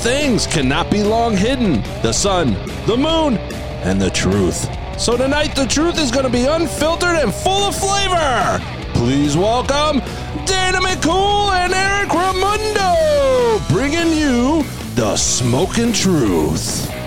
things 0.00 0.46
cannot 0.46 0.90
be 0.90 1.02
long 1.02 1.36
hidden 1.36 1.82
the 2.02 2.12
sun, 2.12 2.54
the 2.86 2.96
moon, 2.96 3.36
and 3.84 4.00
the 4.00 4.08
truth. 4.10 4.66
So 4.98 5.16
tonight, 5.16 5.54
the 5.54 5.66
truth 5.66 5.98
is 5.98 6.10
going 6.10 6.24
to 6.24 6.30
be 6.30 6.44
unfiltered 6.44 7.16
and 7.16 7.32
full 7.32 7.64
of 7.64 7.76
flavor. 7.76 8.60
Please 8.94 9.36
welcome 9.36 10.00
Dana 10.46 10.78
McCool 10.78 11.52
and 11.52 11.74
Eric 11.74 12.08
Ramundo, 12.08 13.68
bringing 13.68 14.16
you 14.16 14.62
the 14.94 15.16
smoking 15.16 15.92
truth. 15.92 16.99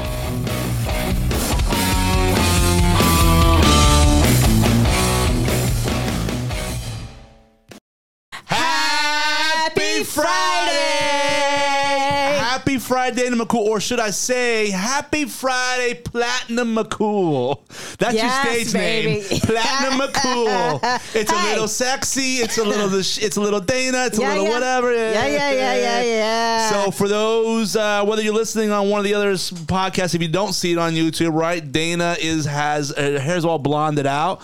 Happy 12.74 12.84
Friday, 12.84 13.30
Dana 13.30 13.46
McCool, 13.46 13.68
or 13.68 13.80
should 13.80 14.00
I 14.00 14.10
say, 14.10 14.72
Happy 14.72 15.26
Friday, 15.26 15.94
Platinum 15.94 16.76
McCool. 16.76 17.60
That's 18.00 18.16
Yes, 18.16 18.46
your 18.46 18.64
stage 18.66 18.74
baby. 18.74 19.30
name, 19.30 19.40
Platinum 19.42 20.00
McCool. 20.00 21.00
It's 21.14 21.32
a 21.32 21.36
little 21.36 21.68
sexy. 21.68 22.38
It's 22.38 22.58
a 22.58 22.64
little. 22.64 22.92
It's 22.98 23.38
a 23.38 23.42
little 23.42 23.60
Dana. 23.60 24.06
It's 24.06 24.18
a 24.18 24.22
little 24.22 24.46
yeah. 24.46 24.50
whatever. 24.50 24.92
Yeah, 24.92 25.28
yeah, 25.28 25.52
yeah, 25.52 25.76
yeah, 25.76 26.02
yeah. 26.02 26.70
So 26.72 26.90
for 26.90 27.08
those, 27.08 27.76
uh, 27.76 28.04
whether 28.06 28.24
you're 28.24 28.34
listening 28.34 28.72
on 28.72 28.90
one 28.90 28.98
of 28.98 29.06
the 29.06 29.14
other 29.14 29.34
podcasts, 29.34 30.16
if 30.16 30.24
you 30.24 30.28
don't 30.28 30.54
see 30.54 30.72
it 30.72 30.80
on 30.80 30.94
YouTube, 30.94 31.40
right? 31.40 31.72
Dana 31.72 32.16
is 32.20 32.46
has 32.46 32.92
her 32.98 33.20
hair's 33.20 33.46
all 33.46 33.60
blonded 33.60 34.08
out. 34.08 34.40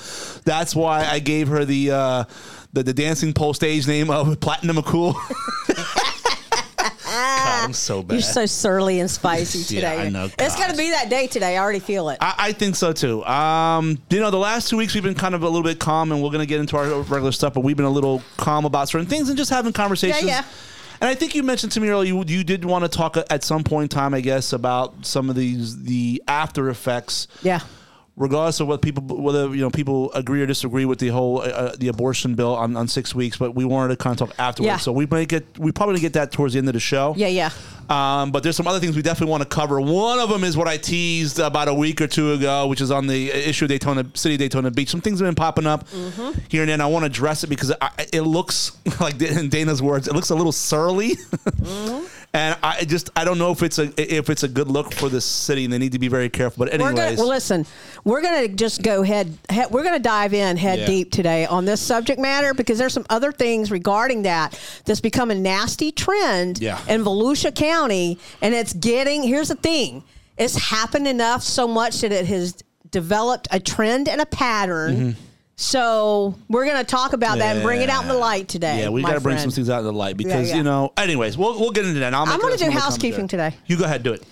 That's 0.45 0.75
why 0.75 1.03
I 1.03 1.17
gave 1.17 1.47
her 1.47 1.65
the. 1.65 1.91
Uh, 1.91 2.23
the, 2.71 2.83
the 2.83 2.93
dancing 2.93 3.33
pole 3.33 3.55
stage 3.55 3.87
name 3.87 4.11
of 4.11 4.39
Platinum 4.39 4.75
McCool. 4.75 5.15
I'm 7.63 7.73
so 7.73 8.01
bad. 8.03 8.15
You're 8.15 8.21
so 8.21 8.45
surly 8.45 8.99
and 8.99 9.09
spicy 9.09 9.59
Yeah, 9.75 9.91
today. 9.91 10.01
I 10.03 10.09
know, 10.09 10.29
It's 10.37 10.55
going 10.55 10.71
to 10.71 10.77
be 10.77 10.89
that 10.91 11.09
day 11.09 11.27
today. 11.27 11.57
I 11.57 11.61
already 11.61 11.79
feel 11.79 12.09
it. 12.09 12.17
I, 12.21 12.35
I 12.37 12.51
think 12.53 12.75
so 12.75 12.93
too. 12.93 13.23
Um, 13.25 13.97
you 14.09 14.19
know, 14.19 14.31
the 14.31 14.37
last 14.37 14.69
two 14.69 14.77
weeks 14.77 14.93
we've 14.93 15.03
been 15.03 15.15
kind 15.15 15.35
of 15.35 15.43
a 15.43 15.47
little 15.47 15.63
bit 15.63 15.79
calm, 15.79 16.11
and 16.11 16.21
we're 16.23 16.29
going 16.31 16.39
to 16.41 16.45
get 16.47 16.59
into 16.59 16.77
our 16.77 16.87
regular 17.01 17.31
stuff, 17.31 17.53
but 17.53 17.61
we've 17.61 17.77
been 17.77 17.85
a 17.85 17.89
little 17.91 18.21
calm 18.37 18.65
about 18.65 18.89
certain 18.89 19.07
things 19.07 19.29
and 19.29 19.37
just 19.37 19.49
having 19.49 19.73
conversations. 19.73 20.23
Yeah, 20.23 20.41
yeah. 20.41 20.45
And 21.01 21.07
I 21.09 21.15
think 21.15 21.33
you 21.33 21.43
mentioned 21.43 21.71
to 21.73 21.79
me 21.79 21.87
earlier 21.87 22.13
you, 22.13 22.23
you 22.27 22.43
did 22.43 22.65
want 22.65 22.83
to 22.83 22.89
talk 22.89 23.15
at 23.15 23.43
some 23.45 23.63
point 23.63 23.93
in 23.93 23.97
time, 23.97 24.13
I 24.13 24.19
guess, 24.19 24.51
about 24.51 25.05
some 25.05 25.29
of 25.29 25.35
these 25.37 25.83
the 25.83 26.21
after 26.27 26.69
effects. 26.69 27.27
yeah. 27.41 27.61
Regardless 28.19 28.59
of 28.59 28.67
what 28.67 28.81
people, 28.81 29.01
whether 29.17 29.47
you 29.55 29.61
know 29.61 29.69
people 29.69 30.11
agree 30.13 30.41
or 30.41 30.45
disagree 30.45 30.83
with 30.85 30.99
the 30.99 31.07
whole 31.07 31.39
uh, 31.41 31.45
uh, 31.45 31.75
the 31.77 31.87
abortion 31.87 32.35
bill 32.35 32.53
on, 32.53 32.75
on 32.75 32.87
six 32.87 33.15
weeks, 33.15 33.37
but 33.37 33.55
we 33.55 33.63
wanted 33.65 33.89
to 33.89 33.95
kind 34.03 34.19
of 34.19 34.27
talk 34.27 34.37
afterwards. 34.37 34.67
Yeah. 34.67 34.77
So 34.77 34.91
we 34.91 35.05
might 35.05 35.29
get 35.29 35.57
we 35.57 35.71
probably 35.71 36.01
get 36.01 36.13
that 36.13 36.31
towards 36.33 36.53
the 36.53 36.59
end 36.59 36.67
of 36.67 36.73
the 36.73 36.81
show. 36.81 37.13
Yeah, 37.17 37.27
yeah. 37.27 37.49
Um, 37.89 38.31
but 38.31 38.43
there's 38.43 38.55
some 38.55 38.67
other 38.67 38.79
things 38.79 38.95
we 38.95 39.01
definitely 39.01 39.31
want 39.31 39.41
to 39.43 39.49
cover. 39.49 39.81
One 39.81 40.19
of 40.19 40.29
them 40.29 40.43
is 40.43 40.55
what 40.55 40.67
I 40.67 40.77
teased 40.77 41.39
about 41.39 41.69
a 41.69 41.73
week 41.73 42.01
or 42.01 42.07
two 42.07 42.33
ago, 42.33 42.67
which 42.67 42.81
is 42.81 42.91
on 42.91 43.07
the 43.07 43.31
issue 43.31 43.65
of 43.65 43.69
Daytona 43.69 44.05
City, 44.13 44.37
Daytona 44.37 44.69
Beach. 44.69 44.89
Some 44.89 45.01
things 45.01 45.19
have 45.21 45.25
been 45.27 45.33
popping 45.33 45.65
up 45.65 45.87
Mm-hmm. 45.89 46.39
here 46.49 46.61
and 46.61 46.69
then. 46.69 46.81
I 46.81 46.85
want 46.85 47.03
to 47.03 47.07
address 47.07 47.43
it 47.43 47.47
because 47.47 47.71
I, 47.81 47.89
it 48.13 48.21
looks 48.21 48.77
like 48.99 49.19
in 49.21 49.49
Dana's 49.49 49.81
words, 49.81 50.07
it 50.07 50.13
looks 50.13 50.29
a 50.29 50.35
little 50.35 50.51
surly, 50.51 51.15
Mm-hmm. 51.15 52.05
and 52.33 52.57
I 52.61 52.85
just 52.85 53.09
I 53.15 53.23
don't 53.25 53.37
know 53.39 53.51
if 53.51 53.63
it's 53.63 53.79
a 53.79 53.91
if 53.97 54.29
it's 54.29 54.43
a 54.43 54.47
good 54.47 54.67
look 54.67 54.93
for 54.93 55.09
the 55.09 55.19
city, 55.21 55.63
and 55.63 55.73
they 55.73 55.77
need 55.79 55.93
to 55.93 55.99
be 55.99 56.07
very 56.07 56.29
careful. 56.29 56.65
But 56.65 56.73
We're 56.73 56.89
gonna, 56.89 57.01
anyways, 57.01 57.17
well, 57.19 57.27
listen, 57.27 57.65
we're 58.03 58.21
going 58.21 58.47
to 58.49 58.55
just 58.55 58.83
go 58.83 59.01
head, 59.01 59.35
head 59.49 59.71
we're 59.71 59.81
going 59.83 59.95
to 59.95 59.99
dive 60.01 60.33
in 60.33 60.55
head 60.57 60.79
Yeah. 60.79 60.85
deep 60.85 61.11
today 61.11 61.45
on 61.47 61.65
this 61.65 61.81
subject 61.81 62.19
matter 62.19 62.53
because 62.53 62.77
there's 62.77 62.93
some 62.93 63.05
other 63.09 63.31
things 63.31 63.71
regarding 63.71 64.23
that 64.23 64.59
that's 64.85 65.01
become 65.01 65.31
a 65.31 65.35
nasty 65.35 65.91
trend 65.91 66.59
Yeah. 66.61 66.79
in 66.87 67.03
Volusia 67.03 67.53
County. 67.53 68.19
And 68.41 68.53
it's 68.53 68.73
getting, 68.73 69.23
here's 69.23 69.47
the 69.49 69.55
thing 69.55 70.03
it's 70.37 70.55
happened 70.69 71.07
enough 71.07 71.43
so 71.43 71.67
much 71.67 72.01
that 72.01 72.11
it 72.11 72.25
has 72.27 72.55
developed 72.91 73.47
a 73.51 73.59
trend 73.59 74.07
and 74.07 74.21
a 74.21 74.25
pattern. 74.25 74.95
Mm-hmm. 74.95 75.21
So 75.59 76.35
we're 76.47 76.63
going 76.63 76.77
to 76.77 76.85
talk 76.85 77.11
about 77.11 77.39
that 77.39 77.57
and 77.57 77.65
bring 77.65 77.81
it 77.81 77.89
out 77.89 78.03
in 78.03 78.07
the 78.07 78.15
light 78.15 78.47
today. 78.47 78.79
Yeah, 78.79 78.89
we 78.89 79.01
got 79.01 79.15
to 79.15 79.19
bring 79.19 79.37
some 79.37 79.51
things 79.51 79.69
out 79.69 79.79
in 79.79 79.83
the 79.83 79.91
light 79.91 80.15
because 80.15 80.49
yeah. 80.49 80.55
you 80.55 80.63
know. 80.63 80.93
Anyways, 80.95 81.37
we'll 81.37 81.59
we'll 81.59 81.71
get 81.71 81.85
into 81.85 81.99
that. 81.99 82.13
I'll 82.13 82.25
make 82.25 82.35
I'm 82.35 82.39
gonna 82.39 82.55
do 82.55 82.71
housekeeping 82.71 83.27
today. 83.27 83.53
You 83.67 83.77
go 83.77 83.83
ahead, 83.83 84.01
do 84.01 84.13
it. 84.13 84.23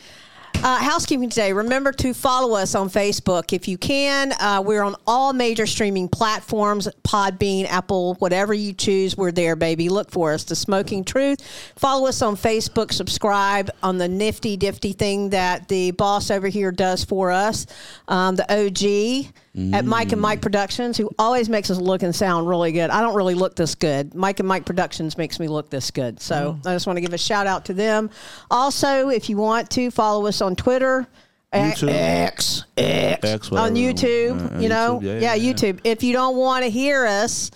Uh, 0.64 0.78
housekeeping 0.78 1.30
today. 1.30 1.52
Remember 1.52 1.92
to 1.92 2.14
follow 2.14 2.56
us 2.56 2.76
on 2.76 2.90
Facebook 2.90 3.52
if 3.52 3.68
you 3.68 3.78
can. 3.78 4.32
Uh, 4.40 4.64
we're 4.66 4.82
on 4.82 4.96
all 5.06 5.34
major 5.34 5.68
streaming 5.68 6.08
platforms 6.08 6.88
Podbean, 7.04 7.66
Apple, 7.66 8.16
whatever 8.16 8.54
you 8.54 8.72
choose. 8.72 9.16
We're 9.18 9.34
there, 9.34 9.58
baby. 9.58 9.90
Look 9.90 10.10
for 10.10 10.34
us, 10.34 10.46
The 10.46 10.56
Smoking 10.56 11.04
Truth. 11.04 11.42
Follow 11.76 12.08
us 12.08 12.22
on 12.22 12.38
Facebook. 12.38 12.94
Subscribe 12.94 13.70
on 13.84 13.98
the 13.98 14.08
nifty, 14.08 14.56
difty 14.56 14.94
thing 14.94 15.30
that 15.32 15.68
the 15.68 15.92
boss 15.92 16.32
over 16.32 16.48
here 16.48 16.72
does 16.72 17.04
for 17.04 17.32
us, 17.32 17.68
um, 18.08 18.38
the 18.38 18.52
OG. 18.52 19.34
At 19.74 19.86
Mike 19.86 20.12
and 20.12 20.22
Mike 20.22 20.42
Productions, 20.42 20.98
who 20.98 21.10
always 21.18 21.50
makes 21.50 21.72
us 21.72 21.78
look 21.80 22.04
and 22.04 22.14
sound 22.16 22.48
really 22.48 22.72
good. 22.72 22.92
I 22.92 23.02
don't 23.02 23.16
really 23.16 23.34
look 23.34 23.56
this 23.56 23.74
good. 23.74 24.14
Mike 24.14 24.40
and 24.40 24.48
Mike 24.48 24.66
Productions 24.66 25.18
makes 25.18 25.40
me 25.40 25.48
look 25.48 25.72
this 25.72 25.90
good. 25.90 26.22
So 26.22 26.60
I 26.64 26.74
just 26.74 26.86
want 26.86 26.98
to 26.98 27.02
give 27.02 27.14
a 27.14 27.18
shout 27.18 27.48
out 27.48 27.66
to 27.66 27.74
them. 27.74 28.12
Also, 28.52 29.10
if 29.10 29.30
you 29.30 29.38
want 29.38 29.72
to, 29.72 29.90
follow 29.90 30.28
us 30.28 30.42
on 30.42 30.56
Twitter. 30.56 31.08
YouTube. 31.54 31.90
X, 31.90 32.66
X, 32.78 33.24
X, 33.24 33.52
on. 33.52 33.74
YouTube, 33.74 34.58
Uh, 34.58 34.60
you 34.60 34.70
know, 34.70 35.00
YouTube, 35.02 35.22
yeah, 35.22 35.34
yeah, 35.34 35.34
yeah, 35.36 35.54
YouTube. 35.54 35.80
If 35.84 36.04
you 36.04 36.14
don't 36.14 36.36
want 36.36 36.64
to 36.66 36.70
hear 36.70 37.06
us 37.08 37.50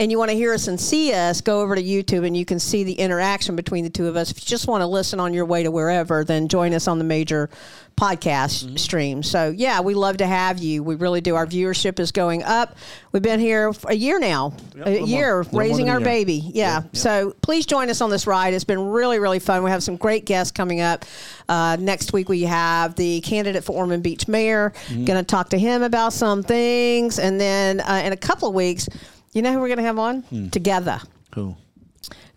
and 0.00 0.10
you 0.10 0.18
want 0.18 0.30
to 0.30 0.36
hear 0.36 0.52
us 0.54 0.66
and 0.66 0.80
see 0.80 1.12
us, 1.12 1.40
go 1.42 1.60
over 1.60 1.76
to 1.76 1.82
YouTube 1.82 2.26
and 2.26 2.34
you 2.36 2.44
can 2.46 2.58
see 2.58 2.84
the 2.84 2.94
interaction 2.94 3.54
between 3.54 3.84
the 3.84 3.90
two 3.90 4.06
of 4.06 4.16
us. 4.16 4.30
If 4.30 4.38
you 4.42 4.46
just 4.46 4.66
want 4.66 4.80
to 4.80 4.86
listen 4.86 5.20
on 5.20 5.34
your 5.34 5.44
way 5.44 5.62
to 5.62 5.70
wherever, 5.70 6.24
then 6.24 6.48
join 6.48 6.72
us 6.72 6.88
on 6.88 6.98
the 6.98 7.04
major 7.04 7.50
podcast 7.96 8.64
Mm-hmm. 8.64 8.76
stream. 8.76 9.22
So, 9.22 9.50
yeah, 9.54 9.82
we 9.82 9.92
love 9.92 10.16
to 10.18 10.26
have 10.26 10.58
you. 10.58 10.82
We 10.82 10.94
really 10.94 11.20
do. 11.20 11.34
Our 11.36 11.46
viewership 11.46 12.00
is 12.00 12.12
going 12.12 12.42
up. 12.42 12.76
We've 13.12 13.22
been 13.22 13.40
here 13.40 13.72
a 13.86 13.94
year 13.94 14.18
now, 14.18 14.54
a 14.74 14.90
little 14.90 15.06
year 15.08 15.44
more 15.52 15.60
raising 15.60 15.88
a 15.90 15.92
our 15.92 15.98
year. 15.98 16.04
baby. 16.06 16.50
Yeah. 16.54 16.84
So 16.94 17.34
please 17.42 17.66
join 17.66 17.90
us 17.90 18.00
on 18.00 18.08
this 18.08 18.26
ride. 18.26 18.54
It's 18.54 18.64
been 18.64 18.80
really, 18.88 19.18
really 19.18 19.38
fun. 19.38 19.62
We 19.62 19.70
have 19.70 19.82
some 19.82 19.96
great 19.96 20.24
guests 20.24 20.50
coming 20.50 20.80
up. 20.80 21.04
Uh, 21.46 21.76
next 21.78 22.14
week, 22.14 22.30
we 22.30 22.42
have 22.42 22.94
the 22.94 23.20
candidate 23.20 23.64
for 23.64 23.72
Ormond 23.72 24.02
Beach 24.02 24.26
mayor. 24.26 24.72
Mm-hmm. 24.86 25.04
Going 25.04 25.18
to 25.22 25.26
talk 25.26 25.50
to 25.50 25.58
him 25.58 25.82
about 25.82 26.14
some 26.14 26.42
things. 26.42 27.18
And 27.18 27.38
then 27.38 27.80
uh, 27.80 28.00
in 28.04 28.14
a 28.14 28.16
couple 28.16 28.48
of 28.48 28.54
weeks, 28.54 28.88
you 29.32 29.42
know 29.42 29.52
who 29.52 29.60
we're 29.60 29.68
going 29.68 29.78
to 29.78 29.84
have 29.84 29.98
on? 29.98 30.22
Hmm. 30.22 30.48
Together 30.48 31.00
Cool. 31.30 31.56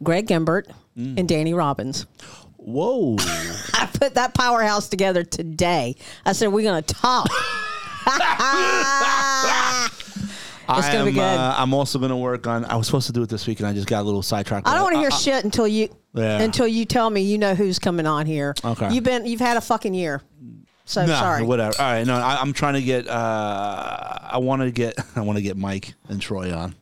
Greg 0.03 0.27
Gimbert 0.27 0.67
Mm. 0.97 1.17
and 1.17 1.27
Danny 1.27 1.55
Robins. 1.55 2.05
Whoa. 2.57 3.15
I 3.73 3.89
put 3.91 4.13
that 4.13 4.35
powerhouse 4.35 4.87
together 4.89 5.23
today. 5.23 5.95
I 6.23 6.33
said, 6.33 6.49
we're 6.49 6.61
going 6.61 6.83
to 6.83 6.93
talk. 6.93 7.27
It's 10.69 10.87
gonna 10.89 11.05
be 11.05 11.11
good. 11.11 11.19
Uh, 11.21 11.55
I'm 11.57 11.73
also 11.73 11.99
going 11.99 12.09
to 12.09 12.15
work 12.15 12.47
on. 12.47 12.63
I 12.65 12.75
was 12.77 12.85
supposed 12.87 13.07
to 13.07 13.13
do 13.13 13.21
it 13.21 13.29
this 13.29 13.45
week, 13.47 13.59
and 13.59 13.67
I 13.67 13.73
just 13.73 13.85
got 13.87 14.01
a 14.01 14.03
little 14.03 14.21
sidetracked. 14.23 14.65
I 14.67 14.73
don't 14.73 14.83
want 14.83 14.95
to 14.95 14.99
hear 15.01 15.11
shit 15.11 15.43
until 15.43 15.67
you 15.67 15.89
Yeah. 16.13 16.39
until 16.41 16.65
you 16.67 16.85
tell 16.85 17.09
me 17.09 17.21
you 17.21 17.37
know 17.37 17.53
who's 17.53 17.79
coming 17.79 18.05
on 18.07 18.25
here. 18.25 18.55
Okay. 18.63 18.93
You've 18.93 19.03
been 19.03 19.25
you've 19.25 19.41
had 19.41 19.57
a 19.57 19.61
fucking 19.61 19.93
year. 19.93 20.21
So 20.85 21.05
sorry. 21.05 21.43
whatever. 21.43 21.73
All 21.79 21.85
right, 21.91 22.07
no, 22.07 22.15
I, 22.15 22.39
I'm 22.39 22.53
trying 22.53 22.73
to 22.75 22.81
get. 22.81 23.07
Uh, 23.09 24.19
I 24.31 24.37
want 24.37 24.61
to 24.61 24.71
get. 24.71 24.97
I 25.17 25.21
want 25.21 25.37
to 25.37 25.41
get 25.43 25.57
Mike 25.57 25.93
and 26.07 26.21
Troy 26.21 26.53
on. 26.55 26.75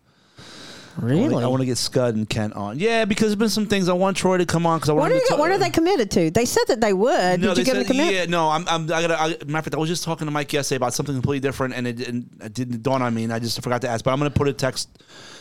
Really? 0.97 1.43
I 1.43 1.47
want 1.47 1.61
to 1.61 1.65
get 1.65 1.77
Scud 1.77 2.15
and 2.15 2.29
Kent 2.29 2.53
on. 2.53 2.77
Yeah, 2.77 3.05
because 3.05 3.27
there's 3.27 3.35
been 3.37 3.49
some 3.49 3.65
things 3.65 3.87
I 3.87 3.93
want 3.93 4.17
Troy 4.17 4.37
to 4.37 4.45
come 4.45 4.65
on 4.65 4.77
because 4.79 4.89
I 4.89 4.93
want. 4.93 5.13
What 5.13 5.21
are, 5.23 5.33
you, 5.35 5.39
what 5.39 5.51
are 5.51 5.57
they 5.57 5.69
committed 5.69 6.11
to? 6.11 6.29
They 6.31 6.45
said 6.45 6.63
that 6.67 6.81
they 6.81 6.93
would. 6.93 7.39
No, 7.41 7.53
Did 7.53 7.57
you 7.59 7.63
they 7.63 7.63
give 7.63 7.73
them 7.75 7.83
said, 7.85 7.95
a 7.95 7.99
commit? 7.99 8.13
yeah, 8.13 8.25
no, 8.25 8.49
I'm, 8.49 8.67
I'm, 8.67 8.83
I 8.85 9.01
gotta, 9.01 9.19
I, 9.19 9.27
matter 9.45 9.57
of 9.59 9.63
fact, 9.65 9.75
I 9.75 9.77
was 9.79 9.89
just 9.89 10.03
talking 10.03 10.25
to 10.27 10.31
Mike 10.31 10.51
yesterday 10.51 10.77
about 10.77 10.93
something 10.93 11.15
completely 11.15 11.39
different, 11.39 11.73
and 11.75 11.87
it, 11.87 11.93
didn't- 11.97 12.29
it 12.43 12.53
didn't 12.53 12.83
dawn 12.83 13.01
on 13.01 13.13
me, 13.13 13.23
and 13.23 13.31
I 13.33 13.39
just 13.39 13.61
forgot 13.63 13.81
to 13.83 13.89
ask. 13.89 14.03
But 14.03 14.11
I'm 14.11 14.17
gonna 14.17 14.31
put 14.31 14.47
a 14.47 14.53
text 14.53 14.89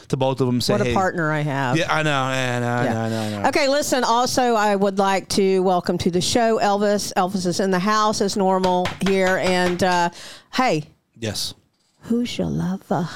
to 0.09 0.17
both 0.17 0.41
of 0.41 0.47
them. 0.47 0.61
Say, 0.61 0.75
What 0.75 0.87
a 0.87 0.95
partner 0.95 1.31
I 1.33 1.41
have. 1.41 1.77
Yeah, 1.77 1.93
I 1.93 2.03
know, 2.03 2.13
I 2.13 2.59
know, 2.61 2.67
I 2.67 2.85
know, 2.85 3.01
I 3.01 3.09
know, 3.09 3.21
I 3.39 3.43
know. 3.43 3.49
Okay, 3.49 3.69
listen. 3.69 4.05
Also, 4.05 4.55
I 4.55 4.77
would 4.77 4.99
like 4.99 5.29
to 5.31 5.61
welcome 5.63 5.99
to 5.99 6.11
the 6.11 6.21
show 6.21 6.59
Elvis. 6.61 7.13
Elvis 7.17 7.47
is 7.47 7.61
in 7.61 7.71
the 7.71 7.79
house 7.79 8.21
as 8.21 8.37
normal 8.37 8.87
here, 9.07 9.39
and 9.39 9.83
uh, 9.83 10.11
hey, 10.55 10.85
Yes. 11.19 11.55
who's 12.03 12.39
your 12.39 12.49
lover? 12.49 13.09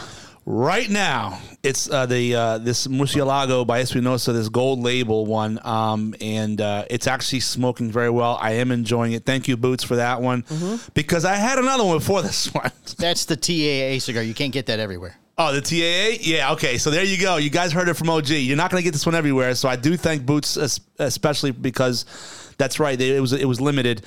Right 0.47 0.91
now, 0.91 1.41
it's 1.63 1.89
uh, 1.89 2.05
the 2.05 2.35
uh, 2.35 2.59
this 2.59 2.87
Murcielago 2.87 3.67
by 3.67 3.81
Espinosa, 3.81 4.35
this 4.35 4.51
gold 4.51 4.79
label 4.79 5.25
one, 5.25 5.59
um, 5.65 6.15
and 6.21 6.61
uh, 6.61 6.85
it's 6.91 7.07
actually 7.07 7.41
smoking 7.41 7.91
very 7.91 8.11
well. 8.11 8.37
I 8.39 8.53
am 8.53 8.71
enjoying 8.71 9.13
it. 9.13 9.25
Thank 9.25 9.49
you, 9.49 9.57
Boots, 9.57 9.83
for 9.83 9.97
that 9.97 10.21
one, 10.21 10.45
because 10.93 11.25
I 11.25 11.37
had 11.37 11.59
another 11.59 11.85
one 11.85 11.97
before 11.97 12.21
this 12.21 12.53
one. 12.53 12.71
That's 12.99 13.25
the 13.25 13.37
TAA 13.37 14.01
cigar. 14.01 14.23
You 14.23 14.35
can't 14.35 14.53
get 14.53 14.67
that 14.67 14.79
everywhere. 14.81 15.17
Oh, 15.39 15.59
the 15.59 15.63
TAA? 15.63 16.19
Yeah, 16.21 16.53
okay. 16.53 16.77
So 16.77 16.91
there 16.91 17.05
you 17.05 17.19
go. 17.19 17.39
You 17.39 17.49
guys 17.49 17.73
heard 17.73 17.89
it 17.89 17.95
from 17.95 18.11
OG. 18.11 18.29
You're 18.29 18.59
not 18.59 18.71
going 18.71 18.83
to 18.83 18.85
get 18.85 18.93
this 18.93 19.07
one 19.07 19.15
everywhere. 19.15 19.55
So 19.55 19.69
I 19.71 19.77
do 19.77 19.97
thank 19.97 20.27
Boots, 20.27 20.59
especially 20.99 21.53
because 21.53 22.05
that's 22.59 22.79
right. 22.79 23.01
It 23.01 23.19
was 23.19 23.33
it 23.33 23.47
was 23.47 23.63
limited. 23.63 24.03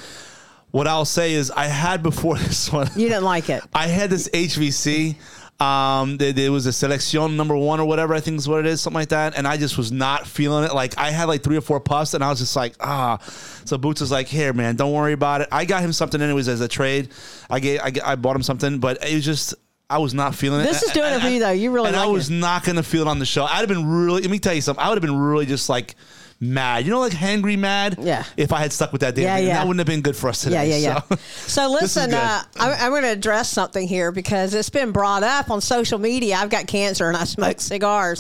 What 0.70 0.86
I'll 0.86 1.06
say 1.06 1.34
is, 1.34 1.50
I 1.50 1.66
had 1.66 2.04
before 2.04 2.38
this 2.38 2.72
one. 2.72 2.88
You 2.96 3.08
didn't 3.08 3.24
like 3.24 3.50
it. 3.50 3.64
I 3.74 3.88
had 3.88 4.12
this 4.12 4.30
HVC. 4.30 5.16
Um, 5.60 6.18
there, 6.18 6.34
there 6.34 6.52
was 6.52 6.68
a 6.68 6.72
selection 6.74 7.36
number 7.36 7.58
one 7.58 7.80
or 7.80 7.86
whatever 7.86 8.14
I 8.14 8.20
think 8.20 8.38
is 8.38 8.48
what 8.48 8.60
it 8.60 8.68
is, 8.68 8.80
something 8.80 9.00
like 9.00 9.10
that. 9.10 9.36
And 9.36 9.48
I 9.48 9.58
just 9.58 9.76
was 9.78 9.92
not 9.92 10.28
feeling 10.28 10.64
it. 10.64 10.74
Like 10.74 10.98
I 10.98 11.10
had 11.10 11.26
like 11.26 11.42
three 11.44 11.58
or 11.58 11.62
four 11.62 11.80
puffs, 11.80 12.14
and 12.14 12.24
I 12.24 12.30
was 12.30 12.40
just 12.40 12.56
like, 12.56 12.76
ah. 12.80 13.18
So 13.66 13.78
Boots 13.78 14.02
was 14.02 14.12
like, 14.12 14.28
"Here, 14.28 14.54
man, 14.54 14.76
don't 14.76 14.94
worry 14.94 15.14
about 15.14 15.42
it." 15.42 15.48
I 15.52 15.66
got 15.66 15.82
him 15.82 15.94
something 15.94 16.22
anyways 16.22 16.48
as 16.48 16.62
a 16.62 16.68
trade. 16.68 17.10
I 17.50 17.60
gave, 17.60 17.80
I, 17.80 17.92
I 18.06 18.16
bought 18.16 18.36
him 18.36 18.44
something, 18.44 18.80
but 18.80 19.04
it 19.04 19.16
was 19.16 19.26
just. 19.26 19.56
I 19.90 20.00
was 20.00 20.14
not 20.14 20.36
feeling 20.36 20.60
it. 20.60 20.64
This 20.66 20.84
is 20.84 20.92
doing 20.92 21.14
it 21.14 21.22
for 21.22 21.30
you, 21.30 21.40
though. 21.40 21.52
You 21.52 21.72
really 21.72 21.88
and 21.88 21.96
I 21.96 22.08
was 22.08 22.30
it. 22.30 22.34
not 22.34 22.66
going 22.66 22.76
to 22.76 22.84
feel 22.84 23.04
it 23.04 23.08
on 23.08 23.20
the 23.20 23.26
show. 23.26 23.46
I'd 23.46 23.60
have 23.60 23.70
been 23.70 23.88
really. 23.88 24.22
Let 24.22 24.30
me 24.30 24.38
tell 24.38 24.54
you 24.54 24.60
something. 24.60 24.84
I 24.84 24.90
would 24.90 24.98
have 24.98 25.02
been 25.02 25.18
really 25.18 25.46
just 25.46 25.70
like 25.70 25.96
mad. 26.40 26.86
You 26.86 26.92
know, 26.92 27.00
like 27.00 27.14
hangry 27.14 27.58
mad. 27.58 27.98
Yeah. 28.00 28.24
If 28.38 28.52
I 28.54 28.60
had 28.60 28.72
stuck 28.72 28.92
with 28.92 29.02
that 29.02 29.16
damn 29.16 29.24
Yeah, 29.26 29.36
thing, 29.38 29.48
yeah. 29.48 29.54
that 29.56 29.68
wouldn't 29.68 29.80
have 29.80 29.88
been 29.88 30.02
good 30.02 30.16
for 30.16 30.30
us 30.30 30.46
Yeah, 30.46 30.62
today. 30.64 30.80
yeah, 30.82 31.02
yeah. 31.10 31.18
So, 31.18 31.66
So 31.68 31.72
listen, 31.72 32.14
uh, 32.14 32.44
I'm, 32.60 32.72
I'm 32.80 32.90
going 32.92 33.04
to 33.04 33.12
address 33.12 33.50
something 33.50 33.88
here 33.88 34.12
because 34.12 34.54
it's 34.54 34.70
been 34.70 34.92
brought 34.92 35.24
up 35.24 35.50
on 35.50 35.62
social 35.62 36.00
media. 36.00 36.36
I've 36.36 36.50
got 36.50 36.68
cancer 36.68 37.08
and 37.08 37.18
I 37.18 37.24
smoke 37.24 37.60
cigars, 37.62 38.20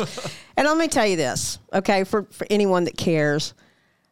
and 0.58 0.68
let 0.68 0.78
me 0.78 0.88
tell 0.88 1.06
you 1.06 1.16
this, 1.18 1.60
okay, 1.74 2.04
for 2.04 2.24
for 2.32 2.48
anyone 2.50 2.86
that 2.86 2.98
cares, 2.98 3.54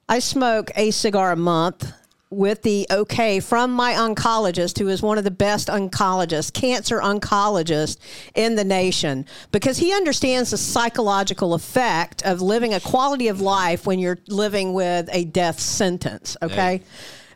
I 0.08 0.20
smoke 0.20 0.72
a 0.76 0.92
cigar 0.92 1.32
a 1.32 1.36
month 1.36 1.92
with 2.30 2.64
the 2.64 2.88
okay 2.92 3.40
from 3.40 3.72
my 3.72 3.94
oncologist, 3.94 4.80
who 4.80 4.88
is 4.88 5.02
one 5.02 5.18
of 5.18 5.24
the 5.24 5.32
best 5.32 5.68
oncologists, 5.68 6.52
cancer 6.52 7.00
oncologist 7.00 7.98
in 8.34 8.56
the 8.56 8.64
nation, 8.64 9.26
because 9.52 9.78
he 9.78 9.94
understands 9.94 10.52
the 10.52 10.58
psychological 10.58 11.54
effect 11.54 12.24
of 12.24 12.42
living 12.42 12.74
a 12.74 12.80
quality 12.80 13.28
of 13.28 13.42
life 13.42 13.86
when 13.86 14.00
you're 14.00 14.20
living 14.28 14.74
with 14.74 15.10
a 15.12 15.26
death 15.26 15.60
sentence. 15.60 16.36
Okay. 16.42 16.82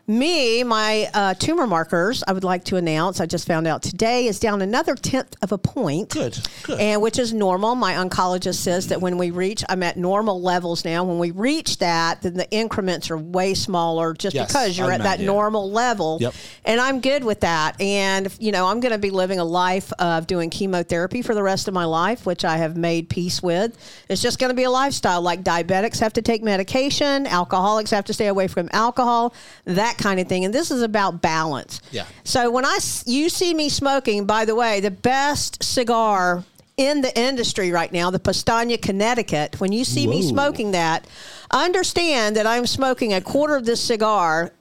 Me, 0.06 0.64
my 0.64 1.08
uh, 1.14 1.34
tumor 1.34 1.66
markers, 1.66 2.24
I 2.26 2.32
would 2.32 2.42
like 2.42 2.64
to 2.64 2.76
announce, 2.76 3.20
I 3.20 3.26
just 3.26 3.46
found 3.46 3.66
out 3.66 3.82
today, 3.82 4.26
is 4.26 4.40
down 4.40 4.60
another 4.60 4.96
tenth 4.96 5.36
of 5.40 5.52
a 5.52 5.58
point. 5.58 6.10
Good, 6.10 6.38
good. 6.64 6.80
And 6.80 7.00
which 7.00 7.18
is 7.18 7.32
normal. 7.32 7.76
My 7.76 7.94
oncologist 7.94 8.56
says 8.56 8.88
that 8.88 9.00
when 9.00 9.18
we 9.18 9.30
reach, 9.30 9.62
I'm 9.68 9.82
at 9.84 9.96
normal 9.96 10.42
levels 10.42 10.84
now. 10.84 11.04
When 11.04 11.18
we 11.18 11.30
reach 11.30 11.78
that, 11.78 12.22
then 12.22 12.34
the 12.34 12.50
increments 12.50 13.10
are 13.10 13.18
way 13.18 13.54
smaller 13.54 14.14
just 14.14 14.34
Yes, 14.34 14.48
because 14.48 14.76
you're 14.76 14.90
at 14.90 14.98
that 15.02 15.20
imagine. 15.20 15.26
normal 15.26 15.70
level. 15.70 16.18
Yep. 16.20 16.34
And 16.64 16.80
I'm 16.80 17.00
good 17.00 17.22
with 17.22 17.40
that. 17.40 17.80
And, 17.80 18.34
you 18.40 18.50
know, 18.50 18.66
I'm 18.66 18.80
going 18.80 18.92
to 18.92 18.98
be 18.98 19.10
living 19.10 19.38
a 19.38 19.44
life 19.44 19.92
of 20.00 20.26
doing 20.26 20.50
chemotherapy 20.50 21.22
for 21.22 21.34
the 21.34 21.42
rest 21.42 21.68
of 21.68 21.74
my 21.74 21.84
life, 21.84 22.26
which 22.26 22.44
I 22.44 22.56
have 22.56 22.76
made 22.76 23.08
peace 23.08 23.42
with. 23.42 23.76
It's 24.08 24.22
just 24.22 24.38
going 24.40 24.50
to 24.50 24.56
be 24.56 24.64
a 24.64 24.70
lifestyle. 24.70 25.22
Like 25.22 25.44
diabetics 25.44 26.00
have 26.00 26.14
to 26.14 26.22
take 26.22 26.42
medication, 26.42 27.26
alcoholics 27.28 27.90
have 27.92 28.06
to 28.06 28.12
stay 28.12 28.26
away 28.26 28.48
from 28.48 28.68
alcohol, 28.72 29.34
that 29.66 29.98
kind 30.00 30.18
of 30.18 30.28
thing. 30.28 30.44
And 30.44 30.52
this 30.54 30.70
is 30.70 30.82
about 30.82 31.22
balance. 31.22 31.80
Yeah. 31.92 32.06
So 32.24 32.50
when 32.50 32.64
I 32.64 32.78
you 33.06 33.28
see 33.28 33.54
me 33.54 33.68
smoking, 33.68 34.24
by 34.26 34.44
the 34.44 34.54
way, 34.54 34.80
the 34.80 34.90
best 34.90 35.62
cigar 35.62 36.44
in 36.76 37.02
the 37.02 37.16
industry 37.18 37.70
right 37.70 37.92
now, 37.92 38.10
the 38.10 38.18
Pastania 38.18 38.80
Connecticut. 38.80 39.60
When 39.60 39.70
you 39.70 39.84
see 39.84 40.06
me 40.06 40.22
smoking 40.22 40.70
that, 40.70 41.06
understand 41.50 42.36
that 42.36 42.46
I'm 42.46 42.66
smoking 42.66 43.12
a 43.12 43.20
quarter 43.20 43.54
of 43.54 43.66
this 43.66 43.82
cigar 43.82 44.52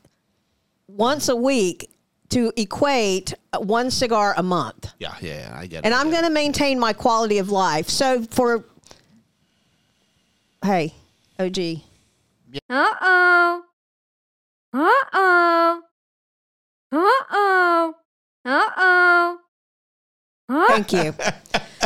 once 0.87 1.29
a 1.29 1.35
week 1.35 1.89
to 2.29 2.51
equate 2.57 3.33
one 3.57 3.89
cigar 3.89 4.33
a 4.37 4.43
month. 4.43 4.91
yeah, 4.99 5.15
yeah, 5.21 5.49
yeah, 5.49 5.59
I 5.59 5.65
get 5.65 5.79
it. 5.79 5.85
And 5.85 5.93
I 5.93 6.01
I'm 6.01 6.11
going 6.11 6.23
to 6.23 6.29
maintain 6.29 6.77
my 6.77 6.93
quality 6.93 7.37
of 7.37 7.49
life. 7.49 7.89
So 7.89 8.23
for 8.23 8.65
hey, 10.63 10.93
OG. 11.39 11.57
Uh-oh. 12.69 13.63
Uh-oh. 14.73 15.81
Uh-oh. 16.91 17.93
Uh-oh. 18.45 19.37
Uh-oh. 20.49 20.65
Thank 20.67 20.93
you. 20.93 21.13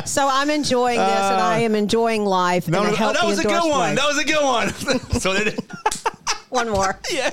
so 0.05 0.27
I'm 0.29 0.49
enjoying 0.49 0.97
this, 0.97 1.07
and 1.07 1.41
I 1.41 1.61
uh. 1.61 1.65
am 1.65 1.75
enjoying 1.75 2.25
life. 2.25 2.67
No, 2.67 2.81
in 2.81 2.85
a 2.85 2.87
no, 2.87 2.93
oh, 2.93 2.95
healthy, 2.95 3.19
that 3.19 3.27
was 3.27 3.39
a 3.39 3.43
good 3.43 3.51
endorsed 3.51 3.69
one. 3.69 3.89
way. 3.89 3.95
That 3.95 4.07
was 4.07 4.17
a 4.17 4.25
good 4.25 4.43
one. 4.43 5.19
so 5.19 5.33
they 5.33 5.43
did, 5.45 5.59
One 6.49 6.69
more. 6.69 6.99
yeah. 7.11 7.31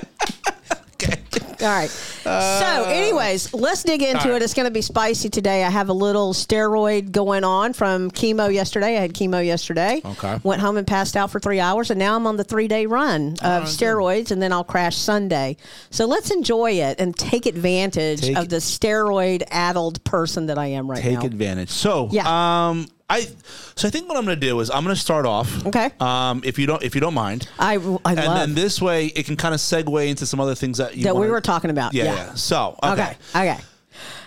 All 1.61 1.67
right. 1.67 1.89
so, 1.89 2.85
anyways, 2.87 3.53
let's 3.53 3.83
dig 3.83 4.01
into 4.01 4.27
Uh, 4.27 4.31
right. 4.33 4.41
it. 4.41 4.43
It's 4.43 4.53
going 4.53 4.65
to 4.67 4.71
be 4.71 4.81
spicy 4.81 5.29
today. 5.29 5.63
I 5.63 5.69
have 5.69 5.89
a 5.89 5.93
little 5.93 6.33
steroid 6.33 7.11
going 7.11 7.43
on 7.43 7.73
from 7.73 8.11
chemo 8.11 8.51
yesterday. 8.53 8.97
I 8.97 9.01
had 9.01 9.13
chemo 9.13 9.45
yesterday. 9.45 10.01
Okay. 10.03 10.39
Went 10.43 10.61
home 10.61 10.77
and 10.77 10.87
passed 10.87 11.15
out 11.15 11.31
for 11.31 11.39
three 11.39 11.59
hours, 11.59 11.89
and 11.91 11.99
now 11.99 12.15
I'm 12.15 12.25
on 12.27 12.37
the 12.37 12.43
three 12.43 12.67
day 12.67 12.85
run 12.85 13.33
of 13.41 13.63
steroids, 13.63 14.31
and 14.31 14.41
then 14.41 14.51
I'll 14.53 14.63
crash 14.63 14.97
Sunday. 14.97 15.57
So 15.89 16.05
let's 16.05 16.31
enjoy 16.31 16.71
it 16.73 16.99
and 16.99 17.15
take 17.15 17.45
advantage 17.45 18.21
Take- 18.21 18.37
of 18.37 18.49
the 18.49 18.57
steroid 18.57 19.43
addled 19.51 20.03
person 20.03 20.47
that 20.47 20.57
I 20.57 20.67
am 20.67 20.89
right 20.89 21.01
Take 21.01 21.13
now. 21.15 21.21
Take 21.21 21.31
advantage. 21.31 21.69
So, 21.69 22.09
Yeah. 22.11 22.69
um, 22.69 22.87
I 23.11 23.27
so 23.75 23.87
I 23.87 23.91
think 23.91 24.07
what 24.07 24.17
I'm 24.17 24.25
going 24.25 24.39
to 24.39 24.47
do 24.47 24.59
is 24.59 24.69
I'm 24.71 24.83
going 24.83 24.95
to 24.95 25.01
start 25.01 25.25
off. 25.25 25.65
Okay. 25.65 25.89
Um, 25.99 26.41
if 26.45 26.57
you 26.59 26.65
don't 26.67 26.81
if 26.83 26.95
you 26.95 27.01
don't 27.01 27.13
mind. 27.13 27.47
I, 27.59 27.73
I 27.73 27.75
and 27.75 27.83
love 27.83 28.05
then 28.37 28.53
this 28.55 28.81
way 28.81 29.07
it 29.07 29.25
can 29.25 29.35
kind 29.35 29.53
of 29.53 29.59
segue 29.59 30.07
into 30.09 30.25
some 30.25 30.39
other 30.39 30.55
things 30.55 30.77
that 30.77 30.95
you 30.95 31.03
that 31.03 31.13
we 31.15 31.21
wanna- 31.21 31.31
were 31.33 31.41
talking 31.41 31.69
about. 31.69 31.93
Yeah, 31.93 32.05
Yeah. 32.05 32.15
yeah. 32.15 32.33
So 32.35 32.77
okay. 32.83 33.15
Okay. 33.35 33.51
Okay. 33.51 33.59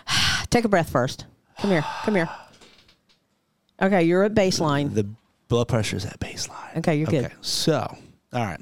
Take 0.50 0.64
a 0.64 0.69
breath 0.69 0.90
first. 0.90 1.25
Come 1.58 1.70
here. 1.70 1.84
Come 2.04 2.14
here. 2.16 2.28
Okay, 3.82 4.04
you're 4.04 4.22
at 4.25 4.34
baseline. 4.34 4.94
The 4.94 5.06
blood 5.48 5.69
pressure 5.69 5.96
is 5.96 6.04
at 6.04 6.19
baseline. 6.20 6.76
Okay, 6.78 6.96
you're 6.96 7.06
good. 7.08 7.31
So, 7.40 7.78
all 8.32 8.44
right. 8.44 8.60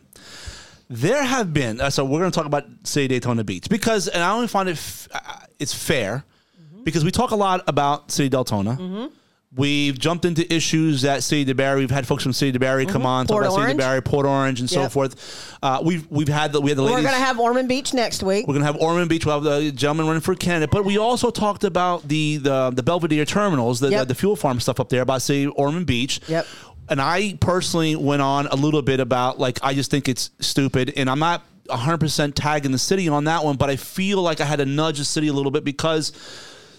There 0.89 1.23
have 1.23 1.53
been 1.55 1.81
uh, 1.81 1.91
so 1.91 2.05
we're 2.05 2.19
going 2.21 2.31
to 2.31 2.35
talk 2.37 2.47
about 2.47 2.65
City 2.85 3.09
Daytona 3.09 3.45
Beach 3.45 3.69
because 3.69 4.09
and 4.09 4.23
I 4.23 4.31
only 4.33 4.47
find 4.49 4.69
it 4.69 4.73
f- 4.73 5.09
uh, 5.13 5.19
it's 5.59 5.75
fair 5.75 6.25
Mm-hmm. 6.61 6.85
because 6.85 7.05
we 7.05 7.11
talk 7.11 7.31
a 7.31 7.37
lot 7.37 7.65
about 7.67 8.11
City 8.11 8.29
Deltona. 8.29 9.11
We've 9.55 9.99
jumped 9.99 10.25
into 10.25 10.51
issues 10.51 11.05
at 11.05 11.23
City 11.23 11.53
DeBary. 11.53 11.77
We've 11.77 11.91
had 11.91 12.07
folks 12.07 12.23
from 12.23 12.33
City 12.33 12.59
DeBary 12.59 12.89
come 12.89 13.05
on 13.05 13.27
Mm-hmm. 13.27 13.33
Port 13.35 13.45
talk 13.45 13.53
about 13.55 13.67
City 13.69 13.79
DeBary, 13.79 14.05
Port 14.05 14.25
Orange, 14.25 14.61
and 14.61 14.71
so 14.71 14.89
forth. 14.89 15.59
Uh, 15.63 15.81
we've 15.85 16.11
we've 16.11 16.29
had 16.29 16.53
the 16.53 16.61
we 16.63 16.71
had 16.71 16.79
the 16.79 16.83
ladies. 16.83 16.97
We're 16.97 17.03
going 17.03 17.15
to 17.15 17.21
have 17.21 17.39
Ormond 17.39 17.69
Beach 17.69 17.93
next 17.93 18.23
week. 18.23 18.47
We're 18.49 18.55
gonna 18.55 18.65
have 18.65 18.77
Ormond 18.79 19.11
Beach. 19.11 19.27
We'll 19.27 19.35
have 19.35 19.45
the 19.45 19.71
gentleman 19.71 20.07
running 20.07 20.23
for 20.23 20.35
candidate. 20.35 20.71
But 20.71 20.87
we 20.87 20.97
also 20.97 21.31
talked 21.31 21.65
about 21.65 22.09
the 22.09 22.39
the, 22.39 22.71
the 22.71 22.83
Belvedere 22.83 23.27
terminals, 23.27 23.81
the, 23.81 23.91
Yep. 23.91 24.01
the 24.01 24.07
the 24.07 24.15
fuel 24.15 24.37
farm 24.37 24.59
stuff 24.59 24.81
up 24.81 24.89
there 24.89 25.03
about 25.03 25.21
say 25.21 25.45
Ormond 25.47 25.85
Beach. 25.87 26.21
Yep. 26.29 26.47
And 26.89 27.01
I 27.01 27.37
personally 27.39 27.95
went 27.95 28.23
on 28.23 28.47
a 28.47 28.57
little 28.57 28.81
bit 28.83 29.01
about 29.01 29.39
like 29.39 29.59
I 29.63 29.75
just 29.75 29.91
think 29.91 30.09
it's 30.09 30.31
stupid, 30.41 30.95
and 30.97 31.11
I'm 31.11 31.19
not 31.19 31.43
100 31.67 31.99
percent 31.99 32.37
tagging 32.37 32.73
the 32.73 32.79
city 32.79 33.07
on 33.07 33.25
that 33.25 33.45
one, 33.45 33.57
but 33.57 33.69
I 33.69 33.77
feel 33.77 34.23
like 34.23 34.41
I 34.41 34.47
had 34.47 34.61
to 34.61 34.67
nudge 34.67 34.97
the 34.97 35.05
city 35.05 35.29
a 35.29 35.33
little 35.35 35.53
bit 35.53 35.63
because. 35.63 36.13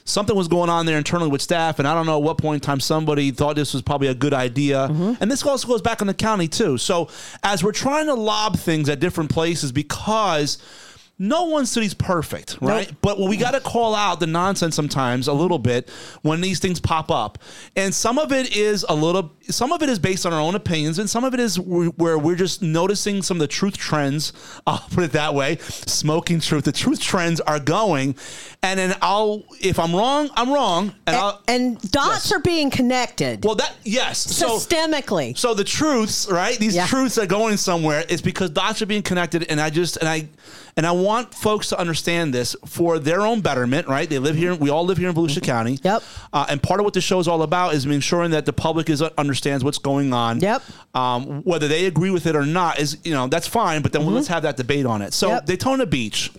Something 0.05 0.35
was 0.35 0.49
going 0.49 0.69
on 0.69 0.85
there 0.85 0.97
internally 0.97 1.29
with 1.29 1.41
staff, 1.41 1.79
and 1.79 1.87
I 1.87 1.93
don't 1.93 2.05
know 2.05 2.17
at 2.17 2.23
what 2.23 2.37
point 2.37 2.55
in 2.55 2.65
time 2.65 2.81
somebody 2.81 3.31
thought 3.31 3.55
this 3.55 3.73
was 3.73 3.81
probably 3.81 4.07
a 4.09 4.13
good 4.13 4.33
idea. 4.33 4.89
Mm-hmm. 4.89 5.13
And 5.21 5.31
this 5.31 5.45
also 5.45 5.67
goes 5.67 5.81
back 5.81 6.01
in 6.01 6.07
the 6.07 6.13
county 6.13 6.49
too. 6.49 6.77
So 6.77 7.09
as 7.41 7.63
we're 7.63 7.71
trying 7.71 8.07
to 8.07 8.13
lob 8.13 8.57
things 8.57 8.89
at 8.89 8.99
different 8.99 9.29
places, 9.29 9.71
because 9.71 10.57
no 11.23 11.43
one 11.45 11.65
city's 11.65 11.93
perfect, 11.93 12.57
right? 12.59 12.91
But 13.01 13.17
we 13.17 13.37
got 13.37 13.51
to 13.51 13.61
call 13.61 13.95
out 13.95 14.19
the 14.19 14.27
nonsense 14.27 14.75
sometimes 14.75 15.29
a 15.29 15.33
little 15.33 15.57
bit 15.57 15.89
when 16.21 16.41
these 16.41 16.59
things 16.59 16.81
pop 16.81 17.09
up, 17.09 17.37
and 17.77 17.95
some 17.95 18.19
of 18.19 18.33
it 18.33 18.55
is 18.55 18.85
a 18.89 18.93
little, 18.93 19.31
some 19.49 19.71
of 19.71 19.81
it 19.81 19.87
is 19.87 19.99
based 19.99 20.25
on 20.25 20.33
our 20.33 20.41
own 20.41 20.55
opinions, 20.55 20.99
and 20.99 21.09
some 21.09 21.23
of 21.23 21.33
it 21.33 21.39
is 21.39 21.57
where 21.59 22.17
we're 22.17 22.35
just 22.35 22.61
noticing 22.61 23.21
some 23.21 23.37
of 23.37 23.39
the 23.39 23.47
truth 23.47 23.77
trends. 23.77 24.33
I'll 24.67 24.85
put 24.91 25.05
it 25.05 25.11
that 25.13 25.33
way: 25.33 25.57
smoking 25.61 26.41
truth. 26.41 26.65
The 26.65 26.73
truth 26.73 26.99
trends 26.99 27.39
are 27.41 27.59
going, 27.59 28.15
and 28.61 28.77
then 28.77 28.95
I'll, 29.01 29.43
if 29.61 29.79
I'm 29.79 29.95
wrong, 29.95 30.29
I'm 30.35 30.51
wrong, 30.51 30.93
and 31.07 31.15
I'll. 31.15 31.41
and 31.47 31.79
dots 31.91 32.25
Yes. 32.25 32.31
are 32.33 32.39
being 32.39 32.69
connected 32.69 33.45
well, 33.45 33.55
that 33.55 33.73
yes. 33.83 34.19
So 34.19 34.57
systemically. 34.57 35.37
so 35.37 35.53
the 35.53 35.63
truths, 35.63 36.27
right? 36.29 36.57
These 36.57 36.75
Yeah. 36.75 36.87
truths 36.87 37.17
are 37.17 37.25
going 37.25 37.55
somewhere. 37.55 38.03
It's 38.09 38.21
because 38.21 38.49
dots 38.49 38.81
are 38.81 38.85
being 38.85 39.03
connected, 39.03 39.43
and 39.49 39.61
I 39.61 39.69
just 39.69 39.95
and 39.97 40.09
I 40.09 40.27
and 40.75 40.85
I 40.87 40.91
want 40.91 41.33
folks 41.33 41.69
to 41.69 41.79
understand 41.79 42.33
this 42.33 42.55
for 42.65 42.97
their 42.99 43.21
own 43.21 43.41
betterment, 43.41 43.87
right? 43.87 44.09
They 44.09 44.19
live 44.19 44.35
here. 44.35 44.55
We 44.55 44.69
all 44.69 44.85
live 44.85 44.97
here 44.97 45.09
in 45.09 45.15
Volusia 45.15 45.41
County. 45.43 45.77
Yep. 45.83 46.03
Uh, 46.31 46.45
and 46.49 46.61
part 46.63 46.79
of 46.79 46.83
what 46.83 46.93
the 46.93 47.01
show 47.01 47.19
is 47.19 47.27
all 47.27 47.41
about 47.43 47.73
is 47.73 47.85
ensuring 47.85 48.31
that 48.31 48.45
the 48.45 48.53
public 48.53 48.89
is 48.89 49.01
understands 49.01 49.63
what's 49.63 49.77
going 49.77 50.13
on. 50.13 50.39
Yep. 50.39 50.61
Um, 50.93 51.41
whether 51.43 51.67
they 51.67 51.85
agree 51.85 52.09
with 52.09 52.25
it 52.25 52.35
or 52.35 52.45
not 52.45 52.79
is 52.79 52.97
you 53.03 53.13
know 53.13 53.27
that's 53.27 53.47
fine, 53.47 53.81
but 53.81 53.91
then 53.91 54.05
let's 54.05 54.27
have 54.27 54.43
that 54.43 54.57
debate 54.57 54.85
on 54.85 55.01
it. 55.01 55.13
So 55.13 55.27
Mm-hmm. 55.27 55.35
Yep. 55.35 55.45
Daytona 55.45 55.85
Beach. 55.85 56.31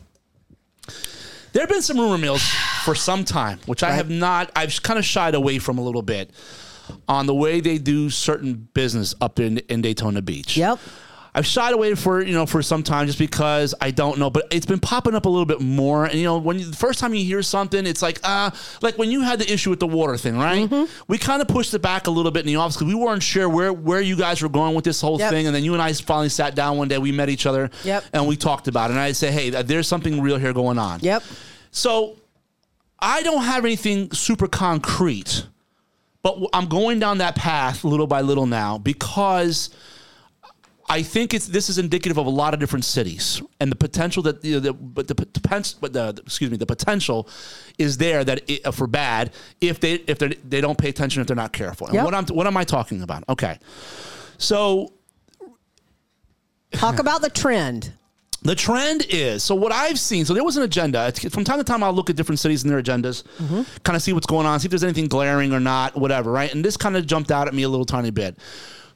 There 1.53 1.63
have 1.63 1.71
been 1.71 1.83
some 1.83 1.99
rumor 2.01 2.19
mills 2.19 2.43
for 2.85 2.95
some 2.97 3.25
time, 3.25 3.61
which 3.67 3.83
I 3.85 3.93
have 3.93 4.11
not. 4.11 4.51
I've 4.57 4.83
kind 4.83 4.99
of 4.99 5.05
shied 5.05 5.35
away 5.37 5.59
from 5.61 5.79
a 5.79 5.83
little 5.83 6.03
bit 6.03 6.31
on 7.09 7.27
the 7.27 7.35
way 7.35 7.61
they 7.61 7.79
do 7.79 8.11
certain 8.11 8.69
business 8.75 9.15
up 9.21 9.39
in, 9.39 9.59
in 9.69 9.81
Daytona 9.81 10.21
Beach. 10.21 10.57
Yep. 10.57 10.81
I've 11.37 11.45
shied 11.47 11.73
away 11.75 11.95
for 11.97 12.23
you 12.23 12.33
know 12.33 12.47
for 12.47 12.63
some 12.63 12.85
time 12.85 13.07
just 13.09 13.19
because 13.19 13.75
I 13.81 13.91
don't 13.91 14.19
know, 14.19 14.31
but 14.31 14.47
it's 14.53 14.67
been 14.67 14.79
popping 14.79 15.15
up 15.17 15.27
a 15.27 15.29
little 15.29 15.47
bit 15.47 15.61
more. 15.61 16.05
And 16.05 16.15
you 16.15 16.23
know, 16.25 16.39
when 16.39 16.61
you, 16.61 16.67
the 16.67 16.77
first 16.77 17.01
time 17.01 17.13
you 17.13 17.25
hear 17.25 17.43
something, 17.43 17.87
it's 17.87 18.03
like 18.03 18.21
ah, 18.23 18.53
like 18.83 18.99
when 18.99 19.11
you 19.11 19.23
had 19.23 19.41
the 19.41 19.53
issue 19.53 19.71
with 19.71 19.81
the 19.81 19.87
water 19.89 20.17
thing, 20.17 20.37
right? 20.39 20.71
Mm-hmm. 20.71 20.93
We 21.09 21.19
kind 21.19 21.43
of 21.43 21.49
pushed 21.49 21.75
it 21.75 21.81
back 21.83 22.07
a 22.07 22.11
little 22.13 22.31
bit 22.31 22.41
in 22.41 22.47
the 22.47 22.57
office 22.57 22.77
because 22.77 22.87
we 22.87 22.95
weren't 22.95 23.23
sure 23.23 23.49
where 23.49 23.73
where 23.73 24.01
you 24.01 24.15
guys 24.17 24.43
were 24.43 24.49
going 24.49 24.77
with 24.77 24.85
this 24.85 25.01
whole 25.01 25.19
Yep. 25.19 25.31
thing. 25.31 25.47
And 25.47 25.55
then 25.57 25.65
you 25.65 25.73
and 25.73 25.83
I 25.83 25.93
finally 25.93 26.29
sat 26.29 26.55
down 26.55 26.77
one 26.79 26.87
day, 26.87 26.99
we 26.99 27.11
met 27.11 27.29
each 27.29 27.47
other, 27.47 27.69
Yep. 27.83 28.05
and 28.13 28.29
we 28.29 28.37
talked 28.37 28.69
about 28.69 28.91
it. 28.91 28.93
And 28.93 29.01
I 29.01 29.11
said, 29.11 29.33
hey, 29.33 29.51
there's 29.51 29.89
something 29.89 30.21
real 30.23 30.39
here 30.39 30.53
going 30.53 30.79
on. 30.79 31.01
Yep. 31.03 31.25
So 31.73 32.15
I 33.01 33.23
don't 33.25 33.43
have 33.43 33.65
anything 33.65 34.13
super 34.13 34.47
concrete 34.47 35.47
But 36.23 36.39
I'm 36.55 36.67
going 36.69 37.01
down 37.01 37.19
that 37.19 37.35
path 37.35 37.83
little 37.85 38.07
by 38.07 38.21
little 38.23 38.47
now 38.47 38.79
because 38.79 39.69
I 40.89 41.03
think 41.03 41.33
it's 41.33 41.47
this 41.47 41.69
is 41.71 41.79
indicative 41.79 42.19
of 42.19 42.27
a 42.27 42.31
lot 42.31 42.53
of 42.55 42.61
different 42.61 42.85
cities 42.85 43.41
and 43.59 43.73
the 43.73 43.77
potential 43.77 44.23
that 44.25 44.45
you 44.45 44.55
know, 44.55 44.61
the, 44.61 44.73
but 44.75 45.09
the 45.09 45.15
potential 45.15 45.79
but 45.81 45.93
the 45.93 46.21
excuse 46.27 46.51
me 46.51 46.57
the 46.59 46.67
potential 46.67 47.27
is 47.79 47.97
there 47.97 48.23
that 48.25 48.49
it, 48.51 48.67
uh, 48.67 48.71
for 48.71 48.87
bad 48.87 49.33
if 49.61 49.81
they 49.81 49.95
if 50.07 50.19
they 50.19 50.29
they 50.49 50.61
don't 50.61 50.77
pay 50.79 50.91
attention 50.91 51.21
if 51.23 51.27
they're 51.27 51.35
not 51.37 51.53
careful. 51.53 51.87
And 51.87 51.95
Yep. 51.95 52.05
what 52.05 52.15
I'm 52.15 52.27
what 52.27 52.47
am 52.47 52.57
I 52.57 52.65
talking 52.65 53.03
about? 53.03 53.25
Okay, 53.29 53.59
so 54.39 54.93
Talk 56.73 56.99
about 56.99 57.23
the 57.23 57.31
trend. 57.31 57.93
the 58.43 58.55
trend 58.55 59.07
is 59.09 59.43
so 59.43 59.55
what 59.55 59.73
I've 59.73 59.99
seen. 59.99 60.25
So 60.25 60.35
there 60.35 60.45
was 60.45 60.57
an 60.57 60.65
agenda. 60.65 61.13
From 61.31 61.45
time 61.45 61.59
to 61.59 61.65
time, 61.65 61.83
I'll 61.83 61.93
look 61.93 62.11
at 62.11 62.17
different 62.17 62.41
cities 62.41 62.63
and 62.63 62.71
their 62.71 62.83
agendas, 62.83 63.25
kind 63.85 63.97
of 63.97 64.03
see 64.03 64.13
what's 64.13 64.27
going 64.27 64.45
on, 64.47 64.61
see 64.61 64.67
if 64.67 64.71
there's 64.71 64.85
anything 64.85 65.07
glaring 65.07 65.53
or 65.53 65.61
not, 65.61 65.97
whatever. 65.97 66.31
Right, 66.33 66.53
and 66.53 66.65
this 66.65 66.77
kind 66.77 66.97
of 66.97 67.07
jumped 67.07 67.31
out 67.31 67.49
at 67.49 67.55
me 67.55 67.63
a 67.63 67.69
little 67.69 67.87
tiny 67.87 68.11
bit. 68.11 68.37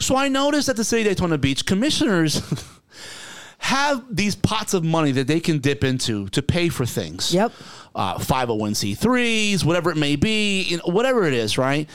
So 0.01 0.17
I 0.17 0.29
noticed 0.29 0.67
that 0.69 0.77
the 0.77 0.85
city 0.85 1.03
of 1.03 1.09
Daytona 1.09 1.39
Beach, 1.39 1.67
commissioners 1.67 2.43
have 3.59 4.05
these 4.15 4.37
pots 4.37 4.75
of 4.75 4.85
money 4.85 5.13
that 5.13 5.27
they 5.27 5.41
can 5.41 5.59
dip 5.59 5.85
into 5.85 6.29
to 6.29 6.43
pay 6.43 6.69
for 6.69 6.87
things. 6.87 7.35
Yep. 7.35 7.53
Uh, 7.95 8.19
501c3s, 8.19 9.65
whatever 9.65 9.91
it 9.91 9.97
may 9.97 10.17
be, 10.17 10.63
you 10.63 10.77
know, 10.77 10.85
whatever 10.87 11.25
it 11.25 11.35
is, 11.35 11.59
right? 11.59 11.89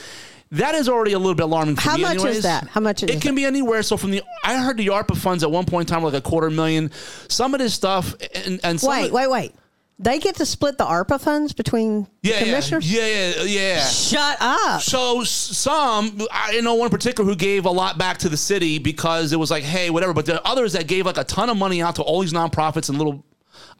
That 0.51 0.75
is 0.75 0.87
already 0.87 1.13
a 1.13 1.17
little 1.17 1.33
bit 1.33 1.43
alarming 1.43 1.77
for 1.77 1.81
How 1.89 1.97
much 1.97 2.23
is 2.25 2.43
that? 2.43 2.67
How 2.67 2.79
much 2.81 3.01
It 3.01 3.09
is 3.09 3.21
can 3.21 3.33
be 3.33 3.45
anywhere. 3.45 3.81
So 3.81 3.97
from 3.97 4.11
the, 4.11 4.21
I 4.43 4.57
heard 4.57 4.77
the 4.77 4.87
ARPA 4.87 5.17
funds 5.17 5.43
at 5.43 5.49
one 5.49 5.65
point 5.65 5.89
in 5.89 5.93
time 5.93 6.03
were 6.03 6.11
like 6.11 6.19
a 6.19 6.21
quarter 6.21 6.51
million. 6.51 6.91
Some 7.27 7.55
of 7.55 7.59
this 7.59 7.73
stuff, 7.73 8.13
and, 8.35 8.59
and 8.63 8.79
Wait, 8.83 9.05
of, 9.07 9.11
wait, 9.11 9.29
wait. 9.29 9.55
They 10.03 10.19
get 10.19 10.35
to 10.35 10.45
split 10.45 10.77
the 10.77 10.83
ARPA 10.83 11.21
funds 11.21 11.53
between 11.53 12.07
yeah, 12.23 12.39
commissioners? 12.39 12.91
yeah, 12.91 13.05
yeah, 13.37 13.43
yeah. 13.43 13.85
Shut 13.85 14.37
up. 14.41 14.81
So 14.81 15.23
some, 15.23 16.19
I 16.29 16.59
know 16.59 16.75
one 16.75 16.87
in 16.87 16.91
particular 16.91 17.29
who 17.29 17.37
gave 17.37 17.65
a 17.65 17.69
lot 17.69 17.97
back 17.97 18.17
to 18.19 18.29
the 18.29 18.35
city 18.35 18.79
because 18.79 19.31
it 19.31 19.37
was 19.37 19.49
like, 19.49 19.63
hey, 19.63 19.89
whatever. 19.89 20.13
But 20.13 20.25
there 20.25 20.35
are 20.35 20.41
others 20.43 20.73
that 20.73 20.87
gave 20.87 21.05
like 21.05 21.17
a 21.17 21.23
ton 21.23 21.49
of 21.49 21.55
money 21.55 21.81
out 21.81 21.95
to 21.95 22.01
all 22.01 22.19
these 22.19 22.33
nonprofits 22.33 22.89
and 22.89 22.97
little, 22.97 23.23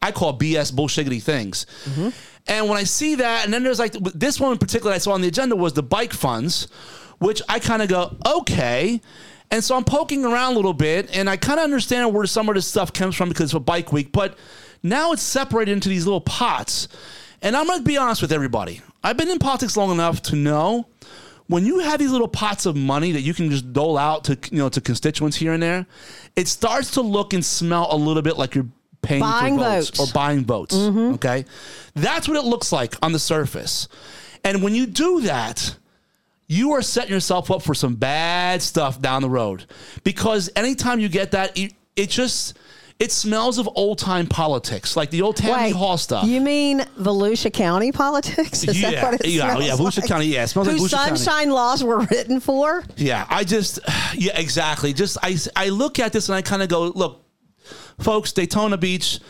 I 0.00 0.12
call 0.12 0.38
BS 0.38 0.72
bullshiggity 0.72 1.22
things. 1.22 1.66
Mm-hmm. 1.84 2.08
And 2.46 2.68
when 2.70 2.78
I 2.78 2.84
see 2.84 3.16
that, 3.16 3.44
and 3.44 3.52
then 3.52 3.62
there's 3.62 3.78
like 3.78 3.92
this 3.92 4.40
one 4.40 4.52
in 4.52 4.58
particular 4.58 4.94
I 4.94 4.98
saw 4.98 5.12
on 5.12 5.20
the 5.20 5.28
agenda 5.28 5.56
was 5.56 5.74
the 5.74 5.82
bike 5.82 6.14
funds, 6.14 6.68
which 7.18 7.42
I 7.50 7.58
kind 7.58 7.82
of 7.82 7.88
go, 7.88 8.16
okay. 8.26 9.00
And 9.50 9.62
so 9.62 9.76
I'm 9.76 9.84
poking 9.84 10.24
around 10.24 10.54
a 10.54 10.56
little 10.56 10.72
bit, 10.72 11.14
and 11.14 11.28
I 11.28 11.36
kind 11.36 11.60
of 11.60 11.64
understand 11.64 12.14
where 12.14 12.26
some 12.26 12.48
of 12.48 12.54
this 12.54 12.66
stuff 12.66 12.94
comes 12.94 13.14
from 13.14 13.28
because 13.28 13.44
it's 13.44 13.54
a 13.54 13.60
bike 13.60 13.92
week. 13.92 14.10
But 14.10 14.38
now 14.84 15.10
it's 15.12 15.22
separated 15.22 15.72
into 15.72 15.88
these 15.88 16.04
little 16.04 16.20
pots. 16.20 16.86
And 17.42 17.56
I'm 17.56 17.66
going 17.66 17.80
to 17.80 17.84
be 17.84 17.96
honest 17.96 18.22
with 18.22 18.32
everybody. 18.32 18.80
I've 19.02 19.16
been 19.16 19.28
in 19.30 19.38
politics 19.38 19.76
long 19.76 19.90
enough 19.90 20.22
to 20.22 20.36
know 20.36 20.86
when 21.46 21.66
you 21.66 21.80
have 21.80 21.98
these 21.98 22.10
little 22.10 22.28
pots 22.28 22.64
of 22.66 22.76
money 22.76 23.12
that 23.12 23.20
you 23.20 23.34
can 23.34 23.50
just 23.50 23.72
dole 23.72 23.98
out 23.98 24.24
to 24.24 24.38
you 24.50 24.58
know 24.58 24.68
to 24.70 24.80
constituents 24.80 25.36
here 25.36 25.52
and 25.52 25.62
there, 25.62 25.86
it 26.36 26.48
starts 26.48 26.92
to 26.92 27.02
look 27.02 27.34
and 27.34 27.44
smell 27.44 27.88
a 27.90 27.96
little 27.96 28.22
bit 28.22 28.38
like 28.38 28.54
you're 28.54 28.68
paying 29.02 29.20
Buying 29.20 29.58
for 29.58 29.64
votes, 29.64 29.90
votes. 29.90 30.10
or 30.10 30.14
buying 30.14 30.44
votes. 30.44 30.74
Mm-hmm. 30.74 31.14
Okay, 31.14 31.44
that's 31.94 32.28
what 32.28 32.36
it 32.38 32.44
looks 32.44 32.72
like 32.72 32.94
on 33.02 33.12
the 33.12 33.18
surface. 33.18 33.88
And 34.42 34.62
when 34.62 34.74
you 34.74 34.86
do 34.86 35.22
that, 35.22 35.76
you 36.46 36.72
are 36.72 36.82
setting 36.82 37.12
yourself 37.12 37.50
up 37.50 37.62
for 37.62 37.74
some 37.74 37.94
bad 37.94 38.62
stuff 38.62 39.00
down 39.00 39.22
the 39.22 39.30
road 39.30 39.66
because 40.02 40.50
anytime 40.56 41.00
you 41.00 41.08
get 41.08 41.32
that, 41.32 41.58
it, 41.58 41.72
it 41.96 42.10
just 42.10 42.58
it 43.04 43.12
smells 43.12 43.58
of 43.58 43.68
old 43.74 43.98
time 43.98 44.26
politics, 44.26 44.96
like 44.96 45.10
the 45.10 45.22
old 45.22 45.36
Tammany 45.36 45.64
Wait, 45.72 45.76
Hall 45.76 45.96
stuff. 45.98 46.24
You 46.26 46.40
mean 46.40 46.80
Volusia 46.98 47.52
County 47.52 47.92
politics? 47.92 48.64
Is 48.64 48.80
Yeah, 48.80 48.90
that 48.90 49.02
what 49.04 49.14
it 49.20 49.26
yeah, 49.28 49.50
smells 49.52 49.64
yeah, 49.66 49.72
Volusia 49.74 50.00
like? 50.00 50.08
County, 50.08 50.26
yeah, 50.26 50.44
it 50.44 50.48
smells 50.48 50.68
like 50.68 50.78
Whose 50.78 50.90
Volusia 50.92 50.96
County. 51.06 51.16
sunshine 51.18 51.50
laws 51.50 51.84
were 51.84 51.98
written 52.00 52.40
for? 52.40 52.82
Yeah, 52.96 53.26
I 53.28 53.44
just, 53.44 53.78
yeah, 54.14 54.38
exactly. 54.38 54.92
Just 54.92 55.18
I, 55.22 55.36
I 55.54 55.68
look 55.68 55.98
at 55.98 56.12
this 56.12 56.28
and 56.28 56.36
I 56.36 56.42
kind 56.42 56.62
of 56.62 56.68
go, 56.68 56.84
look, 56.86 57.22
folks, 58.00 58.32
Daytona 58.32 58.76
Beach. 58.78 59.20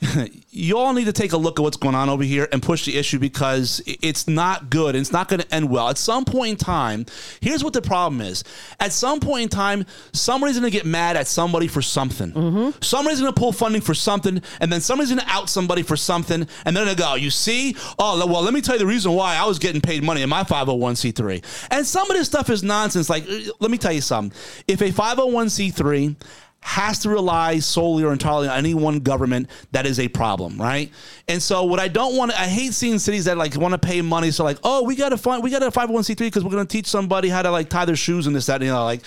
You 0.50 0.78
all 0.78 0.92
need 0.92 1.04
to 1.04 1.12
take 1.12 1.32
a 1.32 1.36
look 1.36 1.60
at 1.60 1.62
what's 1.62 1.76
going 1.76 1.94
on 1.94 2.08
over 2.08 2.24
here 2.24 2.48
and 2.50 2.60
push 2.60 2.84
the 2.84 2.96
issue 2.96 3.20
because 3.20 3.80
it's 3.86 4.26
not 4.26 4.70
good. 4.70 4.96
It's 4.96 5.12
not 5.12 5.28
going 5.28 5.40
to 5.40 5.54
end 5.54 5.70
well. 5.70 5.88
At 5.88 5.98
some 5.98 6.24
point 6.24 6.50
in 6.50 6.56
time, 6.56 7.06
here's 7.40 7.62
what 7.62 7.74
the 7.74 7.82
problem 7.82 8.20
is. 8.20 8.42
At 8.80 8.92
some 8.92 9.20
point 9.20 9.42
in 9.44 9.48
time, 9.50 9.86
somebody's 10.12 10.58
going 10.58 10.68
to 10.68 10.76
get 10.76 10.84
mad 10.84 11.16
at 11.16 11.28
somebody 11.28 11.68
for 11.68 11.80
something. 11.80 12.32
Mm-hmm. 12.32 12.82
Somebody's 12.82 13.20
going 13.20 13.32
to 13.32 13.38
pull 13.38 13.52
funding 13.52 13.82
for 13.82 13.94
something, 13.94 14.42
and 14.60 14.72
then 14.72 14.80
somebody's 14.80 15.10
going 15.12 15.24
to 15.24 15.30
out 15.32 15.48
somebody 15.48 15.82
for 15.82 15.96
something, 15.96 16.48
and 16.64 16.76
then 16.76 16.86
they 16.86 16.94
go, 16.96 17.14
"You 17.14 17.30
see? 17.30 17.76
Oh, 17.98 18.26
well, 18.26 18.42
let 18.42 18.52
me 18.52 18.60
tell 18.60 18.74
you 18.74 18.80
the 18.80 18.86
reason 18.86 19.12
why 19.12 19.36
I 19.36 19.46
was 19.46 19.60
getting 19.60 19.80
paid 19.80 20.02
money 20.02 20.22
in 20.22 20.28
my 20.28 20.42
501c3." 20.42 21.68
And 21.70 21.86
some 21.86 22.10
of 22.10 22.16
this 22.16 22.26
stuff 22.26 22.50
is 22.50 22.64
nonsense. 22.64 23.08
Like, 23.08 23.28
let 23.60 23.70
me 23.70 23.78
tell 23.78 23.92
you 23.92 24.00
something. 24.00 24.36
If 24.66 24.80
a 24.80 24.90
501c3 24.90 26.16
has 26.60 26.98
to 27.00 27.08
rely 27.08 27.58
solely 27.58 28.04
or 28.04 28.12
entirely 28.12 28.48
on 28.48 28.56
any 28.58 28.74
one 28.74 29.00
government, 29.00 29.48
that 29.72 29.86
is 29.86 30.00
a 30.00 30.08
problem, 30.08 30.60
right? 30.60 30.90
And 31.28 31.42
so 31.42 31.64
what 31.64 31.78
I 31.78 31.88
don't 31.88 32.16
want, 32.16 32.32
I 32.32 32.46
hate 32.46 32.74
seeing 32.74 32.98
cities 32.98 33.24
that 33.26 33.36
like 33.36 33.56
want 33.56 33.72
to 33.72 33.78
pay 33.78 34.02
money. 34.02 34.30
So 34.30 34.44
like, 34.44 34.58
oh, 34.64 34.82
we 34.82 34.96
got 34.96 35.10
to 35.10 35.18
fund, 35.18 35.42
we 35.42 35.50
got 35.50 35.62
a 35.62 35.70
501c3 35.70 36.18
because 36.18 36.44
we're 36.44 36.50
going 36.50 36.66
to 36.66 36.70
teach 36.70 36.86
somebody 36.86 37.28
how 37.28 37.42
to 37.42 37.50
like 37.50 37.68
tie 37.68 37.84
their 37.84 37.96
shoes 37.96 38.26
and 38.26 38.34
this, 38.34 38.46
that, 38.46 38.56
and 38.56 38.64
you 38.64 38.70
know, 38.70 38.84
like, 38.84 39.02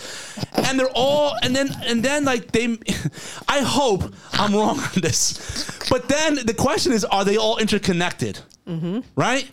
and 0.53 0.79
they're 0.79 0.89
all, 0.95 1.35
and 1.43 1.55
then, 1.55 1.69
and 1.85 2.03
then 2.03 2.25
like 2.25 2.51
they, 2.51 2.77
I 3.47 3.59
hope 3.59 4.03
I'm 4.33 4.55
wrong 4.55 4.79
on 4.79 5.01
this, 5.01 5.87
but 5.89 6.07
then 6.07 6.35
the 6.45 6.53
question 6.53 6.93
is, 6.93 7.05
are 7.05 7.25
they 7.25 7.37
all 7.37 7.57
interconnected? 7.57 8.39
Mm-hmm. 8.67 8.99
Right? 9.15 9.49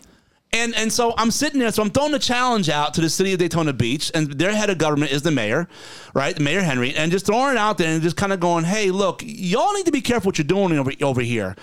And 0.53 0.75
and 0.77 0.91
so 0.91 1.13
I'm 1.19 1.31
sitting 1.31 1.61
there, 1.61 1.71
so 1.71 1.83
I'm 1.83 1.91
throwing 1.91 2.15
a 2.15 2.19
challenge 2.19 2.71
out 2.71 2.95
to 2.95 3.03
the 3.03 3.11
city 3.11 3.35
of 3.35 3.39
Daytona 3.39 3.73
Beach, 3.75 4.11
and 4.15 4.33
their 4.33 4.55
head 4.55 4.71
of 4.71 4.79
government 4.79 5.13
is 5.13 5.21
the 5.23 5.31
mayor, 5.31 5.69
right? 6.15 6.35
The 6.35 6.43
mayor 6.43 6.63
Henry, 6.63 6.95
and 6.95 7.13
just 7.13 7.27
throwing 7.27 7.53
it 7.53 7.59
out 7.59 7.77
there 7.77 7.93
and 7.93 8.03
just 8.03 8.17
kind 8.17 8.33
of 8.33 8.41
going, 8.41 8.65
hey, 8.65 8.91
look, 8.91 9.23
y'all 9.25 9.75
need 9.75 9.85
to 9.87 9.93
be 9.93 10.01
careful 10.01 10.29
what 10.29 10.39
you're 10.39 10.47
doing 10.47 10.79
over, 10.79 10.91
over 11.03 11.21
here. 11.21 11.55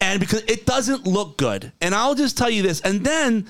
And 0.00 0.20
because 0.20 0.42
it 0.42 0.64
doesn't 0.64 1.06
look 1.06 1.38
good. 1.38 1.72
And 1.80 1.94
I'll 1.94 2.14
just 2.14 2.38
tell 2.38 2.50
you 2.50 2.62
this, 2.62 2.80
and 2.82 3.04
then 3.04 3.46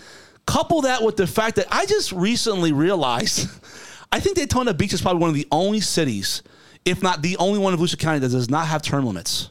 couple 0.47 0.83
that 0.83 1.03
with 1.03 1.17
the 1.17 1.27
fact 1.27 1.57
that 1.57 1.67
I 1.71 1.87
just 1.87 2.13
recently 2.13 2.73
realized 2.73 3.49
I 4.13 4.21
think 4.21 4.37
Daytona 4.37 4.73
Beach 4.73 4.93
is 4.93 5.03
probably 5.03 5.21
one 5.21 5.31
of 5.31 5.35
the 5.35 5.49
only 5.51 5.81
cities, 5.81 6.43
if 6.85 7.03
not 7.03 7.21
the 7.21 7.37
only 7.39 7.59
one 7.59 7.75
in 7.75 7.81
Volusia 7.81 7.99
County, 7.99 8.21
that 8.21 8.31
does 8.31 8.49
not 8.49 8.67
have 8.69 8.81
term 8.81 9.05
limits. 9.05 9.51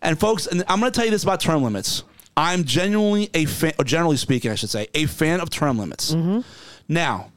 And 0.00 0.18
folks, 0.20 0.46
and 0.46 0.62
I'm 0.68 0.78
going 0.78 0.92
to 0.92 0.96
tell 0.96 1.04
you 1.04 1.10
this 1.10 1.24
about 1.24 1.40
term 1.40 1.62
limits. 1.62 2.04
I'm 2.36 2.64
genuinely 2.64 3.30
a 3.34 3.44
fan, 3.44 3.72
or 3.78 3.84
generally 3.84 4.16
speaking, 4.16 4.50
I 4.50 4.56
should 4.56 4.70
say, 4.70 4.88
a 4.94 5.06
fan 5.06 5.40
of 5.40 5.50
term 5.50 5.78
limits. 5.78 6.12
Mm-hmm. 6.12 6.40
Now, 6.88 7.30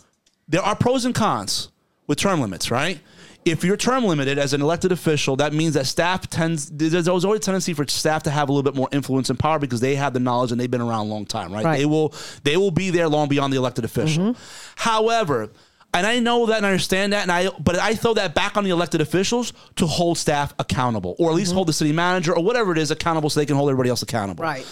there 0.47 0.61
are 0.61 0.75
pros 0.75 1.05
and 1.05 1.13
cons 1.13 1.69
with 2.07 2.17
term 2.17 2.41
limits, 2.41 2.71
right? 2.71 2.99
If 3.45 3.63
you're 3.63 3.77
term 3.77 4.03
limited 4.03 4.37
as 4.37 4.53
an 4.53 4.61
elected 4.61 4.91
official, 4.91 5.37
that 5.37 5.53
means 5.53 5.75
that 5.75 5.85
staff 5.85 6.29
tends, 6.29 6.69
there's 6.69 7.07
always 7.07 7.23
a 7.23 7.39
tendency 7.39 7.73
for 7.73 7.87
staff 7.87 8.23
to 8.23 8.29
have 8.29 8.49
a 8.49 8.51
little 8.51 8.69
bit 8.69 8.75
more 8.75 8.89
influence 8.91 9.29
and 9.29 9.39
power 9.39 9.57
because 9.57 9.79
they 9.79 9.95
have 9.95 10.13
the 10.13 10.19
knowledge 10.19 10.51
and 10.51 10.59
they've 10.59 10.69
been 10.69 10.81
around 10.81 11.07
a 11.07 11.09
long 11.09 11.25
time, 11.25 11.53
right? 11.53 11.63
Right. 11.63 11.77
They 11.77 11.85
will, 11.85 12.13
they 12.43 12.57
will 12.57 12.71
be 12.71 12.89
there 12.89 13.07
long 13.07 13.29
beyond 13.29 13.53
the 13.53 13.57
elected 13.57 13.85
official. 13.85 14.33
Mm-hmm. 14.33 14.41
However, 14.75 15.49
and 15.97 16.07
I 16.07 16.19
know 16.19 16.45
that 16.45 16.57
and 16.57 16.65
I 16.65 16.69
understand 16.69 17.13
that, 17.13 17.23
and 17.23 17.31
I 17.31 17.49
but 17.59 17.77
I 17.77 17.95
throw 17.95 18.13
that 18.13 18.35
back 18.35 18.57
on 18.57 18.63
the 18.63 18.69
elected 18.69 19.01
officials 19.01 19.53
to 19.75 19.87
hold 19.87 20.17
staff 20.17 20.53
accountable, 20.59 21.15
or 21.19 21.29
at 21.29 21.35
least 21.35 21.49
mm-hmm. 21.49 21.55
hold 21.57 21.67
the 21.67 21.73
city 21.73 21.91
manager 21.91 22.35
or 22.35 22.43
whatever 22.43 22.71
it 22.71 22.77
is 22.77 22.91
accountable, 22.91 23.29
so 23.29 23.39
they 23.39 23.45
can 23.45 23.55
hold 23.55 23.69
everybody 23.69 23.89
else 23.89 24.01
accountable. 24.01 24.43
Right. 24.43 24.65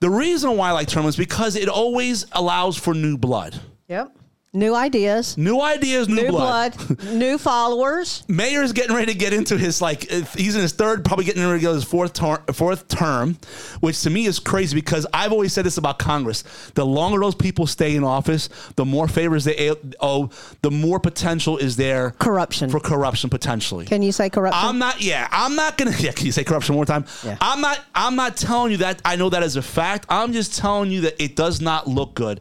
The 0.00 0.10
reason 0.10 0.56
why 0.56 0.70
I 0.70 0.72
like 0.72 0.88
term 0.88 1.02
limits 1.02 1.18
is 1.18 1.24
because 1.24 1.56
it 1.56 1.68
always 1.68 2.26
allows 2.32 2.76
for 2.76 2.94
new 2.94 3.16
blood, 3.18 3.60
Yep. 3.88 4.16
New 4.52 4.74
ideas. 4.74 5.38
new 5.38 5.60
ideas, 5.60 6.08
new, 6.08 6.22
New 6.22 6.28
blood. 6.30 6.76
blood, 6.76 7.04
new 7.14 7.38
followers. 7.38 8.24
Mayor's 8.26 8.72
getting 8.72 8.96
ready 8.96 9.12
to 9.12 9.16
get 9.16 9.32
into 9.32 9.56
his 9.56 9.80
like 9.80 10.10
he's 10.34 10.56
in 10.56 10.62
his 10.62 10.72
third, 10.72 11.04
probably 11.04 11.24
getting 11.24 11.40
ready 11.46 11.60
to 11.60 11.62
go 11.62 11.72
his 11.72 11.84
fourth 11.84 12.14
term, 12.14 12.42
fourth 12.52 12.88
term, 12.88 13.38
which 13.78 14.02
to 14.02 14.10
me 14.10 14.26
is 14.26 14.40
crazy 14.40 14.74
because 14.74 15.06
I've 15.14 15.30
always 15.30 15.52
said 15.52 15.64
this 15.64 15.78
about 15.78 16.00
Congress: 16.00 16.42
the 16.74 16.84
longer 16.84 17.20
those 17.20 17.36
people 17.36 17.68
stay 17.68 17.94
in 17.94 18.02
office, 18.02 18.48
the 18.74 18.84
more 18.84 19.06
favors 19.06 19.44
they 19.44 19.72
owe, 20.00 20.30
the 20.62 20.70
more 20.72 20.98
potential 20.98 21.56
is 21.56 21.76
there 21.76 22.10
Corruption. 22.18 22.70
for 22.70 22.80
corruption 22.80 23.30
potentially. 23.30 23.84
Can 23.86 24.02
you 24.02 24.10
say 24.10 24.30
corruption? 24.30 24.60
I'm 24.66 24.78
not. 24.80 25.00
Yeah, 25.00 25.28
I'm 25.30 25.54
not 25.54 25.78
gonna. 25.78 25.92
Yeah, 26.00 26.10
can 26.10 26.26
you 26.26 26.32
say 26.32 26.42
corruption 26.42 26.74
one 26.74 26.78
more 26.78 26.86
time? 26.86 27.04
Yeah. 27.24 27.36
I'm 27.40 27.60
not. 27.60 27.78
I'm 27.94 28.16
not 28.16 28.36
telling 28.36 28.72
you 28.72 28.78
that. 28.78 29.00
I 29.04 29.14
know 29.14 29.30
that 29.30 29.44
as 29.44 29.54
a 29.54 29.62
fact. 29.62 30.06
I'm 30.08 30.32
just 30.32 30.58
telling 30.58 30.90
you 30.90 31.02
that 31.02 31.22
it 31.22 31.36
does 31.36 31.60
not 31.60 31.86
look 31.86 32.14
good. 32.16 32.40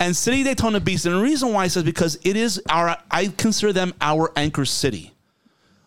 And 0.00 0.16
City 0.16 0.42
Daytona 0.42 0.80
Beach, 0.80 1.04
and 1.04 1.14
the 1.14 1.20
reason 1.20 1.43
why 1.52 1.64
I 1.64 1.68
says 1.68 1.82
because 1.82 2.18
it 2.24 2.36
is 2.36 2.60
our. 2.68 2.96
I 3.10 3.28
consider 3.28 3.72
them 3.72 3.94
our 4.00 4.32
anchor 4.36 4.64
city. 4.64 5.12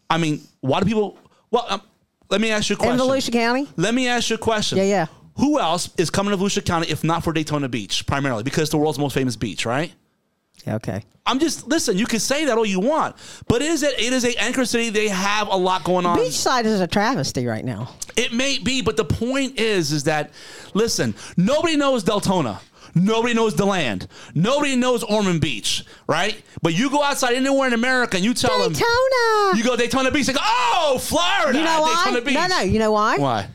I 0.09 0.17
mean, 0.17 0.41
why 0.61 0.79
do 0.79 0.85
people? 0.85 1.17
Well, 1.51 1.65
um, 1.69 1.81
let 2.29 2.41
me 2.41 2.51
ask 2.51 2.69
you 2.69 2.75
a 2.75 2.79
question. 2.79 2.99
in. 2.99 2.99
Volusia 2.99 3.31
County? 3.31 3.67
Let 3.75 3.93
me 3.93 4.07
ask 4.07 4.29
you 4.29 4.35
a 4.35 4.39
question. 4.39 4.77
Yeah, 4.77 4.83
yeah. 4.85 5.05
Who 5.37 5.59
else 5.59 5.89
is 5.97 6.09
coming 6.09 6.31
to 6.31 6.37
Volusia 6.37 6.65
County 6.65 6.89
if 6.89 7.03
not 7.03 7.23
for 7.23 7.31
Daytona 7.31 7.69
Beach, 7.69 8.05
primarily 8.05 8.43
because 8.43 8.63
it's 8.63 8.71
the 8.71 8.77
world's 8.77 8.99
most 8.99 9.13
famous 9.13 9.35
beach, 9.35 9.65
right? 9.65 9.93
Okay. 10.67 11.03
I'm 11.25 11.39
just 11.39 11.67
listen. 11.67 11.97
You 11.97 12.05
can 12.05 12.19
say 12.19 12.45
that 12.45 12.57
all 12.57 12.65
you 12.65 12.79
want, 12.79 13.15
but 13.47 13.61
it 13.61 13.69
is 13.69 13.83
a, 13.83 14.03
it 14.03 14.13
is 14.13 14.25
a 14.25 14.35
anchor 14.41 14.65
city. 14.65 14.89
They 14.89 15.07
have 15.09 15.49
a 15.49 15.55
lot 15.55 15.83
going 15.83 16.05
on. 16.05 16.17
Beachside 16.17 16.65
is 16.65 16.79
a 16.79 16.87
travesty 16.87 17.45
right 17.45 17.63
now. 17.63 17.89
It 18.15 18.33
may 18.33 18.57
be, 18.57 18.81
but 18.81 18.97
the 18.97 19.05
point 19.05 19.59
is, 19.59 19.91
is 19.91 20.05
that 20.05 20.31
listen, 20.73 21.15
nobody 21.35 21.75
knows 21.75 22.03
Deltona. 22.03 22.59
Nobody 22.97 23.33
knows 23.33 23.55
the 23.55 23.65
land. 23.65 24.07
Nobody 24.33 24.75
knows 24.75 25.03
Ormond 25.03 25.41
Beach, 25.41 25.83
right? 26.07 26.41
But 26.61 26.73
you 26.73 26.89
go 26.89 27.03
outside 27.03 27.35
anywhere 27.35 27.67
in 27.67 27.73
America 27.73 28.17
and 28.17 28.25
you 28.25 28.33
tell 28.33 28.57
them 28.63 28.73
Daytona. 28.73 29.57
you 29.57 29.63
go 29.63 29.75
Daytona 29.75 30.11
Beach, 30.11 30.27
they 30.27 30.33
go, 30.33 30.39
oh, 30.43 30.97
Florida, 31.01 31.57
You 31.57 31.63
know 31.63 31.81
why? 31.81 32.03
Daytona 32.05 32.25
Beach. 32.25 32.33
No, 32.35 32.47
no. 32.47 32.59
You 32.61 32.79
know 32.79 32.91
why? 32.91 33.17
Why? 33.17 33.47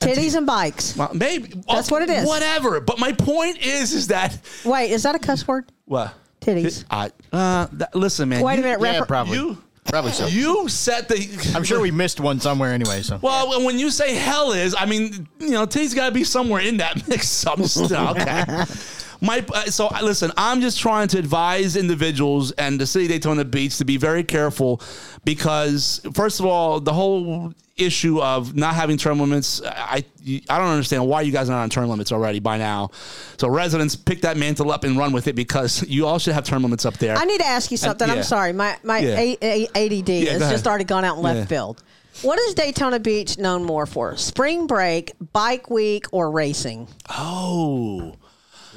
Titties 0.00 0.34
and 0.34 0.46
bikes. 0.46 0.96
Well, 0.96 1.10
maybe 1.12 1.52
That's 1.68 1.90
what 1.90 2.02
it 2.02 2.08
is. 2.10 2.26
Whatever. 2.26 2.80
But 2.80 2.98
my 2.98 3.12
point 3.12 3.58
is, 3.58 3.92
is 3.92 4.06
that 4.08 4.38
Wait, 4.64 4.90
is 4.90 5.02
that 5.02 5.14
a 5.14 5.18
cuss 5.18 5.46
word? 5.46 5.70
what 5.84 6.14
Titties. 6.40 6.84
I 6.90 7.10
uh, 7.32 7.66
th- 7.66 7.90
listen, 7.94 8.30
man. 8.30 8.42
Wait 8.42 8.58
a 8.58 8.62
minute. 8.62 8.80
Yeah, 8.80 8.92
refer- 8.94 9.04
probably. 9.04 9.36
You 9.36 9.58
Probably 9.84 10.12
so. 10.12 10.26
you 10.26 10.68
set 10.68 11.08
the. 11.08 11.52
I'm 11.54 11.64
sure 11.64 11.80
we 11.80 11.90
missed 11.90 12.20
one 12.20 12.38
somewhere 12.40 12.72
anyway. 12.72 13.02
So 13.02 13.18
Well, 13.20 13.64
when 13.64 13.78
you 13.78 13.90
say 13.90 14.14
hell 14.14 14.52
is, 14.52 14.74
I 14.78 14.86
mean, 14.86 15.28
you 15.38 15.50
know, 15.50 15.66
t's 15.66 15.94
got 15.94 16.06
to 16.06 16.12
be 16.12 16.24
somewhere 16.24 16.62
in 16.62 16.76
that 16.78 17.08
mix. 17.08 17.28
Some 17.28 17.64
stuff. 17.64 18.16
Okay. 18.16 18.44
My 19.20 19.44
uh, 19.52 19.64
so 19.66 19.86
uh, 19.88 20.00
listen, 20.02 20.32
I'm 20.36 20.60
just 20.60 20.78
trying 20.80 21.08
to 21.08 21.18
advise 21.18 21.76
individuals 21.76 22.52
and 22.52 22.80
the 22.80 22.86
city 22.86 23.04
of 23.06 23.10
Daytona 23.10 23.44
Beach 23.44 23.76
to 23.78 23.84
be 23.84 23.96
very 23.98 24.24
careful 24.24 24.80
because 25.24 26.00
first 26.14 26.40
of 26.40 26.46
all, 26.46 26.80
the 26.80 26.92
whole 26.92 27.52
issue 27.76 28.20
of 28.20 28.54
not 28.54 28.74
having 28.74 28.96
term 28.96 29.20
limits, 29.20 29.62
I 29.64 30.04
I 30.48 30.58
don't 30.58 30.68
understand 30.68 31.06
why 31.06 31.22
you 31.22 31.32
guys 31.32 31.48
are 31.48 31.52
not 31.52 31.62
on 31.62 31.70
term 31.70 31.88
limits 31.88 32.12
already 32.12 32.40
by 32.40 32.56
now. 32.58 32.90
So 33.38 33.48
residents 33.48 33.94
pick 33.96 34.22
that 34.22 34.36
mantle 34.36 34.70
up 34.70 34.84
and 34.84 34.96
run 34.96 35.12
with 35.12 35.28
it 35.28 35.34
because 35.34 35.82
you 35.88 36.06
all 36.06 36.18
should 36.18 36.34
have 36.34 36.44
term 36.44 36.62
limits 36.62 36.84
up 36.86 36.94
there. 36.98 37.16
I 37.16 37.24
need 37.24 37.38
to 37.40 37.46
ask 37.46 37.70
you 37.70 37.76
something. 37.76 38.08
yeah. 38.08 38.14
I'm 38.14 38.22
sorry. 38.22 38.52
My 38.52 38.76
my 38.82 38.98
Yeah. 39.00 39.18
A- 39.18 39.38
A- 39.42 39.68
ADD 40.00 40.06
go 40.06 40.30
has 40.38 40.50
just 40.50 40.66
already 40.66 40.84
gone 40.84 41.04
out 41.04 41.16
in 41.18 41.22
left 41.22 41.38
Yeah. 41.40 41.44
field. 41.46 41.82
What 42.22 42.38
is 42.40 42.54
Daytona 42.54 42.98
Beach 42.98 43.38
known 43.38 43.64
more 43.64 43.86
for? 43.86 44.16
Spring 44.16 44.66
break, 44.66 45.12
bike 45.32 45.70
week, 45.70 46.06
or 46.12 46.30
racing? 46.30 46.88
oh, 47.10 48.14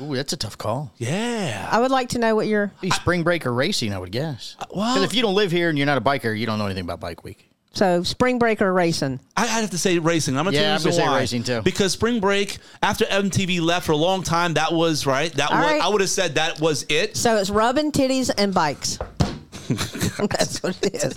Ooh, 0.02 0.16
that's 0.16 0.34
a 0.34 0.38
tough 0.38 0.58
call. 0.58 0.92
yeah. 0.98 1.68
I 1.72 1.80
would 1.80 1.92
like 1.92 2.10
to 2.10 2.20
know 2.20 2.36
what 2.36 2.48
your. 2.48 2.72
Be 2.82 2.90
spring 2.90 3.24
break 3.24 3.46
or 3.46 3.54
racing, 3.54 3.94
I 3.94 4.00
would 4.00 4.12
guess. 4.12 4.56
Uh, 4.60 4.66
well- 4.74 4.94
Because 4.96 5.10
if 5.10 5.16
you 5.16 5.22
don't 5.22 5.36
live 5.36 5.52
here 5.52 5.70
and 5.70 5.78
you're 5.78 5.86
not 5.88 5.98
a 5.98 6.02
biker, 6.02 6.38
you 6.38 6.46
don't 6.46 6.58
know 6.60 6.66
anything 6.66 6.84
about 6.84 7.00
bike 7.00 7.24
week. 7.24 7.50
So 7.76 8.04
spring 8.04 8.38
break 8.38 8.62
or 8.62 8.72
racing? 8.72 9.20
I 9.36 9.44
I 9.44 9.48
have 9.48 9.72
to 9.72 9.78
say 9.80 9.98
racing. 9.98 10.38
I'm 10.38 10.46
gonna 10.46 10.56
Yeah, 10.56 10.62
tell 10.62 10.70
you 10.70 10.76
I'm 10.76 10.82
the 10.82 10.84
gonna 10.84 10.90
reason 10.92 11.04
say 11.06 11.10
why. 11.10 11.20
racing, 11.20 11.44
too. 11.44 11.62
Because 11.64 11.92
spring 11.92 12.20
break 12.20 12.60
after 12.84 13.06
MTV 13.06 13.62
left 13.62 13.88
for 13.88 13.94
a 13.94 13.98
long 13.98 14.22
time, 14.22 14.54
that 14.56 14.72
was 14.74 15.08
right. 15.08 15.34
That 15.34 15.50
All 15.52 15.58
was 15.58 15.66
right. 15.66 15.82
I 15.82 15.88
would 15.88 16.02
have 16.02 16.10
said 16.12 16.36
that 16.36 16.60
was 16.60 16.86
it. 16.90 17.18
So 17.18 17.36
it's 17.38 17.50
rubbing 17.50 17.92
titties 17.92 18.30
and 18.38 18.54
bikes. 18.54 19.00
That's 19.70 20.62
what 20.62 20.78
it 20.84 20.94
is. 21.04 21.14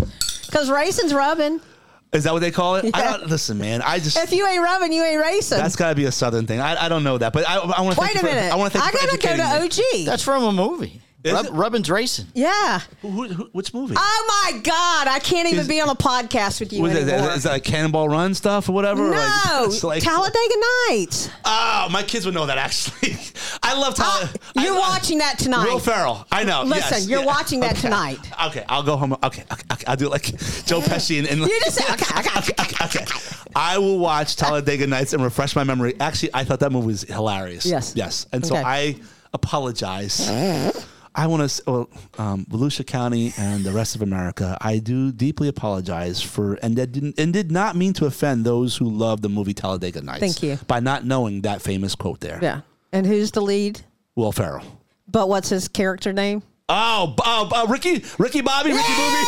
Because 0.46 0.70
racing's 0.70 1.12
rubbing. 1.12 1.60
Is 2.16 2.24
that 2.24 2.32
what 2.32 2.40
they 2.40 2.50
call 2.50 2.76
it? 2.76 2.90
I 2.94 3.02
don't 3.18 3.26
listen, 3.28 3.58
man. 3.58 3.82
I 3.82 3.98
just 3.98 4.16
If 4.16 4.32
you 4.32 4.46
ain't 4.46 4.62
rubbing, 4.62 4.92
you 4.92 5.04
ain't 5.04 5.20
racing. 5.20 5.58
that's 5.58 5.76
got 5.76 5.90
to 5.90 5.94
be 5.94 6.04
a 6.06 6.12
southern 6.12 6.46
thing. 6.46 6.60
I, 6.60 6.86
I 6.86 6.88
don't 6.88 7.04
know 7.04 7.18
that, 7.18 7.32
but 7.32 7.48
I, 7.48 7.58
I 7.58 7.80
want 7.82 7.94
to. 7.96 8.00
Wait 8.00 8.16
a 8.20 8.24
minute. 8.24 8.52
I 8.52 8.56
want 8.56 8.72
to 8.72 8.78
I 8.78 8.90
thank 8.90 9.12
you 9.12 9.18
for 9.18 9.22
gotta 9.22 9.36
go 9.38 9.42
educating 9.44 9.70
to 9.70 9.96
me. 9.96 10.02
OG. 10.02 10.06
That's 10.06 10.22
from 10.22 10.44
a 10.44 10.52
movie. 10.52 11.02
Is 11.26 11.32
Rub, 11.32 11.46
it? 11.46 11.52
Rubbin's 11.52 11.90
Racing. 11.90 12.26
yeah. 12.34 12.80
Who, 13.02 13.24
who, 13.28 13.48
which 13.52 13.74
movie? 13.74 13.94
Oh 13.98 14.42
my 14.52 14.58
God! 14.60 15.08
I 15.08 15.18
can't 15.18 15.46
even 15.48 15.60
Is- 15.60 15.68
be 15.68 15.80
on 15.80 15.88
a 15.88 15.94
podcast 15.94 16.60
with 16.60 16.72
you 16.72 16.82
Was 16.82 16.94
it- 16.94 17.08
anymore. 17.08 17.32
is 17.32 17.42
that 17.42 17.50
like 17.50 17.64
Cannonball 17.64 18.08
Run 18.08 18.34
stuff 18.34 18.68
or 18.68 18.72
whatever? 18.72 19.02
no, 19.10 19.16
like, 19.16 19.66
it's 19.66 19.84
like- 19.84 20.02
Talladega 20.02 20.54
Nights. 20.88 21.28
Oh, 21.44 21.88
my 21.90 22.02
kids 22.02 22.24
would 22.26 22.34
know 22.34 22.46
that 22.46 22.58
actually. 22.58 23.16
I 23.62 23.74
love 23.78 23.94
Uh, 23.98 24.04
Talladega. 24.20 24.38
you're 24.62 24.78
watching 24.78 25.18
that 25.18 25.38
tonight. 25.38 25.64
Will 25.64 25.78
Ferrell. 25.78 26.26
I 26.30 26.44
know. 26.44 26.62
Listen, 26.62 26.98
yes, 26.98 27.08
you're 27.08 27.20
yeah. 27.20 27.26
watching 27.26 27.60
that 27.60 27.72
Okay. 27.72 27.80
tonight. 27.82 28.18
Okay, 28.46 28.64
I'll 28.68 28.82
go 28.82 28.96
home. 28.96 29.12
Okay, 29.14 29.42
okay, 29.50 29.62
okay. 29.72 29.84
I'll 29.86 29.96
do 29.96 30.06
it 30.06 30.10
like 30.10 30.24
Joe 30.66 30.80
Pesci 30.80 31.18
and. 31.18 31.26
and 31.28 31.40
You 31.40 31.60
just 31.64 31.76
said, 31.78 31.90
okay, 31.94 32.20
okay, 32.20 32.38
okay, 32.38 32.84
okay, 32.84 32.84
okay. 33.04 33.04
I 33.56 33.78
will 33.78 33.98
watch 33.98 34.36
Talladega 34.36 34.86
Nights 34.86 35.12
and 35.12 35.22
refresh 35.24 35.56
my 35.56 35.64
memory. 35.64 35.94
Actually, 35.98 36.30
I 36.34 36.44
thought 36.44 36.60
that 36.60 36.70
movie 36.72 36.86
was 36.88 37.02
hilarious. 37.02 37.66
Yes. 37.66 37.94
Yes. 37.96 38.26
And 38.32 38.46
so 38.46 38.54
Okay. 38.54 38.62
I 38.64 38.96
apologize. 39.32 40.28
I 41.16 41.26
want 41.26 41.48
to, 41.48 41.62
well, 41.66 41.90
um, 42.18 42.44
Volusia 42.44 42.86
County 42.86 43.32
and 43.38 43.64
the 43.64 43.72
rest 43.72 43.94
of 43.94 44.02
America. 44.02 44.58
I 44.60 44.78
do 44.78 45.10
deeply 45.10 45.48
apologize 45.48 46.20
for, 46.20 46.54
and 46.62 46.76
that 46.76 46.92
didn't, 46.92 47.18
and 47.18 47.32
did 47.32 47.50
not 47.50 47.74
mean 47.74 47.94
to 47.94 48.04
offend 48.04 48.44
those 48.44 48.76
who 48.76 48.90
love 48.90 49.22
the 49.22 49.30
movie 49.30 49.54
Talladega 49.54 50.02
Nights. 50.02 50.20
Thank 50.20 50.42
you. 50.42 50.58
By 50.66 50.80
not 50.80 51.06
knowing 51.06 51.40
that 51.40 51.62
famous 51.62 51.94
quote 51.94 52.20
there. 52.20 52.38
Yeah. 52.42 52.60
And 52.92 53.06
who's 53.06 53.30
the 53.30 53.40
lead? 53.40 53.80
Will 54.14 54.30
Ferrell. 54.30 54.64
But 55.08 55.28
what's 55.28 55.48
his 55.48 55.68
character 55.68 56.12
name? 56.12 56.42
Oh, 56.68 57.14
oh, 57.24 57.48
uh, 57.54 57.66
Ricky, 57.68 58.04
Ricky 58.18 58.40
Bobby, 58.40 58.70
Ricky 58.72 58.82
Bobby, 58.82 59.22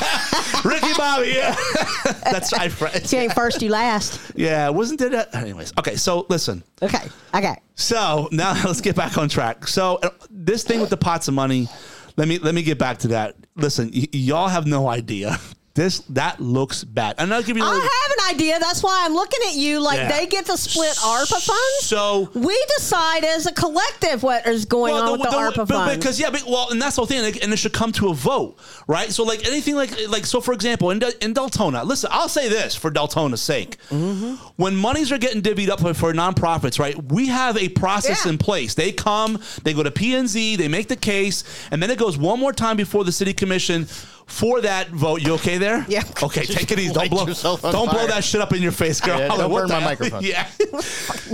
Ricky 0.64 0.92
Bobby. 0.96 1.28
Yeah, 1.36 1.54
that's 2.24 2.52
right. 2.52 2.66
If 2.66 2.80
you 2.80 2.86
Right. 2.86 3.14
ain't 3.14 3.32
first, 3.34 3.62
you 3.62 3.70
last. 3.70 4.32
Yeah, 4.36 4.68
wasn't 4.68 5.00
it? 5.00 5.12
A, 5.14 5.36
anyways, 5.36 5.72
okay. 5.78 5.96
So 5.96 6.26
listen. 6.28 6.62
Okay. 6.82 7.08
Okay. 7.34 7.56
So 7.74 8.28
now 8.32 8.52
let's 8.64 8.80
get 8.80 8.96
back 8.96 9.16
on 9.18 9.28
track. 9.28 9.66
So 9.66 9.98
uh, 10.02 10.10
this 10.30 10.64
thing 10.64 10.80
with 10.80 10.90
the 10.90 10.96
pots 10.96 11.28
of 11.28 11.34
money, 11.34 11.68
let 12.16 12.28
me 12.28 12.38
let 12.38 12.54
me 12.54 12.62
get 12.62 12.78
back 12.78 12.98
to 12.98 13.08
that. 13.08 13.36
Listen, 13.56 13.90
y- 13.94 14.06
y'all 14.12 14.48
have 14.48 14.66
no 14.66 14.88
idea. 14.88 15.38
This 15.80 16.00
that 16.10 16.40
looks 16.40 16.84
bad. 16.84 17.14
And 17.16 17.32
I'll 17.32 17.42
give 17.42 17.56
you. 17.56 17.62
I 17.64 17.72
have 17.74 18.18
an 18.18 18.34
idea. 18.36 18.58
That's 18.60 18.82
why 18.82 19.02
I'm 19.06 19.14
looking 19.14 19.40
at 19.48 19.54
you 19.54 19.80
like 19.80 19.96
Yeah. 19.96 20.12
they 20.18 20.26
get 20.26 20.44
to 20.46 20.56
split 20.58 20.94
ARPA 20.96 21.40
funds. 21.40 21.78
So 21.80 22.28
we 22.34 22.54
decide 22.76 23.24
as 23.24 23.46
a 23.46 23.52
collective 23.52 24.22
what 24.22 24.46
is 24.46 24.66
going 24.66 24.92
on 24.92 25.12
with 25.12 25.30
the, 25.30 25.36
ARPA 25.36 25.54
but- 25.56 25.68
funds. 25.68 25.96
because 25.96 26.20
yeah, 26.20 26.28
but, 26.28 26.44
well, 26.46 26.68
and 26.70 26.82
that's 26.82 26.96
the 26.96 27.00
whole 27.00 27.06
thing, 27.06 27.22
like, 27.22 27.42
and 27.42 27.50
it 27.50 27.56
should 27.56 27.72
come 27.72 27.92
to 27.92 28.10
a 28.10 28.14
vote, 28.14 28.58
right? 28.88 29.10
So 29.10 29.24
like 29.24 29.46
anything 29.46 29.74
like 29.74 29.92
like 30.10 30.26
so, 30.26 30.42
for 30.42 30.52
example, 30.52 30.90
in, 30.90 31.02
in 31.22 31.32
Deltona, 31.32 31.82
listen, 31.86 32.10
I'll 32.12 32.28
say 32.28 32.50
this 32.50 32.74
for 32.76 32.90
Deltona's 32.90 33.40
sake, 33.40 33.78
Mm-hmm. 33.88 34.34
when 34.56 34.76
monies 34.76 35.10
are 35.12 35.18
getting 35.18 35.40
divvied 35.40 35.70
up 35.70 35.80
for, 35.80 35.94
for 35.94 36.12
nonprofits, 36.12 36.78
right? 36.78 36.94
We 37.10 37.28
have 37.28 37.56
a 37.56 37.70
process 37.70 38.26
Yeah. 38.26 38.32
in 38.32 38.38
place. 38.38 38.74
They 38.74 38.92
come, 38.92 39.40
they 39.62 39.72
go 39.72 39.82
to 39.82 39.90
P 39.90 40.14
and 40.14 40.28
Z, 40.28 40.56
they 40.56 40.68
make 40.68 40.88
the 40.88 40.96
case, 40.96 41.42
and 41.70 41.82
then 41.82 41.90
it 41.90 41.98
goes 41.98 42.18
one 42.18 42.38
more 42.38 42.52
time 42.52 42.76
before 42.76 43.02
the 43.04 43.12
city 43.12 43.32
commission. 43.32 43.86
For 44.30 44.60
that 44.60 44.88
vote, 44.90 45.22
you 45.22 45.34
okay 45.34 45.58
there? 45.58 45.84
Yeah. 45.88 46.02
Okay, 46.22 46.44
take 46.44 46.70
it 46.70 46.78
easy. 46.78 46.94
Don't 46.94 47.10
blow, 47.10 47.26
yourself 47.26 47.62
don't 47.62 47.72
blow 47.90 47.98
fire. 47.98 48.06
that 48.08 48.24
shit 48.24 48.40
up 48.40 48.52
in 48.52 48.62
your 48.62 48.72
face, 48.72 49.00
girl. 49.00 49.18
Yeah, 49.18 49.32
I'm 49.32 49.38
don't 49.38 49.50
what 49.50 49.68
burn 49.68 49.70
my 49.70 49.84
microphone. 49.84 50.22
Yeah. 50.24 50.48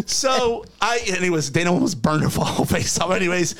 so 0.07 0.65
I, 0.81 1.01
anyways, 1.07 1.51
Dana 1.51 1.73
almost 1.73 2.01
burned 2.03 2.23
her 2.23 2.29
whole 2.29 2.65
face 2.67 2.99
up. 2.99 3.11
Anyways, 3.11 3.55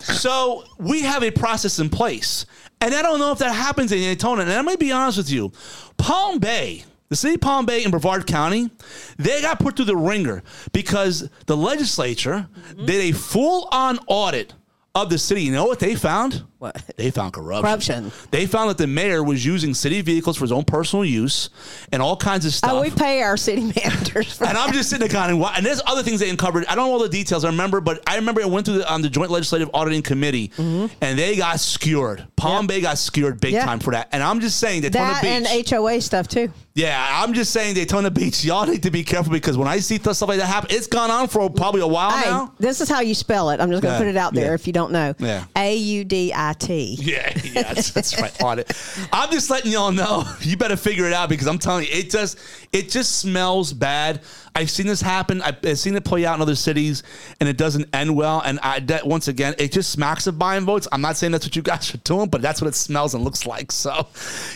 so 0.00 0.64
we 0.78 1.02
have 1.02 1.22
a 1.22 1.30
process 1.30 1.78
in 1.78 1.88
place, 1.88 2.46
and 2.80 2.94
I 2.94 3.02
don't 3.02 3.18
know 3.18 3.32
if 3.32 3.38
that 3.38 3.54
happens 3.54 3.92
in 3.92 3.98
Daytona. 4.00 4.42
And 4.42 4.52
I'm 4.52 4.64
gonna 4.64 4.76
be 4.76 4.92
honest 4.92 5.18
with 5.18 5.30
you, 5.30 5.52
Palm 5.96 6.38
Bay. 6.38 6.84
The 7.08 7.16
city 7.16 7.34
of 7.34 7.40
Palm 7.40 7.66
Bay 7.66 7.82
in 7.82 7.90
Brevard 7.90 8.24
County, 8.28 8.70
they 9.18 9.42
got 9.42 9.58
put 9.58 9.74
through 9.74 9.86
the 9.86 9.96
ringer 9.96 10.44
because 10.72 11.28
the 11.46 11.56
legislature 11.56 12.46
did 12.76 13.12
a 13.12 13.12
full-on 13.12 13.98
audit 14.06 14.54
of 14.94 15.08
the 15.08 15.18
city. 15.18 15.42
You 15.42 15.52
know 15.52 15.66
what 15.66 15.78
they 15.78 15.94
found? 15.94 16.42
What? 16.58 16.76
They 16.96 17.10
found 17.10 17.32
corruption. 17.32 17.62
Corruption. 17.62 18.12
They 18.32 18.46
found 18.46 18.70
that 18.70 18.76
the 18.76 18.86
mayor 18.86 19.22
was 19.22 19.46
using 19.46 19.72
city 19.72 20.02
vehicles 20.02 20.36
for 20.36 20.44
his 20.44 20.52
own 20.52 20.64
personal 20.64 21.04
use 21.04 21.48
and 21.92 22.02
all 22.02 22.16
kinds 22.16 22.44
of 22.44 22.52
stuff. 22.52 22.72
oh, 22.72 22.82
we 22.82 22.90
pay 22.90 23.22
our 23.22 23.36
city 23.36 23.62
managers 23.84 24.36
for 24.36 24.46
And 24.46 24.58
I'm 24.58 24.72
just 24.72 24.90
sitting 24.90 25.08
there 25.08 25.14
kind 25.14 25.32
of, 25.32 25.50
and 25.56 25.64
there's 25.64 25.80
other 25.86 26.02
things 26.02 26.20
they 26.20 26.28
uncovered. 26.28 26.66
I 26.66 26.74
don't 26.74 26.88
know 26.88 26.92
all 26.92 26.98
the 26.98 27.08
details. 27.08 27.44
I 27.44 27.48
remember, 27.48 27.80
but 27.80 28.02
I 28.06 28.16
remember 28.16 28.40
it 28.40 28.50
went 28.50 28.66
through 28.66 28.78
the, 28.78 28.92
on 28.92 29.00
the 29.00 29.08
Joint 29.08 29.30
Legislative 29.30 29.70
Auditing 29.72 30.02
Committee, 30.02 30.48
mm-hmm. 30.48 30.92
and 31.00 31.18
they 31.18 31.36
got 31.36 31.60
skewered. 31.60 32.26
Palm 32.36 32.66
Bay 32.66 32.80
got 32.80 32.98
skewered 32.98 33.40
big 33.40 33.52
Yeah. 33.52 33.64
time 33.64 33.78
for 33.78 33.92
that. 33.92 34.08
And 34.12 34.22
I'm 34.22 34.40
just 34.40 34.58
saying 34.58 34.82
Daytona 34.82 35.04
that 35.12 35.22
Beach. 35.22 35.30
and 35.30 35.68
HOA 35.68 36.00
stuff 36.00 36.26
too. 36.28 36.52
Yeah, 36.74 37.20
I'm 37.22 37.34
just 37.34 37.52
saying 37.52 37.74
Daytona 37.74 38.10
Beach. 38.10 38.44
Y'all 38.44 38.64
need 38.66 38.84
to 38.84 38.90
be 38.90 39.02
careful 39.02 39.32
because 39.32 39.58
when 39.58 39.66
I 39.66 39.78
see 39.80 39.96
stuff 39.98 40.22
like 40.22 40.38
that 40.38 40.46
happen, 40.46 40.70
it's 40.72 40.86
gone 40.86 41.10
on 41.10 41.26
for 41.28 41.50
probably 41.50 41.80
a 41.80 41.86
while 41.86 42.10
Hey, 42.12 42.30
now. 42.30 42.54
this 42.58 42.80
is 42.80 42.88
how 42.88 43.00
you 43.00 43.14
spell 43.14 43.50
it. 43.50 43.60
I'm 43.60 43.70
just 43.70 43.82
going 43.82 43.92
to 43.92 43.98
Yeah, 43.98 43.98
put 43.98 44.06
it 44.06 44.16
out 44.16 44.34
there 44.34 44.46
yeah. 44.48 44.54
if 44.54 44.66
you 44.68 44.72
don't 44.72 44.92
know. 44.92 45.14
Yeah. 45.18 45.44
A 45.56 45.76
U 45.76 46.04
D 46.04 46.32
I 46.34 46.52
T. 46.52 46.96
Yeah, 47.00 47.32
yeah, 47.44 47.62
that's, 47.72 47.90
that's 47.90 48.20
right. 48.20 48.32
Audit. 48.42 48.70
I'm 49.12 49.30
just 49.32 49.50
letting 49.50 49.72
y'all 49.72 49.92
know. 49.92 50.24
You 50.42 50.56
better 50.56 50.76
figure 50.76 51.06
it 51.06 51.12
out 51.12 51.28
because 51.28 51.46
I'm 51.46 51.58
telling 51.58 51.84
you, 51.86 51.90
it 51.92 52.10
just 52.10 52.38
it 52.72 52.88
just 52.90 53.18
smells 53.18 53.72
bad. 53.72 54.20
I've 54.54 54.70
seen 54.70 54.86
this 54.86 55.00
happen. 55.00 55.40
I've, 55.42 55.56
I've 55.64 55.78
seen 55.78 55.94
it 55.96 56.04
play 56.04 56.26
out 56.26 56.36
in 56.36 56.42
other 56.42 56.54
cities, 56.54 57.02
and 57.40 57.48
it 57.48 57.56
doesn't 57.56 57.88
end 57.94 58.14
well. 58.14 58.40
And 58.44 58.58
I 58.60 58.80
that, 58.80 59.06
once 59.06 59.28
again, 59.28 59.54
it 59.58 59.72
just 59.72 59.90
smacks 59.90 60.26
of 60.26 60.38
buying 60.38 60.64
votes. 60.64 60.86
I'm 60.92 61.00
not 61.00 61.16
saying 61.16 61.32
that's 61.32 61.46
what 61.46 61.56
you 61.56 61.62
guys 61.62 61.94
are 61.94 61.98
doing, 61.98 62.28
but 62.28 62.42
that's 62.42 62.60
what 62.60 62.68
it 62.68 62.74
smells 62.74 63.14
and 63.14 63.22
looks 63.24 63.46
like. 63.46 63.70
So, 63.72 64.06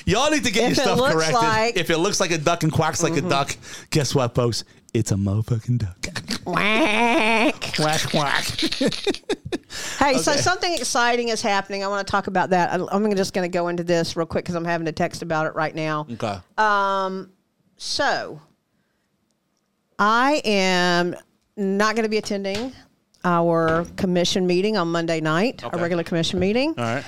y'all 0.07 0.30
need 0.30 0.44
to 0.44 0.50
get 0.50 0.70
If 0.72 0.76
your 0.78 0.85
stuff 0.87 0.98
corrected. 1.12 1.35
like- 1.35 1.74
Mm-hmm. 1.74 1.78
if 1.78 1.90
it 1.90 1.98
looks 1.98 2.20
like 2.20 2.30
a 2.30 2.38
duck 2.38 2.62
and 2.62 2.72
quacks 2.72 3.02
like 3.02 3.16
a 3.16 3.20
duck, 3.22 3.57
guess 3.90 4.14
what, 4.14 4.35
folks? 4.35 4.64
It's 4.92 5.11
a 5.11 5.16
motherfucking 5.16 5.78
duck. 5.78 6.44
Quack. 6.44 7.61
quack 7.76 8.00
quack. 8.11 8.46
Hey, 9.98 10.18
so 10.18 10.33
something 10.33 10.72
exciting 10.74 11.28
is 11.28 11.42
happening. 11.42 11.83
I 11.83 11.88
want 11.88 12.07
to 12.07 12.11
talk 12.11 12.28
about 12.28 12.50
that. 12.50 12.72
I'm 12.92 13.16
just 13.16 13.33
going 13.35 13.50
to 13.50 13.52
go 13.52 13.66
into 13.68 13.83
this 13.83 14.16
real 14.16 14.26
quick 14.26 14.44
because 14.44 14.54
I'm 14.54 14.64
having 14.64 14.85
to 14.85 14.92
text 14.92 15.22
about 15.22 15.46
it 15.46 15.54
right 15.57 15.74
now. 15.74 16.07
okay. 16.12 16.37
Um, 16.59 17.30
So, 17.76 18.40
I 19.98 20.42
am 20.44 21.14
not 21.57 21.94
going 21.94 22.04
to 22.04 22.09
be 22.09 22.18
attending 22.18 22.72
our 23.24 23.87
commission 23.96 24.46
meeting 24.46 24.76
on 24.76 24.88
Monday 24.88 25.20
night, 25.20 25.64
Okay. 25.64 25.76
our 25.76 25.83
regular 25.83 26.02
commission 26.02 26.38
meeting. 26.38 26.74
All 26.76 26.85
right. 26.85 27.04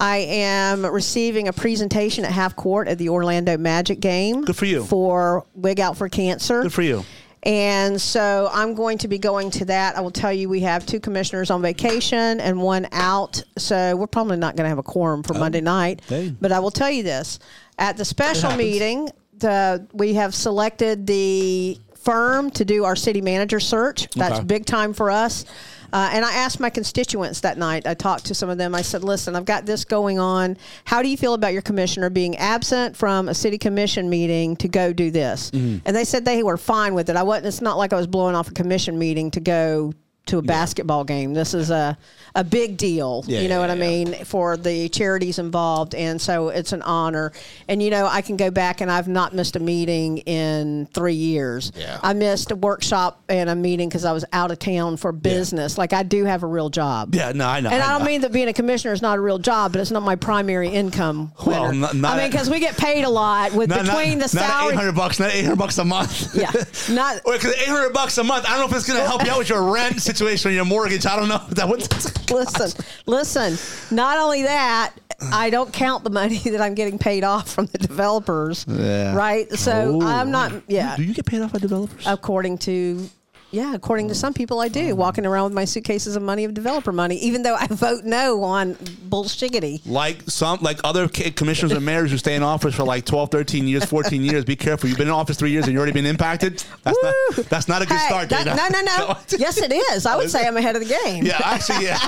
I 0.00 0.18
am 0.18 0.86
receiving 0.86 1.48
a 1.48 1.52
presentation 1.52 2.24
at 2.24 2.30
half 2.30 2.54
court 2.54 2.86
at 2.86 2.98
the 2.98 3.08
Orlando 3.08 3.58
Magic 3.58 3.98
game. 3.98 4.44
Good 4.44 4.56
for 4.56 4.64
you. 4.66 4.84
For 4.84 5.44
Wig 5.54 5.80
Out 5.80 5.96
for 5.96 6.08
Cancer. 6.08 6.62
Good 6.62 6.72
for 6.72 6.82
you. 6.82 7.04
And 7.42 8.00
so 8.00 8.48
I'm 8.52 8.74
going 8.74 8.98
to 8.98 9.08
be 9.08 9.18
going 9.18 9.50
to 9.52 9.64
that. 9.66 9.96
I 9.96 10.00
will 10.00 10.10
tell 10.12 10.32
you, 10.32 10.48
we 10.48 10.60
have 10.60 10.86
two 10.86 11.00
commissioners 11.00 11.50
on 11.50 11.62
vacation 11.62 12.40
and 12.40 12.60
one 12.62 12.86
out. 12.92 13.42
So 13.56 13.96
we're 13.96 14.06
probably 14.06 14.36
not 14.36 14.54
going 14.56 14.64
to 14.64 14.68
have 14.68 14.78
a 14.78 14.82
quorum 14.84 15.22
for 15.22 15.36
oh, 15.36 15.40
Monday 15.40 15.60
night. 15.60 16.02
hey. 16.06 16.34
But 16.40 16.52
I 16.52 16.60
will 16.60 16.70
tell 16.70 16.90
you 16.90 17.02
this 17.02 17.38
at 17.78 17.96
the 17.96 18.04
special 18.04 18.50
happens. 18.50 18.58
meeting, 18.58 19.08
the, 19.38 19.86
we 19.92 20.14
have 20.14 20.34
selected 20.34 21.06
the 21.06 21.78
firm 22.08 22.50
to 22.52 22.64
do 22.64 22.84
our 22.84 22.96
city 22.96 23.20
manager 23.20 23.60
search. 23.60 24.08
That's 24.16 24.36
Okay. 24.36 24.44
big 24.44 24.64
time 24.66 24.92
for 24.94 25.10
us. 25.10 25.44
Uh, 25.92 26.10
and 26.12 26.24
I 26.24 26.32
asked 26.34 26.60
my 26.60 26.68
constituents 26.70 27.40
that 27.40 27.56
night. 27.56 27.86
I 27.86 27.94
talked 27.94 28.26
to 28.26 28.34
some 28.34 28.50
of 28.50 28.58
them. 28.58 28.74
I 28.74 28.82
said, 28.82 29.02
"Listen, 29.04 29.34
I've 29.34 29.46
got 29.46 29.64
this 29.64 29.84
going 29.84 30.18
on. 30.18 30.56
How 30.84 31.02
do 31.02 31.08
you 31.08 31.16
feel 31.16 31.32
about 31.32 31.54
your 31.54 31.62
commissioner 31.62 32.10
being 32.10 32.36
absent 32.36 32.94
from 32.96 33.28
a 33.28 33.34
city 33.34 33.56
commission 33.56 34.10
meeting 34.10 34.54
to 34.56 34.68
go 34.68 34.92
do 34.92 35.10
this?" 35.10 35.50
Mm-hmm. 35.50 35.78
And 35.86 35.96
they 35.96 36.04
said 36.04 36.24
they 36.26 36.42
were 36.42 36.58
fine 36.58 36.94
with 36.94 37.08
it. 37.08 37.16
I 37.16 37.22
wasn't. 37.22 37.46
It's 37.46 37.62
not 37.62 37.78
like 37.78 37.92
I 37.94 37.96
was 37.96 38.06
blowing 38.06 38.34
off 38.34 38.48
a 38.48 38.52
commission 38.52 38.98
meeting 38.98 39.30
to 39.32 39.40
go 39.40 39.92
to 40.28 40.38
a 40.38 40.42
basketball 40.42 41.04
game. 41.04 41.34
This 41.34 41.54
is 41.54 41.70
a 41.70 41.96
a 42.34 42.44
big 42.44 42.76
deal. 42.76 43.24
Yeah, 43.26 43.40
you 43.40 43.48
know 43.48 43.56
yeah, 43.56 43.60
what 43.60 43.70
I 43.70 43.74
mean 43.74 44.14
for 44.24 44.56
the 44.56 44.88
charities 44.90 45.38
involved, 45.38 45.94
and 45.94 46.20
so 46.20 46.48
it's 46.50 46.72
an 46.72 46.82
honor. 46.82 47.32
And 47.68 47.82
you 47.82 47.90
know, 47.90 48.06
I 48.06 48.22
can 48.22 48.36
go 48.36 48.50
back 48.50 48.80
and 48.80 48.90
I've 48.90 49.08
not 49.08 49.34
missed 49.34 49.56
a 49.56 49.60
meeting 49.60 50.18
in 50.18 50.86
three 50.92 51.14
years. 51.14 51.72
Yeah. 51.74 51.98
I 52.02 52.12
missed 52.12 52.50
a 52.50 52.56
workshop 52.56 53.22
and 53.28 53.50
a 53.50 53.56
meeting 53.56 53.88
because 53.88 54.04
I 54.04 54.12
was 54.12 54.24
out 54.32 54.50
of 54.50 54.58
town 54.58 54.96
for 54.98 55.10
business. 55.10 55.76
Like 55.78 55.92
I 55.92 56.02
do 56.02 56.24
have 56.26 56.42
a 56.42 56.46
real 56.46 56.68
job. 56.70 57.14
Yeah, 57.14 57.32
no, 57.32 57.46
I 57.48 57.60
know. 57.60 57.70
And 57.70 57.82
I, 57.82 57.94
I 57.94 57.98
don't 57.98 58.06
mean 58.06 58.20
that 58.20 58.32
being 58.32 58.48
a 58.48 58.52
commissioner 58.52 58.92
is 58.92 59.02
not 59.02 59.18
a 59.18 59.20
real 59.20 59.38
job, 59.38 59.72
but 59.72 59.80
it's 59.80 59.90
not 59.90 60.02
my 60.02 60.16
primary 60.16 60.68
income. 60.68 61.32
Well, 61.44 61.72
not- 61.72 61.94
not- 61.94 62.14
I 62.18 62.22
mean, 62.22 62.30
because 62.30 62.48
we 62.50 62.60
get 62.60 62.76
paid 62.76 63.02
a 63.04 63.08
lot 63.10 63.52
with 63.52 63.68
Not, 63.70 63.86
between 63.86 64.18
the 64.18 64.24
not 64.24 64.30
salary. 64.30 64.72
eight 64.74 64.76
hundred 64.76 64.94
bucks, 64.94 65.18
not 65.18 65.32
eight 65.32 65.42
hundred 65.44 65.56
bucks 65.58 65.78
a 65.78 65.84
month. 65.84 66.34
Yeah, 66.36 66.50
not- 66.94 67.22
because 67.24 67.54
eight 67.54 67.68
hundred 67.68 67.92
bucks 67.92 68.16
a 68.18 68.24
month. 68.24 68.44
I 68.46 68.50
don't 68.50 68.60
know 68.60 68.66
if 68.66 68.74
it's 68.76 68.86
going 68.86 69.00
to 69.00 69.06
help 69.06 69.24
you 69.24 69.30
out 69.30 69.38
with 69.38 69.48
your 69.48 69.62
rent 69.72 70.00
situation 70.00 70.17
or 70.20 70.50
your 70.50 70.64
mortgage. 70.64 71.06
I 71.06 71.16
don't 71.16 71.28
know. 71.28 71.42
That 71.50 71.68
would. 71.68 71.80
listen, 72.30 72.84
listen. 73.06 73.94
Not 73.94 74.18
only 74.18 74.42
that, 74.42 74.94
I 75.32 75.50
don't 75.50 75.72
count 75.72 76.04
the 76.04 76.10
money 76.10 76.38
that 76.44 76.60
I'm 76.60 76.74
getting 76.74 76.98
paid 76.98 77.24
off 77.24 77.50
from 77.50 77.66
the 77.66 77.78
developers. 77.78 78.64
Yeah. 78.68 79.14
Right. 79.14 79.50
So 79.52 80.00
Oh. 80.02 80.06
I'm 80.06 80.30
not. 80.30 80.52
Yeah. 80.68 80.96
Do 80.96 81.02
you 81.02 81.14
get 81.14 81.26
paid 81.26 81.42
off 81.42 81.52
by 81.52 81.58
developers? 81.58 82.04
according 82.06 82.58
to 82.58 83.08
yeah 83.50 83.74
according 83.74 84.08
to 84.08 84.14
some 84.14 84.34
people 84.34 84.60
i 84.60 84.68
do 84.68 84.94
walking 84.94 85.24
around 85.24 85.44
with 85.44 85.52
my 85.54 85.64
suitcases 85.64 86.16
of 86.16 86.22
money 86.22 86.44
of 86.44 86.52
developer 86.52 86.92
money 86.92 87.16
even 87.16 87.42
though 87.42 87.54
i 87.54 87.66
vote 87.70 88.04
no 88.04 88.42
on 88.42 88.74
bullshiggity. 89.08 89.80
Like 89.86 90.22
some 90.28 90.58
like 90.60 90.80
other 90.84 91.08
commissioners 91.08 91.72
and 91.72 91.84
mayors 91.84 92.10
who 92.10 92.18
stay 92.18 92.34
in 92.34 92.42
office 92.42 92.74
for 92.74 92.84
like 92.84 93.04
12 93.06 93.30
13 93.30 93.66
years 93.66 93.84
14 93.84 94.22
years 94.22 94.44
be 94.44 94.54
careful. 94.56 94.88
You've 94.88 94.98
been 94.98 95.08
in 95.08 95.14
office 95.14 95.38
three 95.38 95.50
years 95.50 95.64
and 95.64 95.72
you've 95.72 95.78
already 95.80 95.92
been 95.92 96.04
impacted? 96.06 96.62
That's 96.84 96.98
Woo! 97.02 97.12
not 97.38 97.48
that's 97.48 97.68
not 97.68 97.82
a 97.82 97.86
good 97.86 97.96
Hey, 97.98 98.06
start 98.06 98.28
that- 98.28 98.46
no 98.46 98.68
no 98.68 98.84
no. 98.84 99.16
Yes 99.38 99.56
it 99.62 99.72
is. 99.72 100.04
I 100.04 100.16
would 100.16 100.30
say 100.30 100.46
i'm 100.46 100.56
ahead 100.56 100.76
of 100.76 100.86
the 100.86 100.94
game. 101.04 101.24
Yeah 101.24 101.40
actually 101.42 101.84
yeah. 101.86 101.98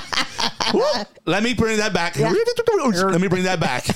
Let 1.27 1.43
me 1.43 1.55
bring 1.55 1.79
that 1.79 1.93
back. 1.93 2.19
Let 2.19 2.33
me 3.21 3.29
bring 3.29 3.45
that 3.45 3.61
back. 3.61 3.87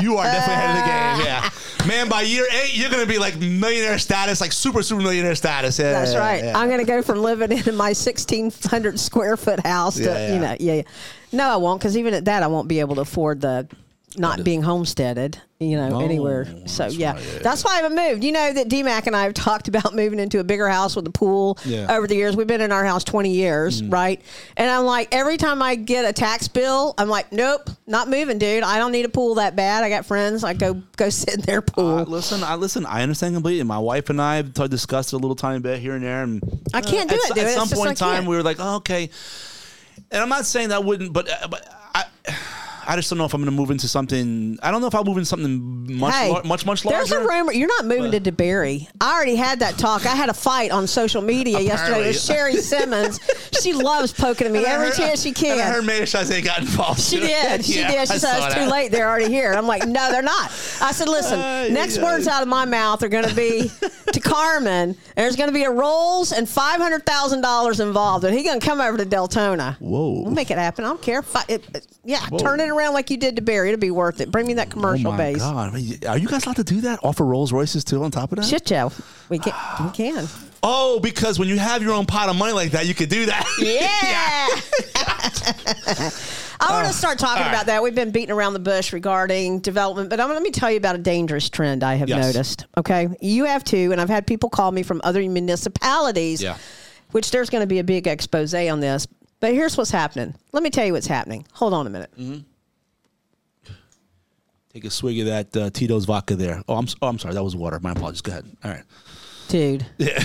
You 0.00 0.16
are 0.16 0.24
definitely 0.24 0.54
ahead 0.54 0.70
of 0.70 0.76
the 0.76 0.86
game 0.86 1.26
yeah. 1.26 1.86
Man 1.86 2.08
by 2.08 2.22
year 2.22 2.46
eight 2.52 2.76
you're 2.76 2.90
gonna 2.90 3.06
be 3.06 3.18
like 3.18 3.36
millionaire 3.38 3.98
status 3.98 4.40
like 4.40 4.52
super 4.52 4.82
super 4.82 5.02
millionaire 5.02 5.34
status. 5.34 5.78
Yeah 5.78 5.92
that's 5.92 6.14
right. 6.14 6.44
yeah. 6.44 6.58
i'm 6.58 6.68
going 6.76 6.86
to 6.86 6.92
go 6.92 7.02
from 7.02 7.22
living 7.22 7.50
in 7.52 7.76
my 7.76 7.90
1600 7.90 9.00
square 9.00 9.36
foot 9.36 9.60
house 9.66 9.96
to 9.96 10.02
Yeah, 10.04 10.18
yeah. 10.28 10.34
you 10.34 10.40
know 10.40 10.56
yeah, 10.60 10.74
yeah. 10.74 10.82
no 11.32 11.48
i 11.48 11.56
won't 11.56 11.80
because 11.80 11.96
even 11.96 12.14
at 12.14 12.24
that 12.26 12.42
i 12.42 12.46
won't 12.46 12.68
be 12.68 12.80
able 12.80 12.96
to 12.96 13.00
afford 13.02 13.40
the 13.40 13.66
not 14.18 14.44
being 14.44 14.62
homesteaded, 14.62 15.38
you 15.58 15.76
know, 15.76 15.90
Oh, 15.94 16.00
anywhere. 16.00 16.46
So 16.66 16.84
that's 16.84 16.96
yeah, 16.96 17.12
right, 17.14 17.22
yeah, 17.34 17.38
that's 17.40 17.64
why 17.64 17.72
I 17.72 17.76
haven't 17.82 17.96
moved. 17.96 18.24
You 18.24 18.32
know 18.32 18.52
that 18.52 18.68
DMAC 18.68 19.06
and 19.06 19.16
I 19.16 19.24
have 19.24 19.34
talked 19.48 19.68
about 19.68 19.94
moving 19.94 20.18
into 20.18 20.38
a 20.40 20.44
bigger 20.44 20.68
house 20.68 20.94
with 20.96 21.06
a 21.06 21.10
pool 21.10 21.58
Yeah. 21.64 21.94
over 21.94 22.06
the 22.06 22.14
years. 22.14 22.36
We've 22.36 22.46
been 22.46 22.60
in 22.60 22.72
our 22.72 22.84
house 22.84 23.04
20 23.04 23.30
years, 23.30 23.82
right? 23.82 24.20
And 24.56 24.70
I'm 24.70 24.84
like, 24.84 25.08
every 25.14 25.36
time 25.36 25.62
I 25.62 25.74
get 25.74 26.04
a 26.04 26.12
tax 26.12 26.48
bill, 26.48 26.94
I'm 26.98 27.08
like, 27.08 27.32
nope, 27.32 27.68
not 27.86 28.08
moving, 28.08 28.38
dude. 28.38 28.62
I 28.64 28.78
don't 28.78 28.92
need 28.92 29.04
a 29.04 29.08
pool 29.10 29.36
that 29.36 29.56
bad. 29.56 29.84
I 29.84 29.88
got 29.88 30.06
friends. 30.06 30.44
I 30.44 30.54
go 30.54 30.82
go 30.96 31.08
sit 31.10 31.34
in 31.34 31.40
their 31.42 31.62
pool. 31.62 31.98
Uh, 31.98 32.04
listen, 32.04 32.42
I 32.42 32.54
listen. 32.56 32.84
I 32.86 33.02
understand 33.02 33.34
completely. 33.34 33.62
My 33.64 33.78
wife 33.78 34.10
and 34.10 34.20
I 34.20 34.36
have 34.36 34.52
discussed 34.54 35.12
it 35.12 35.16
a 35.16 35.18
little 35.18 35.36
tiny 35.36 35.60
bit 35.60 35.78
here 35.80 35.94
and 35.94 36.04
there, 36.04 36.22
and 36.22 36.42
I 36.74 36.80
can't 36.80 37.08
do 37.08 37.14
at, 37.16 37.20
it, 37.20 37.24
s- 37.30 37.34
dude. 37.34 37.44
At 37.44 37.54
some 37.54 37.68
point 37.68 37.90
in 37.90 37.96
time, 37.96 38.26
we 38.26 38.36
were 38.36 38.42
like, 38.42 38.56
oh, 38.60 38.76
okay. 38.76 39.10
And 40.10 40.22
I'm 40.22 40.28
not 40.28 40.46
saying 40.46 40.68
that 40.68 40.84
wouldn't, 40.84 41.12
but 41.12 41.28
uh, 41.30 41.48
but 41.48 41.66
I. 41.94 42.04
I 42.86 42.96
just 42.96 43.10
don't 43.10 43.18
know 43.18 43.24
if 43.24 43.34
I'm 43.34 43.40
going 43.40 43.50
to 43.50 43.56
move 43.56 43.70
into 43.70 43.88
something. 43.88 44.58
I 44.62 44.70
don't 44.70 44.80
know 44.80 44.86
if 44.86 44.94
I'll 44.94 45.04
move 45.04 45.16
into 45.16 45.26
something 45.26 45.96
much, 45.98 46.14
Hey, 46.14 46.30
lar- 46.30 46.42
much, 46.44 46.64
much 46.64 46.84
larger. 46.84 46.98
There's 46.98 47.12
a 47.12 47.26
rumor 47.26 47.52
you're 47.52 47.68
not 47.68 47.84
moving 47.86 48.14
uh. 48.14 48.18
to 48.18 48.32
DeBary. 48.32 48.88
I 49.00 49.14
already 49.14 49.36
had 49.36 49.60
that 49.60 49.76
talk. 49.78 50.06
I 50.06 50.14
had 50.14 50.28
a 50.28 50.34
fight 50.34 50.70
on 50.70 50.86
social 50.86 51.22
media 51.22 51.58
yesterday 51.60 52.06
with 52.08 52.20
Sherry 52.20 52.56
Simmons. 52.62 53.18
she 53.60 53.72
loves 53.72 54.12
poking 54.12 54.46
at 54.46 54.52
me 54.52 54.60
And 54.60 54.68
every 54.68 54.88
heard- 54.88 54.96
chance 54.96 55.22
she 55.22 55.30
And 55.30 55.36
can. 55.36 55.72
heard 55.72 55.84
Mayor 55.84 56.02
Chasez 56.02 56.44
got 56.44 56.60
involved. 56.60 57.00
She 57.00 57.18
did. 57.20 57.64
She 57.64 57.78
Yeah, 57.80 57.90
did. 57.90 58.08
She 58.08 58.14
I 58.14 58.18
said 58.18 58.46
it's 58.46 58.54
too 58.54 58.70
late. 58.70 58.90
They're 58.92 59.08
already 59.08 59.28
here. 59.28 59.52
I'm 59.52 59.66
like, 59.66 59.86
no, 59.86 60.10
they're 60.12 60.22
not. 60.22 60.50
I 60.80 60.92
said, 60.92 61.08
listen, 61.08 61.40
Ay, 61.40 61.68
next 61.70 61.98
ay, 61.98 62.02
words 62.04 62.28
out 62.28 62.42
of 62.42 62.48
my 62.48 62.64
mouth 62.64 63.02
are 63.02 63.08
going 63.08 63.28
to 63.28 63.34
be 63.34 63.70
to 64.12 64.20
Carmen. 64.20 64.96
There's 65.16 65.34
going 65.36 65.48
to 65.48 65.54
be 65.54 65.64
a 65.64 65.70
rolls 65.70 66.30
and 66.32 66.48
five 66.48 66.80
hundred 66.80 67.04
thousand 67.04 67.40
dollars 67.40 67.80
involved, 67.80 68.24
and 68.24 68.34
he's 68.34 68.44
going 68.46 68.60
to 68.60 68.64
come 68.66 68.80
over 68.80 68.96
to 68.98 69.04
Deltona. 69.06 69.76
Whoa. 69.80 70.22
we'll 70.22 70.30
make 70.30 70.50
it 70.50 70.58
happen. 70.58 70.84
I 70.84 70.88
don't 70.88 71.02
care. 71.02 71.22
Fi- 71.22 71.44
it, 71.48 71.64
it- 71.74 71.86
yeah, 72.04 72.24
Whoa. 72.28 72.38
turn 72.38 72.60
it 72.60 72.68
around 72.68 72.75
like 72.92 73.10
you 73.10 73.16
did 73.16 73.36
to 73.36 73.42
Barry. 73.42 73.68
It'll 73.68 73.80
be 73.80 73.90
worth 73.90 74.20
it. 74.20 74.30
Bring 74.30 74.46
me 74.46 74.54
that 74.54 74.68
Oh 74.68 74.70
commercial 74.70 75.12
my 75.12 75.16
base. 75.18 75.38
God. 75.38 75.72
I 75.72 75.74
mean, 75.74 75.98
Are 76.06 76.18
you 76.18 76.28
guys 76.28 76.44
allowed 76.44 76.56
to 76.56 76.64
do 76.64 76.80
that? 76.82 77.00
Offer 77.02 77.24
Rolls 77.24 77.52
Royces 77.52 77.84
too 77.84 78.02
on 78.04 78.10
top 78.10 78.32
of 78.32 78.36
that? 78.38 78.44
Shit, 78.44 78.66
Joe. 78.66 78.92
We 79.28 79.38
can. 79.38 79.52
We 79.84 79.90
can. 79.90 80.26
Oh, 80.62 81.00
because 81.00 81.38
when 81.38 81.48
you 81.48 81.58
have 81.58 81.82
your 81.82 81.92
own 81.92 82.06
pot 82.06 82.28
of 82.28 82.36
money 82.36 82.52
like 82.52 82.72
that, 82.72 82.86
you 82.86 82.94
could 82.94 83.08
do 83.08 83.26
that. 83.26 83.44
Yeah. 83.58 84.48
I 86.58 86.70
want 86.72 86.84
to 86.84 86.90
uh, 86.90 86.92
start 86.92 87.18
talking 87.18 87.42
right. 87.42 87.50
about 87.50 87.66
that. 87.66 87.82
We've 87.82 87.94
been 87.94 88.10
beating 88.10 88.30
around 88.30 88.54
the 88.54 88.58
bush 88.58 88.92
regarding 88.92 89.60
development, 89.60 90.08
but 90.10 90.20
I'm, 90.20 90.30
let 90.30 90.42
me 90.42 90.50
tell 90.50 90.70
you 90.70 90.78
about 90.78 90.94
a 90.94 90.98
dangerous 90.98 91.50
trend 91.50 91.84
I 91.84 91.94
have 91.96 92.08
Yes. 92.08 92.24
noticed. 92.34 92.66
Okay. 92.76 93.08
You 93.20 93.44
have 93.44 93.62
too, 93.62 93.92
and 93.92 94.00
I've 94.00 94.08
had 94.08 94.26
people 94.26 94.48
call 94.48 94.72
me 94.72 94.82
from 94.82 95.00
other 95.04 95.20
municipalities, 95.20 96.42
Yeah. 96.42 96.56
which 97.12 97.30
there's 97.30 97.50
going 97.50 97.60
to 97.62 97.66
be 97.66 97.78
a 97.78 97.84
big 97.84 98.06
expose 98.06 98.54
on 98.54 98.80
this. 98.80 99.06
But 99.38 99.52
here's 99.52 99.76
what's 99.76 99.90
happening. 99.90 100.34
Let 100.52 100.62
me 100.62 100.70
tell 100.70 100.86
you 100.86 100.94
what's 100.94 101.06
happening. 101.06 101.46
Hold 101.52 101.74
on 101.74 101.86
a 101.86 101.90
minute. 101.90 102.10
Mm-hmm. 102.18 102.40
Take 104.76 104.84
a 104.84 104.90
swig 104.90 105.20
of 105.20 105.26
that 105.28 105.56
uh, 105.56 105.70
Tito's 105.70 106.04
vodka 106.04 106.36
there. 106.36 106.62
Oh, 106.68 106.76
I'm, 106.76 106.86
oh, 107.00 107.08
I'm 107.08 107.18
sorry. 107.18 107.32
That 107.32 107.42
was 107.42 107.56
water. 107.56 107.80
My 107.80 107.92
apologies. 107.92 108.20
Go 108.20 108.32
ahead. 108.32 108.44
All 108.62 108.70
right. 108.72 108.82
Dude. 109.48 109.86
Yeah. 109.96 110.22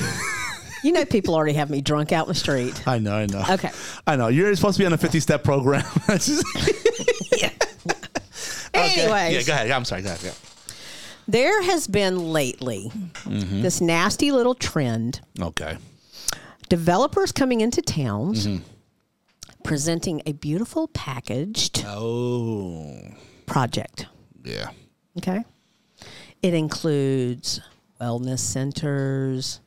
you 0.84 0.92
know, 0.92 1.06
people 1.06 1.36
already 1.36 1.54
have 1.54 1.70
me 1.70 1.80
drunk 1.80 2.12
out 2.12 2.26
in 2.26 2.34
the 2.34 2.36
street. 2.36 2.86
I 2.86 3.00
know, 3.00 3.16
I 3.16 3.28
know. 3.28 3.46
Okay. 3.50 3.70
I 4.06 4.18
know. 4.18 4.28
You're 4.28 4.54
supposed 4.58 4.76
to 4.76 4.82
be 4.82 4.86
on 4.86 4.92
a 4.92 4.98
50 4.98 5.22
step 5.22 5.46
program. 5.46 5.86
yeah. 7.38 7.50
Okay. 8.76 9.04
Anyways. 9.04 9.34
Yeah, 9.36 9.44
go 9.44 9.54
ahead. 9.54 9.68
Yeah, 9.70 9.76
I'm 9.78 9.86
sorry. 9.86 10.02
Go 10.02 10.10
ahead. 10.10 10.20
Yeah. 10.22 10.32
There 11.30 11.64
has 11.64 11.88
been 11.88 12.34
lately 12.34 12.92
this 13.26 13.80
nasty 13.80 14.34
little 14.34 14.56
trend 14.56 15.22
Okay. 15.42 15.78
developers 16.68 17.32
coming 17.32 17.62
into 17.62 17.82
towns 17.82 18.50
presenting 19.64 20.22
a 20.26 20.34
beautiful 20.34 20.90
packaged 20.90 21.86
Oh, 21.88 22.98
project. 23.46 24.08
Yeah. 24.44 24.70
Okay. 25.18 25.44
It 26.42 26.54
includes 26.54 27.62
wellness 28.00 28.40
centers, 28.40 29.60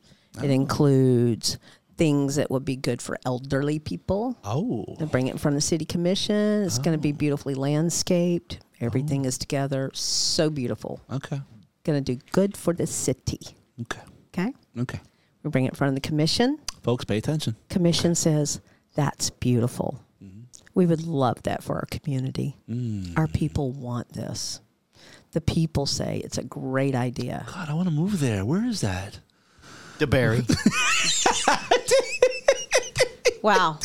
it 0.43 0.51
includes 0.51 1.59
things 1.97 2.37
that 2.37 2.51
would 2.51 2.65
be 2.65 2.77
good 2.77 3.01
for 3.01 3.17
elderly 3.25 3.79
people. 3.79 4.37
Oh, 4.45 4.97
They 4.99 5.05
bring 5.05 5.29
it 5.29 5.33
in 5.33 5.39
front 5.39 5.55
of 5.55 5.59
the 5.59 5.67
city 5.67 5.85
commission. 5.85 6.65
It's 6.65 6.79
going 6.79 6.97
to 6.97 7.01
be 7.01 7.13
oh. 7.13 7.17
beautifully 7.17 7.55
landscaped. 7.55 8.59
Everything 8.81 9.25
oh. 9.25 9.29
is 9.29 9.39
together. 9.39 9.91
So 9.95 10.51
beautiful. 10.51 11.01
okay. 11.11 11.41
Going 11.85 12.03
to 12.03 12.15
do 12.15 12.21
good 12.33 12.57
for 12.57 12.73
the 12.73 12.87
city. 12.87 13.41
Okay. 13.83 14.01
Okay. 14.29 14.53
Okay. 14.79 15.01
We 15.43 15.51
bring 15.51 15.67
it 15.67 15.69
in 15.69 15.75
front 15.75 15.91
of 15.91 15.95
the 15.95 16.07
commission. 16.07 16.59
Folks, 16.83 17.05
pay 17.05 17.19
attention. 17.19 17.57
commission 17.69 18.15
says 18.15 18.61
that's 18.95 19.31
beautiful. 19.31 20.01
Mm-hmm. 20.23 20.41
We 20.75 20.87
would 20.87 21.07
love 21.07 21.43
that 21.43 21.63
for 21.63 21.77
our 21.77 21.87
community. 21.91 22.57
Mm. 22.69 23.17
Our 23.19 23.27
people 23.27 23.71
want 23.73 24.13
this. 24.13 24.61
The 25.35 25.41
people 25.41 25.85
say 25.87 26.21
it's 26.25 26.39
a 26.39 26.43
great 26.45 26.95
idea. 26.95 27.45
God, 27.53 27.69
I 27.69 27.75
want 27.75 27.89
to 27.89 27.95
move 27.95 28.21
there. 28.21 28.45
Where 28.45 28.65
is 28.65 28.81
that? 28.81 29.19
DeBary. 29.99 30.43
Wow. 33.43 33.79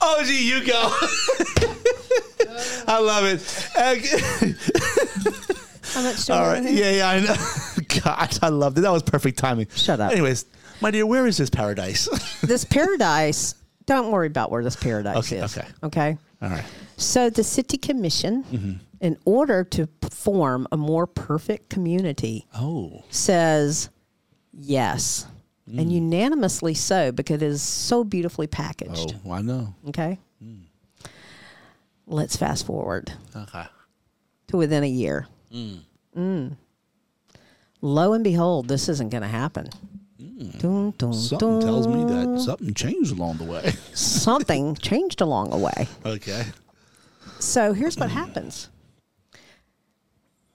Oh, 0.00 0.22
gee, 0.24 0.48
you 0.48 0.64
go. 0.64 0.92
I 2.86 3.00
love 3.00 3.24
it. 3.24 3.40
Uh, 3.76 3.96
How 5.92 6.02
much 6.04 6.24
do 6.24 6.32
All 6.32 6.52
we 6.62 6.70
Yeah, 6.70 6.90
yeah, 6.92 7.08
I 7.08 7.20
know. 7.20 7.34
God, 8.04 8.38
I 8.42 8.48
loved 8.50 8.78
it. 8.78 8.82
That 8.82 8.92
was 8.92 9.02
perfect 9.02 9.38
timing. 9.38 9.66
Shut 9.74 9.98
up. 9.98 10.12
Anyways, 10.12 10.44
my 10.80 10.92
dear, 10.92 11.04
where 11.04 11.26
is 11.26 11.36
this 11.36 11.50
paradise? 11.50 12.08
This 12.46 12.64
paradise, 12.64 13.56
don't 13.86 14.12
worry 14.12 14.28
about 14.28 14.52
where 14.52 14.62
this 14.62 14.76
paradise 14.76 15.16
Okay, 15.16 15.38
is. 15.38 15.58
okay. 15.58 15.66
Okay. 15.82 16.18
All 16.40 16.50
right. 16.50 16.64
So 16.96 17.28
the 17.28 17.42
city 17.42 17.76
commission, 17.76 18.44
Mm-hmm. 18.44 18.72
In 19.00 19.16
order 19.24 19.64
to 19.64 19.88
form 20.10 20.66
a 20.72 20.76
more 20.76 21.06
perfect 21.06 21.68
community, 21.70 22.46
Oh. 22.54 23.04
says 23.10 23.90
Yes. 24.52 25.26
And 25.66 25.90
mm. 25.90 25.92
unanimously 25.92 26.72
so 26.74 27.12
because 27.12 27.36
it 27.36 27.42
is 27.42 27.62
so 27.62 28.02
beautifully 28.02 28.46
packaged. 28.46 29.14
Oh, 29.26 29.30
I 29.32 29.42
know. 29.42 29.74
Okay. 29.88 30.18
Mm. 30.42 30.62
Let's 32.06 32.36
fast 32.36 32.64
forward 32.66 33.12
Okay. 33.36 33.64
to 34.48 34.56
within 34.56 34.82
a 34.82 34.88
year. 34.88 35.26
Mm. 35.54 35.80
mm. 36.16 36.56
Lo 37.82 38.12
and 38.14 38.24
behold, 38.24 38.66
this 38.68 38.88
isn't 38.88 39.10
going 39.10 39.22
to 39.22 39.28
happen. 39.28 39.68
Dun, 40.58 40.92
dun, 40.98 41.12
Something 41.12 41.60
tells 41.60 41.86
me 41.86 42.02
that 42.04 42.40
something 42.44 42.74
changed 42.74 43.12
along 43.12 43.36
the 43.38 43.44
way. 43.44 43.72
something 43.94 44.74
changed 44.80 45.20
along 45.20 45.50
the 45.50 45.58
way. 45.58 45.86
okay. 46.04 46.44
So 47.38 47.72
here's 47.72 47.96
what 47.96 48.10
happens 48.10 48.68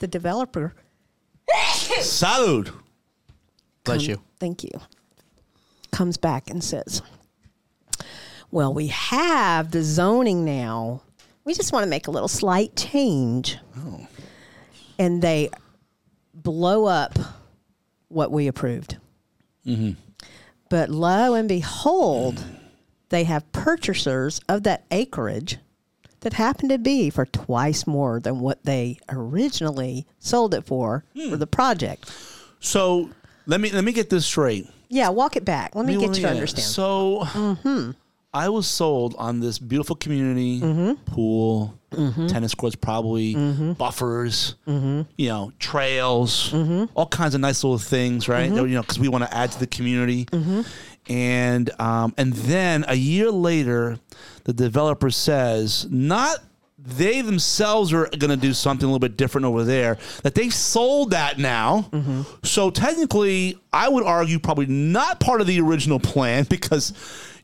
the 0.03 0.07
developer, 0.09 0.73
Salud. 1.49 2.73
Bless 3.85 4.05
you. 4.05 4.21
thank 4.37 4.61
you, 4.61 4.71
comes 5.91 6.17
back 6.17 6.49
and 6.49 6.61
says, 6.61 7.01
Well, 8.51 8.73
we 8.73 8.87
have 8.87 9.71
the 9.71 9.81
zoning 9.81 10.43
now. 10.43 11.03
We 11.45 11.53
just 11.53 11.71
want 11.71 11.85
to 11.85 11.89
make 11.89 12.07
a 12.07 12.11
little 12.11 12.27
slight 12.27 12.75
change. 12.75 13.57
Oh. 13.77 14.05
And 14.99 15.21
they 15.21 15.49
blow 16.33 16.85
up 16.85 17.17
what 18.09 18.29
we 18.29 18.47
approved. 18.47 18.97
Mm-hmm. 19.65 19.91
But 20.69 20.89
lo 20.89 21.33
and 21.33 21.47
behold, 21.47 22.43
they 23.07 23.23
have 23.23 23.49
purchasers 23.53 24.41
of 24.49 24.63
that 24.63 24.83
acreage 24.91 25.59
that 26.23 26.33
happened 26.33 26.69
to 26.71 26.77
be 26.77 27.09
for 27.09 27.25
twice 27.27 27.85
more 27.87 28.19
than 28.19 28.39
what 28.39 28.63
they 28.65 28.97
originally 29.09 30.05
sold 30.19 30.53
it 30.53 30.65
for 30.65 31.03
for 31.29 31.37
the 31.37 31.47
project. 31.47 32.11
So 32.59 33.09
let 33.45 33.61
me 33.61 33.69
let 33.71 33.83
me 33.83 33.91
get 33.91 34.09
this 34.09 34.25
straight. 34.25 34.67
Yeah, 34.89 35.09
walk 35.09 35.35
it 35.35 35.45
back. 35.45 35.75
Let 35.75 35.85
me 35.85 35.97
get 35.97 36.15
you 36.17 36.23
to 36.23 36.29
understand. 36.29 36.65
So 36.67 37.19
Mm-hmm. 37.23 37.91
I 38.35 38.49
was 38.49 38.65
sold 38.65 39.13
on 39.19 39.41
this 39.41 39.59
beautiful 39.59 39.95
community, 39.95 40.59
pool, 41.05 41.77
Mm-hmm. 41.91 42.25
tennis 42.25 42.55
courts, 42.55 42.75
probably 42.75 43.35
buffers, 43.75 44.55
you 44.65 45.05
know, 45.29 45.51
trails, 45.59 46.49
Mm-hmm. 46.51 46.85
all 46.95 47.05
kinds 47.05 47.35
of 47.35 47.41
nice 47.41 47.63
little 47.63 47.77
things, 47.77 48.27
right? 48.27 48.49
You 48.51 48.65
know, 48.67 48.81
because 48.81 48.97
we 48.97 49.07
want 49.09 49.23
to 49.25 49.31
add 49.35 49.51
to 49.51 49.59
the 49.59 49.67
community. 49.67 50.27
Mm-hmm. 51.05 51.13
And 51.13 51.81
um, 51.81 52.13
and 52.17 52.33
then 52.33 52.85
a 52.87 52.95
year 52.95 53.29
later, 53.31 53.99
the 54.45 54.53
developer 54.53 55.09
says 55.09 55.87
not 55.89 56.37
they 56.85 57.21
themselves 57.21 57.93
are 57.93 58.07
going 58.07 58.29
to 58.29 58.35
do 58.35 58.53
something 58.53 58.83
a 58.83 58.87
little 58.87 58.99
bit 58.99 59.15
different 59.15 59.45
over 59.45 59.63
there. 59.63 59.97
That 60.23 60.35
they 60.35 60.49
sold 60.49 61.11
that 61.11 61.39
now. 61.39 61.89
So 62.43 62.69
technically, 62.71 63.57
I 63.71 63.87
would 63.87 64.03
argue 64.03 64.37
probably 64.37 64.65
not 64.65 65.19
part 65.21 65.39
of 65.39 65.47
the 65.47 65.61
original 65.61 65.97
plan 65.99 66.43
because 66.49 66.91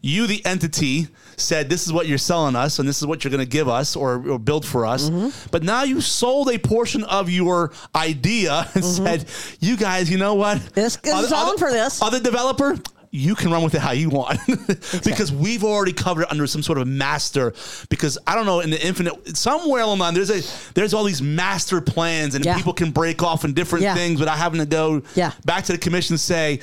you, 0.02 0.28
the 0.28 0.46
entity, 0.46 1.08
said 1.38 1.70
this 1.70 1.86
is 1.88 1.94
what 1.94 2.06
you're 2.08 2.18
selling 2.18 2.56
us 2.58 2.80
and 2.80 2.90
this 2.90 3.00
is 3.00 3.08
what 3.08 3.24
you're 3.24 3.32
going 3.32 3.40
to 3.44 3.50
give 3.50 3.70
us 3.70 3.96
or, 3.96 4.30
or 4.30 4.38
build 4.40 4.66
for 4.66 4.86
us. 4.86 5.10
But 5.52 5.64
now 5.64 5.84
you 5.84 6.02
sold 6.02 6.50
a 6.50 6.58
portion 6.58 7.06
of 7.06 7.30
your 7.30 7.72
idea 7.96 8.68
and 8.74 8.84
said, 8.84 9.26
you 9.62 9.78
guys, 9.78 10.10
you 10.12 10.18
know 10.18 10.36
what? 10.36 10.60
This 10.74 10.98
is 11.02 11.14
Other- 11.14 11.34
other- 11.34 11.58
for 11.58 11.72
this. 11.72 12.02
Other 12.02 12.20
developer, 12.20 12.76
you 13.12 13.34
can 13.36 13.50
run 13.52 13.64
with 13.64 13.74
it 13.74 13.82
how 13.82 13.92
you 13.92 14.10
want 14.10 14.40
because 15.04 15.32
we've 15.32 15.64
already 15.64 15.94
covered 15.94 16.22
it 16.24 16.32
under 16.32 16.46
some 16.46 16.62
sort 16.62 16.78
of 16.78 16.88
master. 16.88 17.54
Because 17.90 18.18
I 18.28 18.36
don't 18.36 18.46
know, 18.46 18.60
in 18.60 18.70
the 18.70 18.86
infinite, 18.86 19.36
somewhere 19.36 19.82
along 19.82 19.98
the 19.98 20.04
line, 20.04 20.14
there's 20.14 20.30
a 20.30 20.72
there's 20.74 20.94
all 20.94 21.04
these 21.04 21.22
master 21.22 21.82
plans, 21.82 22.36
and 22.36 22.46
Yeah. 22.46 22.56
people 22.56 22.74
can 22.74 22.92
break 22.92 23.24
off 23.24 23.46
in 23.46 23.54
different 23.54 23.84
Yeah. 23.84 23.96
things 23.96 24.20
without 24.20 24.38
having 24.38 24.60
to 24.60 24.66
go 24.68 25.02
Yeah. 25.16 25.32
back 25.46 25.64
to 25.66 25.72
the 25.72 25.78
commission 25.78 26.14
and 26.14 26.20
say. 26.20 26.60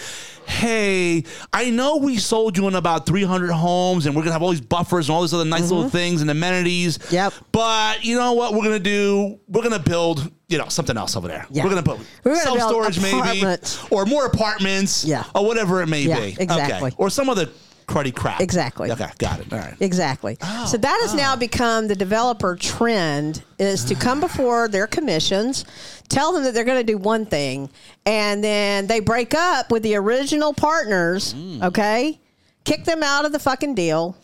Hey, 0.49 1.25
I 1.53 1.71
know 1.71 1.97
we 1.97 2.19
sold 2.19 2.57
you 2.57 2.69
in 2.69 2.77
about 2.77 3.05
300 3.05 3.51
homes 3.51 4.07
and 4.07 4.15
we're 4.15 4.21
going 4.23 4.29
to 4.29 4.33
have 4.35 4.45
all 4.45 4.51
these 4.53 4.61
buffers 4.61 5.09
and 5.09 5.17
all 5.17 5.23
these 5.23 5.35
other 5.35 5.45
nice 5.45 5.73
little 5.73 5.91
things 5.91 6.21
and 6.23 6.31
amenities. 6.31 6.99
Mm-hmm. 6.99 7.15
Yep. 7.17 7.33
But 7.51 8.05
you 8.05 8.17
know 8.17 8.35
what 8.35 8.53
we're 8.53 8.63
going 8.63 8.77
to 8.77 8.79
do? 8.79 9.41
We're 9.49 9.63
going 9.63 9.73
to 9.73 9.81
build, 9.81 10.31
you 10.49 10.59
know, 10.59 10.69
something 10.69 10.97
else 10.97 11.17
over 11.17 11.29
there. 11.29 11.47
Yeah. 11.51 11.65
We're 11.65 11.71
going 11.71 11.83
to 11.83 11.91
put 11.91 12.01
We're 12.25 12.35
gonna 12.35 12.59
self-storage 12.59 13.01
maybe 13.01 13.57
or 13.91 14.07
more 14.07 14.27
apartments 14.27 15.05
Yeah. 15.05 15.25
or 15.35 15.45
whatever 15.45 15.83
it 15.83 15.89
may 15.89 16.03
Yeah, 16.03 16.21
be. 16.21 16.37
exactly. 16.39 16.89
Okay. 16.89 16.97
Or 16.99 17.11
some 17.11 17.29
other 17.29 17.49
cruddy 17.87 18.15
crap. 18.15 18.41
Exactly. 18.41 18.91
Okay, 18.91 19.09
got 19.19 19.41
it. 19.41 19.53
All 19.53 19.59
right. 19.59 19.75
Exactly. 19.81 20.37
Oh, 20.43 20.67
so 20.67 20.77
that 20.77 20.99
has 21.03 21.15
now 21.15 21.35
oh. 21.35 21.37
become 21.37 21.89
the 21.89 21.95
developer 21.95 22.57
trend 22.57 23.43
is 23.59 23.85
to 23.85 23.95
come 23.95 24.21
before 24.21 24.69
their 24.69 24.87
commissions, 24.87 25.65
tell 26.09 26.33
them 26.33 26.43
that 26.45 26.55
they're 26.55 26.65
going 26.65 26.85
to 26.85 26.93
do 26.93 26.99
one 26.99 27.27
thing, 27.27 27.71
and 28.05 28.43
then 28.43 28.87
they 28.87 29.01
break 29.01 29.35
up 29.35 29.71
with 29.71 29.83
the 29.83 29.97
original 29.97 30.53
partners, 30.53 31.35
mm. 31.35 31.63
okay? 31.63 32.21
Kick 32.65 32.85
them 32.85 33.03
out 33.03 33.25
of 33.25 33.33
the 33.33 33.39
fucking 33.39 33.75
deal, 33.75 34.17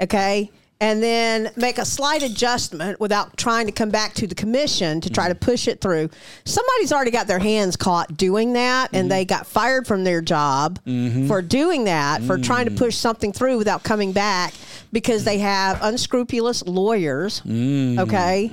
okay? 0.00 0.50
And 0.82 1.02
then 1.02 1.50
make 1.56 1.76
a 1.76 1.84
slight 1.84 2.22
adjustment 2.22 2.98
without 3.00 3.36
trying 3.36 3.66
to 3.66 3.72
come 3.72 3.90
back 3.90 4.14
to 4.14 4.26
the 4.26 4.34
commission 4.34 5.02
to 5.02 5.10
try 5.10 5.28
to 5.28 5.34
mm-hmm. 5.34 5.44
push 5.44 5.68
it 5.68 5.82
through. 5.82 6.08
Somebody's 6.46 6.90
already 6.90 7.10
got 7.10 7.26
their 7.26 7.38
hands 7.38 7.76
caught 7.76 8.16
doing 8.16 8.54
that, 8.54 8.90
and 8.94 9.02
mm-hmm. 9.02 9.08
they 9.10 9.24
got 9.26 9.46
fired 9.46 9.86
from 9.86 10.04
their 10.04 10.22
job 10.22 10.78
mm-hmm. 10.86 11.28
for 11.28 11.42
doing 11.42 11.84
that, 11.84 12.22
for 12.22 12.38
mm. 12.38 12.44
trying 12.44 12.64
to 12.64 12.70
push 12.70 12.96
something 12.96 13.30
through 13.32 13.58
without 13.58 13.82
coming 13.82 14.12
back 14.12 14.54
because 14.92 15.24
they 15.24 15.38
have 15.38 15.78
unscrupulous 15.82 16.64
lawyers. 16.66 17.42
Mm. 17.42 17.98
Okay. 18.00 18.50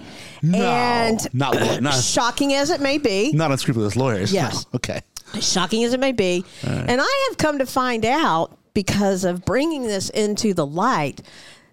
And 0.54 1.34
not 1.34 1.82
not- 1.82 1.94
shocking 2.04 2.54
as 2.54 2.70
it 2.70 2.82
may 2.82 2.98
be, 2.98 3.32
Not 3.32 3.52
unscrupulous 3.52 3.96
lawyers. 3.96 4.34
Yes. 4.34 4.66
No. 4.66 4.70
Okay. 4.78 5.02
shocking 5.42 5.84
as 5.84 5.94
it 5.94 6.00
may 6.00 6.12
be. 6.12 6.46
And 6.64 7.02
I 7.02 7.28
have 7.30 7.38
come 7.38 7.58
to 7.60 7.66
find 7.66 8.06
out 8.06 8.58
because 8.74 9.24
of 9.24 9.44
bringing 9.44 9.84
this 9.84 10.10
into 10.10 10.54
the 10.54 10.66
light 10.66 11.22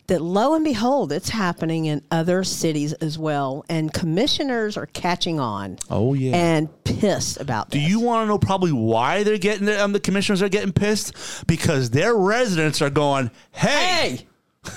that 0.07 0.21
lo 0.21 0.55
and 0.55 0.65
behold, 0.65 1.13
it's 1.13 1.31
happening 1.31 1.87
in 1.87 2.03
other 2.11 2.45
cities 2.45 2.93
as 2.95 3.19
well. 3.19 3.65
And 3.69 3.93
commissioners 3.93 4.77
are 4.77 4.87
catching 4.87 5.41
on. 5.41 5.79
Oh, 5.91 6.15
yeah. 6.15 6.35
And 6.37 6.69
pissed 6.85 7.41
about 7.41 7.71
Do 7.71 7.79
this. 7.81 7.89
you 7.89 8.01
want 8.01 8.25
to 8.25 8.29
know 8.29 8.39
probably 8.39 8.73
why 8.73 9.23
they're 9.23 9.39
getting 9.39 9.69
um, 9.71 9.93
the 9.93 10.01
commissioners 10.01 10.43
are 10.43 10.49
getting 10.49 10.73
pissed? 10.73 11.47
Because 11.47 11.91
their 11.91 12.15
residents 12.15 12.83
are 12.83 12.91
going, 12.91 13.31
"Hey, 13.53 14.27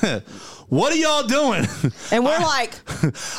Hey! 0.02 0.24
what 0.70 0.92
are 0.94 0.96
y'all 0.96 1.24
doing?" 1.24 1.66
And 2.12 2.24
we're 2.26 2.38
like, 2.56 2.74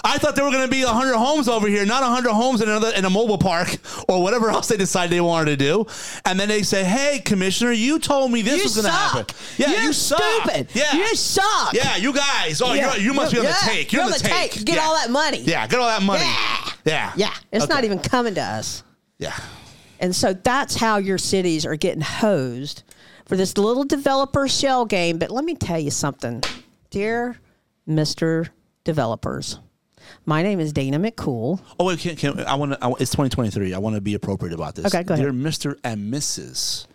I 0.05 0.19
thought 0.19 0.35
there 0.35 0.45
were 0.45 0.51
going 0.51 0.65
to 0.65 0.71
be 0.71 0.85
100 0.85 1.15
homes 1.17 1.49
over 1.49 1.69
here, 1.69 1.85
not 1.87 2.03
100 2.03 2.31
homes 2.33 2.61
in 2.63 2.69
another 2.69 2.91
in 2.97 3.05
a 3.05 3.11
mobile 3.11 3.39
park 3.39 3.77
or 4.09 4.23
whatever 4.23 4.51
else 4.51 4.69
they 4.69 4.77
decided 4.77 5.11
they 5.13 5.21
wanted 5.21 5.51
to 5.51 5.57
do. 5.57 5.87
And 6.25 6.39
then 6.39 6.49
they 6.49 6.63
say, 6.63 6.85
"Hey, 6.85 7.21
commissioner, 7.25 7.73
you 7.73 7.99
told 7.99 8.31
me 8.33 8.43
this 8.43 8.57
you 8.59 8.63
was 8.65 8.75
going 8.75 8.87
to 8.87 8.91
happen." 8.93 9.27
Yeah, 9.57 9.71
You're 9.73 9.83
you 9.83 9.93
suck. 9.93 10.21
stupid. 10.43 10.69
Yeah, 10.75 10.93
You 10.95 11.15
suck. 11.15 11.73
Yeah, 11.75 11.97
you 11.97 12.13
guys. 12.13 12.61
Oh, 12.63 12.73
Yeah. 12.73 12.95
you're, 12.95 13.03
you 13.05 13.13
must 13.15 13.33
be 13.33 13.39
on 13.39 13.45
Yeah. 13.45 13.53
the 13.65 13.71
take. 13.71 13.93
You're, 13.93 14.03
on 14.05 14.11
the, 14.11 14.19
take. 14.19 14.65
Get 14.65 14.77
Yeah. 14.77 14.87
all 14.87 14.95
that 14.95 15.11
money. 15.11 15.41
Yeah, 15.41 15.67
get 15.67 15.81
all 15.81 15.89
that 15.89 16.03
money. 16.03 16.25
Yeah. 16.25 16.73
Yeah. 16.85 17.13
Yeah. 17.17 17.35
It's 17.53 17.65
Okay. 17.65 17.75
not 17.75 17.85
even 17.85 17.99
coming 17.99 18.35
to 18.35 18.43
us. 18.43 18.83
Yeah. 19.19 19.35
And 20.01 20.15
so 20.15 20.33
that's 20.33 20.77
how 20.77 20.99
your 20.99 21.19
cities 21.19 21.67
are 21.67 21.75
getting 21.77 22.03
hosed 22.03 22.85
for 23.27 23.37
this 23.37 23.59
little 23.59 23.83
developer 23.85 24.47
shell 24.49 24.85
game. 24.87 25.19
But 25.19 25.31
let 25.33 25.45
me 25.45 25.55
tell 25.57 25.79
you 25.79 25.91
something, 25.91 26.43
dear 26.91 27.37
Mr. 27.89 28.49
Developers. 28.85 29.59
My 30.25 30.43
name 30.43 30.61
is 30.61 30.73
Dana 30.73 30.99
McCool. 30.99 31.61
Oh 31.79 31.87
wait, 31.87 31.99
can, 31.99 32.17
can, 32.17 32.41
I 32.41 32.55
want 32.55 32.73
to. 32.73 32.89
It's 33.01 33.11
2023. 33.11 33.75
I 33.75 33.79
want 33.79 33.95
to 33.95 34.01
be 34.01 34.15
appropriate 34.15 34.55
about 34.55 34.75
this. 34.75 34.87
Okay, 34.87 35.03
go 35.03 35.15
ahead. 35.15 35.25
Dear 35.25 35.33
Mr. 35.33 35.79
and 35.85 36.13
Mrs. 36.13 36.87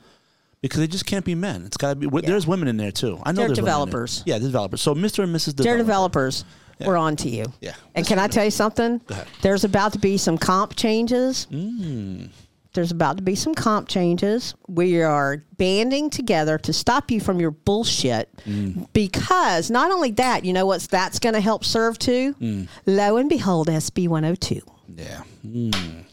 Because 0.61 0.79
they 0.79 0.87
just 0.87 1.05
can't 1.05 1.25
be 1.25 1.35
men. 1.35 1.65
It's 1.65 1.77
got 1.77 1.99
to 1.99 2.09
be. 2.09 2.21
There's 2.21 2.47
women 2.47 2.67
in 2.67 2.77
there 2.77 2.91
too. 2.91 3.19
I 3.23 3.31
know 3.31 3.41
They're 3.41 3.49
there's 3.49 3.57
developers. 3.57 4.23
Yeah, 4.25 4.37
the 4.37 4.45
developers. 4.45 4.81
So 4.81 4.95
Mr. 4.95 5.23
and 5.23 5.35
Mrs. 5.35 5.55
Dear 5.55 5.77
Developer. 5.77 5.83
developers, 6.29 6.45
we're 6.79 6.97
on 6.97 7.15
to 7.17 7.29
you. 7.29 7.45
Yeah. 7.59 7.75
And 7.95 8.07
can 8.07 8.17
I 8.17 8.27
tell 8.27 8.45
you 8.45 8.51
something? 8.51 9.01
There's 9.41 9.63
about 9.63 9.93
to 9.93 9.99
be 9.99 10.17
some 10.17 10.37
comp 10.37 10.75
changes. 10.75 11.47
Mm. 11.51 12.29
There's 12.73 12.91
about 12.91 13.17
to 13.17 13.23
be 13.23 13.35
some 13.35 13.53
comp 13.53 13.87
changes. 13.87 14.55
We 14.67 15.03
are 15.03 15.43
banding 15.57 16.09
together 16.09 16.57
to 16.59 16.73
stop 16.73 17.11
you 17.11 17.19
from 17.19 17.39
your 17.39 17.51
bullshit 17.51 18.35
mm. 18.45 18.87
because 18.93 19.69
not 19.69 19.91
only 19.91 20.11
that, 20.11 20.43
you 20.43 20.53
know 20.53 20.65
what's 20.65 20.87
that's 20.87 21.19
going 21.19 21.35
to 21.35 21.41
help 21.41 21.63
serve 21.63 21.99
too? 21.99 22.33
Mm. 22.35 22.67
Lo 22.87 23.17
and 23.17 23.29
behold, 23.29 23.67
SB 23.67 24.07
102. 24.07 24.61
Yeah. 24.95 25.23
Mm. 25.45 26.05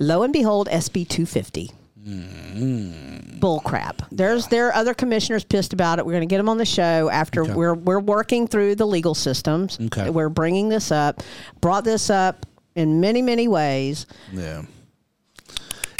Lo 0.00 0.22
and 0.22 0.32
behold, 0.32 0.68
SB 0.68 1.08
250. 1.08 1.70
Bull 3.38 3.60
crap. 3.60 4.02
There's 4.10 4.46
there 4.48 4.68
are 4.68 4.74
other 4.74 4.94
commissioners 4.94 5.44
pissed 5.44 5.72
about 5.72 5.98
it. 5.98 6.06
We're 6.06 6.12
going 6.12 6.26
to 6.28 6.32
get 6.32 6.38
them 6.38 6.48
on 6.48 6.56
the 6.56 6.64
show 6.64 7.10
after 7.10 7.44
we're 7.44 7.74
we're 7.74 8.00
working 8.00 8.48
through 8.48 8.76
the 8.76 8.86
legal 8.86 9.14
systems. 9.14 9.78
Okay. 9.78 10.08
We're 10.08 10.30
bringing 10.30 10.70
this 10.70 10.90
up. 10.90 11.22
Brought 11.60 11.84
this 11.84 12.08
up 12.08 12.46
in 12.74 13.00
many 13.00 13.20
many 13.20 13.46
ways. 13.46 14.06
Yeah. 14.32 14.62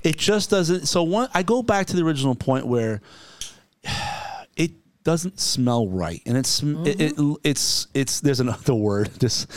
It 0.04 0.16
just 0.16 0.50
doesn't. 0.50 0.86
So 0.86 1.02
one, 1.02 1.28
I 1.34 1.42
go 1.42 1.62
back 1.62 1.86
to 1.88 1.96
the 1.96 2.04
original 2.04 2.34
point 2.34 2.66
where 2.66 3.00
it 4.56 4.72
doesn't 5.04 5.40
smell 5.40 5.88
right, 5.88 6.22
and 6.24 6.36
it's 6.36 6.62
it, 6.62 7.00
it, 7.00 7.16
mm-hmm. 7.16 7.34
it's 7.42 7.88
it's. 7.94 8.20
There's 8.20 8.40
another 8.40 8.74
word. 8.74 9.10
Just 9.18 9.50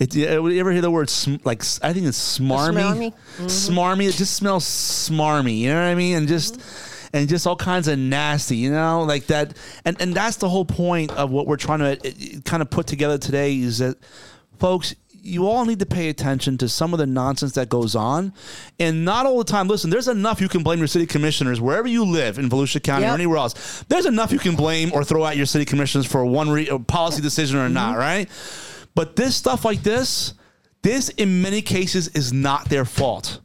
it. 0.00 0.14
You 0.14 0.26
ever 0.26 0.72
hear 0.72 0.82
the 0.82 0.90
word 0.90 1.08
sm, 1.08 1.36
like? 1.44 1.62
I 1.82 1.92
think 1.92 2.06
it's 2.06 2.38
smarmy. 2.38 2.74
Smarmy? 2.74 3.12
Mm-hmm. 3.12 3.46
Smarmy. 3.46 4.08
It 4.08 4.14
just 4.16 4.34
smells 4.34 4.64
smarmy. 4.64 5.58
You 5.58 5.70
know 5.70 5.76
what 5.76 5.88
I 5.88 5.94
mean? 5.94 6.16
And 6.16 6.28
just. 6.28 6.58
Mm-hmm. 6.58 7.16
and 7.16 7.28
just 7.28 7.46
all 7.46 7.56
kinds 7.56 7.88
of 7.88 7.98
nasty, 7.98 8.56
you 8.56 8.70
know, 8.70 9.04
like 9.04 9.26
that. 9.28 9.56
And 9.84 10.00
and 10.02 10.12
that's 10.12 10.36
the 10.36 10.48
whole 10.48 10.66
point 10.66 11.12
of 11.12 11.30
what 11.30 11.46
we're 11.46 11.56
trying 11.56 11.78
to 11.78 12.40
kind 12.42 12.60
of 12.60 12.68
put 12.68 12.86
together 12.86 13.16
today 13.16 13.56
is 13.56 13.78
that, 13.78 13.96
folks. 14.58 14.94
You 15.26 15.48
all 15.48 15.64
need 15.64 15.80
to 15.80 15.86
pay 15.86 16.08
attention 16.08 16.56
to 16.58 16.68
some 16.68 16.92
of 16.92 16.98
the 16.98 17.06
nonsense 17.06 17.52
that 17.52 17.68
goes 17.68 17.94
on, 17.94 18.32
and 18.78 19.04
not 19.04 19.26
all 19.26 19.38
the 19.38 19.44
time. 19.44 19.68
Listen, 19.68 19.90
there's 19.90 20.08
enough 20.08 20.40
you 20.40 20.48
can 20.48 20.62
blame 20.62 20.78
your 20.78 20.86
city 20.86 21.06
commissioners 21.06 21.60
wherever 21.60 21.88
you 21.88 22.04
live 22.04 22.38
in 22.38 22.48
Volusia 22.48 22.82
County 22.82 23.06
or 23.06 23.10
anywhere 23.10 23.38
else. 23.38 23.84
There's 23.88 24.06
enough 24.06 24.32
you 24.32 24.38
can 24.38 24.56
blame 24.56 24.92
or 24.92 25.04
throw 25.04 25.26
at 25.26 25.36
your 25.36 25.46
city 25.46 25.64
commissioners 25.64 26.06
for 26.06 26.24
one 26.24 26.50
re- 26.50 26.68
uh, 26.68 26.78
policy 26.78 27.20
decision 27.22 27.58
or 27.58 27.68
not, 27.68 27.92
mm-hmm. 27.92 28.00
right? 28.00 28.30
But 28.94 29.16
this 29.16 29.36
stuff 29.36 29.64
like 29.64 29.82
this, 29.82 30.34
this 30.82 31.08
in 31.10 31.42
many 31.42 31.62
cases 31.62 32.08
is 32.08 32.32
not 32.32 32.68
their 32.68 32.84
fault. 32.84 33.40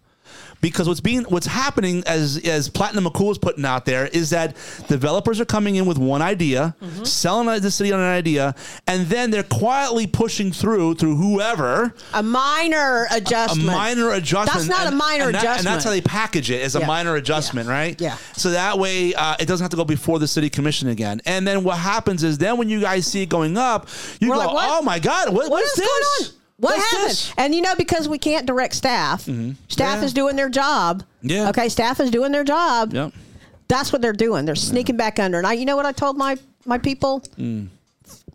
Because 0.61 0.87
what's 0.87 0.99
being 1.01 1.23
what's 1.23 1.47
happening 1.47 2.03
as 2.05 2.37
as 2.45 2.69
Platinum 2.69 3.05
McCool 3.05 3.31
is 3.31 3.37
putting 3.39 3.65
out 3.65 3.85
there 3.85 4.05
is 4.07 4.29
that 4.29 4.55
developers 4.87 5.39
are 5.41 5.45
coming 5.45 5.75
in 5.75 5.85
with 5.87 5.97
one 5.97 6.21
idea, 6.21 6.75
selling 7.03 7.59
the 7.61 7.71
city 7.71 7.91
on 7.91 7.99
an 7.99 8.05
idea, 8.05 8.53
and 8.87 9.07
then 9.07 9.31
they're 9.31 9.41
quietly 9.43 10.05
pushing 10.07 10.51
through 10.51 10.95
through 10.95 11.15
whoever 11.15 11.93
A 12.13 12.21
minor 12.21 13.07
adjustment, 13.11 13.11
a 13.11 13.17
adjustment. 13.17 13.65
minor 13.67 14.11
adjustment. 14.11 14.67
That's 14.67 14.67
not 14.83 14.93
a 14.93 14.95
minor 14.95 15.25
and 15.25 15.33
that- 15.35 15.41
adjustment. 15.43 15.59
and 15.67 15.67
that's 15.75 15.83
how 15.83 15.89
they 15.91 16.01
package 16.01 16.51
it 16.51 16.61
as 16.61 16.75
a 16.75 16.85
minor 16.85 17.15
adjustment, 17.15 17.67
right? 17.67 17.99
Yeah. 17.99 18.17
So 18.37 18.51
that 18.51 18.77
way, 18.77 19.13
uh, 19.13 19.35
it 19.39 19.47
doesn't 19.47 19.63
have 19.63 19.71
to 19.71 19.77
go 19.77 19.83
before 19.85 20.19
the 20.19 20.27
city 20.27 20.49
commission 20.49 20.89
again. 20.89 21.21
And 21.25 21.47
then 21.47 21.63
what 21.63 21.77
happens 21.77 22.23
is, 22.23 22.37
then 22.37 22.57
when 22.57 22.69
you 22.69 22.79
guys 22.81 23.07
see 23.07 23.23
it 23.23 23.29
going 23.29 23.57
up, 23.57 23.87
you 24.19 24.29
We're 24.29 24.35
go, 24.35 24.53
like, 24.53 24.67
"Oh 24.69 24.81
my 24.83 24.99
god, 24.99 25.29
what, 25.29 25.49
what 25.49 25.51
what's 25.51 25.77
is 25.79 25.85
this? 26.19 26.33
What 26.61 26.77
What's 26.77 26.91
happened? 26.91 27.09
this?" 27.09 27.33
And 27.37 27.53
you 27.55 27.61
know, 27.61 27.75
because 27.75 28.07
we 28.07 28.17
can't 28.17 28.45
direct 28.45 28.73
staff, 28.75 29.21
staff 29.67 29.99
Yeah. 29.99 30.03
is 30.03 30.13
doing 30.13 30.35
their 30.37 30.49
job. 30.49 31.03
Yeah. 31.21 31.49
Okay, 31.49 31.67
staff 31.69 31.99
is 31.99 32.09
doing 32.11 32.31
their 32.31 32.43
job. 32.45 32.93
Yep. 32.93 33.13
That's 33.67 33.91
what 33.91 34.01
they're 34.01 34.13
doing. 34.13 34.45
They're 34.45 34.55
sneaking 34.55 34.97
back 34.97 35.19
under. 35.19 35.37
And 35.37 35.47
I, 35.47 35.53
you 35.53 35.65
know 35.65 35.75
what 35.75 35.85
I 35.85 35.91
told 35.91 36.17
my 36.17 36.37
my 36.65 36.77
people? 36.77 37.23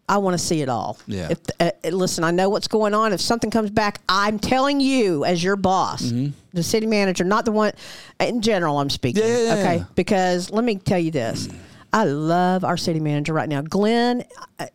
I 0.09 0.19
want 0.19 0.35
to 0.35 0.45
see 0.45 0.63
it 0.63 0.69
all. 0.69 0.99
Mm. 1.09 1.15
Yeah. 1.15 1.29
If, 1.31 1.39
uh, 1.59 1.71
uh, 1.85 1.89
listen, 1.91 2.23
I 2.23 2.31
know 2.31 2.49
what's 2.49 2.69
going 2.69 2.95
on. 2.95 3.13
If 3.13 3.21
something 3.21 3.51
comes 3.51 3.71
back, 3.71 4.01
I'm 4.09 4.39
telling 4.39 4.81
you, 4.81 5.25
as 5.25 5.43
your 5.43 5.57
boss, 5.57 6.13
the 6.53 6.63
city 6.63 6.87
manager, 6.87 7.25
not 7.25 7.45
the 7.45 7.51
one. 7.53 7.73
In 8.21 8.41
general, 8.41 8.79
I'm 8.79 8.89
speaking. 8.91 9.23
Mm-hmm. 9.23 9.47
Yeah, 9.47 9.55
yeah, 9.55 9.61
okay. 9.61 9.77
yeah. 9.79 9.85
Because 9.97 10.51
let 10.51 10.63
me 10.65 10.77
tell 10.77 10.99
you 11.01 11.11
this. 11.11 11.49
I 11.93 12.05
love 12.05 12.63
our 12.65 12.77
city 12.77 13.01
manager 13.01 13.33
right 13.33 13.49
now. 13.49 13.63
Glenn, 13.63 14.23
uh, 14.61 14.67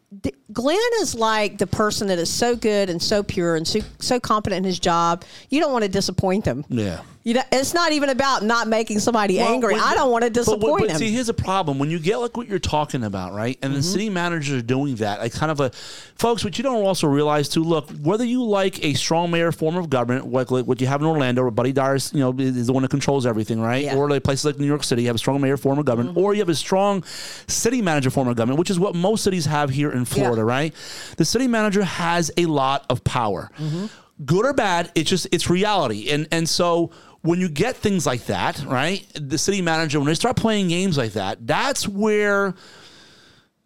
Glenn 0.51 0.77
is 0.99 1.15
like 1.15 1.57
the 1.57 1.67
person 1.67 2.07
that 2.07 2.19
is 2.19 2.29
so 2.29 2.55
good 2.55 2.89
and 2.89 3.01
so 3.01 3.23
pure 3.23 3.55
and 3.55 3.65
so, 3.65 3.79
so 3.99 4.19
competent 4.19 4.57
in 4.57 4.63
his 4.65 4.79
job. 4.79 5.23
You 5.49 5.61
don't 5.61 5.71
want 5.71 5.83
to 5.83 5.89
disappoint 5.89 6.45
him. 6.45 6.65
Yeah. 6.67 7.01
You 7.23 7.35
know, 7.35 7.43
it's 7.51 7.75
not 7.75 7.91
even 7.91 8.09
about 8.09 8.43
not 8.43 8.67
making 8.67 8.97
somebody 8.97 9.37
Well, 9.37 9.53
angry. 9.53 9.75
I 9.75 9.93
don't 9.93 10.09
want 10.11 10.23
to 10.23 10.31
but- 10.31 10.33
disappoint 10.33 10.61
but, 10.61 10.79
but 10.79 10.89
him. 10.89 10.97
see, 10.97 11.11
here's 11.11 11.29
a 11.29 11.35
problem. 11.35 11.77
When 11.77 11.91
you 11.91 11.99
get 11.99 12.17
like 12.17 12.35
what 12.35 12.47
you're 12.47 12.57
talking 12.57 13.03
about, 13.03 13.33
right? 13.33 13.59
And 13.61 13.71
Mm-hmm. 13.73 13.77
the 13.77 13.83
city 13.83 14.09
managers 14.09 14.55
are 14.57 14.61
doing 14.65 14.95
that, 14.95 15.19
like 15.19 15.31
kind 15.31 15.51
of 15.51 15.59
a 15.59 15.69
folks. 15.69 16.43
What 16.43 16.57
you 16.57 16.63
don't 16.63 16.83
also 16.83 17.05
realize 17.05 17.47
too. 17.47 17.63
Look, 17.63 17.91
whether 18.01 18.25
you 18.25 18.43
like 18.43 18.83
a 18.83 18.95
strong 18.95 19.29
mayor 19.29 19.51
form 19.51 19.75
of 19.77 19.87
government, 19.91 20.31
like, 20.31 20.49
like 20.49 20.65
what 20.65 20.81
you 20.81 20.87
have 20.87 20.99
in 21.01 21.05
Orlando, 21.05 21.43
where 21.43 21.51
Buddy 21.51 21.71
Dyer's, 21.71 22.11
you 22.11 22.21
know, 22.21 22.33
is 22.39 22.65
the 22.65 22.73
one 22.73 22.81
that 22.81 22.89
controls 22.89 23.27
everything, 23.27 23.61
right? 23.61 23.83
Yeah. 23.83 23.91
Mm-hmm. 23.91 23.99
Or 23.99 24.09
like 24.09 24.23
places 24.23 24.45
like 24.45 24.57
New 24.57 24.65
York 24.65 24.83
City, 24.83 25.03
you 25.03 25.07
have 25.07 25.15
a 25.15 25.19
strong 25.19 25.39
mayor 25.41 25.57
form 25.57 25.77
of 25.77 25.85
government, 25.85 26.17
or 26.17 26.33
you 26.33 26.39
have 26.41 26.49
a 26.49 26.55
strong 26.55 27.03
city 27.47 27.83
manager 27.83 28.09
form 28.09 28.29
of 28.29 28.35
government, 28.35 28.57
which 28.57 28.71
is 28.71 28.79
what 28.79 28.95
most 28.95 29.23
cities 29.23 29.45
have 29.45 29.69
here 29.69 29.91
in 29.91 30.00
Florida, 30.05 30.41
Yeah. 30.41 30.47
right? 30.55 30.73
The 31.17 31.25
city 31.25 31.47
manager 31.47 31.83
has 31.83 32.31
a 32.37 32.45
lot 32.45 32.85
of 32.89 33.03
power. 33.03 33.49
Mm-hmm. 33.59 33.85
Good 34.25 34.45
or 34.45 34.53
bad, 34.53 34.91
it's 34.95 35.09
just 35.09 35.27
it's 35.31 35.49
reality. 35.49 36.09
And 36.11 36.27
and 36.31 36.47
so 36.47 36.91
when 37.21 37.39
you 37.39 37.49
get 37.49 37.75
things 37.75 38.05
like 38.05 38.25
that, 38.25 38.63
right? 38.65 39.05
The 39.15 39.37
city 39.37 39.61
manager, 39.61 39.99
when 39.99 40.07
they 40.07 40.13
start 40.15 40.35
playing 40.35 40.69
games 40.69 40.97
like 40.97 41.13
that, 41.13 41.45
that's 41.47 41.87
where 41.87 42.53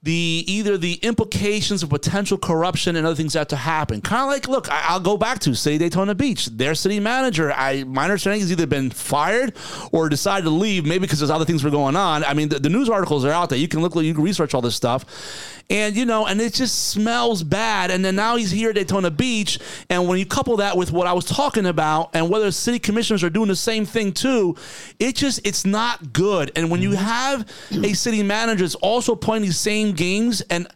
the 0.03 0.43
either 0.45 0.77
the 0.77 0.93
implications 1.01 1.81
of 1.81 1.89
potential 1.89 2.37
corruption 2.37 2.95
and 2.95 3.07
other 3.07 3.15
things 3.15 3.33
have 3.33 3.47
to 3.47 3.55
happen. 3.55 4.01
Kind 4.01 4.21
of 4.21 4.27
like, 4.27 4.47
look, 4.47 4.71
I, 4.71 4.83
I'll 4.89 4.99
go 4.99 5.17
back 5.17 5.39
to 5.39 5.55
say 5.55 5.79
Daytona 5.79 6.13
Beach. 6.13 6.45
Their 6.45 6.75
city 6.75 6.99
manager, 6.99 7.51
I 7.51 7.85
my 7.85 8.03
understanding 8.03 8.41
has 8.41 8.51
either 8.51 8.67
been 8.67 8.91
fired 8.91 9.55
or 9.91 10.07
decided 10.07 10.43
to 10.43 10.51
leave, 10.51 10.85
maybe 10.85 10.99
because 10.99 11.19
there's 11.19 11.31
other 11.31 11.45
things 11.45 11.63
were 11.63 11.71
going 11.71 11.95
on. 11.95 12.23
I 12.23 12.35
mean, 12.35 12.49
the, 12.49 12.59
the 12.59 12.69
news 12.69 12.87
articles 12.87 13.25
are 13.25 13.31
out 13.31 13.49
there. 13.49 13.57
You 13.57 13.67
can 13.67 13.81
look, 13.81 13.95
you 13.95 14.13
can 14.13 14.23
research 14.23 14.53
all 14.53 14.61
this 14.61 14.75
stuff, 14.75 15.05
and 15.69 15.95
you 15.95 16.05
know, 16.05 16.25
and 16.25 16.39
it 16.39 16.53
just 16.53 16.89
smells 16.89 17.43
bad. 17.43 17.91
And 17.91 18.03
then 18.03 18.15
now 18.15 18.35
he's 18.35 18.51
here 18.51 18.69
at 18.69 18.75
Daytona 18.75 19.11
Beach, 19.11 19.59
and 19.89 20.07
when 20.07 20.19
you 20.19 20.25
couple 20.25 20.57
that 20.57 20.77
with 20.77 20.91
what 20.91 21.07
I 21.07 21.13
was 21.13 21.25
talking 21.25 21.65
about, 21.65 22.11
and 22.13 22.29
whether 22.29 22.51
city 22.51 22.79
commissioners 22.79 23.23
are 23.23 23.29
doing 23.29 23.47
the 23.47 23.55
same 23.55 23.85
thing 23.85 24.11
too, 24.11 24.55
it 24.99 25.15
just 25.15 25.45
it's 25.45 25.65
not 25.65 26.13
good. 26.13 26.51
And 26.55 26.69
when 26.69 26.81
you 26.81 26.91
have 26.91 27.47
a 27.71 27.93
city 27.93 28.23
manager 28.23 28.63
that's 28.63 28.75
also 28.75 29.15
playing 29.15 29.43
these 29.43 29.59
same 29.59 29.93
games, 29.93 30.41
and 30.49 30.67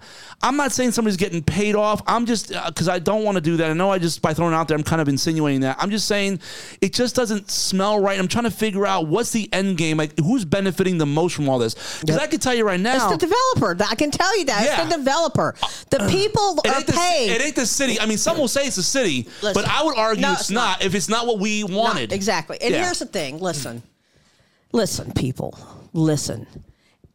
I'm 0.42 0.56
not 0.56 0.72
saying 0.72 0.92
somebody's 0.94 1.18
getting 1.18 1.44
paid 1.44 1.76
off. 1.76 2.02
I'm 2.08 2.26
just 2.26 2.54
uh, 2.56 2.68
because 2.70 2.88
I 2.88 3.00
don't 3.00 3.24
want 3.26 3.36
to 3.36 3.42
do 3.42 3.58
that. 3.58 3.70
I 3.70 3.74
know 3.74 3.92
I 3.92 4.00
just 4.00 4.22
by 4.22 4.34
throwing 4.34 4.54
it 4.54 4.56
out 4.56 4.70
there, 4.70 4.78
I'm 4.78 4.84
kind 4.84 5.02
of 5.02 5.10
insinuating 5.10 5.62
that. 5.62 5.76
I'm 5.80 5.90
just 5.92 6.08
saying 6.08 6.40
it 6.80 6.94
just 6.94 7.14
doesn't 7.16 7.52
smell 7.52 8.00
right. 8.00 8.18
I'm 8.18 8.30
trying 8.30 8.46
to 8.46 8.52
figure 8.52 8.86
out 8.86 9.08
what's 9.08 9.32
the 9.32 9.50
end 9.52 9.78
game, 9.78 9.98
like 9.98 10.18
who's 10.18 10.46
benefiting 10.46 10.98
the 10.98 11.06
most 11.06 11.36
from 11.36 11.50
all 11.50 11.60
this. 11.60 12.00
Because 12.00 12.18
I 12.18 12.28
can 12.28 12.40
tell 12.40 12.54
you 12.56 12.66
right 12.66 12.80
now, 12.80 12.96
It's 13.12 13.22
the 13.22 13.28
developer. 13.28 13.84
I 13.90 13.96
can 13.96 14.12
tell 14.12 14.38
you 14.40 14.46
that. 14.46 14.64
Yeah. 14.64 14.82
It's 14.84 14.92
the 14.92 14.98
developer. 14.98 15.56
Uh, 15.62 15.68
the 15.90 16.04
uh, 16.04 16.10
people 16.10 16.60
it 16.64 16.72
are 16.72 16.84
the, 16.84 16.94
paid. 16.94 17.32
it 17.32 17.42
ain't 17.42 17.56
the 17.58 17.66
city. 17.66 18.00
I 18.00 18.06
mean, 18.06 18.18
some 18.18 18.38
will 18.38 18.48
say 18.48 18.66
it's 18.66 18.78
the 18.78 18.84
city, 18.84 19.28
Listen. 19.42 19.54
but 19.54 19.68
I 19.68 19.84
would 19.84 19.98
argue 19.98 20.22
No, 20.22 20.32
it's, 20.32 20.42
it's 20.42 20.52
not, 20.52 20.80
not. 20.80 20.86
if 20.86 20.96
it's 20.96 21.10
not 21.10 21.28
what 21.28 21.40
we 21.40 21.64
Not- 21.64 21.72
wanted. 21.72 22.14
exactly. 22.14 22.58
And 22.62 22.72
Yeah. 22.74 22.86
here's 22.86 23.00
the 23.00 23.06
thing. 23.08 23.40
Listen. 23.40 23.84
Listen, 24.72 25.12
people. 25.12 25.58
Listen. 25.94 26.48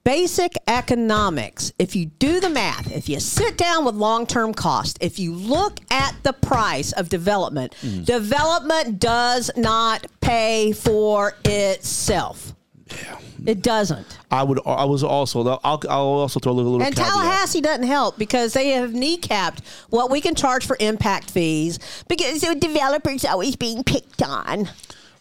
Basic 0.04 0.52
economics. 0.68 1.72
If 1.78 1.96
you 1.96 2.06
do 2.06 2.38
the 2.38 2.50
math, 2.50 2.92
if 2.92 3.08
you 3.08 3.18
sit 3.20 3.56
down 3.56 3.86
with 3.86 3.94
long 3.94 4.26
term 4.26 4.52
cost, 4.52 4.98
if 5.00 5.18
you 5.18 5.32
look 5.32 5.78
at 5.90 6.14
the 6.22 6.34
price 6.34 6.92
of 6.92 7.08
development, 7.08 7.74
Mm. 7.82 8.04
development 8.04 8.98
does 9.00 9.50
not 9.56 10.06
pay 10.20 10.72
for 10.72 11.34
itself. 11.46 12.54
Yeah. 12.90 13.16
It 13.46 13.62
doesn't. 13.62 14.18
I 14.30 14.42
would. 14.42 14.60
I 14.66 14.84
was 14.84 15.02
also. 15.02 15.46
I'll, 15.64 15.80
I'll 15.88 16.00
also 16.00 16.38
throw 16.38 16.52
a 16.52 16.54
little. 16.54 16.82
And 16.82 16.94
caveat. 16.94 17.10
Tallahassee 17.12 17.60
doesn't 17.62 17.86
help 17.86 18.18
because 18.18 18.52
they 18.52 18.70
have 18.70 18.90
kneecapped 18.90 19.60
what 19.90 20.10
we 20.10 20.20
can 20.20 20.34
charge 20.34 20.66
for 20.66 20.76
impact 20.80 21.30
fees 21.30 21.78
because 22.08 22.40
the 22.42 22.54
developers 22.54 23.24
always 23.24 23.56
being 23.56 23.84
picked 23.84 24.22
on. 24.22 24.68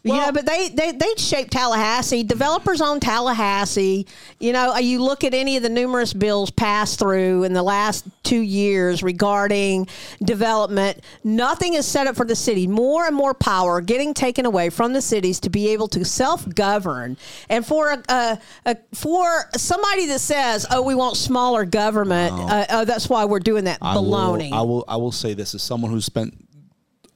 You 0.04 0.12
Well- 0.12 0.26
know, 0.28 0.32
but 0.34 0.46
they, 0.46 0.68
they 0.70 0.92
they 0.92 1.14
shape 1.18 1.50
Tallahassee. 1.50 2.24
Developers 2.24 2.82
own 2.82 3.00
Tallahassee. 3.00 4.06
You 4.40 4.52
know, 4.52 4.76
you 4.78 5.02
look 5.02 5.24
at 5.24 5.34
any 5.34 5.56
of 5.56 5.64
the 5.64 5.70
numerous 5.70 6.12
bills 6.14 6.52
passed 6.52 7.00
through 7.00 7.44
in 7.44 7.54
the 7.54 7.64
last 7.64 8.06
two 8.24 8.42
years 8.42 9.02
regarding 9.02 9.88
development. 10.24 11.00
Nothing 11.24 11.76
is 11.76 11.86
set 11.86 12.08
up 12.08 12.16
for 12.16 12.26
the 12.26 12.36
city. 12.36 12.68
More 12.68 13.06
and 13.06 13.16
more 13.16 13.34
power 13.34 13.80
getting 13.82 14.14
taken 14.14 14.46
away 14.46 14.70
from 14.70 14.92
the 14.94 15.02
cities 15.02 15.40
to 15.42 15.50
be 15.50 15.70
able 15.70 15.88
to 15.90 16.04
self 16.04 16.48
govern. 16.54 17.16
And 17.50 17.66
for 17.66 17.92
a, 17.92 18.04
a, 18.10 18.40
a 18.66 18.78
for 18.94 19.50
somebody 19.56 20.08
that 20.08 20.20
says, 20.20 20.66
"Oh, 20.70 20.82
we 20.82 20.96
want 20.96 21.16
smaller 21.18 21.64
government," 21.66 22.34
uh, 22.34 22.66
oh, 22.70 22.86
that's 22.86 23.08
why 23.08 23.24
we're 23.26 23.40
doing 23.40 23.64
that 23.66 23.78
I 23.82 23.96
baloney. 23.96 24.52
Will, 24.52 24.58
I 24.58 24.62
will. 24.62 24.86
I 24.90 24.96
will 24.98 25.12
say 25.14 25.34
this 25.34 25.56
as 25.56 25.64
someone 25.64 25.92
who's 25.92 26.06
spent 26.06 26.34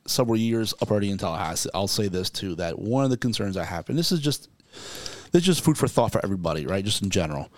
several 0.08 0.38
years 0.38 0.74
already 0.82 1.10
in 1.10 1.18
Tallahassee. 1.18 1.70
I'll 1.74 1.88
say 1.88 2.08
this 2.08 2.30
too 2.30 2.56
that 2.56 2.80
one 2.80 3.04
of 3.04 3.10
the 3.10 3.18
concerns 3.18 3.58
I 3.58 3.64
have, 3.64 3.90
and 3.90 3.98
this 3.98 4.12
is 4.12 4.20
just 4.20 4.50
this 5.32 5.42
is 5.42 5.46
just 5.46 5.64
food 5.64 5.78
for 5.78 5.88
thought 5.88 6.12
for 6.12 6.24
everybody, 6.24 6.66
right? 6.66 6.84
Just 6.84 7.04
in 7.04 7.10
general. 7.10 7.52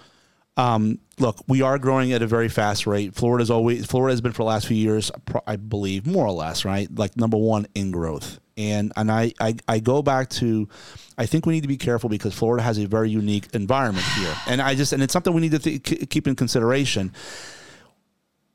Um, 0.57 0.99
look, 1.19 1.41
we 1.47 1.62
are 1.62 1.79
growing 1.79 2.12
at 2.12 2.21
a 2.21 2.27
very 2.27 2.49
fast 2.49 2.85
rate. 2.85 3.15
Florida's 3.15 3.49
always 3.49 3.85
Florida 3.85 4.12
has 4.12 4.19
been 4.19 4.33
for 4.33 4.43
the 4.43 4.47
last 4.47 4.67
few 4.67 4.75
years, 4.75 5.09
I 5.47 5.55
believe, 5.55 6.05
more 6.05 6.25
or 6.25 6.33
less, 6.33 6.65
right? 6.65 6.89
Like 6.93 7.15
number 7.15 7.38
one 7.38 7.67
in 7.75 7.91
growth. 7.91 8.39
And 8.57 8.91
and 8.97 9.09
I, 9.09 9.31
I 9.39 9.55
I 9.69 9.79
go 9.79 10.01
back 10.01 10.29
to, 10.31 10.67
I 11.17 11.27
think 11.27 11.45
we 11.45 11.53
need 11.53 11.62
to 11.62 11.69
be 11.69 11.77
careful 11.77 12.09
because 12.09 12.33
Florida 12.33 12.62
has 12.62 12.77
a 12.77 12.87
very 12.87 13.10
unique 13.10 13.47
environment 13.54 14.06
here, 14.17 14.35
and 14.47 14.62
I 14.62 14.75
just 14.75 14.91
and 14.91 15.02
it's 15.02 15.13
something 15.13 15.33
we 15.33 15.39
need 15.39 15.52
to 15.52 15.60
th- 15.60 16.10
keep 16.10 16.27
in 16.27 16.35
consideration 16.35 17.13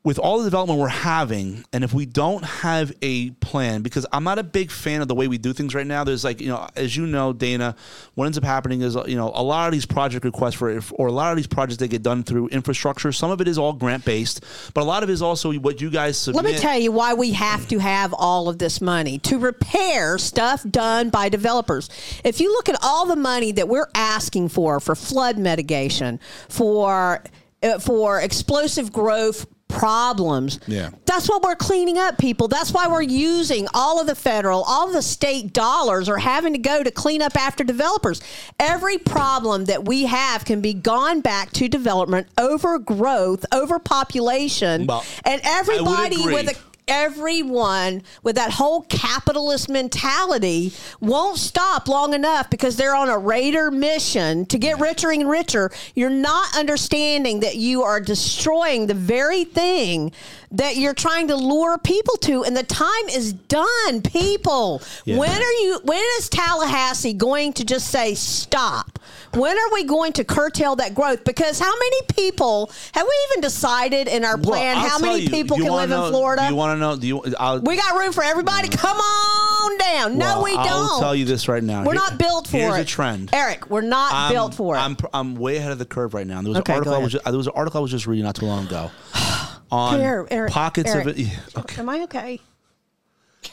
with 0.05 0.19
all 0.19 0.39
the 0.39 0.45
development 0.45 0.79
we're 0.79 0.89
having, 0.89 1.65
and 1.73 1.83
if 1.83 1.95
we 1.95 2.05
don't 2.05 2.45
have 2.45 2.93
a 3.01 3.31
plan, 3.31 3.81
because 3.81 4.05
I'm 4.13 4.23
not 4.23 4.39
a 4.39 4.43
big 4.43 4.71
fan 4.71 5.01
of 5.01 5.09
the 5.09 5.15
way 5.15 5.29
we 5.29 5.39
do 5.39 5.55
things 5.55 5.75
right 5.75 5.87
now. 5.87 6.05
There's 6.05 6.25
like, 6.25 6.43
you 6.43 6.49
know, 6.49 6.69
as 6.77 6.95
you 6.95 7.07
know, 7.07 7.33
Dana, 7.33 7.75
what 8.15 8.27
ends 8.27 8.37
up 8.37 8.45
happening 8.45 8.83
is, 8.83 8.97
you 9.07 9.17
know, 9.17 9.33
a 9.35 9.43
lot 9.43 9.67
of 9.67 9.73
these 9.73 9.87
project 9.87 10.27
requests 10.27 10.57
for, 10.57 10.79
or 10.93 11.07
a 11.07 11.13
lot 11.13 11.33
of 11.33 11.37
these 11.37 11.47
projects 11.47 11.79
that 11.79 11.89
get 11.89 12.03
done 12.03 12.23
through 12.23 12.49
infrastructure. 12.49 13.13
Some 13.13 13.31
of 13.31 13.41
it 13.41 13.49
is 13.49 13.57
all 13.57 13.73
grant 13.73 14.05
based, 14.05 14.45
but 14.75 14.83
a 14.83 14.85
lot 14.85 15.03
of 15.03 15.09
it 15.09 15.13
is 15.15 15.23
also 15.23 15.55
what 15.55 15.81
you 15.81 15.89
guys 15.89 16.19
submit. 16.19 16.45
Let 16.45 16.53
me 16.53 16.59
tell 16.59 16.79
you 16.79 16.93
why 16.93 17.15
we 17.15 17.33
have 17.33 17.67
to 17.69 17.79
have 17.79 18.13
all 18.13 18.51
of 18.51 18.59
this 18.59 18.83
money 18.83 19.19
to 19.21 19.39
repair 19.39 20.19
stuff 20.19 20.63
done 20.71 21.09
by 21.09 21.31
developers. 21.31 21.89
If 22.25 22.43
you 22.43 22.53
look 22.53 22.69
at 22.69 22.77
all 22.83 23.07
the 23.07 23.17
money 23.17 23.53
that 23.53 23.69
we're 23.69 23.89
asking 23.95 24.51
for 24.51 24.81
for 24.81 24.95
flood 24.95 25.39
mitigation, 25.39 26.21
for 26.51 27.25
uh, 27.63 27.79
for 27.79 28.21
explosive 28.21 28.93
growth 28.93 29.47
problems. 29.75 30.61
Yeah. 30.67 30.91
That's 31.05 31.29
what 31.29 31.43
we're 31.43 31.57
cleaning 31.57 31.99
up, 31.99 32.19
people. 32.19 32.49
That's 32.49 32.73
why 32.73 32.89
we're 32.89 33.03
using 33.03 33.67
all 33.75 34.01
of 34.01 34.07
the 34.07 34.15
federal, 34.15 34.63
all 34.63 34.87
of 34.87 34.93
the 34.93 35.03
state 35.03 35.53
dollars 35.53 36.09
are 36.09 36.19
having 36.19 36.53
to 36.53 36.59
go 36.59 36.83
to 36.83 36.91
clean 36.91 37.23
up 37.23 37.37
after 37.37 37.65
developers. 37.65 38.21
Every 38.59 38.99
problem 38.99 39.67
that 39.67 39.85
we 39.87 40.05
have 40.05 40.45
can 40.45 40.61
be 40.61 40.75
gone 40.75 41.21
back 41.21 41.51
to 41.53 41.69
development, 41.69 42.29
overgrowth, 42.39 43.45
overpopulation, 43.53 44.87
Well, 44.87 45.05
and 45.25 45.41
everybody 45.45 46.25
with 46.25 46.51
a 46.51 46.74
everyone 46.89 48.03
with 48.23 48.37
that 48.37 48.53
whole 48.53 48.83
capitalist 48.83 49.69
mentality 49.69 50.73
won't 51.01 51.39
stop 51.39 51.89
long 51.89 52.15
enough 52.15 52.51
because 52.51 52.77
they're 52.77 52.95
on 52.95 53.09
a 53.09 53.19
raider 53.19 53.71
mission 53.71 54.47
to 54.47 54.59
get 54.59 54.79
richer 54.79 55.11
and 55.11 55.29
richer. 55.29 55.71
You're 55.95 56.11
not 56.11 56.57
understanding 56.57 57.41
that 57.41 57.57
you 57.57 57.83
are 57.83 58.01
destroying 58.01 58.87
the 58.87 58.95
very 58.95 59.45
thing 59.45 60.13
that 60.51 60.77
you're 60.77 60.95
trying 60.95 61.29
to 61.29 61.37
lure 61.37 61.79
people 61.79 62.17
to 62.19 62.45
and 62.45 62.57
the 62.57 62.63
time 62.63 63.09
is 63.11 63.33
done 63.33 64.03
people 64.03 64.81
Yeah. 65.05 65.19
when 65.19 65.31
are 65.31 65.53
you 65.63 65.81
when 65.83 66.03
is 66.19 66.29
tallahassee 66.29 67.13
going 67.13 67.53
to 67.55 67.65
just 67.65 67.89
say 67.89 68.15
stop 68.15 69.01
when 69.37 69.57
are 69.59 69.73
we 69.73 69.85
going 69.85 70.13
to 70.15 70.25
curtail 70.25 70.77
that 70.77 70.95
growth 70.95 71.25
because 71.25 71.59
how 71.59 71.73
many 71.73 72.03
people 72.17 72.71
have 72.93 73.05
we 73.07 73.13
even 73.31 73.41
decided 73.41 74.09
in 74.09 74.25
our 74.25 74.39
plan 74.39 74.77
Well, 74.77 74.89
how 74.89 74.99
many 74.99 75.23
you, 75.23 75.31
people 75.31 75.57
you 75.59 75.65
can 75.65 75.73
live 75.73 75.91
in 75.91 76.11
florida 76.11 76.47
you 76.49 76.55
want 76.57 76.77
to 76.77 76.81
know? 76.81 76.97
Do 76.97 77.07
you? 77.07 77.35
I'll, 77.39 77.61
we 77.61 77.77
got 77.77 77.97
room 77.99 78.13
for 78.13 78.23
everybody. 78.23 78.69
Mm. 78.69 78.79
Come 78.79 78.99
on 78.99 79.79
down. 79.79 80.19
No, 80.19 80.43
we 80.43 80.53
don't. 80.53 80.67
I'll 80.69 81.01
tell 81.01 81.15
you 81.15 81.25
this 81.25 81.49
right 81.49 81.63
now. 81.63 81.81
We're 81.85 81.93
Here- 81.93 81.95
not 81.95 82.19
built 82.19 82.49
for 82.49 82.57
here's 82.57 82.77
it. 82.77 82.81
a 82.83 82.85
trend. 82.85 83.31
Eric, 83.33 83.71
we're 83.71 83.81
not 83.81 84.13
I'm, 84.13 84.33
built 84.33 84.55
for 84.55 84.77
it. 84.77 84.79
I'm, 84.79 84.97
I'm 85.13 85.35
way 85.37 85.57
ahead 85.57 85.73
of 85.73 85.79
the 85.79 85.85
curve 85.87 86.15
right 86.15 86.27
now. 86.27 86.41
There 86.43 86.51
was 86.51 86.59
Okay, 86.59 86.73
an 86.73 86.79
article. 86.79 86.95
I 86.95 86.99
was 86.99 87.13
just, 87.13 87.27
uh, 87.27 87.31
there 87.31 87.39
was 87.39 87.47
an 87.47 87.53
article 87.57 87.79
I 87.79 87.83
was 87.83 87.91
just 87.91 88.07
reading 88.07 88.25
not 88.25 88.37
too 88.37 88.47
long 88.47 88.67
ago 88.67 88.91
on 89.71 89.99
Here, 90.01 90.27
Eric, 90.31 90.53
pockets 90.53 90.91
Eric. 90.91 91.07
of 91.07 91.19
it. 91.19 91.29
Okay. 91.57 91.81
Am 91.81 91.89
I 91.89 92.03
okay? 92.03 92.41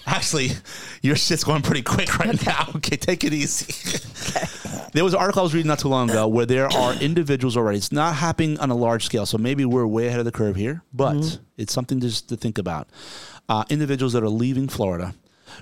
Actually, 0.05 0.49
your 1.01 1.15
shit's 1.15 1.43
going 1.43 1.61
pretty 1.61 1.81
quick 1.83 2.17
right 2.19 2.45
now. 2.45 2.67
Okay, 2.75 2.95
take 2.97 3.23
it 3.23 3.33
easy. 3.33 3.73
There 4.93 5.03
was 5.03 5.13
an 5.13 5.19
article 5.19 5.41
I 5.41 5.43
was 5.43 5.53
reading 5.53 5.67
not 5.67 5.79
too 5.79 5.87
long 5.87 6.09
ago 6.09 6.27
where 6.27 6.45
there 6.45 6.67
are 6.75 6.93
individuals 6.95 7.55
already. 7.57 7.77
It's 7.77 7.91
not 7.91 8.15
happening 8.15 8.59
on 8.59 8.69
a 8.71 8.75
large 8.75 9.05
scale, 9.05 9.25
so 9.25 9.37
maybe 9.37 9.63
we're 9.65 9.85
way 9.87 10.07
ahead 10.07 10.19
of 10.19 10.25
the 10.25 10.31
curve 10.31 10.55
here, 10.55 10.83
but 10.93 11.15
Mm-hmm. 11.15 11.43
it's 11.57 11.73
something 11.73 11.99
just 11.99 12.29
to 12.29 12.35
think 12.37 12.57
about. 12.57 12.87
Uh, 13.49 13.63
individuals 13.69 14.13
that 14.13 14.23
are 14.23 14.29
leaving 14.29 14.67
Florida 14.67 15.13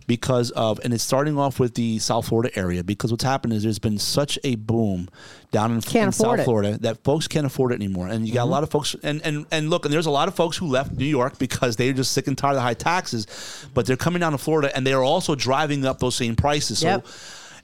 because 0.07 0.51
of, 0.51 0.79
and 0.83 0.93
it's 0.93 1.03
starting 1.03 1.37
off 1.37 1.59
with 1.59 1.75
the 1.75 1.99
South 1.99 2.27
Florida 2.27 2.57
area 2.57 2.83
because 2.83 3.11
what's 3.11 3.23
happened 3.23 3.53
is 3.53 3.63
there's 3.63 3.79
been 3.79 3.97
such 3.97 4.37
a 4.43 4.55
boom 4.55 5.09
down 5.51 5.71
in, 5.71 5.77
in 5.77 6.11
South 6.11 6.39
it. 6.39 6.43
Florida 6.43 6.77
that 6.79 7.03
folks 7.03 7.27
can't 7.27 7.45
afford 7.45 7.71
it 7.71 7.75
anymore. 7.75 8.07
And 8.07 8.27
you 8.27 8.33
got 8.33 8.41
Mm-hmm. 8.41 8.49
a 8.49 8.51
lot 8.51 8.63
of 8.63 8.71
folks, 8.71 8.95
and, 9.03 9.21
and, 9.25 9.45
and 9.51 9.69
look, 9.69 9.85
and 9.85 9.93
there's 9.93 10.05
a 10.05 10.11
lot 10.11 10.27
of 10.27 10.35
folks 10.35 10.57
who 10.57 10.67
left 10.67 10.91
New 10.93 11.05
York 11.05 11.37
because 11.37 11.75
they're 11.75 11.93
just 11.93 12.11
sick 12.11 12.27
and 12.27 12.37
tired 12.37 12.51
of 12.51 12.55
the 12.57 12.61
high 12.61 12.73
taxes, 12.73 13.67
but 13.73 13.85
they're 13.85 13.97
coming 13.97 14.19
down 14.19 14.31
to 14.31 14.37
Florida 14.37 14.75
and 14.75 14.85
they 14.87 14.93
are 14.93 15.03
also 15.03 15.35
driving 15.35 15.85
up 15.85 15.99
those 15.99 16.15
same 16.15 16.35
prices. 16.35 16.81
Yep. 16.83 17.05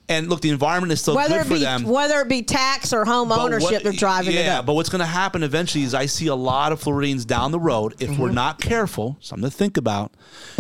And 0.08 0.30
look, 0.30 0.42
the 0.42 0.52
environment 0.52 0.94
is 0.94 1.02
still 1.02 1.16
Whether 1.16 1.38
good 1.38 1.42
it 1.42 1.48
for 1.48 1.54
be 1.56 1.60
them. 1.62 1.84
whether 1.84 2.22
it 2.22 2.30
be 2.30 2.44
tax 2.44 2.94
or 2.94 3.06
home 3.06 3.30
But 3.30 3.40
ownership, 3.40 3.72
what- 3.72 3.84
they're 3.84 3.92
driving 3.92 4.34
yeah, 4.36 4.40
it 4.42 4.48
up. 4.60 4.66
but 4.68 4.74
what's 4.74 4.90
going 4.90 5.00
to 5.00 5.06
happen 5.06 5.42
eventually 5.42 5.84
is 5.84 5.96
I 5.96 6.06
see 6.06 6.28
a 6.28 6.36
lot 6.36 6.72
of 6.72 6.80
Floridians 6.80 7.26
down 7.26 7.52
the 7.52 7.60
road. 7.60 7.96
If 8.00 8.12
Mm-hmm. 8.12 8.22
we're 8.22 8.30
not 8.32 8.62
careful, 8.62 9.18
something 9.20 9.50
to 9.50 9.56
think 9.56 9.78
about, 9.78 10.12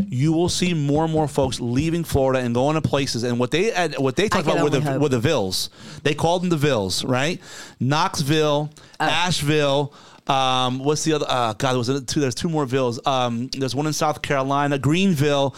you 0.10 0.34
will 0.34 0.50
see 0.50 0.74
more 0.74 1.04
and 1.04 1.14
more 1.14 1.28
folks 1.28 1.60
leaving 1.60 2.04
Florida 2.04 2.40
and 2.40 2.56
going 2.56 2.74
to 2.74 2.82
places. 2.82 3.22
And 3.24 3.38
what 3.40 3.52
they 3.52 3.70
what 4.00 4.16
they 4.16 4.30
talk 4.30 4.46
about 4.46 4.64
were 4.64 4.70
the 4.72 4.82
hope. 4.82 5.00
were 5.02 5.10
the 5.10 5.20
vills. 5.20 5.70
They 6.02 6.16
called 6.16 6.42
them 6.42 6.50
the 6.50 6.58
vills, 6.58 7.04
right? 7.06 7.40
Knoxville, 7.80 8.72
Oh. 9.00 9.06
Asheville. 9.06 9.94
Um, 10.28 10.80
what's 10.80 11.04
the 11.04 11.14
other? 11.14 11.26
Uh, 11.30 11.54
God, 11.54 11.74
there 11.74 11.78
was 11.78 12.04
two. 12.06 12.20
There's 12.20 12.34
two 12.34 12.50
more 12.50 12.66
vills. 12.66 13.00
Um, 13.06 13.48
there's 13.56 13.76
one 13.76 13.86
in 13.86 13.94
South 13.94 14.24
Carolina, 14.24 14.80
Greenville, 14.80 15.56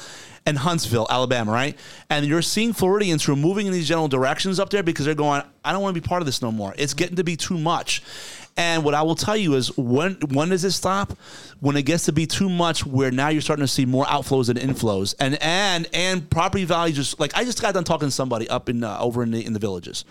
and 0.47 0.57
Huntsville, 0.57 1.05
Alabama, 1.09 1.51
right? 1.51 1.77
And 2.09 2.25
you're 2.25 2.41
seeing 2.41 2.71
Floridians 2.71 3.25
who 3.25 3.33
are 3.33 3.35
moving 3.35 3.67
in 3.67 3.73
these 3.73 3.87
general 3.87 4.07
directions 4.07 4.61
up 4.61 4.69
there 4.69 4.81
because 4.81 5.05
they're 5.05 5.13
going, 5.13 5.43
I 5.63 5.73
don't 5.73 5.81
want 5.81 5.93
to 5.93 6.01
be 6.01 6.07
part 6.07 6.21
of 6.21 6.25
this 6.25 6.41
no 6.41 6.53
more. 6.53 6.73
It's 6.77 6.93
getting 6.93 7.17
to 7.17 7.23
be 7.23 7.35
too 7.35 7.57
much. 7.57 8.01
And 8.57 8.83
what 8.83 8.93
I 8.93 9.03
will 9.03 9.15
tell 9.15 9.37
you 9.37 9.53
is 9.53 9.75
when 9.77 10.15
when 10.29 10.49
does 10.49 10.63
it 10.63 10.71
stop? 10.71 11.17
When 11.59 11.77
it 11.77 11.83
gets 11.83 12.05
to 12.05 12.11
be 12.11 12.25
too 12.25 12.49
much 12.49 12.85
where 12.85 13.11
now 13.11 13.29
you're 13.29 13.41
starting 13.41 13.63
to 13.63 13.67
see 13.67 13.85
more 13.85 14.05
outflows 14.05 14.47
than 14.47 14.57
inflows. 14.57 15.15
And 15.19 15.41
and 15.41 15.87
and 15.93 16.29
property 16.29 16.65
values 16.65 16.97
just 16.97 17.19
like 17.19 17.35
I 17.35 17.43
just 17.43 17.61
got 17.61 17.73
done 17.73 17.83
talking 17.83 18.07
to 18.07 18.11
somebody 18.11 18.49
up 18.49 18.69
in 18.69 18.83
uh, 18.83 18.97
over 18.99 19.23
in 19.23 19.31
the 19.31 19.45
in 19.45 19.53
the 19.53 19.59
villages. 19.59 20.05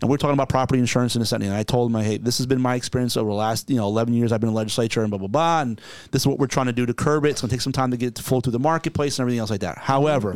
And 0.00 0.10
we're 0.10 0.18
talking 0.18 0.34
about 0.34 0.48
property 0.48 0.78
insurance 0.78 1.14
and 1.14 1.22
this 1.22 1.32
and 1.32 1.44
I 1.52 1.62
told 1.62 1.94
him, 1.94 2.00
hey, 2.02 2.18
this 2.18 2.38
has 2.38 2.46
been 2.46 2.60
my 2.60 2.74
experience 2.74 3.16
over 3.16 3.30
the 3.30 3.34
last, 3.36 3.70
you 3.70 3.76
know, 3.76 3.86
11 3.86 4.14
years 4.14 4.32
I've 4.32 4.40
been 4.40 4.50
in 4.50 4.54
legislature 4.54 5.00
and 5.00 5.10
blah, 5.10 5.18
blah, 5.18 5.28
blah. 5.28 5.62
And 5.62 5.80
this 6.10 6.22
is 6.22 6.26
what 6.26 6.38
we're 6.38 6.46
trying 6.46 6.66
to 6.66 6.72
do 6.72 6.86
to 6.86 6.94
curb 6.94 7.24
it. 7.24 7.30
It's 7.30 7.40
to 7.40 7.48
take 7.48 7.60
some 7.60 7.72
time 7.72 7.90
to 7.90 7.96
get 7.96 8.14
to 8.16 8.22
flow 8.22 8.40
through 8.40 8.52
the 8.52 8.58
marketplace 8.58 9.18
and 9.18 9.24
everything 9.24 9.40
else 9.40 9.50
like 9.50 9.60
that. 9.60 9.78
However, 9.78 10.34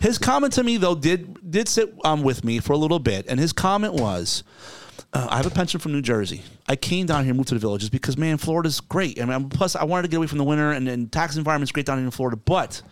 his 0.00 0.18
comment 0.18 0.54
to 0.54 0.62
me, 0.62 0.76
though, 0.76 0.94
did 0.94 1.50
did 1.50 1.68
sit 1.68 1.94
um, 2.04 2.22
with 2.22 2.44
me 2.44 2.58
for 2.60 2.72
a 2.72 2.76
little 2.76 2.98
bit. 2.98 3.26
And 3.28 3.38
his 3.38 3.52
comment 3.52 3.94
was, 3.94 4.42
uh, 5.12 5.28
I 5.30 5.36
have 5.36 5.46
a 5.46 5.50
pension 5.50 5.80
from 5.80 5.92
New 5.92 6.02
Jersey. 6.02 6.42
I 6.68 6.76
came 6.76 7.06
down 7.06 7.24
here, 7.24 7.34
moved 7.34 7.48
to 7.48 7.54
the 7.54 7.60
villages 7.60 7.90
because 7.90 8.16
man, 8.16 8.36
Florida's 8.36 8.80
great. 8.80 9.20
I 9.20 9.24
mean, 9.24 9.48
plus 9.48 9.76
I 9.76 9.84
wanted 9.84 10.02
to 10.02 10.08
get 10.08 10.16
away 10.18 10.26
from 10.26 10.38
the 10.38 10.44
winter, 10.44 10.72
and, 10.72 10.88
and 10.88 11.10
tax 11.10 11.36
environment's 11.36 11.72
great 11.72 11.86
down 11.86 11.98
here 11.98 12.04
in 12.04 12.10
Florida. 12.10 12.36
But 12.36 12.82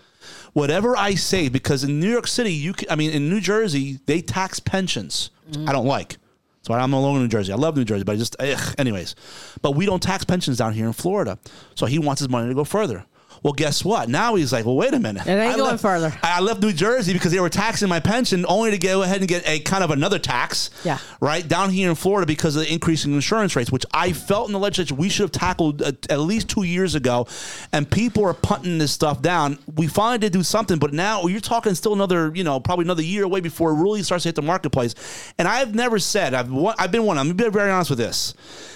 whatever 0.53 0.97
I 0.97 1.15
say, 1.15 1.49
because 1.49 1.85
in 1.85 2.01
New 2.01 2.11
York 2.11 2.27
City, 2.27 2.53
you 2.53 2.73
can, 2.73 2.91
I 2.91 2.97
mean, 2.97 3.11
in 3.11 3.29
New 3.29 3.41
Jersey, 3.41 4.01
they 4.07 4.21
tax 4.21 4.61
pensions. 4.61 5.31
I 5.69 5.73
don't 5.73 5.87
like. 5.87 6.17
So 6.62 6.73
I'm 6.73 6.91
no 6.91 7.01
longer 7.03 7.19
in 7.19 7.25
New 7.25 7.29
Jersey. 7.29 7.53
I 7.53 7.57
love 7.57 7.77
New 7.77 7.85
Jersey, 7.85 8.05
but 8.05 8.12
I 8.12 8.17
just, 8.17 8.37
ugh, 8.41 8.75
anyways. 8.79 9.15
But 9.61 9.73
we 9.73 9.85
don't 9.85 10.03
tax 10.03 10.25
pensions 10.25 10.57
down 10.57 10.73
here 10.73 10.87
in 10.87 10.95
Florida. 10.95 11.39
So 11.75 11.85
he 11.85 11.99
wants 11.99 12.21
his 12.21 12.31
money 12.31 12.49
to 12.49 12.55
go 12.55 12.65
further. 12.65 13.05
Well, 13.45 13.53
guess 13.53 13.84
what? 13.84 14.09
Now 14.09 14.36
he's 14.36 14.55
like, 14.55 14.64
well, 14.64 14.74
wait 14.74 14.95
a 14.95 14.99
minute. 14.99 15.26
It 15.26 15.30
ain't 15.32 15.53
I 15.53 15.57
going 15.57 15.72
left- 15.72 15.82
further. 15.82 16.18
I 16.22 16.40
left 16.40 16.62
New 16.62 16.72
Jersey 16.72 17.12
because 17.12 17.30
they 17.30 17.40
were 17.40 17.51
taxing 17.51 17.90
my 17.90 18.01
pension, 18.01 18.47
only 18.49 18.70
to 18.70 18.78
go 18.78 19.03
ahead 19.03 19.18
and 19.18 19.28
get 19.28 19.47
a 19.47 19.61
kind 19.61 19.84
of 19.84 19.90
another 19.90 20.18
tax. 20.18 20.70
Yeah. 20.82 20.97
Right 21.20 21.47
down 21.47 21.68
here 21.68 21.90
in 21.90 21.95
Florida 21.95 22.24
because 22.26 22.57
of 22.57 22.62
the 22.62 22.72
increasing 22.72 23.12
insurance 23.12 23.55
rates, 23.55 23.70
which 23.70 23.84
I 23.92 24.12
felt 24.12 24.47
in 24.49 24.55
the 24.55 24.59
legislature 24.59 24.95
we 24.95 25.11
should 25.11 25.24
have 25.24 25.32
tackled 25.32 25.82
uh, 25.82 25.92
at 26.09 26.20
least 26.20 26.49
two 26.49 26.62
years 26.62 26.95
ago, 26.95 27.26
and 27.70 27.88
people 27.90 28.24
are 28.24 28.32
punting 28.32 28.78
this 28.78 28.92
stuff 28.92 29.20
down. 29.20 29.59
We 29.76 29.88
finally 29.88 30.16
did 30.18 30.32
do 30.32 30.42
something, 30.42 30.78
but 30.78 30.95
now 30.95 31.26
you're 31.26 31.40
talking 31.40 31.74
still 31.74 31.92
another, 31.92 32.32
you 32.34 32.45
know, 32.45 32.61
probably 32.61 32.86
another 32.86 33.03
year 33.03 33.24
away 33.24 33.40
before 33.40 33.72
it 33.72 33.74
really 33.74 34.03
starts 34.03 34.22
to 34.22 34.28
hit 34.28 34.36
the 34.36 34.42
marketplace. 34.42 34.95
And 35.38 35.47
I've 35.47 35.74
never 35.74 35.99
said 35.99 36.32
I've 36.32 36.51
I've 36.78 36.90
been 36.90 37.05
one. 37.05 37.18
I'm 37.18 37.26
gonna 37.26 37.51
be 37.51 37.55
very 37.55 37.70
honest 37.70 37.90
with 37.90 37.99
this 37.99 38.32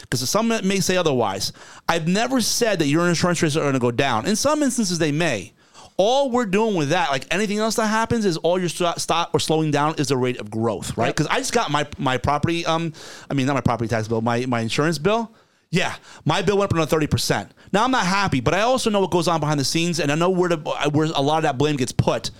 because 0.09 0.28
some 0.28 0.48
may 0.48 0.80
say 0.80 0.96
otherwise. 0.96 1.52
I've 1.88 2.09
never 2.09 2.40
said 2.40 2.78
that 2.78 2.86
your 2.86 3.09
insurance 3.09 3.42
rates 3.42 3.56
are 3.56 3.61
going 3.61 3.74
to 3.74 3.78
go 3.78 3.90
down. 3.90 4.26
In 4.26 4.36
some 4.36 4.62
instances, 4.62 4.98
they 4.98 5.12
may. 5.12 5.52
All 5.98 6.30
we're 6.30 6.46
doing 6.46 6.76
with 6.76 6.90
that, 6.90 7.11
like 7.11 7.26
anything 7.32 7.59
else 7.59 7.74
that 7.74 7.88
happens, 7.88 8.24
is 8.24 8.36
all 8.38 8.59
you're 8.59 8.68
st- 8.68 8.98
stop 9.00 9.34
or 9.34 9.40
slowing 9.40 9.70
down 9.72 9.96
is 9.98 10.09
the 10.09 10.16
rate 10.16 10.38
of 10.38 10.48
growth, 10.50 10.96
right? 10.96 11.09
Because 11.14 11.26
I 11.26 11.38
just 11.38 11.52
got 11.52 11.70
my 11.72 11.86
my 11.98 12.16
property, 12.18 12.64
um, 12.64 12.92
I 13.28 13.34
mean 13.34 13.46
not 13.46 13.54
my 13.54 13.61
property 13.61 13.88
tax 13.88 14.06
bill, 14.06 14.20
my 14.20 14.46
my 14.46 14.61
insurance 14.61 14.96
bill. 14.98 15.34
Yeah, 15.70 15.94
my 16.24 16.40
bill 16.40 16.56
went 16.56 16.70
up 16.70 16.74
another 16.76 16.88
thirty 16.88 17.09
percent. 17.09 17.50
Now 17.72 17.82
I'm 17.84 17.90
not 17.90 18.06
happy, 18.06 18.40
but 18.40 18.54
I 18.54 18.61
also 18.61 18.90
know 18.90 19.00
what 19.00 19.11
goes 19.11 19.26
on 19.26 19.40
behind 19.40 19.59
the 19.59 19.64
scenes, 19.64 19.98
and 19.98 20.12
I 20.12 20.14
know 20.14 20.30
where 20.30 20.48
the 20.50 20.59
where 20.92 21.09
a 21.14 21.20
lot 21.20 21.38
of 21.38 21.42
that 21.42 21.59
blame 21.59 21.74
gets 21.76 21.90
put. 21.92 22.30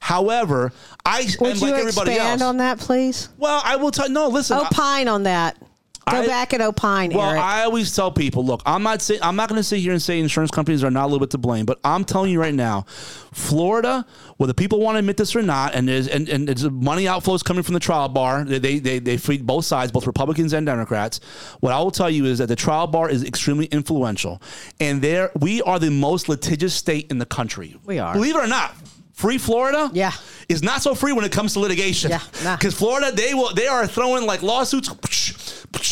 However, 0.00 0.72
I 1.06 1.22
Would 1.40 1.50
and 1.52 1.60
you 1.60 1.66
like 1.70 1.80
everybody 1.80 2.10
expand 2.12 2.42
else. 2.42 2.48
on 2.48 2.56
that, 2.58 2.78
please? 2.78 3.28
well, 3.38 3.62
I 3.64 3.76
will 3.76 3.90
tell. 3.92 4.08
No, 4.10 4.28
listen. 4.28 4.58
I- 4.58 4.66
Opine 4.66 5.08
on 5.08 5.22
that. 5.22 5.56
Go 6.10 6.18
I- 6.18 6.26
back 6.26 6.52
and 6.52 6.62
opine, 6.62 7.10
well, 7.14 7.30
Eric. 7.30 7.40
I 7.40 7.64
always 7.64 7.94
tell 7.94 8.10
people, 8.10 8.44
look, 8.44 8.62
I'm 8.66 8.82
not 8.82 9.00
say, 9.00 9.18
I'm 9.22 9.36
not 9.36 9.48
going 9.48 9.58
to 9.58 9.64
sit 9.64 9.78
here 9.80 9.92
and 9.92 10.02
say 10.02 10.20
insurance 10.20 10.50
companies 10.50 10.84
are 10.84 10.90
not 10.90 11.04
a 11.04 11.06
little 11.06 11.20
bit 11.20 11.30
to 11.30 11.38
blame, 11.38 11.64
but 11.64 11.78
I'm 11.82 12.04
telling 12.04 12.30
you 12.30 12.40
right 12.40 12.54
now, 12.54 12.82
Florida, 13.32 14.04
whether 14.36 14.52
people 14.52 14.80
want 14.80 14.96
to 14.96 14.98
admit 14.98 15.16
this 15.16 15.34
or 15.34 15.42
not, 15.42 15.74
and 15.74 15.88
there's 15.88 16.06
and, 16.08 16.28
and 16.28 16.46
there's 16.46 16.68
money 16.70 17.04
outflows 17.04 17.42
coming 17.42 17.62
from 17.62 17.74
the 17.74 17.80
trial 17.80 18.08
bar. 18.08 18.44
They 18.44 18.58
they 18.58 18.78
they, 18.78 18.98
they 18.98 19.16
feed 19.16 19.46
both 19.46 19.64
sides, 19.64 19.92
both 19.92 20.06
Republicans 20.06 20.52
and 20.52 20.66
Democrats. 20.66 21.20
What 21.60 21.72
I 21.72 21.78
will 21.80 21.90
tell 21.90 22.10
you 22.10 22.26
is 22.26 22.38
that 22.38 22.48
the 22.48 22.56
trial 22.56 22.86
bar 22.86 23.08
is 23.08 23.24
extremely 23.24 23.66
influential, 23.66 24.42
and 24.80 25.00
there 25.00 25.30
we 25.40 25.62
are 25.62 25.78
the 25.78 25.90
most 25.90 26.28
litigious 26.28 26.74
state 26.74 27.10
in 27.10 27.18
the 27.18 27.26
country. 27.26 27.76
We 27.84 27.98
are. 27.98 28.12
believe 28.12 28.36
it 28.36 28.44
or 28.44 28.46
not. 28.46 28.74
Free 29.14 29.38
Florida, 29.38 29.90
Yeah. 29.94 30.12
is 30.48 30.62
not 30.62 30.82
so 30.82 30.94
free 30.94 31.12
when 31.12 31.24
it 31.24 31.30
comes 31.32 31.52
to 31.54 31.60
litigation. 31.60 32.10
Yeah, 32.10 32.20
nah. 32.42 32.56
because 32.56 32.74
Florida, 32.74 33.12
they 33.12 33.32
will 33.32 33.54
they 33.54 33.66
are 33.68 33.86
throwing 33.86 34.26
like 34.26 34.42
lawsuits 34.42 34.88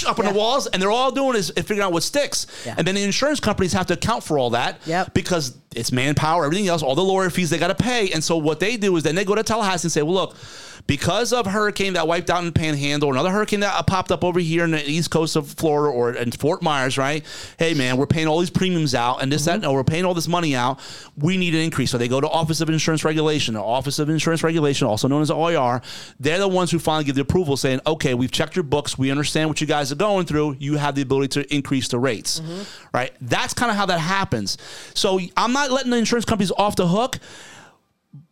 up 0.07 0.19
on 0.19 0.25
Yeah. 0.27 0.33
the 0.33 0.39
walls, 0.39 0.67
and 0.67 0.83
they're 0.83 0.91
all 0.91 1.11
doing 1.13 1.37
is 1.37 1.51
figuring 1.57 1.81
out 1.83 1.93
what 1.93 2.03
sticks. 2.03 2.47
Yeah. 2.67 2.75
And 2.77 2.87
then 2.87 2.95
the 2.97 3.03
insurance 3.05 3.41
companies 3.41 3.73
have 3.75 3.87
to 3.87 3.95
account 3.95 4.25
for 4.25 4.39
all 4.39 4.51
that. 4.51 4.81
Yep. 4.87 5.15
Because 5.15 5.55
it's 5.75 5.93
manpower, 5.93 6.45
everything 6.45 6.69
else, 6.69 6.83
all 6.83 6.95
the 6.95 7.03
lawyer 7.05 7.31
fees 7.31 7.49
they 7.51 7.59
got 7.59 7.69
to 7.69 7.75
pay. 7.75 8.11
And 8.11 8.23
so 8.23 8.37
what 8.37 8.61
they 8.61 8.77
do 8.77 8.95
is 8.97 9.03
then 9.05 9.15
they 9.15 9.25
go 9.25 9.35
to 9.35 9.43
Tallahassee 9.43 9.87
and 9.87 9.93
say, 9.93 10.03
well, 10.03 10.15
look, 10.15 10.37
because 10.87 11.33
of 11.33 11.47
hurricane 11.47 11.95
that 11.95 12.07
wiped 12.07 12.31
out 12.31 12.41
in 12.41 12.47
the 12.47 12.53
Panhandle, 12.53 13.11
another 13.11 13.31
hurricane 13.31 13.61
that 13.61 13.87
popped 13.87 14.11
up 14.11 14.25
over 14.25 14.41
here 14.41 14.65
in 14.65 14.73
the 14.73 14.91
east 14.91 15.11
coast 15.11 15.37
of 15.37 15.49
Florida 15.49 15.93
or 15.93 16.13
in 16.13 16.31
Fort 16.33 16.63
Myers, 16.63 16.99
right? 16.99 17.25
Hey, 17.59 17.75
man, 17.75 17.97
we're 17.97 18.07
paying 18.07 18.27
all 18.27 18.41
these 18.41 18.51
premiums 18.51 18.95
out 18.95 19.23
and 19.23 19.31
this, 19.31 19.45
that, 19.45 19.55
mm-hmm. 19.55 19.63
no, 19.63 19.73
we're 19.73 19.85
paying 19.85 20.05
all 20.05 20.15
this 20.15 20.29
money 20.29 20.55
out. 20.55 20.81
We 21.17 21.37
need 21.37 21.55
an 21.55 21.61
increase. 21.61 21.91
So 21.91 21.99
they 21.99 22.09
go 22.09 22.21
to 22.21 22.29
Office 22.29 22.61
of 22.61 22.69
Insurance 22.69 23.05
Regulation, 23.05 23.57
or 23.57 23.65
Office 23.65 23.99
of 23.99 24.09
Insurance 24.09 24.43
Regulation, 24.43 24.87
also 24.87 25.09
known 25.09 25.23
as 25.23 25.31
OIR. 25.31 25.83
They're 26.19 26.39
the 26.39 26.49
ones 26.49 26.71
who 26.71 26.79
finally 26.79 27.05
give 27.05 27.15
the 27.15 27.23
approval 27.23 27.57
saying, 27.57 27.81
okay, 27.87 28.15
we've 28.15 28.33
checked 28.33 28.57
your 28.57 28.63
books. 28.63 28.99
We 28.99 29.11
understand 29.11 29.49
what 29.49 29.61
you 29.61 29.67
guys 29.67 29.93
are 29.93 29.97
going 29.97 30.27
through. 30.27 30.57
You 30.59 30.77
have 30.77 30.95
the 30.95 31.03
ability 31.03 31.29
to 31.41 31.55
increase 31.55 31.89
the 31.89 31.99
rates, 31.99 32.41
mm-hmm. 32.41 32.63
right? 32.95 33.13
That's 33.21 33.55
kind 33.55 33.71
of 33.71 33.77
how 33.77 33.87
that 33.87 34.01
happens. 34.01 34.59
So 34.95 35.21
I'm 35.37 35.53
not 35.53 35.71
letting 35.71 35.91
the 35.91 35.97
insurance 35.97 36.25
companies 36.25 36.53
off 36.53 36.77
the 36.77 36.89
hook. 36.89 37.19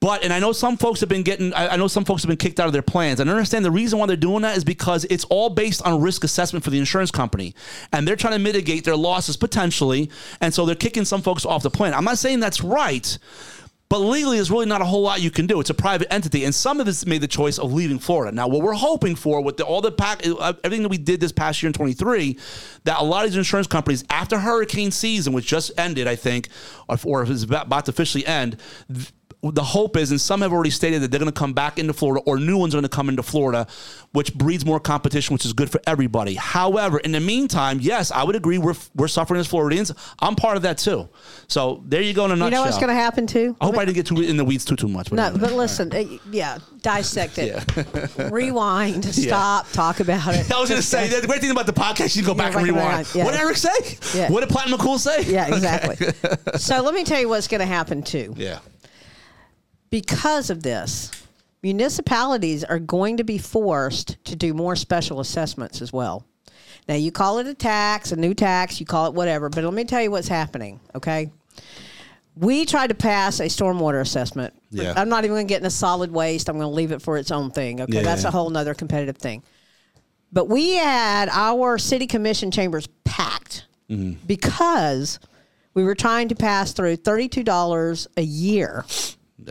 But 0.00 0.24
and 0.24 0.32
I 0.32 0.40
know 0.40 0.52
some 0.52 0.76
folks 0.76 1.00
have 1.00 1.08
been 1.08 1.22
getting. 1.22 1.54
I 1.54 1.68
I 1.68 1.76
know 1.76 1.88
some 1.88 2.04
folks 2.04 2.22
have 2.22 2.28
been 2.28 2.36
kicked 2.36 2.60
out 2.60 2.66
of 2.66 2.74
their 2.74 2.82
plans. 2.82 3.18
And 3.18 3.30
I 3.30 3.32
understand 3.32 3.64
the 3.64 3.70
reason 3.70 3.98
why 3.98 4.06
they're 4.06 4.16
doing 4.16 4.42
that 4.42 4.56
is 4.58 4.64
because 4.64 5.06
it's 5.08 5.24
all 5.24 5.48
based 5.48 5.82
on 5.86 6.02
risk 6.02 6.22
assessment 6.22 6.64
for 6.64 6.70
the 6.70 6.78
insurance 6.78 7.10
company, 7.10 7.54
and 7.92 8.06
they're 8.06 8.16
trying 8.16 8.34
to 8.34 8.38
mitigate 8.38 8.84
their 8.84 8.96
losses 8.96 9.38
potentially, 9.38 10.10
and 10.42 10.52
so 10.52 10.66
they're 10.66 10.74
kicking 10.74 11.06
some 11.06 11.22
folks 11.22 11.46
off 11.46 11.62
the 11.62 11.70
plan. 11.70 11.94
I'm 11.94 12.04
not 12.04 12.18
saying 12.18 12.40
that's 12.40 12.62
right, 12.62 13.18
but 13.90 13.98
legally, 13.98 14.36
there's 14.36 14.52
really 14.52 14.66
not 14.66 14.82
a 14.82 14.84
whole 14.84 15.02
lot 15.02 15.20
you 15.20 15.32
can 15.32 15.48
do. 15.48 15.58
It's 15.58 15.70
a 15.70 15.74
private 15.74 16.12
entity, 16.12 16.44
and 16.44 16.54
some 16.54 16.78
of 16.78 16.86
us 16.86 17.04
made 17.06 17.22
the 17.22 17.28
choice 17.28 17.58
of 17.58 17.72
leaving 17.72 17.98
Florida. 17.98 18.34
Now, 18.34 18.46
what 18.46 18.62
we're 18.62 18.72
hoping 18.72 19.16
for 19.16 19.42
with 19.42 19.56
the, 19.56 19.64
all 19.64 19.80
the 19.80 19.90
pack, 19.90 20.24
everything 20.26 20.82
that 20.82 20.90
we 20.90 20.98
did 20.98 21.20
this 21.20 21.32
past 21.32 21.60
year 21.60 21.68
in 21.68 21.72
23, 21.72 22.38
that 22.84 23.00
a 23.00 23.02
lot 23.02 23.24
of 23.24 23.32
these 23.32 23.36
insurance 23.36 23.66
companies, 23.66 24.04
after 24.08 24.38
hurricane 24.38 24.92
season, 24.92 25.32
which 25.32 25.46
just 25.46 25.72
ended, 25.76 26.06
I 26.06 26.14
think, 26.14 26.50
or, 26.88 26.98
or 27.04 27.24
is 27.24 27.42
about 27.42 27.86
to 27.86 27.90
officially 27.90 28.24
end. 28.24 28.58
Th- 29.42 29.54
the 29.54 29.62
hope 29.62 29.96
is, 29.96 30.10
and 30.10 30.20
some 30.20 30.40
have 30.42 30.52
already 30.52 30.70
stated 30.70 31.02
that 31.02 31.10
they're 31.10 31.20
going 31.20 31.32
to 31.32 31.38
come 31.38 31.52
back 31.52 31.78
into 31.78 31.92
Florida, 31.92 32.22
or 32.26 32.38
new 32.38 32.56
ones 32.58 32.74
are 32.74 32.78
going 32.78 32.82
to 32.82 32.88
come 32.88 33.08
into 33.08 33.22
Florida, 33.22 33.66
which 34.12 34.34
breeds 34.34 34.64
more 34.64 34.80
competition, 34.80 35.34
which 35.34 35.44
is 35.44 35.52
good 35.52 35.70
for 35.70 35.80
everybody. 35.86 36.34
However, 36.34 36.98
in 36.98 37.12
the 37.12 37.20
meantime, 37.20 37.78
yes, 37.80 38.10
I 38.10 38.24
would 38.24 38.36
agree 38.36 38.58
we're 38.58 38.74
we're 38.94 39.08
suffering 39.08 39.40
as 39.40 39.46
Floridians. 39.46 39.92
I'm 40.20 40.34
part 40.36 40.56
of 40.56 40.62
that 40.62 40.78
too. 40.78 41.08
So 41.48 41.82
there 41.86 42.02
you 42.02 42.12
go 42.12 42.24
in 42.26 42.32
a 42.32 42.36
nutshell. 42.36 42.46
You 42.46 42.54
know 42.56 42.62
what's 42.62 42.76
going 42.78 42.88
to 42.88 42.94
happen 42.94 43.26
too? 43.26 43.56
I 43.60 43.66
hope 43.66 43.76
I 43.78 43.84
didn't 43.84 43.96
get 43.96 44.06
too 44.06 44.20
in 44.20 44.36
the 44.36 44.44
weeds 44.44 44.64
too 44.64 44.76
too 44.76 44.88
much. 44.88 45.10
No, 45.12 45.24
anyway. 45.24 45.40
but 45.40 45.52
listen, 45.52 45.92
uh, 45.92 46.04
yeah, 46.30 46.58
dissect 46.82 47.38
it, 47.38 47.62
rewind, 48.30 49.04
stop, 49.04 49.70
talk 49.72 50.00
about 50.00 50.34
it. 50.34 50.50
I 50.52 50.60
was 50.60 50.68
going 50.68 50.80
to 50.80 50.86
say 50.86 51.08
the 51.08 51.26
great 51.26 51.40
thing 51.40 51.50
about 51.50 51.66
the 51.66 51.72
podcast, 51.72 52.16
you 52.16 52.22
can 52.22 52.32
go 52.32 52.34
back 52.38 52.54
and 52.54 52.64
rewind. 52.64 53.08
yeah. 53.14 53.24
What 53.24 53.32
did 53.32 53.40
Eric 53.40 53.56
say? 53.56 53.70
Yeah. 54.14 54.30
What 54.30 54.40
did 54.40 54.48
Platinum 54.48 54.78
McCool 54.78 54.98
say? 54.98 55.22
Yeah, 55.22 55.46
exactly. 55.54 56.08
so 56.58 56.82
let 56.82 56.94
me 56.94 57.04
tell 57.04 57.20
you 57.20 57.28
what's 57.28 57.48
going 57.48 57.60
to 57.60 57.66
happen 57.66 58.02
too. 58.02 58.34
Yeah. 58.36 58.58
Because 59.90 60.50
of 60.50 60.62
this, 60.62 61.10
municipalities 61.62 62.64
are 62.64 62.78
going 62.78 63.16
to 63.16 63.24
be 63.24 63.38
forced 63.38 64.22
to 64.24 64.36
do 64.36 64.54
more 64.54 64.76
special 64.76 65.20
assessments 65.20 65.82
as 65.82 65.92
well. 65.92 66.24
Now, 66.88 66.94
you 66.94 67.12
call 67.12 67.38
it 67.38 67.46
a 67.46 67.54
tax, 67.54 68.12
a 68.12 68.16
new 68.16 68.34
tax, 68.34 68.80
you 68.80 68.86
call 68.86 69.06
it 69.06 69.14
whatever, 69.14 69.48
but 69.48 69.62
let 69.64 69.74
me 69.74 69.84
tell 69.84 70.00
you 70.00 70.10
what's 70.10 70.28
happening, 70.28 70.80
okay? 70.94 71.30
We 72.36 72.64
tried 72.64 72.88
to 72.88 72.94
pass 72.94 73.40
a 73.40 73.44
stormwater 73.46 74.00
assessment. 74.00 74.54
Yeah. 74.70 74.94
I'm 74.96 75.08
not 75.08 75.24
even 75.24 75.34
going 75.36 75.46
to 75.46 75.48
get 75.48 75.58
into 75.58 75.70
solid 75.70 76.10
waste. 76.10 76.48
I'm 76.48 76.56
going 76.56 76.70
to 76.70 76.74
leave 76.74 76.92
it 76.92 77.02
for 77.02 77.18
its 77.18 77.30
own 77.30 77.50
thing. 77.50 77.80
Okay. 77.82 77.94
Yeah, 77.96 78.02
That's 78.02 78.22
yeah. 78.22 78.28
a 78.28 78.32
whole 78.32 78.48
nother 78.50 78.72
competitive 78.74 79.18
thing. 79.18 79.42
But 80.32 80.48
we 80.48 80.74
had 80.76 81.28
our 81.28 81.76
city 81.78 82.06
commission 82.06 82.50
chambers 82.50 82.86
packed 83.04 83.66
Mm-hmm. 83.90 84.24
because 84.24 85.18
we 85.74 85.82
were 85.82 85.96
trying 85.96 86.28
to 86.28 86.36
pass 86.36 86.72
through 86.72 86.96
$32 86.98 88.06
a 88.16 88.22
year, 88.22 88.84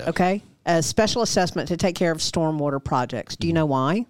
okay, 0.07 0.43
A 0.65 0.81
special 0.83 1.21
assessment 1.21 1.67
to 1.69 1.77
take 1.77 1.95
care 1.95 2.11
of 2.11 2.19
stormwater 2.19 2.83
projects. 2.83 3.35
Do 3.35 3.47
you 3.47 3.53
know 3.53 3.65
why? 3.65 4.05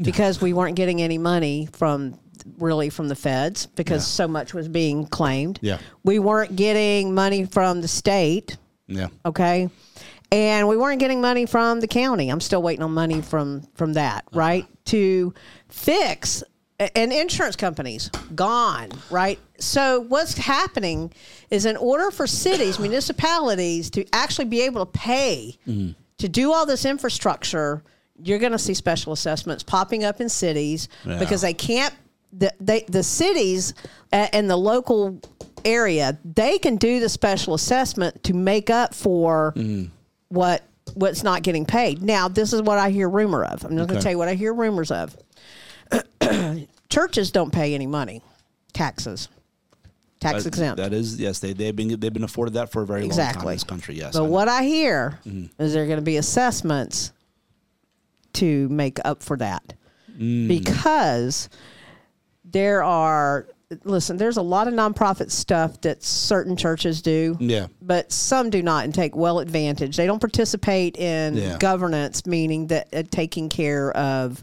Because 0.00 0.40
we 0.40 0.52
weren't 0.52 0.76
getting 0.76 1.02
any 1.02 1.18
money 1.18 1.68
from 1.72 2.18
really 2.58 2.88
from 2.88 3.08
the 3.08 3.16
feds 3.16 3.66
because 3.66 4.06
so 4.06 4.28
much 4.28 4.54
was 4.54 4.68
being 4.68 5.06
claimed. 5.06 5.58
Yeah. 5.60 5.78
We 6.04 6.18
weren't 6.20 6.54
getting 6.54 7.12
money 7.14 7.44
from 7.44 7.80
the 7.80 7.88
state 7.88 8.56
Yeah. 8.86 9.08
okay 9.26 9.68
and 10.30 10.68
we 10.68 10.76
weren't 10.76 11.00
getting 11.00 11.20
money 11.20 11.46
from 11.46 11.80
the 11.80 11.88
county 11.88 12.28
i'm 12.28 12.40
still 12.40 12.62
waiting 12.62 12.82
on 12.82 12.92
money 12.92 13.20
from 13.22 13.62
from 13.74 13.94
that 13.94 14.24
uh-huh. 14.28 14.38
right 14.38 14.66
to 14.86 15.32
fix 15.68 16.42
and 16.94 17.12
insurance 17.12 17.56
companies 17.56 18.08
gone 18.34 18.90
right? 19.10 19.38
So 19.58 20.00
what's 20.00 20.36
happening 20.36 21.12
is 21.50 21.66
in 21.66 21.76
order 21.76 22.10
for 22.10 22.26
cities 22.26 22.78
municipalities 22.88 23.90
to 23.90 24.06
actually 24.12 24.46
be 24.46 24.62
able 24.62 24.84
to 24.84 24.92
pay 24.92 25.58
mm-hmm. 25.66 25.92
to 26.18 26.28
do 26.28 26.52
all 26.52 26.66
this 26.66 26.84
infrastructure 26.84 27.82
you're 28.20 28.38
going 28.38 28.52
to 28.52 28.58
see 28.58 28.74
special 28.74 29.12
assessments 29.12 29.62
popping 29.62 30.04
up 30.04 30.20
in 30.20 30.28
cities 30.28 30.88
Yeah. 31.04 31.18
because 31.18 31.42
they 31.42 31.54
can't 31.54 31.94
the, 32.32 32.52
they, 32.60 32.82
the 32.88 33.02
cities 33.02 33.74
uh, 34.12 34.26
and 34.32 34.50
the 34.50 34.56
local 34.56 35.20
area 35.64 36.18
they 36.24 36.58
can 36.58 36.76
do 36.76 37.00
the 37.00 37.08
special 37.08 37.54
assessment 37.54 38.22
to 38.24 38.34
make 38.34 38.70
up 38.70 38.94
for 38.94 39.52
mm-hmm. 39.56 39.90
what 40.28 40.62
what's 40.94 41.22
not 41.22 41.42
getting 41.42 41.66
paid. 41.66 42.02
Now 42.02 42.28
this 42.28 42.52
is 42.52 42.62
what 42.62 42.78
i 42.78 42.90
hear 42.90 43.08
rumor 43.08 43.44
of. 43.44 43.64
I'm 43.64 43.76
not 43.76 43.88
going 43.88 43.98
to 43.98 44.02
tell 44.02 44.12
you 44.12 44.18
what 44.18 44.28
i 44.28 44.34
hear 44.34 44.54
rumors 44.54 44.90
of 44.90 45.16
churches 46.88 47.30
don't 47.30 47.52
pay 47.52 47.74
any 47.74 47.86
money 47.86 48.22
taxes 48.72 49.28
tax 50.20 50.42
That- 50.44 50.48
exempt 50.48 50.76
That 50.78 50.92
is 50.92 51.18
yes. 51.20 51.38
They 51.38 51.52
they've 51.52 51.74
been 51.74 51.98
they've 52.00 52.12
been 52.12 52.24
afforded 52.24 52.54
that 52.54 52.70
for 52.72 52.82
a 52.82 52.86
very 52.86 53.02
long 53.02 53.10
time 53.16 53.40
in 53.40 53.46
this 53.54 53.64
country. 53.64 53.96
Yes. 53.96 54.14
but 54.14 54.24
I 54.24 54.26
what 54.26 54.48
i 54.48 54.62
hear 54.64 55.18
Mm-hmm. 55.26 55.62
is 55.62 55.72
there 55.72 55.86
going 55.86 55.98
to 55.98 56.02
be 56.02 56.16
assessments 56.16 57.12
to 58.34 58.68
make 58.68 58.98
up 59.04 59.22
for 59.22 59.36
that 59.38 59.74
Mm. 60.18 60.48
because 60.48 61.48
there 62.44 62.82
are 62.82 63.46
listen 63.84 64.16
there's 64.16 64.36
a 64.38 64.42
lot 64.42 64.66
of 64.66 64.74
nonprofit 64.74 65.30
stuff 65.30 65.80
that 65.82 66.02
certain 66.02 66.56
churches 66.56 67.02
do 67.02 67.36
Yeah. 67.38 67.68
but 67.80 68.10
some 68.10 68.50
do 68.50 68.60
not 68.62 68.84
and 68.84 68.92
take 68.94 69.14
well 69.14 69.38
advantage 69.38 69.96
they 69.96 70.06
don't 70.06 70.18
participate 70.18 70.96
in 70.96 71.36
Yeah. 71.36 71.56
governance 71.58 72.26
meaning 72.26 72.66
that 72.68 72.88
uh, 72.92 73.02
taking 73.10 73.48
care 73.48 73.92
of 73.96 74.42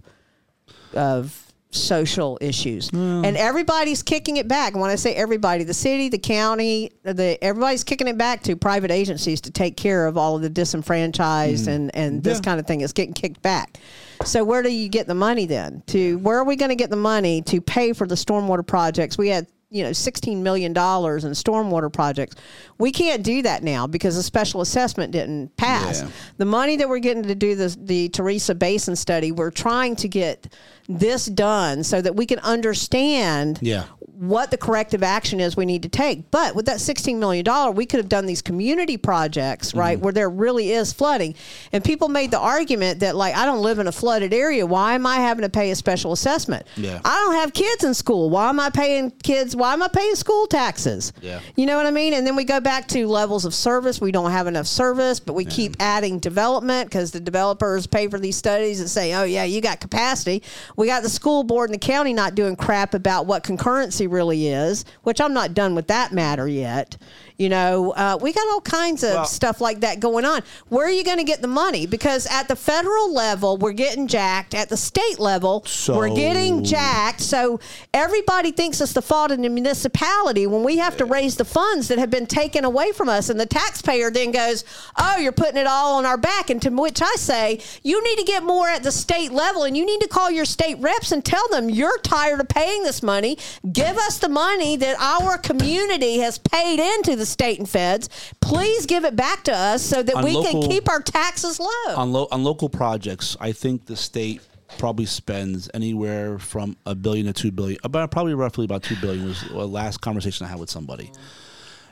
of 0.96 1.42
social 1.72 2.38
issues. 2.40 2.90
And 2.94 3.36
everybody's 3.36 4.02
kicking 4.02 4.38
it 4.38 4.48
back. 4.48 4.72
And 4.74 4.82
when 4.82 4.90
i 4.90 4.96
say 4.96 5.14
everybody 5.14 5.66
the 5.66 5.74
city 5.74 6.08
the 6.08 6.18
county 6.18 6.92
the 7.04 7.38
everybody's 7.42 7.84
kicking 7.84 8.08
it 8.08 8.18
back 8.18 8.44
to 8.44 8.56
private 8.56 8.92
agencies 8.92 9.42
to 9.42 9.52
take 9.52 9.76
care 9.76 10.08
of 10.08 10.18
all 10.18 10.38
of 10.38 10.42
the 10.42 10.50
disenfranchised 10.50 11.68
mm. 11.68 11.74
and 11.74 11.96
and 11.96 12.24
this 12.24 12.38
Yeah. 12.38 12.44
kind 12.44 12.60
of 12.60 12.66
thing. 12.68 12.82
Is 12.82 12.94
getting 12.94 13.14
kicked 13.14 13.42
back. 13.42 13.78
So 14.24 14.44
where 14.46 14.64
do 14.64 14.70
you 14.72 14.88
get 14.88 15.08
the 15.08 15.16
money 15.16 15.46
then? 15.46 15.84
To 15.88 16.18
where 16.20 16.38
are 16.40 16.46
we 16.46 16.56
going 16.56 16.70
to 16.70 16.76
get 16.76 16.90
the 16.90 16.96
money 16.96 17.42
to 17.44 17.60
pay 17.60 17.92
for 17.94 18.08
the 18.08 18.16
stormwater 18.16 18.66
projects? 18.66 19.18
We 19.18 19.28
had 19.30 19.48
you 19.72 19.84
know 19.84 19.92
16 19.92 20.42
million 20.44 20.72
dollars 20.72 21.26
in 21.26 21.32
stormwater 21.34 21.92
projects. 21.92 22.36
We 22.78 22.92
can't 22.94 23.24
do 23.24 23.42
that 23.42 23.64
now 23.64 23.88
because 23.88 24.16
the 24.16 24.24
special 24.24 24.62
assessment 24.62 25.12
didn't 25.12 25.58
pass. 25.58 26.02
Yeah. 26.04 26.10
the 26.38 26.46
money 26.46 26.78
that 26.78 26.88
we're 26.88 27.00
getting 27.00 27.24
to 27.24 27.36
do 27.36 27.56
this 27.56 27.76
the 27.76 28.08
Theresa 28.10 28.56
Basin 28.56 28.96
study 28.96 29.34
we're 29.34 29.52
trying 29.52 29.98
to 29.98 30.08
get 30.08 30.54
this 30.88 31.26
done 31.26 31.84
so 31.84 32.02
that 32.02 32.16
we 32.16 32.26
can 32.26 32.40
understand 32.40 33.60
Yeah. 33.62 33.86
What 34.18 34.52
the 34.52 34.58
corrective 34.58 35.04
action 35.04 35.40
is 35.40 35.56
we 35.58 35.66
need 35.66 35.84
to 35.84 35.90
take. 35.90 36.30
But 36.32 36.56
with 36.56 36.66
that 36.68 36.78
$16 36.78 37.18
million, 37.18 37.46
we 37.76 37.86
could 37.86 38.00
have 38.00 38.10
done 38.10 38.26
these 38.26 38.42
community 38.42 38.98
projects, 38.98 39.70
Mm-hmm. 39.70 39.80
right, 39.80 40.00
where 40.00 40.14
there 40.14 40.30
really 40.30 40.72
is 40.72 40.94
flooding. 40.94 41.36
And 41.72 41.84
people 41.84 42.08
made 42.10 42.32
the 42.32 42.40
argument 42.40 43.00
that, 43.02 43.16
like, 43.16 43.36
I 43.36 43.46
don't 43.46 43.62
live 43.62 43.80
in 43.80 43.88
a 43.88 43.92
flooded 43.92 44.34
area. 44.34 44.66
Why 44.66 44.94
am 44.94 45.06
I 45.06 45.18
having 45.18 45.44
to 45.44 45.50
pay 45.50 45.72
a 45.72 45.76
special 45.76 46.12
assessment? 46.14 46.66
Yeah. 46.76 47.02
I 47.04 47.16
don't 47.26 47.36
have 47.36 47.54
kids 47.54 47.84
in 47.84 47.94
school. 47.94 48.30
Why 48.30 48.50
am 48.50 48.60
I 48.60 48.70
paying 48.70 49.12
kids? 49.24 49.56
Why 49.56 49.74
am 49.74 49.82
I 49.84 49.88
paying 49.88 50.16
school 50.16 50.48
taxes? 50.48 51.14
Yeah. 51.22 51.40
You 51.56 51.66
know 51.66 51.78
what 51.78 51.86
I 51.86 51.92
mean? 51.92 52.14
And 52.14 52.26
then 52.26 52.36
we 52.36 52.44
go 52.44 52.60
back 52.60 52.88
to 52.90 53.08
levels 53.08 53.46
of 53.46 53.54
service. 53.54 54.00
We 54.00 54.12
don't 54.12 54.32
have 54.32 54.48
enough 54.48 54.68
service, 54.68 55.20
but 55.20 55.34
we 55.34 55.46
keep 55.46 55.76
adding 55.80 56.20
development 56.20 56.90
because 56.90 57.12
the 57.12 57.20
developers 57.20 57.88
pay 57.88 58.08
for 58.08 58.20
these 58.20 58.36
studies 58.36 58.80
and 58.80 58.90
say, 58.90 59.14
oh, 59.14 59.24
yeah, 59.24 59.44
you 59.44 59.62
got 59.62 59.80
capacity. 59.80 60.44
We 60.76 60.88
got 60.88 61.04
the 61.04 61.10
school 61.10 61.44
board 61.44 61.70
and 61.70 61.76
the 61.76 61.86
county 61.86 62.14
not 62.14 62.36
doing 62.36 62.56
crap 62.56 62.94
about 62.94 63.26
what 63.26 63.44
concurrency 63.44 64.05
really 64.08 64.48
is, 64.48 64.86
which 65.04 65.20
I'm 65.22 65.34
not 65.34 65.54
done 65.54 65.76
with 65.76 65.88
that 65.88 66.12
matter 66.12 66.48
yet. 66.48 66.98
You 67.38 67.50
know, 67.50 67.92
uh, 67.92 68.18
we 68.22 68.32
got 68.32 68.48
all 68.50 68.62
kinds 68.62 69.04
of 69.04 69.14
Well- 69.14 69.26
stuff 69.26 69.60
like 69.60 69.82
that 69.82 70.00
going 70.00 70.24
on. 70.24 70.42
Where 70.70 70.88
are 70.88 70.92
you 70.92 71.04
going 71.04 71.18
to 71.18 71.24
get 71.26 71.42
the 71.42 71.48
money? 71.50 71.86
Because 71.86 72.26
at 72.28 72.48
the 72.48 72.56
federal 72.56 73.14
level, 73.14 73.58
we're 73.58 73.74
getting 73.74 74.08
jacked. 74.08 74.54
At 74.54 74.70
the 74.70 74.78
state 74.78 75.20
level, 75.20 75.66
we're 75.98 76.16
getting 76.16 76.64
jacked. 76.64 77.20
So 77.22 77.60
everybody 77.94 78.52
thinks 78.52 78.80
it's 78.80 78.94
the 78.94 79.02
fault 79.02 79.32
of 79.32 79.42
the 79.42 79.50
municipality 79.50 80.48
when 80.48 80.64
we 80.64 80.78
have 80.78 80.96
to 80.98 81.06
raise 81.06 81.36
the 81.36 81.44
funds 81.46 81.90
that 81.90 82.00
have 82.00 82.10
been 82.10 82.26
taken 82.26 82.64
away 82.64 82.92
from 82.94 83.10
us. 83.10 83.30
And 83.30 83.38
the 83.40 83.46
taxpayer 83.46 84.10
then 84.12 84.32
goes, 84.32 84.64
Oh, 84.98 85.18
you're 85.18 85.32
putting 85.34 85.58
it 85.58 85.68
all 85.68 85.96
on 85.98 86.06
our 86.06 86.18
back. 86.18 86.50
And 86.50 86.62
to 86.62 86.70
which 86.70 87.02
I 87.02 87.16
say, 87.18 87.60
You 87.84 88.02
need 88.04 88.18
to 88.18 88.24
get 88.24 88.44
more 88.44 88.70
at 88.70 88.84
the 88.84 88.92
state 88.92 89.32
level 89.32 89.64
and 89.64 89.76
you 89.76 89.86
need 89.86 90.00
to 90.02 90.08
call 90.08 90.32
your 90.32 90.46
state 90.46 90.78
reps 90.80 91.12
and 91.12 91.24
tell 91.24 91.48
them 91.50 91.70
you're 91.70 91.98
tired 92.00 92.40
of 92.40 92.48
paying 92.48 92.84
this 92.84 93.04
money. 93.04 93.38
Give 93.72 93.98
us 93.98 94.20
the 94.20 94.30
money 94.30 94.78
that 94.78 94.96
our 95.00 95.38
community 95.38 96.20
has 96.20 96.38
paid 96.38 96.80
into 96.80 97.16
the 97.16 97.25
the 97.26 97.32
state 97.32 97.58
and 97.60 97.68
feds. 97.68 98.08
Please 98.40 98.86
give 98.86 99.04
it 99.04 99.16
back 99.16 99.44
to 99.46 99.52
us 99.54 99.82
so 99.82 100.04
that 100.04 100.16
On 100.16 100.24
we 100.24 100.32
local- 100.34 100.62
can 100.62 100.70
keep 100.72 100.88
our 100.90 101.02
taxes 101.02 101.60
low. 101.60 101.96
on 101.96 102.12
lo- 102.14 102.28
on 102.32 102.44
local 102.44 102.70
projects, 102.70 103.36
I 103.40 103.52
think 103.52 103.86
the 103.88 103.96
state 103.96 104.42
probably 104.78 105.06
spends 105.06 105.70
anywhere 105.74 106.38
from 106.40 106.76
a 106.86 106.94
billion 106.96 107.26
to 107.28 107.34
two 107.34 107.52
billion, 107.52 107.80
about 107.84 108.12
probably 108.12 108.34
roughly 108.34 108.66
about 108.66 108.84
two 108.84 108.96
billion 109.02 109.26
was 109.28 109.42
the 109.42 109.68
last 109.68 110.02
conversation 110.02 110.46
I 110.46 110.50
had 110.50 110.60
with 110.60 110.70
somebody. 110.70 111.12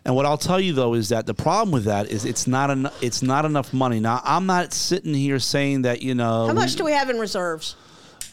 And 0.06 0.16
what 0.16 0.26
I'll 0.26 0.38
tell 0.38 0.60
you 0.60 0.74
though 0.74 0.94
is 0.96 1.10
that 1.10 1.26
the 1.26 1.34
problem 1.34 1.72
with 1.72 1.86
that 1.86 2.08
is 2.08 2.26
it's 2.26 2.46
not 2.46 2.70
en- 2.70 2.90
it's 3.02 3.22
not 3.22 3.46
enough 3.46 3.74
money. 3.74 4.00
Now 4.02 4.22
I'm 4.24 4.46
not 4.46 4.74
sitting 4.74 5.14
here 5.14 5.40
saying 5.40 5.84
that 5.84 6.02
you 6.02 6.14
know 6.14 6.48
How 6.48 6.54
much 6.54 6.76
do 6.76 6.84
we 6.84 6.92
have 6.92 7.10
in 7.10 7.20
reserves? 7.20 7.76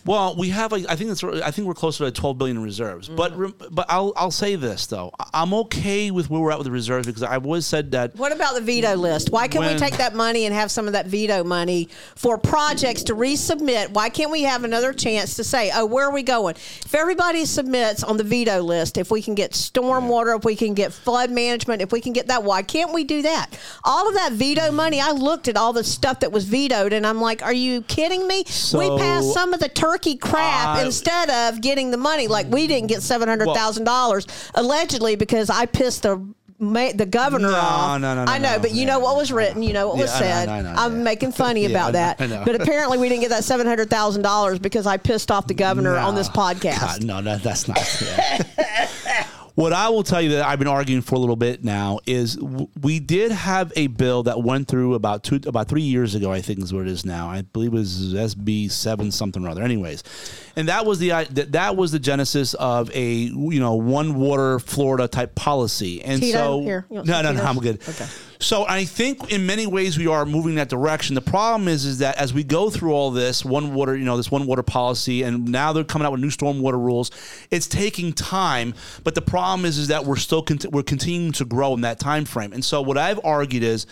Well, 0.04 0.34
we 0.36 0.48
have 0.50 0.72
like 0.72 0.86
I 0.88 0.96
think 0.96 1.10
it's 1.10 1.22
I 1.22 1.50
think 1.50 1.68
we're 1.68 1.74
closer 1.74 2.04
to 2.04 2.10
12 2.10 2.38
billion 2.38 2.56
in 2.56 2.62
reserves. 2.62 3.08
Mm-hmm. 3.08 3.16
But 3.16 3.74
but 3.74 3.86
I'll 3.88 4.12
I'll 4.16 4.30
say 4.30 4.56
this 4.56 4.86
though. 4.86 5.12
I'm 5.34 5.52
okay 5.54 6.10
with 6.10 6.30
where 6.30 6.40
we're 6.40 6.52
at 6.52 6.58
with 6.58 6.66
the 6.66 6.70
reserves 6.70 7.06
because 7.06 7.22
I've 7.22 7.44
always 7.44 7.66
said 7.66 7.90
that 7.92 8.16
What 8.16 8.32
about 8.32 8.54
the 8.54 8.60
veto 8.60 8.94
list? 8.94 9.30
Why 9.30 9.48
can't 9.48 9.64
we 9.64 9.78
take 9.78 9.98
that 9.98 10.14
money 10.14 10.46
and 10.46 10.54
have 10.54 10.70
some 10.70 10.86
of 10.86 10.92
that 10.94 11.06
veto 11.06 11.44
money 11.44 11.88
for 12.14 12.38
projects 12.38 13.04
to 13.04 13.14
resubmit? 13.14 13.90
Why 13.90 14.08
can't 14.08 14.30
we 14.30 14.42
have 14.42 14.64
another 14.64 14.92
chance 14.92 15.36
to 15.36 15.44
say, 15.44 15.70
oh, 15.74 15.86
where 15.86 16.06
are 16.06 16.12
we 16.12 16.22
going? 16.22 16.54
If 16.56 16.94
everybody 16.94 17.44
submits 17.44 18.02
on 18.02 18.16
the 18.16 18.24
veto 18.24 18.60
list, 18.60 18.98
if 18.98 19.10
we 19.10 19.22
can 19.22 19.34
get 19.34 19.52
stormwater, 19.52 20.36
if 20.36 20.44
we 20.44 20.56
can 20.56 20.74
get 20.74 20.92
flood 20.92 21.30
management, 21.30 21.82
if 21.82 21.92
we 21.92 22.00
can 22.00 22.12
get 22.12 22.28
that, 22.28 22.42
why 22.42 22.62
can't 22.62 22.92
we 22.92 23.04
do 23.04 23.22
that? 23.22 23.58
All 23.84 24.08
of 24.08 24.14
that 24.14 24.32
veto 24.32 24.70
money, 24.72 25.00
I 25.00 25.10
looked 25.10 25.48
at 25.48 25.56
all 25.56 25.72
the 25.72 25.84
stuff 25.84 26.20
that 26.20 26.32
was 26.32 26.44
vetoed 26.44 26.92
and 26.92 27.06
I'm 27.06 27.20
like, 27.20 27.42
are 27.42 27.52
you 27.52 27.82
kidding 27.82 28.26
me? 28.26 28.44
we 28.74 28.88
passed 28.98 29.32
some 29.32 29.52
of 29.52 29.60
the 29.60 29.68
turkey 29.90 30.16
crap 30.16 30.76
I- 30.78 30.82
instead 30.84 31.30
of 31.30 31.60
getting 31.60 31.90
the 31.90 31.96
money. 31.96 32.28
Like 32.28 32.46
we 32.48 32.66
didn't 32.66 32.88
get 32.88 32.98
$700,000 33.00 34.50
allegedly 34.54 35.16
because 35.16 35.50
I 35.50 35.66
pissed 35.66 36.02
the 36.02 36.24
ma- 36.58 36.92
the 36.94 37.06
governor 37.06 37.50
No, 37.50 37.56
off. 37.58 38.00
no, 38.00 38.14
no, 38.14 38.24
no, 38.24 38.30
I 38.32 38.38
know, 38.38 38.52
no. 38.56 38.58
but 38.60 38.72
you 38.72 38.80
Yeah, 38.82 38.86
know 38.88 38.98
what 39.00 39.16
was 39.16 39.32
written. 39.32 39.62
You 39.62 39.72
know 39.72 39.88
what 39.88 39.96
was 39.98 40.10
Yeah, 40.12 40.20
know, 40.20 40.26
said. 40.26 40.48
I 40.48 40.60
know, 40.62 40.68
I 40.70 40.72
know, 40.74 40.80
I'm 40.80 40.96
yeah. 40.98 41.02
making 41.04 41.32
funny 41.32 41.64
about 41.70 41.92
that. 41.94 42.18
But 42.18 42.54
apparently, 42.60 42.98
we 42.98 43.08
didn't 43.08 43.22
get 43.22 43.30
that 43.30 43.44
seven 43.44 43.66
hundred 43.66 43.90
thousand 43.90 44.22
dollars 44.22 44.58
because 44.58 44.86
I 44.86 44.96
pissed 44.96 45.30
off 45.30 45.46
the 45.46 45.54
governor 45.54 45.96
on 45.96 46.14
this 46.14 46.28
podcast. 46.28 46.80
God, 46.80 47.04
no, 47.04 47.22
that, 47.22 47.42
that's 47.42 47.66
not. 47.66 47.78
what 49.54 49.72
I 49.72 49.88
will 49.88 50.02
tell 50.02 50.20
you 50.20 50.30
that 50.30 50.46
I've 50.46 50.58
been 50.58 50.68
arguing 50.68 51.02
for 51.02 51.14
a 51.14 51.18
little 51.18 51.36
bit 51.36 51.64
now 51.64 51.98
is 52.06 52.38
we 52.80 53.00
did 53.00 53.32
have 53.32 53.72
a 53.76 53.88
bill 53.88 54.22
that 54.24 54.42
went 54.42 54.68
through 54.68 54.94
about 54.94 55.24
two, 55.24 55.40
about 55.46 55.68
three 55.68 55.82
years 55.82 56.14
ago. 56.14 56.32
I 56.32 56.40
think 56.40 56.60
is 56.60 56.72
what 56.72 56.82
it 56.82 56.88
is 56.88 57.04
now. 57.04 57.28
I 57.28 57.42
believe 57.42 57.72
it 57.72 57.76
was 57.76 58.14
SB 58.14 58.70
seven 58.70 59.10
something 59.10 59.44
or 59.44 59.50
other. 59.50 59.62
Anyways, 59.62 60.02
and 60.56 60.68
that 60.68 60.84
was 60.86 60.98
the 60.98 61.12
i- 61.12 61.24
that, 61.24 61.52
that 61.52 61.76
was 61.76 61.92
the 61.92 61.98
genesis 61.98 62.54
of 62.54 62.90
a 62.94 63.12
you 63.12 63.60
know 63.60 63.74
one 63.74 64.14
water 64.20 64.58
Florida 64.58 65.08
type 65.08 65.34
policy. 65.34 66.02
And 66.02 66.20
Tito, 66.20 66.38
so 66.38 66.60
here, 66.62 66.86
you 66.90 67.02
no, 67.04 67.22
no, 67.22 67.32
no, 67.32 67.42
I'm 67.42 67.58
good. 67.58 67.80
Okay. 67.88 68.06
So 68.42 68.64
I 68.66 68.86
think 68.86 69.30
in 69.30 69.44
many 69.44 69.66
ways 69.66 69.98
we 69.98 70.06
are 70.06 70.24
moving 70.24 70.54
that 70.54 70.70
direction. 70.70 71.14
The 71.14 71.20
problem 71.20 71.68
is, 71.68 71.84
is 71.84 71.98
that 71.98 72.16
as 72.16 72.32
we 72.32 72.42
go 72.42 72.70
through 72.70 72.92
all 72.94 73.10
this 73.10 73.44
one 73.44 73.74
water, 73.74 73.94
you 73.94 74.06
know, 74.06 74.16
this 74.16 74.30
one 74.30 74.46
water 74.46 74.62
policy, 74.62 75.22
and 75.24 75.46
now 75.48 75.74
they're 75.74 75.84
coming 75.84 76.06
out 76.06 76.12
with 76.12 76.22
new 76.22 76.30
stormwater 76.30 76.82
rules. 76.82 77.10
It's 77.50 77.66
taking 77.66 78.14
time, 78.14 78.72
but 79.04 79.14
the 79.14 79.20
problem 79.20 79.66
is, 79.66 79.76
is 79.76 79.88
that 79.88 80.06
we're 80.06 80.16
still 80.16 80.42
cont- 80.42 80.72
we're 80.72 80.82
continuing 80.82 81.32
to 81.32 81.44
grow 81.44 81.74
in 81.74 81.82
that 81.82 81.98
time 82.00 82.24
frame. 82.24 82.54
And 82.54 82.64
so 82.64 82.80
what 82.80 82.96
I've 82.96 83.20
argued 83.24 83.62
is. 83.62 83.86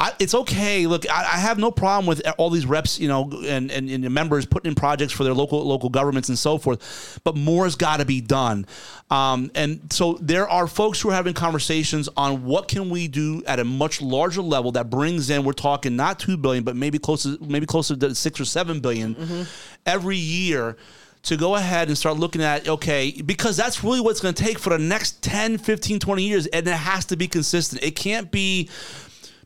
I, 0.00 0.14
it's 0.18 0.34
okay. 0.34 0.86
Look, 0.86 1.08
I, 1.10 1.20
I 1.20 1.36
have 1.36 1.58
no 1.58 1.70
problem 1.70 2.06
with 2.06 2.26
all 2.38 2.48
these 2.48 2.64
reps, 2.64 2.98
you 2.98 3.06
know, 3.06 3.30
and, 3.46 3.70
and, 3.70 3.90
and 3.90 4.10
members 4.10 4.46
putting 4.46 4.70
in 4.70 4.74
projects 4.74 5.12
for 5.12 5.24
their 5.24 5.34
local 5.34 5.62
local 5.62 5.90
governments 5.90 6.30
and 6.30 6.38
so 6.38 6.56
forth. 6.56 7.20
But 7.22 7.36
more's 7.36 7.76
got 7.76 7.98
to 7.98 8.06
be 8.06 8.22
done. 8.22 8.66
Um, 9.10 9.50
and 9.54 9.92
so 9.92 10.14
there 10.14 10.48
are 10.48 10.66
folks 10.66 11.02
who 11.02 11.10
are 11.10 11.14
having 11.14 11.34
conversations 11.34 12.08
on 12.16 12.44
what 12.46 12.66
can 12.66 12.88
we 12.88 13.08
do 13.08 13.42
at 13.46 13.60
a 13.60 13.64
much 13.64 14.00
larger 14.00 14.40
level 14.40 14.72
that 14.72 14.88
brings 14.88 15.28
in. 15.28 15.44
We're 15.44 15.52
talking 15.52 15.96
not 15.96 16.18
two 16.18 16.38
billion, 16.38 16.64
but 16.64 16.76
maybe 16.76 16.98
closer, 16.98 17.36
maybe 17.38 17.66
closer 17.66 17.94
to 17.94 18.14
six 18.14 18.40
or 18.40 18.46
seven 18.46 18.80
billion 18.80 19.46
every 19.84 20.16
year 20.16 20.78
to 21.22 21.36
go 21.36 21.54
ahead 21.56 21.88
and 21.88 21.98
start 21.98 22.16
looking 22.16 22.42
at 22.42 22.66
okay 22.66 23.20
because 23.26 23.54
that's 23.54 23.84
really 23.84 24.00
what's 24.00 24.20
going 24.20 24.32
to 24.32 24.42
take 24.42 24.58
for 24.58 24.70
the 24.70 24.78
next 24.78 25.22
10 25.22 25.58
15 25.58 26.00
20 26.00 26.22
years 26.22 26.46
and 26.46 26.66
it 26.66 26.72
has 26.72 27.04
to 27.04 27.14
be 27.14 27.28
consistent 27.28 27.82
it 27.82 27.94
can't 27.94 28.30
be 28.30 28.70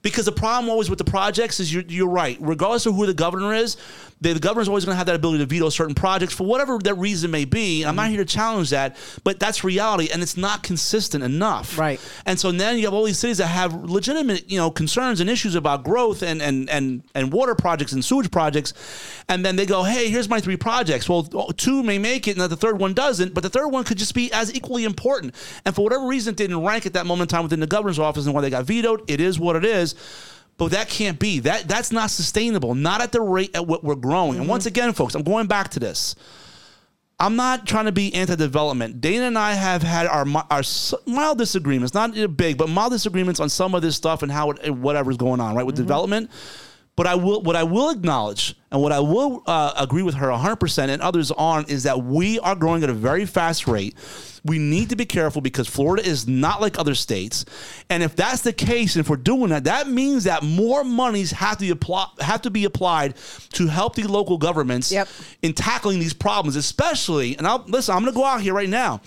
because 0.05 0.27
the 0.27 0.33
problem 0.33 0.69
always 0.69 0.91
with 0.91 0.99
the 0.99 1.05
projects 1.05 1.59
is 1.59 1.73
you're, 1.73 1.83
you're 1.89 2.07
right. 2.07 2.37
Regardless 2.39 2.85
of 2.85 2.95
who 2.95 3.07
the 3.07 3.15
governor 3.15 3.55
is, 3.55 3.79
the, 4.21 4.33
the 4.33 4.41
governor's 4.41 4.69
always 4.69 4.85
going 4.85 4.95
to 4.95 4.97
have 4.97 5.07
that 5.07 5.17
ability 5.17 5.39
to 5.39 5.47
veto 5.47 5.69
certain 5.69 5.95
projects 5.95 6.35
for 6.35 6.45
whatever 6.45 6.79
that 6.79 6.95
reason 6.95 7.31
may 7.31 7.45
be. 7.45 7.83
And 7.83 7.89
I'm 7.89 7.97
not 7.97 8.05
mm-hmm. 8.05 8.15
here 8.15 8.25
to 8.25 8.33
challenge 8.33 8.71
that, 8.71 8.97
but 9.23 9.39
that's 9.39 9.65
reality, 9.65 10.09
and 10.12 10.23
it's 10.23 10.37
not 10.37 10.62
consistent 10.62 11.23
enough. 11.25 11.79
Right. 11.79 12.01
And 12.27 12.39
so 12.39 12.51
then 12.53 12.79
you 12.79 12.85
have 12.85 12.95
all 12.95 13.05
these 13.05 13.19
cities 13.19 13.39
that 13.39 13.49
have 13.49 13.75
legitimate, 13.75 14.51
you 14.51 14.59
know, 14.59 14.71
concerns 14.71 15.21
and 15.21 15.29
issues 15.29 15.55
about 15.55 15.85
growth 15.85 16.23
and 16.23 16.41
and 16.41 16.69
and 16.71 17.03
and 17.15 17.33
water 17.33 17.55
projects 17.55 17.93
and 17.93 18.05
sewage 18.05 18.31
projects, 18.31 18.73
and 19.29 19.45
then 19.45 19.57
they 19.57 19.67
go, 19.67 19.83
"Hey, 19.83 20.09
here's 20.09 20.29
my 20.29 20.41
three 20.41 20.57
projects." 20.57 21.09
Well, 21.09 21.29
oh, 21.35 21.51
two 21.51 21.83
may 21.83 21.99
make 21.99 22.29
it, 22.29 22.37
and 22.37 22.51
the 22.51 22.57
third 22.57 22.79
one 22.79 22.95
doesn't, 22.95 23.35
but 23.35 23.43
the 23.43 23.51
third 23.51 23.69
one 23.69 23.85
could 23.85 23.99
just 23.99 24.15
be 24.15 24.33
as 24.33 24.55
equally 24.55 24.85
important. 24.85 25.35
And 25.65 25.75
for 25.75 25.83
whatever 25.83 26.07
reason, 26.07 26.33
it 26.33 26.37
didn't 26.37 26.62
rank 26.62 26.87
at 26.87 26.95
that 26.95 27.07
moment 27.07 27.31
in 27.31 27.37
time 27.37 27.43
within 27.43 27.61
the 27.61 27.67
governor's 27.67 27.99
office, 27.99 28.27
and 28.27 28.35
why 28.35 28.41
they 28.41 28.51
got 28.51 28.65
vetoed. 28.65 29.09
It 29.09 29.21
is 29.21 29.39
what 29.39 29.57
it 29.57 29.65
is. 29.65 29.95
But 30.57 30.71
that 30.71 30.89
can't 30.89 31.19
be. 31.19 31.41
That 31.41 31.67
that's 31.67 31.91
not 31.91 32.11
sustainable. 32.11 32.75
Not 32.75 33.01
at 33.01 33.13
the 33.13 33.21
rate 33.21 33.55
at 33.57 33.67
what 33.67 33.83
we're 33.83 33.97
growing. 33.97 34.39
And 34.39 34.49
once 34.49 34.65
mm-hmm. 34.65 34.69
again, 34.69 34.93
folks, 34.93 35.15
I'm 35.15 35.25
going 35.25 35.47
back 35.47 35.71
to 35.71 35.81
this. 35.81 36.15
I'm 37.19 37.37
not 37.37 37.67
trying 37.67 37.85
to 37.85 37.93
be 37.93 38.13
anti-development. 38.13 39.01
Dana 39.01 39.27
and 39.27 39.39
I 39.39 39.53
have 39.53 39.83
had 39.83 40.07
our 40.07 40.27
our 40.51 40.63
mild 41.07 41.39
disagreements, 41.39 41.95
not 41.95 42.13
big, 42.37 42.59
but 42.59 42.69
mild 42.69 42.93
disagreements 42.93 43.41
on 43.41 43.49
some 43.49 43.75
of 43.75 43.83
this 43.83 43.97
stuff 43.97 44.23
and 44.23 44.33
how 44.33 44.51
it, 44.51 44.71
whatever's 44.71 45.17
going 45.17 45.41
on, 45.41 45.55
right, 45.55 45.65
with 45.65 45.77
mm-hmm. 45.77 45.85
development. 45.85 46.31
But 46.97 47.07
I 47.09 47.17
will, 47.17 47.43
what 47.43 47.57
I 47.57 47.65
will 47.65 47.91
acknowledge, 47.91 48.55
and 48.75 48.83
what 48.83 48.91
I 48.93 48.99
will 48.99 49.43
uh, 49.47 49.72
agree 49.79 50.03
with 50.03 50.16
her 50.16 50.27
100% 50.27 50.89
and 50.89 51.01
others 51.01 51.31
on, 51.31 51.64
is 51.68 51.85
that 51.85 52.03
we 52.03 52.41
are 52.41 52.57
growing 52.57 52.83
at 52.83 52.91
a 52.91 52.93
very 52.93 53.25
fast 53.25 53.68
rate. 53.68 53.95
We 54.45 54.59
need 54.59 54.91
to 54.91 54.97
be 54.97 55.07
careful 55.07 55.41
because 55.41 55.66
Florida 55.68 56.07
is 56.07 56.29
not 56.29 56.61
like 56.61 56.79
other 56.79 56.95
states, 56.95 57.47
and 57.89 58.03
if 58.03 58.14
that's 58.14 58.43
the 58.43 58.53
case, 58.53 58.95
and 58.95 59.01
if 59.01 59.09
we're 59.09 59.16
doing 59.16 59.49
that, 59.51 59.64
that 59.64 59.89
means 59.89 60.25
that 60.25 60.43
more 60.43 60.85
monies 60.85 61.31
have 61.31 61.57
to 61.59 61.64
be 61.64 61.70
apply, 61.70 62.07
have 62.20 62.43
to 62.43 62.51
be 62.51 62.66
applied 62.66 63.14
to 63.55 63.68
help 63.68 63.95
the 63.95 64.03
local 64.03 64.37
governments 64.37 64.93
Yep. 64.93 65.09
in 65.41 65.55
tackling 65.55 65.99
these 65.99 66.12
problems, 66.12 66.57
especially, 66.57 67.39
and 67.39 67.47
I'll 67.47 67.64
listen, 67.68 67.95
I'm 67.95 68.03
going 68.03 68.12
to 68.12 68.16
go 68.18 68.27
out 68.27 68.43
here 68.43 68.53
right 68.53 68.68
now, 68.68 69.01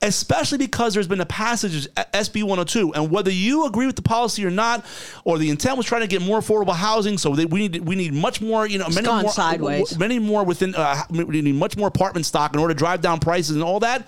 especially 0.00 0.58
because 0.58 0.94
there's 0.94 1.08
been 1.08 1.20
a 1.20 1.26
passage 1.26 1.86
of 1.86 1.92
SB 2.12 2.42
102, 2.44 2.92
and 2.94 3.10
whether 3.10 3.32
you 3.32 3.66
agree 3.66 3.86
with 3.86 3.96
the 3.96 4.02
policy 4.02 4.44
or 4.46 4.50
not, 4.50 4.84
or 5.24 5.38
the 5.38 5.50
intent 5.50 5.76
was 5.76 5.86
trying 5.86 6.02
to 6.02 6.06
get 6.06 6.22
more 6.22 6.38
affordable 6.38 6.74
housing, 6.74 7.18
so 7.18 7.34
that 7.34 7.50
we 7.50 7.66
need 7.68 7.84
we 7.84 7.96
need 7.96 8.12
much 8.14 8.40
more, 8.40 8.64
you 8.66 8.78
know, 8.78 8.86
many 8.94 9.06
gone 9.16 9.22
more 9.24 9.32
sideways. 9.32 9.98
many 9.98 10.18
more 10.18 10.44
within, 10.44 10.74
uh, 10.74 11.02
we 11.10 11.24
need 11.40 11.54
much 11.54 11.76
more 11.76 11.88
apartment 11.88 12.26
stock 12.26 12.54
in 12.54 12.60
order 12.60 12.74
to 12.74 12.78
drive 12.78 13.00
down 13.00 13.20
prices 13.20 13.56
and 13.56 13.62
all 13.62 13.80
that. 13.80 14.06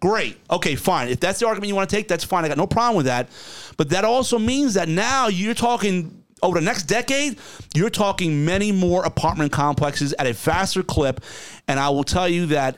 Great. 0.00 0.38
Okay, 0.50 0.76
fine. 0.76 1.08
If 1.08 1.20
that's 1.20 1.40
the 1.40 1.46
argument 1.46 1.68
you 1.68 1.74
want 1.74 1.90
to 1.90 1.96
take, 1.96 2.06
that's 2.06 2.24
fine. 2.24 2.44
I 2.44 2.48
got 2.48 2.56
no 2.56 2.66
problem 2.66 2.96
with 2.96 3.06
that. 3.06 3.28
But 3.76 3.90
that 3.90 4.04
also 4.04 4.38
means 4.38 4.74
that 4.74 4.88
now 4.88 5.28
you're 5.28 5.54
talking 5.54 6.22
over 6.42 6.58
the 6.60 6.64
next 6.64 6.84
decade, 6.84 7.36
you're 7.74 7.90
talking 7.90 8.44
many 8.44 8.70
more 8.70 9.04
apartment 9.04 9.50
complexes 9.52 10.14
at 10.18 10.26
a 10.26 10.34
faster 10.34 10.82
clip. 10.82 11.20
And 11.66 11.80
I 11.80 11.88
will 11.88 12.04
tell 12.04 12.28
you 12.28 12.46
that 12.46 12.76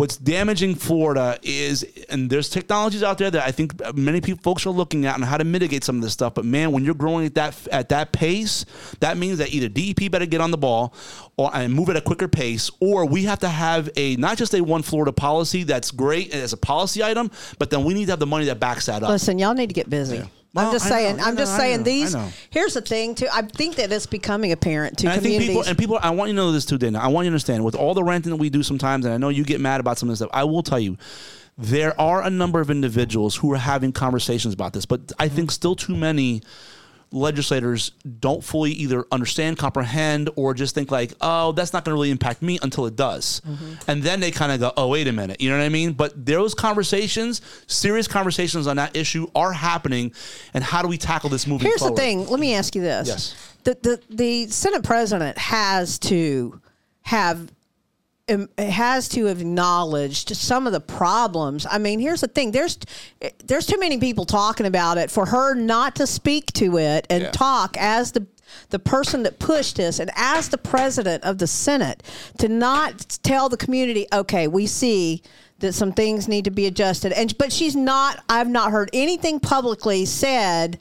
what's 0.00 0.16
damaging 0.16 0.74
Florida 0.74 1.38
is, 1.42 1.84
and 2.08 2.30
there's 2.30 2.48
technologies 2.48 3.02
out 3.02 3.18
there 3.18 3.30
that 3.30 3.46
I 3.46 3.52
think 3.52 3.74
many 3.94 4.22
people, 4.22 4.42
folks 4.42 4.64
are 4.64 4.70
looking 4.70 5.04
at 5.04 5.14
on 5.14 5.20
how 5.20 5.36
to 5.36 5.44
mitigate 5.44 5.84
some 5.84 5.96
of 5.96 6.02
this 6.02 6.14
stuff. 6.14 6.32
But 6.32 6.46
man, 6.46 6.72
when 6.72 6.86
you're 6.86 6.94
growing 6.94 7.26
at 7.26 7.34
that 7.34 7.68
at 7.70 7.90
that 7.90 8.10
pace, 8.10 8.64
that 9.00 9.18
means 9.18 9.36
that 9.38 9.52
either 9.52 9.68
DEP 9.68 10.10
better 10.10 10.24
get 10.24 10.40
on 10.40 10.52
the 10.52 10.58
ball, 10.58 10.94
or 11.36 11.54
and 11.54 11.74
move 11.74 11.90
at 11.90 11.96
a 11.96 12.00
quicker 12.00 12.28
pace, 12.28 12.70
or 12.80 13.04
we 13.04 13.24
have 13.24 13.40
to 13.40 13.48
have 13.48 13.90
a 13.96 14.16
not 14.16 14.38
just 14.38 14.54
a 14.54 14.62
one 14.62 14.80
Florida 14.80 15.12
policy 15.12 15.64
that's 15.64 15.90
great 15.90 16.32
as 16.34 16.54
a 16.54 16.56
policy 16.56 17.04
item, 17.04 17.30
but 17.58 17.68
then 17.68 17.84
we 17.84 17.92
need 17.92 18.06
to 18.06 18.12
have 18.12 18.20
the 18.20 18.26
money 18.26 18.46
that 18.46 18.58
backs 18.58 18.86
that 18.86 19.02
up. 19.02 19.10
Listen, 19.10 19.38
y'all 19.38 19.52
need 19.52 19.68
to 19.68 19.74
get 19.74 19.90
busy. 19.90 20.22
Well, 20.52 20.66
I'm 20.66 20.72
just 20.72 20.86
I 20.86 20.88
saying. 20.88 21.20
I 21.20 21.28
I'm 21.28 21.36
just 21.36 21.52
know, 21.52 21.56
I 21.56 21.58
saying. 21.58 21.78
know, 21.78 21.84
These. 21.84 22.16
Here's 22.50 22.74
the 22.74 22.80
thing, 22.80 23.14
too. 23.14 23.28
I 23.32 23.42
think 23.42 23.76
that 23.76 23.92
it's 23.92 24.06
becoming 24.06 24.50
apparent 24.52 24.98
to 24.98 25.06
And 25.06 25.12
I 25.12 25.14
think 25.14 25.24
communities. 25.24 25.48
people 25.48 25.62
and 25.68 25.78
people. 25.78 25.98
I 26.02 26.10
want 26.10 26.28
you 26.30 26.34
to 26.34 26.42
know 26.42 26.50
this 26.52 26.64
too, 26.64 26.76
Dana. 26.78 26.98
I 26.98 27.06
want 27.08 27.24
you 27.26 27.30
to 27.30 27.34
understand 27.34 27.64
with 27.64 27.76
all 27.76 27.94
the 27.94 28.02
ranting 28.02 28.30
that 28.30 28.36
we 28.36 28.50
do 28.50 28.62
sometimes, 28.64 29.04
and 29.04 29.14
I 29.14 29.16
know 29.18 29.28
you 29.28 29.44
get 29.44 29.60
mad 29.60 29.78
about 29.80 29.98
some 29.98 30.08
of 30.08 30.12
this 30.12 30.18
stuff. 30.18 30.30
I 30.32 30.42
will 30.44 30.62
tell 30.64 30.80
you, 30.80 30.96
there 31.56 31.98
are 32.00 32.22
a 32.22 32.30
number 32.30 32.60
of 32.60 32.70
individuals 32.70 33.36
who 33.36 33.52
are 33.52 33.58
having 33.58 33.92
conversations 33.92 34.52
about 34.54 34.72
this, 34.72 34.86
but 34.86 35.12
I 35.18 35.28
think 35.28 35.50
still 35.52 35.76
too 35.76 35.94
many 35.96 36.42
legislators 37.12 37.90
don't 38.20 38.42
fully 38.42 38.72
either 38.72 39.04
understand, 39.10 39.58
comprehend, 39.58 40.30
or 40.36 40.54
just 40.54 40.74
think 40.74 40.90
like, 40.90 41.12
oh, 41.20 41.52
that's 41.52 41.72
not 41.72 41.84
going 41.84 41.92
to 41.92 41.94
really 41.94 42.10
impact 42.10 42.42
me 42.42 42.58
until 42.62 42.86
it 42.86 42.96
does, 42.96 43.40
mm-hmm. 43.40 43.74
and 43.88 44.02
then 44.02 44.20
they 44.20 44.30
kind 44.30 44.52
of 44.52 44.60
go, 44.60 44.72
oh, 44.76 44.88
wait 44.88 45.08
a 45.08 45.12
minute, 45.12 45.40
you 45.40 45.50
know 45.50 45.58
what 45.58 45.64
I 45.64 45.68
mean? 45.68 45.92
But 45.92 46.24
those 46.24 46.54
conversations, 46.54 47.42
serious 47.66 48.06
conversations 48.06 48.66
on 48.66 48.76
that 48.76 48.96
issue, 48.96 49.26
are 49.34 49.52
happening, 49.52 50.12
and 50.54 50.62
how 50.62 50.82
do 50.82 50.88
we 50.88 50.98
tackle 50.98 51.30
this 51.30 51.46
moving 51.46 51.66
Here's 51.66 51.80
forward? 51.80 51.96
the 51.96 52.00
thing. 52.00 52.26
Let 52.26 52.40
me 52.40 52.54
ask 52.54 52.74
you 52.74 52.82
this. 52.82 53.08
Yes. 53.08 53.34
The, 53.64 53.76
the 53.82 54.14
the 54.14 54.46
Senate 54.48 54.84
president 54.84 55.36
has 55.36 55.98
to 56.00 56.60
have 57.02 57.50
has 58.58 59.08
to 59.10 59.26
have 59.26 59.40
acknowledged 59.40 60.36
some 60.36 60.66
of 60.66 60.72
the 60.72 60.80
problems. 60.80 61.66
I 61.70 61.78
mean, 61.78 62.00
here's 62.00 62.20
the 62.20 62.28
thing: 62.28 62.52
there's 62.52 62.78
there's 63.44 63.66
too 63.66 63.78
many 63.78 63.98
people 63.98 64.24
talking 64.24 64.66
about 64.66 64.98
it 64.98 65.10
for 65.10 65.26
her 65.26 65.54
not 65.54 65.96
to 65.96 66.06
speak 66.06 66.52
to 66.54 66.78
it 66.78 67.06
and 67.10 67.24
Yeah. 67.24 67.30
talk 67.30 67.76
as 67.76 68.12
the 68.12 68.26
the 68.70 68.78
person 68.80 69.22
that 69.22 69.38
pushed 69.38 69.76
this 69.76 70.00
and 70.00 70.10
as 70.16 70.48
the 70.48 70.58
president 70.58 71.22
of 71.22 71.38
the 71.38 71.46
Senate 71.46 72.02
to 72.38 72.48
not 72.48 73.18
tell 73.22 73.48
the 73.48 73.56
community, 73.56 74.06
okay, 74.12 74.48
we 74.48 74.66
see 74.66 75.22
that 75.60 75.72
some 75.72 75.92
things 75.92 76.26
need 76.26 76.44
to 76.44 76.50
be 76.50 76.66
adjusted. 76.66 77.12
And 77.12 77.36
but 77.38 77.52
she's 77.52 77.76
not. 77.76 78.22
I've 78.28 78.48
not 78.48 78.72
heard 78.72 78.90
anything 78.92 79.40
publicly 79.40 80.04
said 80.04 80.78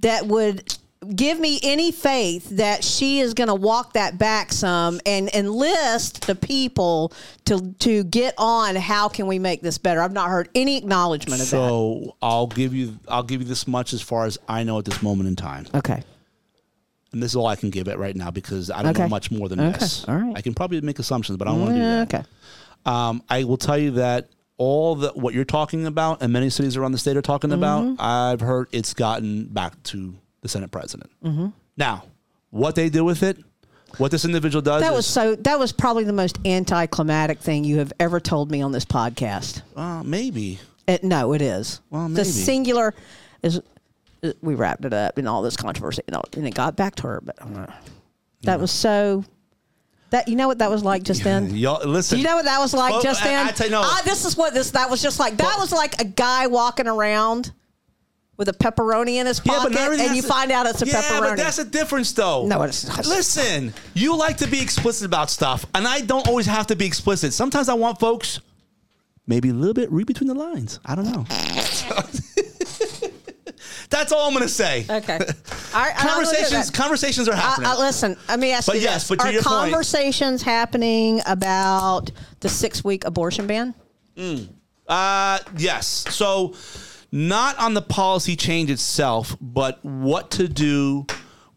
that 0.00 0.26
would 0.26 0.74
give 1.16 1.38
me 1.40 1.58
any 1.62 1.90
faith 1.92 2.48
that 2.50 2.84
she 2.84 3.20
is 3.20 3.34
going 3.34 3.48
to 3.48 3.54
walk 3.54 3.94
that 3.94 4.18
back 4.18 4.52
some 4.52 5.00
and 5.04 5.28
enlist 5.34 6.26
the 6.26 6.34
people 6.34 7.12
to 7.44 7.72
to 7.80 8.04
get 8.04 8.34
on 8.38 8.76
how 8.76 9.08
can 9.08 9.26
we 9.26 9.38
make 9.38 9.62
this 9.62 9.78
better 9.78 10.00
i've 10.00 10.12
not 10.12 10.28
heard 10.30 10.48
any 10.54 10.76
acknowledgement 10.78 11.40
of 11.40 11.46
that. 11.50 11.56
So 11.56 12.16
I'll 12.22 12.46
give 12.46 12.72
you 12.74 12.98
I'll 13.08 13.22
give 13.24 13.42
you 13.42 13.48
this 13.48 13.66
much 13.66 13.92
as 13.92 14.00
far 14.02 14.26
as 14.26 14.38
I 14.48 14.62
know 14.62 14.78
at 14.78 14.84
this 14.84 15.02
moment 15.02 15.28
in 15.28 15.36
time, 15.36 15.66
okay 15.74 16.02
and 17.12 17.22
this 17.22 17.32
is 17.32 17.36
all 17.36 17.46
I 17.46 17.56
can 17.56 17.68
give 17.70 17.88
it 17.88 17.98
right 17.98 18.16
now 18.16 18.30
because 18.30 18.70
I 18.70 18.82
don't 18.82 18.92
Okay. 18.92 19.02
know 19.02 19.08
much 19.08 19.30
more 19.30 19.46
than 19.48 19.60
Okay. 19.60 19.72
this. 19.78 20.04
All 20.08 20.16
right. 20.16 20.32
I 20.34 20.40
can 20.40 20.54
probably 20.54 20.80
make 20.80 20.98
assumptions, 20.98 21.36
but 21.36 21.46
I 21.46 21.50
don't 21.50 21.60
want 21.60 21.74
to 21.74 21.80
do 21.80 21.86
that. 21.88 22.02
okay 22.14 22.24
Um, 22.86 23.22
I 23.28 23.44
will 23.44 23.58
tell 23.58 23.76
you 23.76 23.90
that 23.92 24.28
all 24.56 24.94
that 24.96 25.16
what 25.16 25.34
you're 25.34 25.44
talking 25.44 25.86
about 25.86 26.22
and 26.22 26.32
many 26.32 26.48
cities 26.48 26.76
around 26.76 26.92
the 26.92 26.98
state 26.98 27.16
are 27.16 27.22
talking 27.22 27.52
about, 27.52 27.84
Mm-hmm. 27.84 27.94
I've 28.00 28.40
heard 28.40 28.68
it's 28.72 28.94
gotten 28.94 29.44
back 29.46 29.82
to 29.84 30.14
the 30.42 30.48
Senate 30.48 30.70
president. 30.70 31.10
Mm-hmm. 31.24 31.48
Now, 31.76 32.04
what 32.50 32.74
they 32.74 32.90
do 32.90 33.04
with 33.04 33.22
it, 33.22 33.38
what 33.98 34.10
this 34.10 34.24
individual 34.24 34.60
does, 34.62 34.82
That 34.82 34.92
was 34.92 35.06
so 35.06 35.34
that 35.36 35.58
was 35.58 35.72
probably 35.72 36.04
the 36.04 36.12
most 36.12 36.38
anticlimactic 36.44 37.38
thing 37.40 37.64
you 37.64 37.78
have 37.78 37.92
ever 37.98 38.20
told 38.20 38.50
me 38.50 38.60
on 38.62 38.72
this 38.72 38.84
podcast 38.84 39.62
uh, 39.76 40.02
maybe. 40.02 40.58
It, 40.86 41.04
no, 41.04 41.32
it 41.32 41.40
is. 41.42 41.80
Well, 41.90 42.08
maybe. 42.08 42.14
the 42.16 42.24
singular 42.24 42.94
is. 43.42 43.60
is- 44.22 44.34
We 44.42 44.54
wrapped 44.54 44.84
it 44.84 44.92
up 44.92 45.18
in 45.18 45.26
all 45.26 45.42
this 45.42 45.56
controversy, 45.56 46.02
and, 46.06 46.16
all, 46.16 46.24
and 46.36 46.46
it 46.46 46.54
got 46.54 46.74
back 46.76 46.94
to 46.96 47.02
her. 47.04 47.20
But 47.22 47.36
uh, 47.40 47.66
that 48.42 48.58
was 48.60 48.70
so. 48.70 49.24
That 50.10 50.28
you 50.28 50.36
know 50.36 50.46
what 50.48 50.58
that 50.58 50.70
was 50.70 50.82
like 50.84 51.04
just 51.04 51.22
then. 51.24 51.50
Y'all, 51.56 51.86
listen. 51.86 52.18
You 52.18 52.24
know 52.24 52.36
what 52.36 52.44
that 52.46 52.58
was 52.58 52.74
like 52.74 52.92
Well, 52.92 53.02
just 53.02 53.22
I- 53.22 53.28
then. 53.28 53.46
I 53.46 53.50
tell 53.52 53.66
you, 53.66 53.72
no. 53.72 53.88
This 54.04 54.24
is 54.24 54.36
what 54.36 54.54
this 54.54 54.72
that 54.72 54.90
was 54.90 55.00
just 55.02 55.18
like. 55.20 55.36
That 55.36 55.56
was 55.58 55.70
like 55.72 56.00
a 56.00 56.04
guy 56.04 56.46
walking 56.48 56.88
around 56.88 57.52
with 58.36 58.48
a 58.48 58.52
pepperoni 58.52 59.16
in 59.16 59.26
his 59.26 59.40
pocket, 59.40 59.76
everything 59.76 60.06
and 60.06 60.16
you 60.16 60.22
to- 60.22 60.28
find 60.28 60.50
out 60.50 60.66
it's 60.66 60.80
a 60.82 60.86
yeah, 60.86 61.02
pepperoni. 61.02 61.20
but 61.30 61.36
that's 61.36 61.58
a 61.58 61.64
difference, 61.64 62.12
though. 62.12 62.46
No, 62.46 62.62
it's 62.62 62.86
not. 62.88 63.06
Listen, 63.06 63.72
you 63.94 64.16
like 64.16 64.38
to 64.38 64.46
be 64.48 64.60
explicit 64.60 65.04
about 65.06 65.30
stuff, 65.30 65.64
and 65.74 65.86
I 65.86 66.00
don't 66.00 66.26
always 66.26 66.46
have 66.46 66.66
to 66.68 66.76
be 66.76 66.86
explicit. 66.86 67.32
Sometimes 67.32 67.68
I 67.68 67.74
want 67.74 68.00
folks 68.00 68.40
maybe 69.26 69.50
a 69.50 69.54
little 69.54 69.74
bit 69.74 69.90
read 69.92 70.06
between 70.06 70.28
the 70.28 70.34
lines. 70.34 70.80
I 70.84 70.94
don't 70.94 71.04
know. 71.12 71.26
That's 73.90 74.10
all 74.10 74.26
I'm 74.26 74.32
going 74.32 74.42
to 74.42 74.48
say. 74.48 74.86
okay. 74.88 75.18
All 75.74 75.80
right, 75.82 75.94
and 75.98 76.08
I'll 76.08 76.22
look 76.22 76.34
at 76.34 76.50
Conversations, 76.50 76.70
conversations 76.70 77.28
are 77.28 77.32
Uh, 77.32 77.36
happening. 77.36 77.66
uh, 77.70 77.78
listen, 77.78 78.16
let 78.28 78.38
me 78.38 78.50
ask 78.52 78.66
But 78.66 78.76
you 78.76 78.82
yes, 78.82 79.06
this: 79.06 79.08
but 79.18 79.20
Are 79.26 79.30
your 79.32 79.42
point- 79.42 79.70
conversations 79.70 80.42
happening 80.42 81.20
about 81.26 82.10
the 82.40 82.48
six-week 82.48 83.04
abortion 83.04 83.46
ban? 83.46 83.74
Uh, 84.88 85.38
yes. 85.58 85.86
So, 86.10 86.54
not 87.12 87.58
on 87.58 87.74
the 87.74 87.82
policy 87.82 88.34
change 88.36 88.70
itself, 88.70 89.36
but 89.40 89.84
what 89.84 90.30
to 90.32 90.48
do 90.48 91.06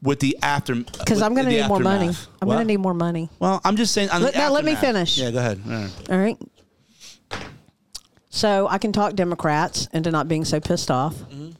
with 0.02 0.20
the 0.20 0.38
after. 0.44 0.76
Because 0.76 1.22
I'm 1.22 1.34
going 1.34 1.46
to 1.48 1.52
need 1.52 1.68
more 1.68 1.80
money. 1.80 2.12
I'm 2.42 2.48
going 2.48 2.60
to 2.60 2.66
need 2.66 2.78
more 2.78 2.94
money. 2.94 3.30
Well, 3.40 3.62
I'm 3.64 3.76
just 3.78 3.94
saying. 3.94 4.10
On 4.12 4.22
Let- 4.22 4.34
the 4.34 4.40
now 4.40 4.52
let 4.52 4.66
me 4.66 4.76
finish. 4.76 5.18
Yeah, 5.18 5.32
go 5.32 5.40
ahead. 5.40 5.62
All 5.66 5.72
right. 5.72 5.92
All 6.12 6.18
right. 6.18 6.38
So 8.30 8.68
I 8.68 8.78
can 8.78 8.92
talk 8.92 9.16
Democrats 9.16 9.88
into 9.94 10.12
not 10.12 10.28
being 10.28 10.46
so 10.46 10.60
pissed 10.60 10.92
off 10.92 11.16
Mm-hmm. 11.16 11.52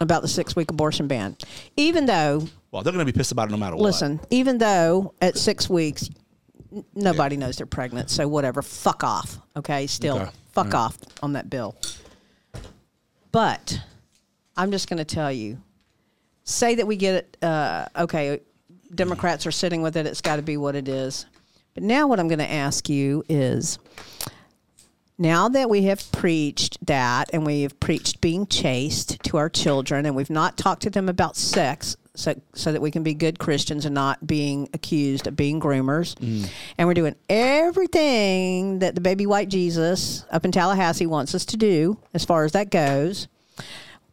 about 0.00 0.22
the 0.22 0.28
six-week 0.28 0.70
abortion 0.70 1.08
ban, 1.08 1.36
even 1.76 2.06
though 2.06 2.46
Well, 2.70 2.82
they're 2.82 2.92
going 2.92 3.04
to 3.04 3.12
be 3.12 3.16
pissed 3.16 3.32
about 3.32 3.48
it 3.48 3.50
no 3.50 3.56
matter 3.56 3.74
what. 3.76 3.82
listen, 3.82 4.20
even 4.30 4.58
though 4.58 5.14
at 5.20 5.36
six 5.36 5.68
weeks 5.68 6.08
n- 6.72 6.84
nobody 6.94 7.36
knows 7.36 7.56
they're 7.56 7.66
pregnant, 7.66 8.08
so 8.08 8.28
whatever, 8.28 8.62
fuck 8.62 9.02
off. 9.02 9.38
Okay, 9.56 9.86
still 9.88 10.18
Okay. 10.18 10.30
fuck 10.52 10.74
off 10.74 10.96
on 11.22 11.32
that 11.32 11.50
bill. 11.50 11.76
But 13.32 13.80
I'm 14.56 14.70
just 14.70 14.88
going 14.88 14.98
to 14.98 15.04
tell 15.04 15.32
you, 15.32 15.58
say 16.44 16.74
that 16.76 16.86
we 16.86 16.96
get 16.96 17.14
it. 17.14 17.36
Uh, 17.42 17.86
okay, 17.96 18.40
Democrats 18.94 19.46
are 19.46 19.50
sitting 19.50 19.82
with 19.82 19.96
it. 19.96 20.06
It's 20.06 20.20
got 20.20 20.36
to 20.36 20.42
be 20.42 20.58
what 20.58 20.76
it 20.76 20.86
is. 20.86 21.26
But 21.74 21.82
now, 21.82 22.06
what 22.06 22.20
I'm 22.20 22.28
going 22.28 22.38
to 22.38 22.50
ask 22.50 22.88
you 22.88 23.24
is. 23.28 23.78
Now 25.18 25.48
that 25.50 25.70
we 25.70 25.84
have 25.84 26.10
preached 26.10 26.84
that 26.86 27.30
and 27.32 27.46
we 27.46 27.62
have 27.62 27.78
preached 27.78 28.20
being 28.20 28.46
chaste 28.46 29.22
to 29.24 29.36
our 29.36 29.48
children 29.48 30.04
and 30.04 30.16
we've 30.16 30.30
not 30.30 30.56
talked 30.56 30.82
to 30.82 30.90
them 30.90 31.08
about 31.08 31.36
sex 31.36 31.96
so, 32.14 32.34
so 32.54 32.72
that 32.72 32.82
we 32.82 32.90
can 32.90 33.02
be 33.02 33.14
good 33.14 33.38
Christians 33.38 33.86
and 33.86 33.94
not 33.94 34.26
being 34.26 34.68
accused 34.74 35.26
of 35.26 35.36
being 35.36 35.60
groomers. 35.60 36.14
Mm. 36.16 36.48
And 36.78 36.88
we're 36.88 36.94
doing 36.94 37.16
everything 37.28 38.80
that 38.80 38.94
the 38.94 39.00
baby 39.00 39.26
white 39.26 39.48
Jesus 39.48 40.24
up 40.30 40.44
in 40.44 40.52
Tallahassee 40.52 41.06
wants 41.06 41.34
us 41.34 41.44
to 41.46 41.56
do 41.56 41.98
as 42.12 42.24
far 42.24 42.44
as 42.44 42.52
that 42.52 42.70
goes. 42.70 43.28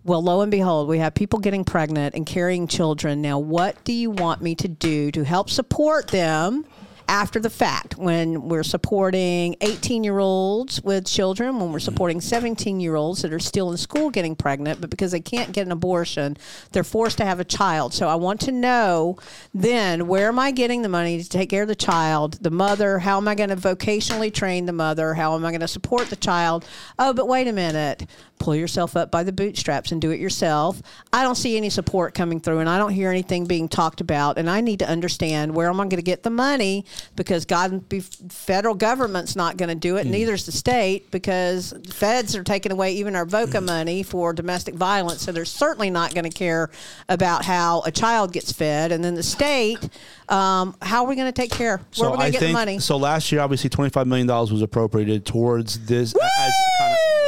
Well, 0.05 0.23
lo 0.23 0.41
and 0.41 0.49
behold, 0.49 0.87
we 0.87 0.99
have 0.99 1.13
people 1.13 1.39
getting 1.39 1.65
pregnant 1.65 2.15
and 2.15 2.25
carrying 2.25 2.67
children. 2.67 3.21
Now, 3.21 3.37
what 3.37 3.83
do 3.83 3.91
you 3.91 4.11
want 4.11 4.41
me 4.41 4.55
to 4.55 4.67
do 4.67 5.11
to 5.11 5.23
help 5.23 5.49
support 5.49 6.07
them 6.07 6.65
after 7.09 7.39
the 7.39 7.49
fact 7.49 7.97
when 7.97 8.47
we're 8.47 8.61
supporting 8.61 9.55
18 9.61 10.03
year 10.03 10.19
olds 10.19 10.79
with 10.83 11.07
children, 11.07 11.59
when 11.59 11.71
we're 11.71 11.79
supporting 11.79 12.21
17 12.21 12.79
year 12.79 12.95
olds 12.95 13.23
that 13.23 13.33
are 13.33 13.39
still 13.39 13.71
in 13.71 13.77
school 13.77 14.11
getting 14.11 14.35
pregnant, 14.35 14.79
but 14.79 14.91
because 14.91 15.11
they 15.11 15.19
can't 15.19 15.51
get 15.51 15.65
an 15.65 15.71
abortion, 15.71 16.37
they're 16.71 16.83
forced 16.83 17.17
to 17.17 17.25
have 17.25 17.39
a 17.39 17.43
child. 17.43 17.95
So 17.95 18.07
I 18.07 18.13
want 18.13 18.41
to 18.41 18.51
know 18.51 19.17
then 19.55 20.07
where 20.07 20.27
am 20.27 20.37
I 20.37 20.51
getting 20.51 20.83
the 20.83 20.89
money 20.89 21.21
to 21.21 21.27
take 21.27 21.49
care 21.49 21.63
of 21.63 21.67
the 21.67 21.75
child, 21.75 22.33
the 22.43 22.51
mother? 22.51 22.99
How 22.99 23.17
am 23.17 23.27
I 23.27 23.33
going 23.33 23.49
to 23.49 23.55
vocationally 23.55 24.31
train 24.31 24.67
the 24.67 24.71
mother? 24.71 25.15
How 25.15 25.35
am 25.35 25.43
I 25.43 25.49
going 25.49 25.61
to 25.61 25.67
support 25.67 26.11
the 26.11 26.15
child? 26.15 26.63
Oh, 26.99 27.11
but 27.11 27.27
wait 27.27 27.47
a 27.47 27.53
minute. 27.53 28.05
Pull 28.39 28.55
yourself 28.55 28.95
up 28.95 29.11
by 29.11 29.23
the 29.23 29.31
bootstraps 29.31 29.91
and 29.91 30.01
do 30.01 30.11
it 30.11 30.19
yourself. 30.19 30.81
I 31.11 31.23
don't 31.23 31.35
see 31.35 31.57
any 31.57 31.69
support 31.69 32.13
coming 32.13 32.39
through, 32.39 32.59
and 32.59 32.69
I 32.69 32.77
don't 32.77 32.91
hear 32.91 33.09
anything 33.09 33.45
being 33.45 33.67
talked 33.67 34.01
about. 34.01 34.37
And 34.37 34.49
I 34.49 34.61
need 34.61 34.79
to 34.79 34.89
understand 34.89 35.53
where 35.53 35.69
am 35.69 35.79
I 35.79 35.83
going 35.83 35.97
to 35.97 36.01
get 36.01 36.23
the 36.23 36.29
money 36.29 36.85
because 37.15 37.45
God, 37.45 37.83
federal 38.29 38.75
government's 38.75 39.35
not 39.35 39.57
going 39.57 39.69
to 39.69 39.75
do 39.75 39.97
it. 39.97 40.07
Neither 40.07 40.33
is 40.33 40.45
the 40.45 40.51
state 40.51 41.11
because 41.11 41.73
feds 41.89 42.35
are 42.35 42.43
taking 42.43 42.71
away 42.71 42.93
even 42.93 43.15
our 43.15 43.25
VOCA 43.25 43.63
money 43.63 44.03
for 44.03 44.31
domestic 44.31 44.75
violence. 44.75 45.21
So 45.21 45.31
they're 45.31 45.43
certainly 45.45 45.89
not 45.89 46.13
going 46.13 46.23
to 46.23 46.29
care 46.29 46.69
about 47.09 47.43
how 47.43 47.81
a 47.81 47.91
child 47.91 48.31
gets 48.31 48.51
fed. 48.51 48.91
And 48.91 49.03
then 49.03 49.15
the 49.15 49.23
state, 49.23 49.89
um, 50.29 50.75
how 50.81 51.03
are 51.03 51.09
we 51.09 51.15
going 51.15 51.27
to 51.31 51.41
take 51.41 51.51
care? 51.51 51.81
Where 51.97 52.09
are 52.09 52.11
we 52.11 52.17
going 52.17 52.27
to 52.27 52.31
get 52.31 52.39
think 52.39 52.49
the 52.51 52.53
money? 52.53 52.79
so. 52.79 52.99
Last 52.99 53.31
year, 53.31 53.41
obviously, 53.41 53.69
twenty 53.69 53.89
five 53.89 54.07
million 54.07 54.27
dollars 54.27 54.51
was 54.51 54.61
appropriated 54.61 55.25
towards 55.25 55.79
this. 55.85 56.13
As 56.15 56.53
kind 56.79 56.93
of, 56.93 57.18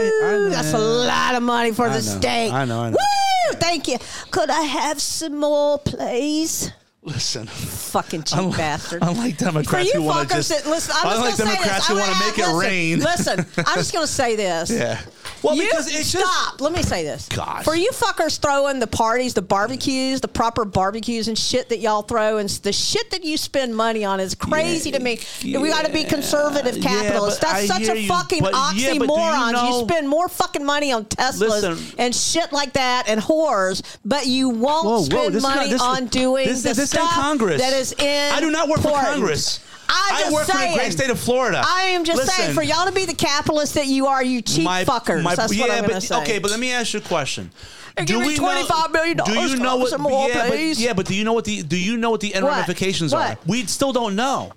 I, 0.00 0.46
I. 0.46 0.48
That's 0.50 0.72
a 0.72 0.78
lot 0.78 1.34
of 1.34 1.42
money 1.42 1.72
for 1.72 1.86
I 1.86 1.88
the 1.88 1.94
know. 1.96 2.20
state. 2.20 2.50
I 2.52 2.64
know, 2.64 2.80
I 2.80 2.90
know. 2.90 2.96
Woo! 2.96 3.56
Thank 3.58 3.88
you. 3.88 3.98
Could 4.30 4.50
I 4.50 4.62
have 4.62 5.00
some 5.00 5.36
more, 5.38 5.78
please? 5.78 6.72
Listen, 7.02 7.46
Fucking 7.46 8.24
cheap 8.24 8.38
Unlike- 8.38 8.58
bastard. 8.58 9.02
unlike 9.02 9.36
Democrats 9.38 9.86
you 9.94 10.00
who 10.00 10.06
want 10.06 10.28
to 10.28 10.34
fuckers 10.34 10.48
just, 10.48 10.64
that 10.64 10.70
listen, 10.70 10.94
I'm 10.98 11.14
unlike 11.16 11.28
just 11.30 11.38
gonna 11.38 11.50
Democrats 11.52 11.86
say 11.86 11.94
who 11.94 11.98
want 12.00 12.12
to 12.12 12.18
make 12.20 12.38
it 12.38 12.60
rain. 12.60 12.98
Listen, 13.00 13.36
listen, 13.38 13.64
I'm 13.66 13.74
just 13.76 13.92
going 13.94 14.06
to 14.06 14.12
say 14.12 14.36
this. 14.36 14.70
yeah. 14.70 15.00
Well, 15.42 15.54
you 15.54 15.64
because 15.64 15.86
it's 15.94 16.12
just 16.12 16.26
stop. 16.32 16.60
Let 16.60 16.72
me 16.72 16.82
say 16.82 17.02
this. 17.04 17.28
Gosh. 17.28 17.64
For 17.64 17.74
you 17.74 17.90
fuckers 17.92 18.38
throwing 18.38 18.78
the 18.78 18.86
parties, 18.86 19.34
the 19.34 19.42
barbecues, 19.42 20.20
the 20.20 20.28
proper 20.28 20.64
barbecues 20.64 21.28
and 21.28 21.38
shit 21.38 21.68
that 21.70 21.78
y'all 21.78 22.02
throw, 22.02 22.36
and 22.38 22.48
the 22.48 22.72
shit 22.72 23.10
that 23.10 23.24
you 23.24 23.36
spend 23.36 23.74
money 23.74 24.04
on 24.04 24.20
is 24.20 24.34
crazy 24.34 24.90
Yeah, 24.90 24.98
to 24.98 25.02
me. 25.04 25.18
we 25.44 25.68
got 25.68 25.86
to 25.86 25.92
be 25.92 26.04
conservative 26.04 26.82
capitalists. 26.82 27.40
but 27.40 27.52
That's 27.52 27.66
such 27.66 27.88
a 27.88 27.98
you, 28.00 28.08
fucking 28.08 28.42
but- 28.42 28.52
oxymoron. 28.54 29.52
but 29.52 29.60
do 29.60 29.66
you 29.66 29.74
you, 29.80 29.84
spend 29.88 30.08
more 30.08 30.28
fucking 30.28 30.64
money 30.64 30.92
on 30.92 31.04
Teslas 31.06 31.40
Listen. 31.62 31.78
and 31.98 32.14
shit 32.14 32.52
like 32.52 32.74
that 32.74 33.08
and 33.08 33.20
whores, 33.20 33.82
but 34.04 34.26
you 34.26 34.48
won't 34.50 34.86
Whoa, 34.86 35.02
spend 35.04 35.34
this 35.34 35.36
is 35.36 35.42
not- 35.42 35.56
money 35.56 35.70
this- 35.70 35.80
on 35.80 36.06
doing 36.06 36.46
this- 36.46 36.62
the 36.62 36.74
this 36.74 36.90
stuff 36.90 37.10
Congress. 37.12 37.60
that 37.60 37.72
is 37.72 37.92
in. 37.98 38.32
I 38.32 38.40
do 38.40 38.50
not 38.50 38.68
work 38.68 38.80
for 38.80 38.90
Congress. 38.92 39.60
I'm 39.90 40.14
I 40.14 40.20
just 40.20 40.32
work 40.32 40.46
for 40.46 40.58
the 40.58 40.74
great 40.74 40.92
state 40.92 41.10
of 41.10 41.18
Florida. 41.18 41.62
I 41.66 41.82
am 41.82 42.04
just 42.04 42.26
saying 42.30 42.54
for 42.54 42.62
y'all 42.62 42.86
to 42.86 42.92
be 42.92 43.04
the 43.04 43.14
capitalists 43.14 43.74
that 43.74 43.86
you 43.86 44.06
are, 44.06 44.22
you 44.22 44.40
cheap 44.40 44.66
fuckers. 44.66 45.24
That's 45.36 45.54
yeah, 45.54 45.62
what 45.64 45.70
I'm 45.72 45.86
but, 45.86 46.02
say. 46.02 46.16
Okay, 46.22 46.38
but 46.38 46.50
let 46.50 46.60
me 46.60 46.72
ask 46.72 46.94
you 46.94 47.00
a 47.00 47.02
question. 47.02 47.50
Hey, 47.98 48.04
give 48.04 48.20
me 48.20 48.36
$25 48.36 48.92
million 48.92 49.16
Do 49.16 49.32
you 49.32 49.56
know 49.56 49.76
what? 49.76 50.00
more, 50.00 50.28
yeah, 50.28 50.48
but, 50.48 50.58
yeah, 50.78 50.92
but 50.92 51.06
do 51.06 51.14
you 51.14 51.24
know 51.24 51.32
what 51.32 51.44
the 51.44 51.62
do 51.62 51.76
you 51.76 51.96
know 51.96 52.10
what 52.10 52.20
the 52.20 52.34
end 52.34 52.44
What? 52.44 52.52
ramifications 52.52 53.12
What? 53.12 53.32
are? 53.32 53.38
We 53.46 53.66
still 53.66 53.92
don't 53.92 54.14
know. 54.14 54.52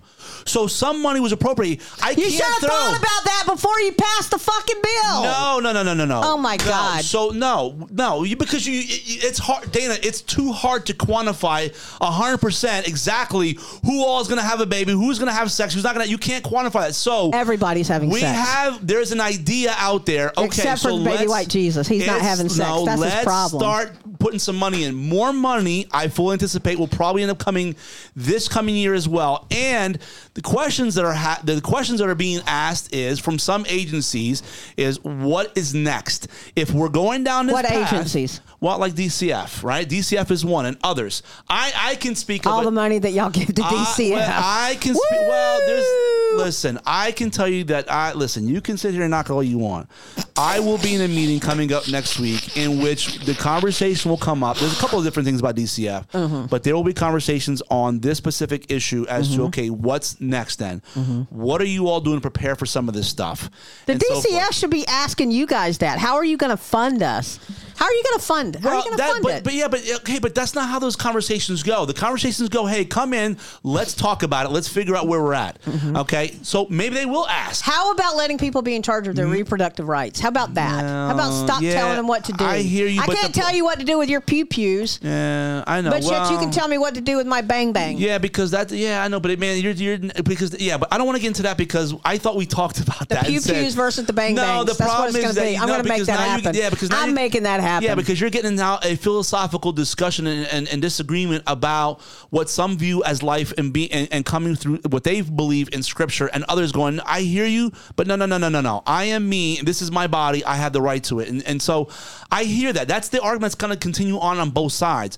So 0.46 0.68
some 0.68 1.02
money 1.02 1.20
was 1.20 1.32
appropriated. 1.32 1.86
I 2.02 2.12
You 2.12 2.30
should 2.30 2.41
have 2.44 2.58
throw. 2.60 2.70
thought 2.70 2.98
about 3.00 3.24
that 3.26 3.44
before 3.48 3.80
you 3.82 3.91
passed 3.94 4.32
the 4.32 4.39
fucking 4.39 4.82
bill. 4.82 5.24
No, 5.24 5.60
no, 5.62 5.72
no, 5.72 5.84
no, 5.84 5.94
no, 5.94 6.06
no. 6.06 6.22
Oh, 6.24 6.38
my 6.38 6.56
No. 6.58 6.66
God. 6.66 7.04
So 7.04 7.30
no, 7.30 7.88
no, 7.91 8.24
you, 8.24 8.36
because 8.36 8.66
you, 8.68 8.80
it- 8.80 9.24
it's 9.24 9.39
hard, 9.39 9.72
Dana. 9.72 9.96
It's 10.04 10.22
too 10.22 10.52
hard 10.52 10.86
to 10.88 10.94
quantify 10.94 11.74
hundred 12.02 12.38
percent 12.39 12.88
exactly 12.88 13.58
who 13.86 14.04
all 14.04 14.22
is 14.22 14.28
going 14.28 14.39
to 14.39 14.46
have 14.46 14.60
a 14.62 14.66
baby, 14.66 14.91
who's 14.91 15.18
going 15.20 15.30
to 15.30 15.34
have 15.36 15.52
sex, 15.52 15.74
who's 15.74 15.84
not 15.84 15.96
going 15.96 16.06
to. 16.06 16.12
You 16.12 16.18
can't 16.18 16.44
quantify 16.44 16.88
that. 16.88 16.96
So 16.96 17.32
Everybody's 17.34 17.88
having 17.88 18.10
we 18.10 18.20
sex. 18.20 18.38
have. 18.38 18.86
There's 18.86 19.12
an 19.12 19.22
idea 19.22 19.74
out 19.78 20.06
there. 20.06 20.32
Okay, 20.38 20.46
Except 20.46 20.82
for 20.82 20.89
so 20.89 20.98
the 21.00 21.06
baby 21.06 21.18
let's- 21.20 21.30
white 21.30 21.48
Jesus. 21.50 21.88
He's 21.88 22.06
not 22.06 22.22
having 22.22 22.50
sex. 22.50 22.60
No, 22.70 22.86
That's 22.86 23.02
his 23.02 23.12
let's 23.12 23.24
problem. 23.26 23.60
start 23.62 23.94
putting 24.20 24.39
some 24.39 24.56
money 24.56 24.84
in. 24.84 24.94
More 24.96 25.34
money, 25.34 25.88
I 25.91 26.08
fully 26.08 26.34
anticipate, 26.34 26.78
will 26.80 26.88
probably 26.88 27.24
end 27.24 27.32
up 27.32 27.39
coming 27.39 27.76
this 28.16 28.48
coming 28.48 28.76
year 28.76 28.94
as 28.94 29.08
well. 29.08 29.48
And 29.52 29.98
the 30.36 30.42
questions 30.42 30.96
that 30.96 31.06
are 31.06 31.14
ha- 31.14 31.40
the 31.44 31.62
questions 31.62 32.00
that 32.00 32.10
are 32.10 32.16
being 32.16 32.42
asked 32.48 32.94
is 32.94 33.20
from 33.20 33.38
some 33.38 33.66
agencies 33.68 34.42
is 34.78 35.02
what 35.04 35.56
is 35.56 35.74
next 35.76 36.28
if 36.56 36.72
we're 36.72 36.90
going 36.90 37.24
down 37.24 37.46
this 37.46 37.54
What 37.54 37.66
path, 37.66 37.94
agencies? 37.94 38.42
Well, 38.64 38.78
like 38.80 38.93
DCF, 38.93 39.61
right? 39.61 39.86
DCF 39.88 40.32
is 40.32 40.45
one, 40.45 40.66
and 40.66 40.78
others. 40.84 41.22
I 41.49 41.74
I 41.76 41.95
can 41.95 42.16
speak 42.16 42.47
All 42.47 42.64
the 42.64 42.72
money 42.72 42.97
that 42.97 43.11
y'all 43.11 43.30
give 43.30 43.53
to 43.55 43.61
I- 43.61 43.68
DCF. 43.70 44.11
well, 44.14 44.32
I 44.43 44.78
can 44.80 44.95
speak. 44.95 45.11
Well, 45.11 45.59
there's. 45.68 46.39
Listen, 46.45 46.80
I 46.86 47.11
can 47.11 47.30
tell 47.30 47.47
you 47.49 47.66
that. 47.66 47.91
I 47.91 48.14
listen. 48.14 48.47
You 48.47 48.61
can 48.61 48.78
sit 48.78 48.93
here 48.93 49.01
and 49.03 49.11
knock 49.11 49.30
all 49.30 49.43
you 49.43 49.57
want. 49.57 49.89
I 50.38 50.59
will 50.61 50.78
be 50.80 50.95
in 50.95 51.01
a 51.01 51.07
meeting 51.07 51.39
coming 51.39 51.72
up 51.74 51.88
next 51.89 52.20
week 52.20 52.57
in 52.57 52.82
which 52.82 53.20
the 53.26 53.36
conversation 53.36 54.09
will 54.09 54.18
come 54.18 54.43
up. 54.43 54.57
There's 54.57 54.74
a 54.76 54.80
couple 54.80 54.97
of 54.97 55.03
different 55.05 55.26
things 55.28 55.41
about 55.41 55.55
DCF, 55.55 56.07
Mm-hmm. 56.09 56.45
but 56.47 56.64
there 56.64 56.74
will 56.76 56.84
be 56.86 56.93
conversations 56.93 57.61
on 57.70 57.99
this 57.99 58.18
specific 58.18 58.72
issue 58.72 59.05
as 59.09 59.36
to 59.36 59.43
okay, 59.43 59.70
what's 59.70 60.20
next 60.22 60.55
then? 60.55 60.82
What 61.30 61.61
are 61.61 61.66
you 61.66 61.88
all 61.89 61.99
doing 62.01 62.18
to 62.18 62.22
prepare 62.22 62.55
for 62.55 62.66
some 62.66 62.88
of 62.88 62.95
this 62.95 63.07
stuff? 63.09 63.43
Mm-hmm. 63.43 63.84
The 63.88 63.91
And 63.93 64.01
DCF 64.01 64.39
forth. 64.41 64.55
should 64.55 64.70
be 64.72 64.88
asking 64.88 65.32
you 65.32 65.45
guys 65.45 65.80
that. 65.80 65.99
How 65.99 66.16
are 66.16 66.26
you 66.26 66.38
going 66.38 66.49
to 66.51 66.57
fund 66.57 67.03
us? 67.03 67.39
How 67.76 67.86
are 67.86 67.92
you 67.94 68.04
going 68.04 68.20
to 68.20 68.26
fund? 68.26 68.56
How 68.58 68.70
are 68.70 68.76
you 68.76 68.84
going 68.84 68.98
to 68.98 69.04
fund 69.04 69.24
but, 69.24 69.34
it? 69.36 69.44
but 69.44 69.54
yeah, 69.54 69.68
but 69.68 69.82
okay, 69.98 70.20
but 70.20 70.36
that's 70.36 70.54
not 70.56 70.70
how 70.70 70.80
those 70.80 70.96
conversations 70.96 71.64
go. 71.64 71.86
The 71.86 71.94
conversations 71.94 72.50
go, 72.50 72.66
hey, 72.66 72.86
come 72.86 73.14
in, 73.14 73.38
let's 73.64 73.94
talk 73.94 74.24
about 74.24 74.46
it, 74.46 74.50
let's 74.50 74.68
figure 74.68 74.96
out 74.96 75.08
where 75.08 75.22
we're 75.22 75.34
at. 75.34 75.62
Mm-hmm. 75.64 75.98
Okay, 75.98 76.38
so 76.44 76.68
maybe 76.70 76.96
they 76.96 77.06
will 77.06 77.28
ask. 77.28 77.64
How 77.64 77.92
about 77.92 78.16
letting 78.16 78.38
people 78.38 78.62
be 78.62 78.76
in 78.76 78.82
charge 78.84 79.08
of 79.08 79.16
their 79.16 79.28
reproductive 79.28 79.88
rights? 79.88 80.20
How 80.20 80.30
about 80.30 80.54
that? 80.56 80.84
How 80.84 81.14
about 81.14 81.32
stop 81.32 81.54
Mm-hmm. 81.58 81.66
yeah, 81.66 81.74
telling 81.74 81.96
them 81.98 82.08
what 82.08 82.24
to 82.26 82.34
do? 82.34 82.44
I 82.44 82.60
hear 82.60 82.88
you, 82.88 83.02
I 83.02 83.06
can't 83.06 83.34
the- 83.34 83.40
tell 83.40 83.54
you 83.54 83.64
what 83.64 83.80
to 83.80 83.86
do 83.86 83.98
with 83.98 84.10
your 84.10 84.22
pew 84.22 84.46
pews, 84.46 85.00
Yeah, 85.02 85.64
I 85.68 85.82
know. 85.82 85.92
but 85.92 86.04
yet 86.04 86.32
you 86.32 86.38
can 86.38 86.52
tell 86.52 86.68
me 86.68 86.78
what 86.78 86.96
to 86.96 87.02
do 87.02 87.18
with 87.18 87.28
my 87.28 87.42
bang 87.42 87.74
bang. 87.74 87.98
Yeah, 87.98 88.18
because 88.18 88.52
that. 88.52 88.72
Yeah, 88.72 89.04
I 89.04 89.08
know, 89.08 89.20
but 89.20 89.32
it, 89.32 89.40
man, 89.40 89.60
you're, 89.62 89.74
you're 89.74 89.98
because 90.24 90.60
yeah, 90.60 90.78
but 90.78 90.92
I 90.92 90.98
don't 90.98 91.06
want 91.06 91.16
to 91.18 91.22
get 91.22 91.28
into 91.28 91.44
that 91.44 91.58
because 91.58 91.94
I 92.04 92.18
thought 92.18 92.36
we 92.36 92.46
talked 92.46 92.80
about 92.80 93.00
The 93.10 93.16
that. 93.16 93.26
pew 93.26 93.36
and 93.36 93.44
said- 93.44 93.64
pews 93.64 93.76
versus 93.76 94.06
the 94.06 94.14
bang 94.14 94.36
No, 94.36 94.42
bangs. 94.44 94.66
the 94.66 94.74
That's 94.74 94.80
what 94.80 94.86
problem 94.96 95.16
it's 95.16 95.26
is 95.30 95.36
that 95.36 95.44
be. 95.46 95.58
I'm 95.58 95.68
no, 95.68 95.78
gonna 95.78 95.90
make 95.90 96.06
that 96.06 96.14
now 96.20 96.24
you- 96.26 96.42
happen. 96.44 96.56
yeah, 96.56 96.70
because 96.70 96.90
I'm 96.92 97.10
you- 97.10 97.16
making 97.16 97.44
that 97.44 97.62
happen. 97.64 97.88
Yeah, 97.88 97.95
because 97.95 98.22
you're 98.22 98.30
getting 98.30 98.55
now 98.55 98.80
a 98.84 98.95
philosophical 98.95 99.72
discussion 99.72 100.28
and, 100.28 100.47
and, 100.47 100.68
and 100.68 100.82
disagreement 100.82 101.43
about 101.47 102.01
what 102.30 102.49
some 102.49 102.78
view 102.78 103.03
as 103.03 103.24
life 103.24 103.53
and 103.57 103.74
be 103.74 103.91
and, 103.91 104.07
and 104.11 104.26
coming 104.26 104.55
through 104.55 104.80
what 104.89 105.03
they 105.03 105.22
believe 105.22 105.70
in 105.74 105.82
scripture, 105.82 106.28
and 106.28 106.43
others 106.43 106.72
going, 106.72 106.99
I 107.01 107.22
hear 107.22 107.45
you, 107.45 107.72
but 107.95 108.05
no, 108.05 108.16
no, 108.16 108.26
no, 108.26 108.38
no, 108.38 108.49
no, 108.49 108.61
no. 108.61 108.84
I 108.86 109.05
am 109.05 109.28
me. 109.28 109.59
This 109.61 109.82
is 109.82 109.91
my 109.91 110.07
body. 110.07 110.45
I 110.45 110.55
have 110.55 110.74
the 110.74 110.82
right 110.82 111.03
to 111.05 111.20
it, 111.20 111.30
and 111.30 111.41
and 111.47 111.61
so 111.61 111.89
I 112.32 112.43
hear 112.43 112.72
that. 112.74 112.88
That's 112.88 113.09
the 113.09 113.22
argument 113.22 113.41
that's 113.41 113.55
going 113.55 113.74
to 113.74 113.80
continue 113.80 114.20
on 114.20 114.38
on 114.39 114.51
both 114.51 114.74
sides. 114.74 115.18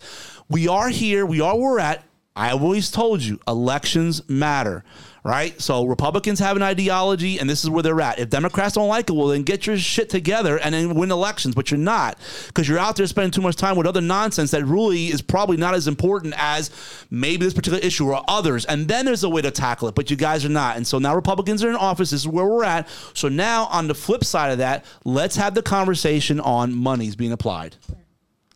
We 0.49 0.67
are 0.67 0.89
here. 0.89 1.25
We 1.25 1.41
are 1.41 1.57
where 1.57 1.71
we're 1.71 1.79
at. 1.79 2.03
I 2.37 2.47
have 2.47 2.61
always 2.61 2.91
told 2.91 3.21
you 3.21 3.39
elections 3.47 4.27
matter, 4.27 4.83
right? 5.23 5.59
So 5.61 5.85
Republicans 5.85 6.39
have 6.39 6.57
an 6.57 6.63
ideology, 6.63 7.39
and 7.39 7.49
this 7.49 7.63
is 7.63 7.69
where 7.69 7.81
they're 7.81 8.01
at. 8.01 8.19
If 8.19 8.29
Democrats 8.29 8.75
don't 8.75 8.89
like 8.89 9.09
it, 9.09 9.13
well, 9.13 9.27
then 9.27 9.43
get 9.43 9.65
your 9.65 9.77
shit 9.77 10.09
together 10.09 10.59
and 10.59 10.75
then 10.75 10.95
win 10.95 11.11
elections. 11.11 11.55
But 11.55 11.71
you're 11.71 11.77
not 11.77 12.17
because 12.47 12.67
you're 12.67 12.77
out 12.77 12.97
there 12.97 13.07
spending 13.07 13.31
too 13.31 13.41
much 13.41 13.55
time 13.55 13.77
with 13.77 13.87
other 13.87 14.01
nonsense 14.01 14.51
that 14.51 14.65
really 14.65 15.07
is 15.07 15.21
probably 15.21 15.55
not 15.55 15.75
as 15.75 15.87
important 15.87 16.33
as 16.37 16.71
maybe 17.09 17.45
this 17.45 17.53
particular 17.53 17.79
issue 17.79 18.05
or 18.05 18.21
others. 18.27 18.65
And 18.65 18.89
then 18.89 19.05
there's 19.05 19.23
a 19.23 19.29
way 19.29 19.41
to 19.41 19.51
tackle 19.51 19.87
it, 19.87 19.95
but 19.95 20.11
you 20.11 20.17
guys 20.17 20.43
are 20.43 20.49
not. 20.49 20.75
And 20.75 20.85
so 20.85 20.99
now 20.99 21.15
Republicans 21.15 21.63
are 21.63 21.69
in 21.69 21.75
office. 21.75 22.11
This 22.11 22.21
is 22.21 22.27
where 22.27 22.45
we're 22.45 22.65
at. 22.65 22.89
So 23.13 23.29
now 23.29 23.67
on 23.67 23.87
the 23.87 23.95
flip 23.95 24.25
side 24.25 24.51
of 24.51 24.57
that, 24.57 24.83
let's 25.05 25.37
have 25.37 25.55
the 25.55 25.63
conversation 25.63 26.41
on 26.41 26.75
monies 26.75 27.15
being 27.15 27.31
applied. 27.31 27.77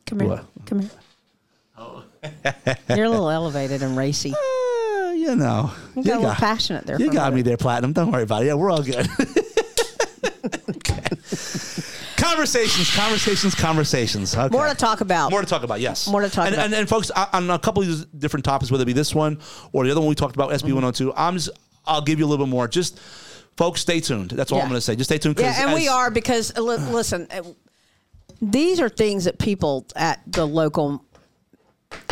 Come 0.05 0.19
here. 0.19 0.30
What? 0.30 0.45
Come 0.65 0.82
here. 0.82 0.89
You're 2.89 3.05
a 3.05 3.09
little 3.09 3.30
elevated 3.30 3.82
and 3.82 3.95
racy. 3.97 4.34
Uh, 4.34 5.11
you 5.11 5.36
know, 5.36 5.72
You 5.95 6.03
got 6.03 6.17
a 6.17 6.20
little 6.20 6.36
passionate 6.36 6.86
there. 6.86 6.99
You 6.99 7.11
got 7.11 7.34
me 7.34 7.41
there, 7.41 7.57
platinum. 7.57 7.93
Don't 7.93 8.11
worry 8.11 8.24
about 8.24 8.43
it. 8.43 8.47
Yeah, 8.47 8.55
we're 8.55 8.72
all 8.72 8.84
good. 8.84 9.07
Conversations, 12.17 12.93
conversations, 12.95 13.55
conversations. 13.55 14.36
Okay. 14.36 14.49
More 14.55 14.67
to 14.67 14.76
talk 14.76 15.01
about. 15.01 15.32
More 15.32 15.39
to 15.41 15.47
talk 15.47 15.63
about. 15.63 15.80
Yes. 15.80 16.07
More 16.07 16.22
to 16.22 16.30
talk 16.30 16.47
and, 16.47 16.55
about. 16.55 16.65
And, 16.65 16.74
and 16.74 16.89
folks, 16.89 17.11
on 17.11 17.49
a 17.49 17.57
couple 17.57 17.82
of 17.82 17.88
these 17.88 18.05
different 18.05 18.43
topics, 18.45 18.70
whether 18.70 18.82
it 18.84 18.86
be 18.86 18.93
this 18.93 19.15
one 19.15 19.39
or 19.72 19.86
the 19.86 19.91
other 19.91 20.01
one 20.01 20.09
we 20.09 20.15
talked 20.15 20.36
about, 20.36 20.49
SB 20.51 20.63
102. 20.65 21.13
I'm 21.15 21.36
just, 21.36 21.49
I'll 21.86 22.01
give 22.01 22.20
you 22.20 22.26
a 22.26 22.28
little 22.28 22.45
bit 22.45 22.51
more. 22.51 22.67
Just, 22.67 22.99
folks, 23.57 23.82
stay 23.82 23.99
tuned. 24.01 24.32
That's 24.32 24.51
all 24.51 24.57
Yeah. 24.57 24.63
I'm 24.63 24.70
going 24.70 24.78
to 24.78 24.82
say. 24.82 24.95
Just 24.95 25.09
stay 25.09 25.17
tuned. 25.17 25.39
Yeah, 25.39 25.63
and 25.65 25.74
we 25.74 25.88
are 25.88 26.11
because 26.11 26.55
uh, 26.57 26.61
li- 26.61 26.78
listen, 26.91 27.28
uh, 27.32 27.41
these 28.41 28.80
are 28.82 28.89
things 28.89 29.26
that 29.26 29.39
people 29.39 29.86
at 29.95 30.22
the 30.28 30.45
local 30.45 31.05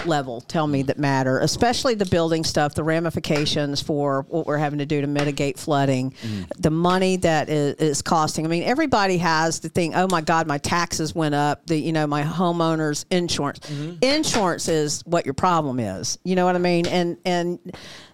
level 0.07 0.41
tell 0.41 0.67
me 0.67 0.81
that 0.83 0.97
matter, 0.97 1.39
especially 1.39 1.95
the 1.95 2.05
building 2.05 2.43
stuff, 2.43 2.73
the 2.73 2.83
ramifications 2.83 3.81
for 3.81 4.25
what 4.29 4.45
we're 4.45 4.57
having 4.57 4.79
to 4.79 4.85
do 4.85 5.01
to 5.01 5.07
mitigate 5.07 5.59
flooding, 5.59 6.11
mm-hmm. 6.11 6.43
the 6.59 6.71
money 6.71 7.17
that 7.17 7.49
is, 7.49 7.75
is 7.75 8.01
costing. 8.01 8.45
I 8.45 8.49
mean, 8.49 8.63
everybody 8.63 9.17
has 9.17 9.59
the 9.59 9.69
thing. 9.69 9.95
Oh 9.95 10.07
my 10.07 10.21
God, 10.21 10.47
my 10.47 10.57
taxes 10.57 11.13
went 11.13 11.35
up. 11.35 11.65
The 11.67 11.77
you 11.77 11.93
know 11.93 12.07
my 12.07 12.23
homeowner's 12.23 13.05
insurance. 13.11 13.59
Mm-hmm. 13.59 14.03
Insurance 14.03 14.67
is 14.67 15.01
what 15.05 15.25
your 15.25 15.33
problem 15.33 15.79
is. 15.79 16.17
You 16.23 16.35
know 16.35 16.45
what 16.45 16.55
I 16.55 16.59
mean? 16.59 16.87
And 16.87 17.17
and 17.25 17.59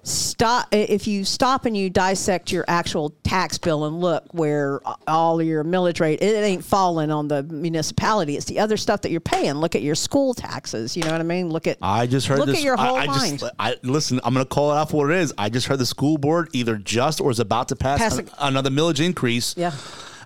stop 0.04 0.68
if 0.74 1.08
you 1.08 1.24
stop 1.24 1.66
and 1.66 1.78
you 1.78 1.90
dissect 1.90 2.52
your 2.52 2.66
actual 2.68 3.12
tax 3.24 3.58
bill 3.58 3.86
and 3.86 4.02
look 4.02 4.26
where 4.34 4.82
all 5.08 5.42
your 5.42 5.64
millage 5.64 6.02
rate 6.02 6.22
it 6.22 6.44
ain't 6.44 6.64
falling 6.64 7.10
on 7.10 7.30
the 7.30 7.42
municipality 7.44 8.36
it's 8.36 8.46
the 8.46 8.60
other 8.60 8.76
stuff 8.76 9.02
that 9.02 9.12
you're 9.12 9.22
paying 9.22 9.54
look 9.54 9.76
at 9.76 9.82
your 9.82 9.96
school 9.96 10.34
taxes 10.34 10.98
you 10.98 11.04
know 11.04 11.12
what 11.12 11.22
i 11.22 11.24
mean 11.24 11.50
look 11.50 11.68
at 11.68 11.78
I 11.86 12.08
just 12.08 12.28
heard 12.28 12.40
look 12.40 12.48
this. 12.48 12.60
at 12.60 12.64
your 12.64 12.78
whole 12.78 12.96
I, 12.96 13.02
I 13.04 13.06
mind 13.08 13.40
just, 13.40 13.54
I 13.60 13.76
listen. 13.84 14.22
I'm 14.24 14.34
going 14.34 14.46
to 14.46 14.50
call 14.50 14.72
it 14.72 14.78
out 14.78 14.90
for 14.90 15.06
what 15.06 15.12
it 15.12 15.18
is. 15.18 15.34
I 15.38 15.50
just 15.50 15.68
heard 15.68 15.80
the 15.80 15.86
school 15.86 16.18
board 16.18 16.48
either 16.54 16.78
just 16.78 17.20
or 17.20 17.30
is 17.30 17.42
about 17.42 17.68
to 17.68 17.76
pass, 17.76 18.00
Pass 18.00 18.18
an- 18.18 18.30
another 18.40 18.70
millage 18.70 19.06
increase. 19.06 19.54
Yeah. 19.58 19.74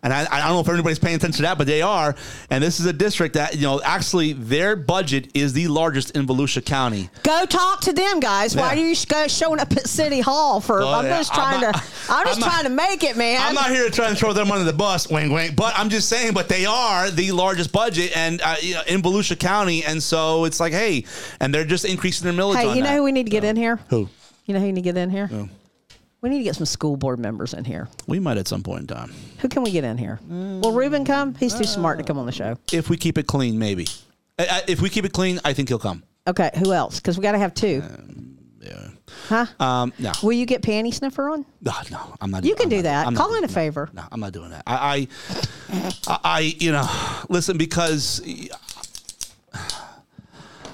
And 0.07 0.13
I, 0.13 0.25
I 0.31 0.39
don't 0.47 0.53
know 0.53 0.61
if 0.61 0.69
everybody's 0.69 0.99
paying 0.99 1.17
attention 1.17 1.35
to 1.37 1.41
that, 1.41 1.57
but 1.57 1.67
they 1.67 1.81
are. 1.81 2.15
And 2.49 2.63
this 2.63 2.79
is 2.79 2.85
a 2.85 2.93
district 2.93 3.33
that 3.33 3.55
you 3.55 3.63
know 3.63 3.81
actually 3.81 4.31
their 4.31 4.77
budget 4.77 5.31
is 5.33 5.51
the 5.51 5.67
largest 5.67 6.11
in 6.11 6.25
Volusia 6.25 6.63
County. 6.63 7.09
go 7.23 7.45
talk 7.45 7.81
to 7.81 7.91
them 7.91 8.21
guys 8.21 8.55
why 8.55 8.69
are 8.69 8.75
you 8.77 8.95
guys 9.07 9.35
showing 9.35 9.59
up 9.59 9.69
at 9.73 9.85
city 9.85 10.21
hall 10.21 10.61
for 10.61 10.79
Well, 10.79 10.93
i'm 10.93 11.05
yeah, 11.05 11.17
just 11.17 11.31
I'm 11.33 11.59
trying 11.59 11.61
not- 11.61 11.75
to 11.75 11.81
i'm 12.09 12.25
just 12.25 12.35
I'm 12.35 12.39
not- 12.39 12.49
trying 12.51 12.63
to 12.63 12.69
make 12.69 13.03
it 13.03 13.17
man 13.17 13.41
I'm 13.41 13.53
not 13.55 13.69
here 13.69 13.83
to 13.83 13.91
try 13.91 14.07
and 14.07 14.17
throw 14.17 14.31
them 14.31 14.49
under 14.49 14.63
the 14.63 14.71
bus, 14.77 15.09
wing 15.09 15.33
wing. 15.33 15.55
But 15.55 15.73
I'm 15.77 15.89
just 15.89 16.07
saying, 16.07 16.33
but 16.33 16.47
they 16.47 16.65
are 16.65 17.11
the 17.11 17.33
largest 17.33 17.73
budget 17.73 18.15
and 18.15 18.41
uh, 18.41 18.55
you 18.61 18.75
know, 18.75 18.83
in 18.87 19.01
Volusia 19.01 19.37
County, 19.37 19.83
and 19.83 20.01
so 20.01 20.45
it's 20.45 20.61
like, 20.61 20.71
hey, 20.71 21.03
and 21.41 21.53
they're 21.53 21.65
just 21.65 21.83
increasing 21.83 22.23
their 22.23 22.33
millage. 22.33 22.55
hey 22.61 22.69
you 22.75 22.81
know 22.81 22.89
that. 22.91 22.95
who 22.95 23.03
we 23.03 23.11
need 23.11 23.25
to 23.25 23.29
get 23.31 23.43
in 23.43 23.57
here 23.57 23.77
Who? 23.89 24.07
you 24.45 24.53
know 24.53 24.61
who 24.61 24.67
you 24.67 24.71
need 24.73 24.83
to 24.85 24.89
get 24.93 24.95
in 24.97 25.09
here 25.09 25.27
we 26.21 26.29
need 26.29 26.39
to 26.39 26.43
get 26.43 26.55
some 26.55 26.65
school 26.65 26.97
board 26.97 27.19
members 27.19 27.53
in 27.53 27.63
here 27.65 27.87
We 28.07 28.19
might 28.19 28.37
at 28.37 28.47
some 28.47 28.63
point 28.63 28.81
in 28.81 28.87
time, 28.87 29.13
who 29.39 29.47
can 29.49 29.63
we 29.63 29.71
get 29.71 29.83
in 29.83 29.97
here 29.97 30.19
will 30.29 30.71
ruben 30.73 31.05
come 31.05 31.35
he's 31.35 31.53
too 31.53 31.63
smart 31.65 31.97
to 31.99 32.03
come 32.03 32.17
on 32.17 32.25
the 32.25 32.31
show 32.31 32.57
if 32.71 32.89
we 32.89 32.97
keep 32.97 33.17
it 33.17 33.27
clean, 33.27 33.57
maybe. 33.59 33.87
Uh, 34.39 34.45
uh, 34.49 34.59
If 34.67 34.81
we 34.81 34.89
keep 34.89 35.03
it 35.05 35.13
clean, 35.13 35.39
I 35.43 35.53
think 35.53 35.69
he'll 35.69 35.79
come. 35.79 36.03
Okay, 36.27 36.51
who 36.59 36.71
else? 36.73 36.99
Because 36.99 37.17
we 37.17 37.23
got 37.23 37.31
to 37.31 37.39
have 37.39 37.53
two. 37.55 37.81
Yeah. 38.61 38.89
Huh? 39.29 39.45
Um. 39.59 39.93
No. 39.97 40.11
Will 40.21 40.33
you 40.33 40.45
get 40.45 40.61
panty 40.61 40.93
sniffer 40.93 41.29
on? 41.29 41.45
No, 41.61 41.71
no, 41.89 42.13
I'm 42.21 42.29
not. 42.29 42.43
You 42.43 42.53
can 42.53 42.65
I'm 42.65 42.69
do 42.69 42.75
not- 42.77 42.83
that. 42.83 43.07
I'm 43.07 43.13
not 43.13 43.19
Call 43.19 43.29
doing 43.29 43.43
in 43.43 43.49
a 43.49 43.53
favor. 43.53 43.89
No, 43.93 44.03
I'm 44.11 44.19
not 44.19 44.33
doing 44.33 44.49
that. 44.51 44.63
I, 44.67 45.07
I, 45.69 45.93
I, 46.07 46.19
I 46.23 46.39
you 46.59 46.71
know, 46.73 46.87
listen 47.29 47.57
because 47.57 48.21
I- 48.27 48.49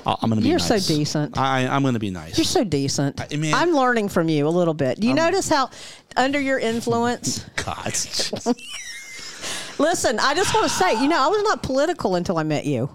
I'm 0.05 0.29
going 0.29 0.39
to 0.39 0.43
be. 0.43 0.49
You're 0.49 0.59
so 0.59 0.79
decent. 0.79 1.37
I, 1.37 1.67
I'm 1.67 1.81
going 1.81 1.93
to 1.93 1.99
be 1.99 2.09
nice. 2.11 2.37
You're 2.37 2.45
so 2.45 2.63
decent. 2.63 3.19
I 3.21 3.35
mean- 3.35 3.53
I'm 3.53 3.71
learning 3.71 4.09
from 4.09 4.29
you 4.29 4.47
a 4.47 4.49
little 4.49 4.73
bit. 4.73 4.99
Do 4.99 5.07
you 5.07 5.13
notice 5.13 5.49
how, 5.49 5.69
under 6.17 6.39
your 6.39 6.59
influence? 6.59 7.39
God. 7.55 7.93
listen, 9.79 10.19
I 10.19 10.33
just 10.35 10.53
want 10.53 10.63
to 10.67 10.69
say, 10.69 11.01
you 11.01 11.07
know, 11.07 11.19
I 11.19 11.27
was 11.27 11.43
not 11.43 11.63
political 11.63 12.15
until 12.15 12.37
I 12.37 12.43
met 12.43 12.65
you. 12.65 12.89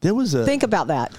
there 0.00 0.14
was 0.14 0.34
a. 0.34 0.44
Think 0.44 0.62
about 0.62 0.88
that. 0.88 1.16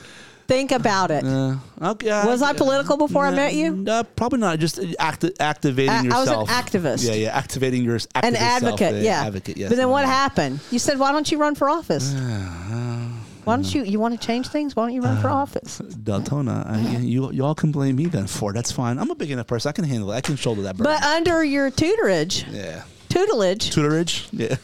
Think 0.47 0.71
about 0.73 1.11
it. 1.11 1.23
Uh, 1.23 1.55
okay, 1.81 2.09
uh, 2.09 2.27
was 2.27 2.41
I 2.41 2.51
political 2.51 2.97
before 2.97 3.25
I 3.25 3.31
met 3.31 3.53
you? 3.53 3.85
Uh, 3.87 4.03
probably 4.03 4.39
not. 4.39 4.59
Just 4.59 4.79
acti- 4.99 5.31
activating 5.39 6.11
I- 6.11 6.17
I 6.17 6.19
was 6.19 6.27
an 6.29 6.45
activist. 6.47 7.07
Yeah, 7.07 7.13
yeah. 7.13 7.37
Activating 7.37 7.85
your 7.85 7.97
activist 7.97 8.27
An 8.27 8.35
advocate, 8.35 8.95
uh, 8.95 8.97
yeah. 8.97 9.23
Advocate, 9.25 9.55
yes. 9.55 9.69
But 9.69 9.77
then 9.77 9.87
what 9.89 10.03
happened? 10.05 10.59
You 10.69 10.79
said, 10.79 10.99
why 10.99 11.13
don't 11.13 11.31
you 11.31 11.37
run 11.37 11.55
for 11.55 11.69
office? 11.69 12.13
Why 13.43 13.55
don't 13.55 13.73
you? 13.73 13.83
You 13.83 13.99
want 13.99 14.19
to 14.19 14.25
change 14.27 14.47
things? 14.49 14.75
Why 14.75 14.83
don't 14.85 14.93
you 14.93 15.01
run 15.01 15.17
Uh, 15.17 15.21
for 15.21 15.29
office? 15.29 15.81
Deltona. 15.81 16.65
I, 16.69 16.99
you 16.99 17.31
you 17.31 17.43
all 17.45 17.55
can 17.55 17.71
blame 17.71 17.95
me 17.95 18.05
then 18.05 18.27
for 18.27 18.51
it. 18.51 18.53
That's 18.53 18.71
fine. 18.71 18.97
I'm 18.99 19.09
a 19.09 19.15
big 19.15 19.31
enough 19.31 19.47
person. 19.47 19.69
I 19.69 19.71
can 19.73 19.83
handle 19.85 20.11
it. 20.11 20.15
I 20.15 20.21
can 20.21 20.35
shoulder 20.35 20.61
that 20.63 20.77
burden. 20.77 20.93
But 20.93 21.03
under 21.03 21.43
your 21.43 21.71
tutorage, 21.71 22.45
yeah. 22.51 22.83
tutelage, 23.09 23.71
Tutorage. 23.71 24.27
Yeah. 24.31 24.55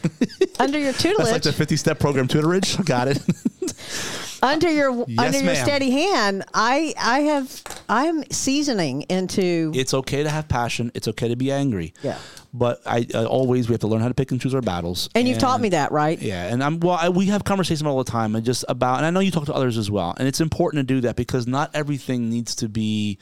under 0.60 0.78
your 0.78 0.92
That's 0.92 1.02
tutelage, 1.02 1.32
like 1.32 1.42
the 1.42 1.52
50 1.52 1.76
step 1.76 1.98
program 1.98 2.28
tutorage. 2.28 2.84
Got 2.84 3.08
it. 3.08 3.18
under 4.42 4.70
your 4.70 5.04
Yes, 5.08 5.18
under 5.18 5.38
your 5.38 5.52
ma'am. 5.54 5.64
steady 5.64 5.90
hand, 5.90 6.44
I 6.54 6.94
I 7.00 7.20
have 7.20 7.62
I'm 7.88 8.24
seasoning 8.30 9.02
into 9.02 9.72
it's 9.74 9.94
okay 9.94 10.22
to 10.22 10.30
have 10.30 10.48
passion. 10.48 10.90
It's 10.94 11.08
okay 11.08 11.28
to 11.28 11.36
be 11.36 11.50
angry. 11.50 11.94
Yeah. 12.02 12.18
But 12.54 12.80
I 12.86 13.06
uh, 13.14 13.26
always 13.26 13.68
we 13.68 13.74
have 13.74 13.80
to 13.80 13.88
learn 13.88 14.00
how 14.00 14.08
to 14.08 14.14
pick 14.14 14.30
and 14.32 14.40
choose 14.40 14.54
our 14.54 14.62
battles. 14.62 15.10
and 15.14 15.28
you've 15.28 15.38
taught 15.38 15.60
me 15.60 15.68
that, 15.70 15.92
right? 15.92 16.20
Yeah, 16.20 16.46
and 16.46 16.64
I'm 16.64 16.80
well. 16.80 16.98
I, 16.98 17.10
we 17.10 17.26
have 17.26 17.44
conversations 17.44 17.86
all 17.86 17.98
the 18.02 18.10
time, 18.10 18.34
and 18.34 18.44
just 18.44 18.64
about. 18.70 18.96
And 18.96 19.06
I 19.06 19.10
know 19.10 19.20
you 19.20 19.30
talk 19.30 19.44
to 19.46 19.54
others 19.54 19.76
as 19.76 19.90
well, 19.90 20.14
and 20.18 20.26
it's 20.26 20.40
important 20.40 20.88
to 20.88 20.94
do 20.94 21.02
that 21.02 21.14
because 21.14 21.46
not 21.46 21.70
everything 21.74 22.30
needs 22.30 22.56
to 22.56 22.68
be 22.68 23.18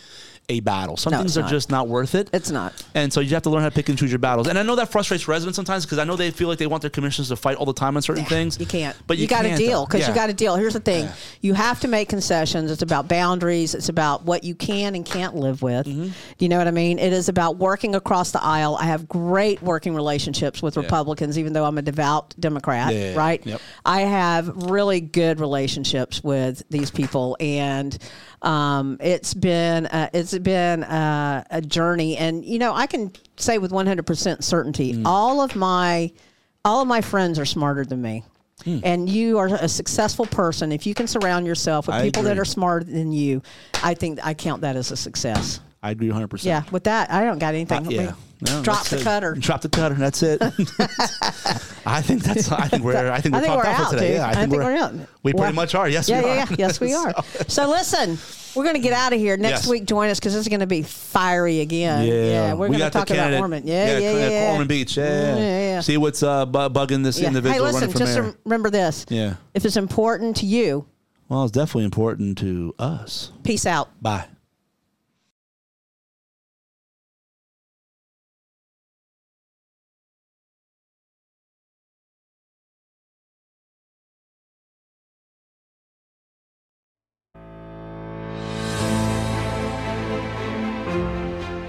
a 0.49 0.61
battle. 0.61 0.97
Some 0.97 1.11
No, 1.13 1.19
things 1.19 1.33
it's 1.33 1.39
are 1.39 1.43
not. 1.43 1.51
just 1.51 1.71
not 1.71 1.89
worth 1.89 2.15
it. 2.15 2.31
It's 2.33 2.51
not. 2.51 2.73
And 2.95 3.13
so 3.13 3.21
you 3.21 3.31
have 3.31 3.43
to 3.43 3.51
learn 3.51 3.63
how 3.63 3.69
to 3.69 3.75
pick 3.75 3.89
and 3.89 3.99
choose 3.99 4.13
your 4.13 4.19
battles. 4.21 4.47
And 4.47 4.59
I 4.59 4.63
know 4.63 4.77
that 4.77 4.93
frustrates 4.93 5.27
residents 5.27 5.57
sometimes 5.57 5.85
because 5.85 5.99
I 5.99 6.05
know 6.05 6.15
they 6.17 6.31
feel 6.31 6.47
like 6.49 6.59
they 6.59 6.67
want 6.69 6.83
their 6.83 6.91
commissioners 6.91 7.29
to 7.29 7.37
fight 7.37 7.57
all 7.57 7.67
the 7.67 7.73
time 7.73 7.97
on 7.97 8.03
certain 8.03 8.25
things. 8.25 8.59
You 8.61 8.67
can't. 8.67 8.97
But 9.07 9.19
you, 9.19 9.27
got 9.27 9.43
to 9.43 9.49
can't, 9.49 9.59
deal 9.59 9.81
though. 9.81 9.87
because 9.87 10.01
Yeah. 10.03 10.09
you 10.11 10.15
got 10.15 10.27
to 10.29 10.35
deal. 10.35 10.55
Here's 10.57 10.75
the 10.75 10.81
thing: 10.81 11.09
you 11.41 11.55
have 11.55 11.81
to 11.81 11.89
make 11.89 12.09
concessions. 12.09 12.71
It's 12.71 12.83
about 12.83 13.09
boundaries. 13.09 13.75
It's 13.75 13.89
about 13.89 14.25
what 14.25 14.45
you 14.45 14.55
can 14.55 14.95
and 14.95 15.05
can't 15.05 15.35
live 15.35 15.63
with. 15.63 15.87
Mm-hmm. 15.87 16.11
You 16.39 16.49
know 16.49 16.59
what 16.59 16.69
I 16.69 16.73
mean? 16.73 16.99
It 16.99 17.13
is 17.13 17.29
about 17.29 17.57
working 17.57 17.95
across 17.95 18.31
the 18.31 18.43
aisle. 18.43 18.77
I 18.81 18.85
have 18.85 19.09
great 19.09 19.63
working 19.63 19.95
relationships 19.95 20.63
with 20.63 20.77
Republicans, 20.77 21.39
even 21.39 21.53
though 21.55 21.65
I'm 21.65 21.79
a 21.79 21.83
devout 21.83 22.35
Democrat. 22.39 22.93
Yeah, 22.93 22.99
yeah, 23.01 23.11
yeah. 23.11 23.19
Right? 23.19 23.47
Yep. 23.47 23.61
I 23.85 24.01
have 24.03 24.49
really 24.71 25.01
good 25.01 25.41
relationships 25.41 26.23
with 26.23 26.63
these 26.71 26.91
people, 26.91 27.37
and 27.41 27.97
um, 28.43 28.97
it's 29.01 29.35
been 29.35 29.87
uh, 29.87 30.11
it's 30.13 30.37
been 30.39 30.85
uh, 30.85 31.45
a 31.51 31.61
journey. 31.61 32.17
And 32.17 32.45
you 32.45 32.59
know, 32.59 32.75
I 32.75 32.87
can 32.87 33.13
say 33.37 33.59
with 33.59 33.71
100% 33.73 34.43
certainty, 34.43 34.95
Mm. 34.95 35.03
all 35.05 35.41
of 35.41 35.57
my 35.57 36.11
all 36.65 36.83
of 36.83 36.89
my 36.89 37.01
friends 37.01 37.39
are 37.39 37.45
smarter 37.45 37.85
than 37.85 38.03
me. 38.03 38.25
Hmm. 38.65 38.79
And 38.83 39.09
you 39.09 39.39
are 39.39 39.47
a 39.49 39.69
successful 39.69 40.25
person 40.27 40.73
if 40.73 40.87
you 40.87 40.95
can 40.95 41.07
surround 41.07 41.47
yourself 41.47 41.87
with 41.87 41.97
I 41.97 42.03
people 42.03 42.23
that 42.23 42.39
are 42.39 42.45
smarter 42.45 42.85
than 42.87 43.13
you. 43.13 43.43
I 43.85 43.93
think 43.95 44.19
I 44.25 44.33
count 44.35 44.63
that 44.63 44.77
as 44.77 44.91
a 44.91 44.97
success. 44.97 45.61
I 45.83 45.91
agree 45.93 46.09
100. 46.09 46.29
percent 46.29 46.47
Yeah, 46.67 46.71
with 46.73 46.85
that, 46.85 47.11
I 47.11 47.25
don't 47.25 47.39
got 47.39 47.55
anything. 47.55 47.87
Uh, 47.87 47.91
yeah. 47.91 48.13
No, 48.43 48.63
Drop 48.63 48.85
the 48.87 48.99
it. 48.99 49.03
cutter. 49.03 49.35
Drop 49.35 49.63
the 49.63 49.69
cutter. 49.71 49.95
That's 49.95 50.23
it. 50.23 50.43
I 51.87 52.03
think 52.03 52.23
that's. 52.23 52.51
I 52.53 52.69
think 52.69 52.85
we're. 52.85 53.11
I 53.11 53.21
think 53.21 53.35
we're 53.35 53.41
I 53.41 53.43
think 53.43 53.57
we're 53.57 53.65
out 53.67 53.91
today. 53.91 54.09
dude. 54.09 54.17
Yeah, 54.17 54.29
I 54.29 54.35
think 54.35 54.53
we're 54.53 54.77
out. 54.77 54.93
We 55.23 55.33
Well, 55.33 55.45
pretty 55.45 55.55
much 55.55 55.75
are. 55.75 55.89
Yes, 55.89 56.09
yeah, 56.09 56.21
we 56.21 56.27
yeah, 56.27 56.33
are. 56.33 56.37
yeah. 56.51 56.57
Yes, 56.59 56.81
we 56.81 56.93
are. 57.03 57.15
So 57.49 57.69
listen, 57.71 58.19
we're 58.55 58.65
going 58.65 58.75
to 58.77 58.83
get 58.83 58.93
out 58.93 59.15
of 59.15 59.19
here 59.19 59.37
next 59.39 59.63
Yes. 59.63 59.69
week. 59.69 59.87
Join 59.87 60.11
us 60.11 60.19
because 60.21 60.35
this 60.35 60.43
is 60.43 60.49
going 60.49 60.61
to 60.61 60.67
be 60.67 60.83
fiery 60.83 61.61
again. 61.61 62.07
Yeah, 62.07 62.13
yeah 62.13 62.53
we're 62.55 62.69
We 62.69 62.77
going 62.77 62.91
to 62.91 62.99
talk 62.99 63.09
about 63.09 63.33
Ormond. 63.35 63.67
Yeah, 63.67 63.99
yeah, 63.99 64.13
yeah. 64.13 64.29
yeah, 64.29 64.51
Ormond 64.53 64.69
Beach. 64.69 64.97
Yeah, 64.99 65.37
yeah. 65.37 65.59
yeah. 65.61 65.81
See 65.81 65.97
what's 65.97 66.23
uh, 66.23 66.45
bu- 66.45 66.69
bugging 66.69 67.05
this 67.05 67.19
individual 67.21 67.67
Hey, 67.67 67.73
listen, 67.73 67.91
just 67.93 68.37
remember 68.45 68.69
this. 68.69 69.07
Yeah. 69.09 69.37
If 69.55 69.65
it's 69.65 69.77
important 69.79 70.37
to 70.39 70.47
you, 70.47 70.87
Well, 71.31 71.45
it's 71.45 71.53
definitely 71.53 71.85
important 71.85 72.37
to 72.39 72.75
us. 72.79 73.33
peace 73.45 73.65
out. 73.65 73.89
Bye. 74.03 74.27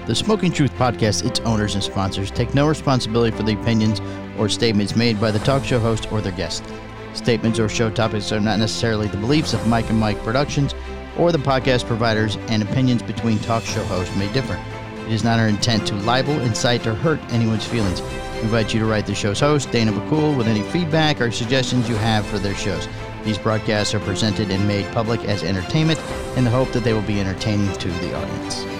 The 0.08 0.14
Smoking 0.14 0.52
Truth 0.52 0.72
podcast, 0.76 1.26
its 1.26 1.40
owners 1.40 1.74
and 1.74 1.84
sponsors, 1.84 2.30
take 2.30 2.54
no 2.54 2.66
responsibility 2.66 3.36
for 3.36 3.42
the 3.42 3.52
opinions 3.52 4.00
or 4.38 4.48
statements 4.48 4.96
made 4.96 5.20
by 5.20 5.30
the 5.30 5.38
talk 5.40 5.62
show 5.62 5.78
host 5.78 6.10
or 6.10 6.22
their 6.22 6.32
guest. 6.32 6.64
Statements 7.12 7.58
or 7.58 7.68
show 7.68 7.90
topics 7.90 8.32
are 8.32 8.40
not 8.40 8.58
necessarily 8.58 9.06
the 9.06 9.18
beliefs 9.18 9.52
of 9.52 9.68
Mike 9.68 9.90
and 9.90 10.00
Mike 10.00 10.18
Productions 10.22 10.74
or 11.18 11.30
the 11.30 11.36
podcast 11.36 11.84
providers, 11.84 12.36
and 12.48 12.62
opinions 12.62 13.02
between 13.02 13.38
talk 13.40 13.62
show 13.64 13.84
hosts 13.84 14.16
may 14.16 14.32
differ. 14.32 14.58
It 15.04 15.12
is 15.12 15.24
not 15.24 15.38
our 15.38 15.46
intent 15.48 15.86
to 15.88 15.94
libel, 15.96 16.40
incite, 16.40 16.86
or 16.86 16.94
hurt 16.94 17.20
anyone's 17.30 17.66
feelings. 17.66 18.00
We 18.00 18.40
invite 18.44 18.72
you 18.72 18.80
to 18.80 18.86
write 18.86 19.04
the 19.04 19.14
show's 19.14 19.40
host, 19.40 19.70
Dana 19.72 19.92
McCool, 19.92 20.38
with 20.38 20.48
any 20.48 20.62
feedback 20.70 21.20
or 21.20 21.30
suggestions 21.30 21.86
you 21.86 21.96
have 21.96 22.24
for 22.24 22.38
their 22.38 22.54
shows. 22.54 22.88
These 23.24 23.36
broadcasts 23.36 23.92
are 23.92 24.00
presented 24.00 24.50
and 24.50 24.66
made 24.66 24.90
public 24.94 25.22
as 25.26 25.42
entertainment 25.42 26.00
in 26.38 26.44
the 26.44 26.50
hope 26.50 26.72
that 26.72 26.82
they 26.82 26.94
will 26.94 27.02
be 27.02 27.20
entertaining 27.20 27.70
to 27.74 27.88
the 27.88 28.16
audience. 28.16 28.77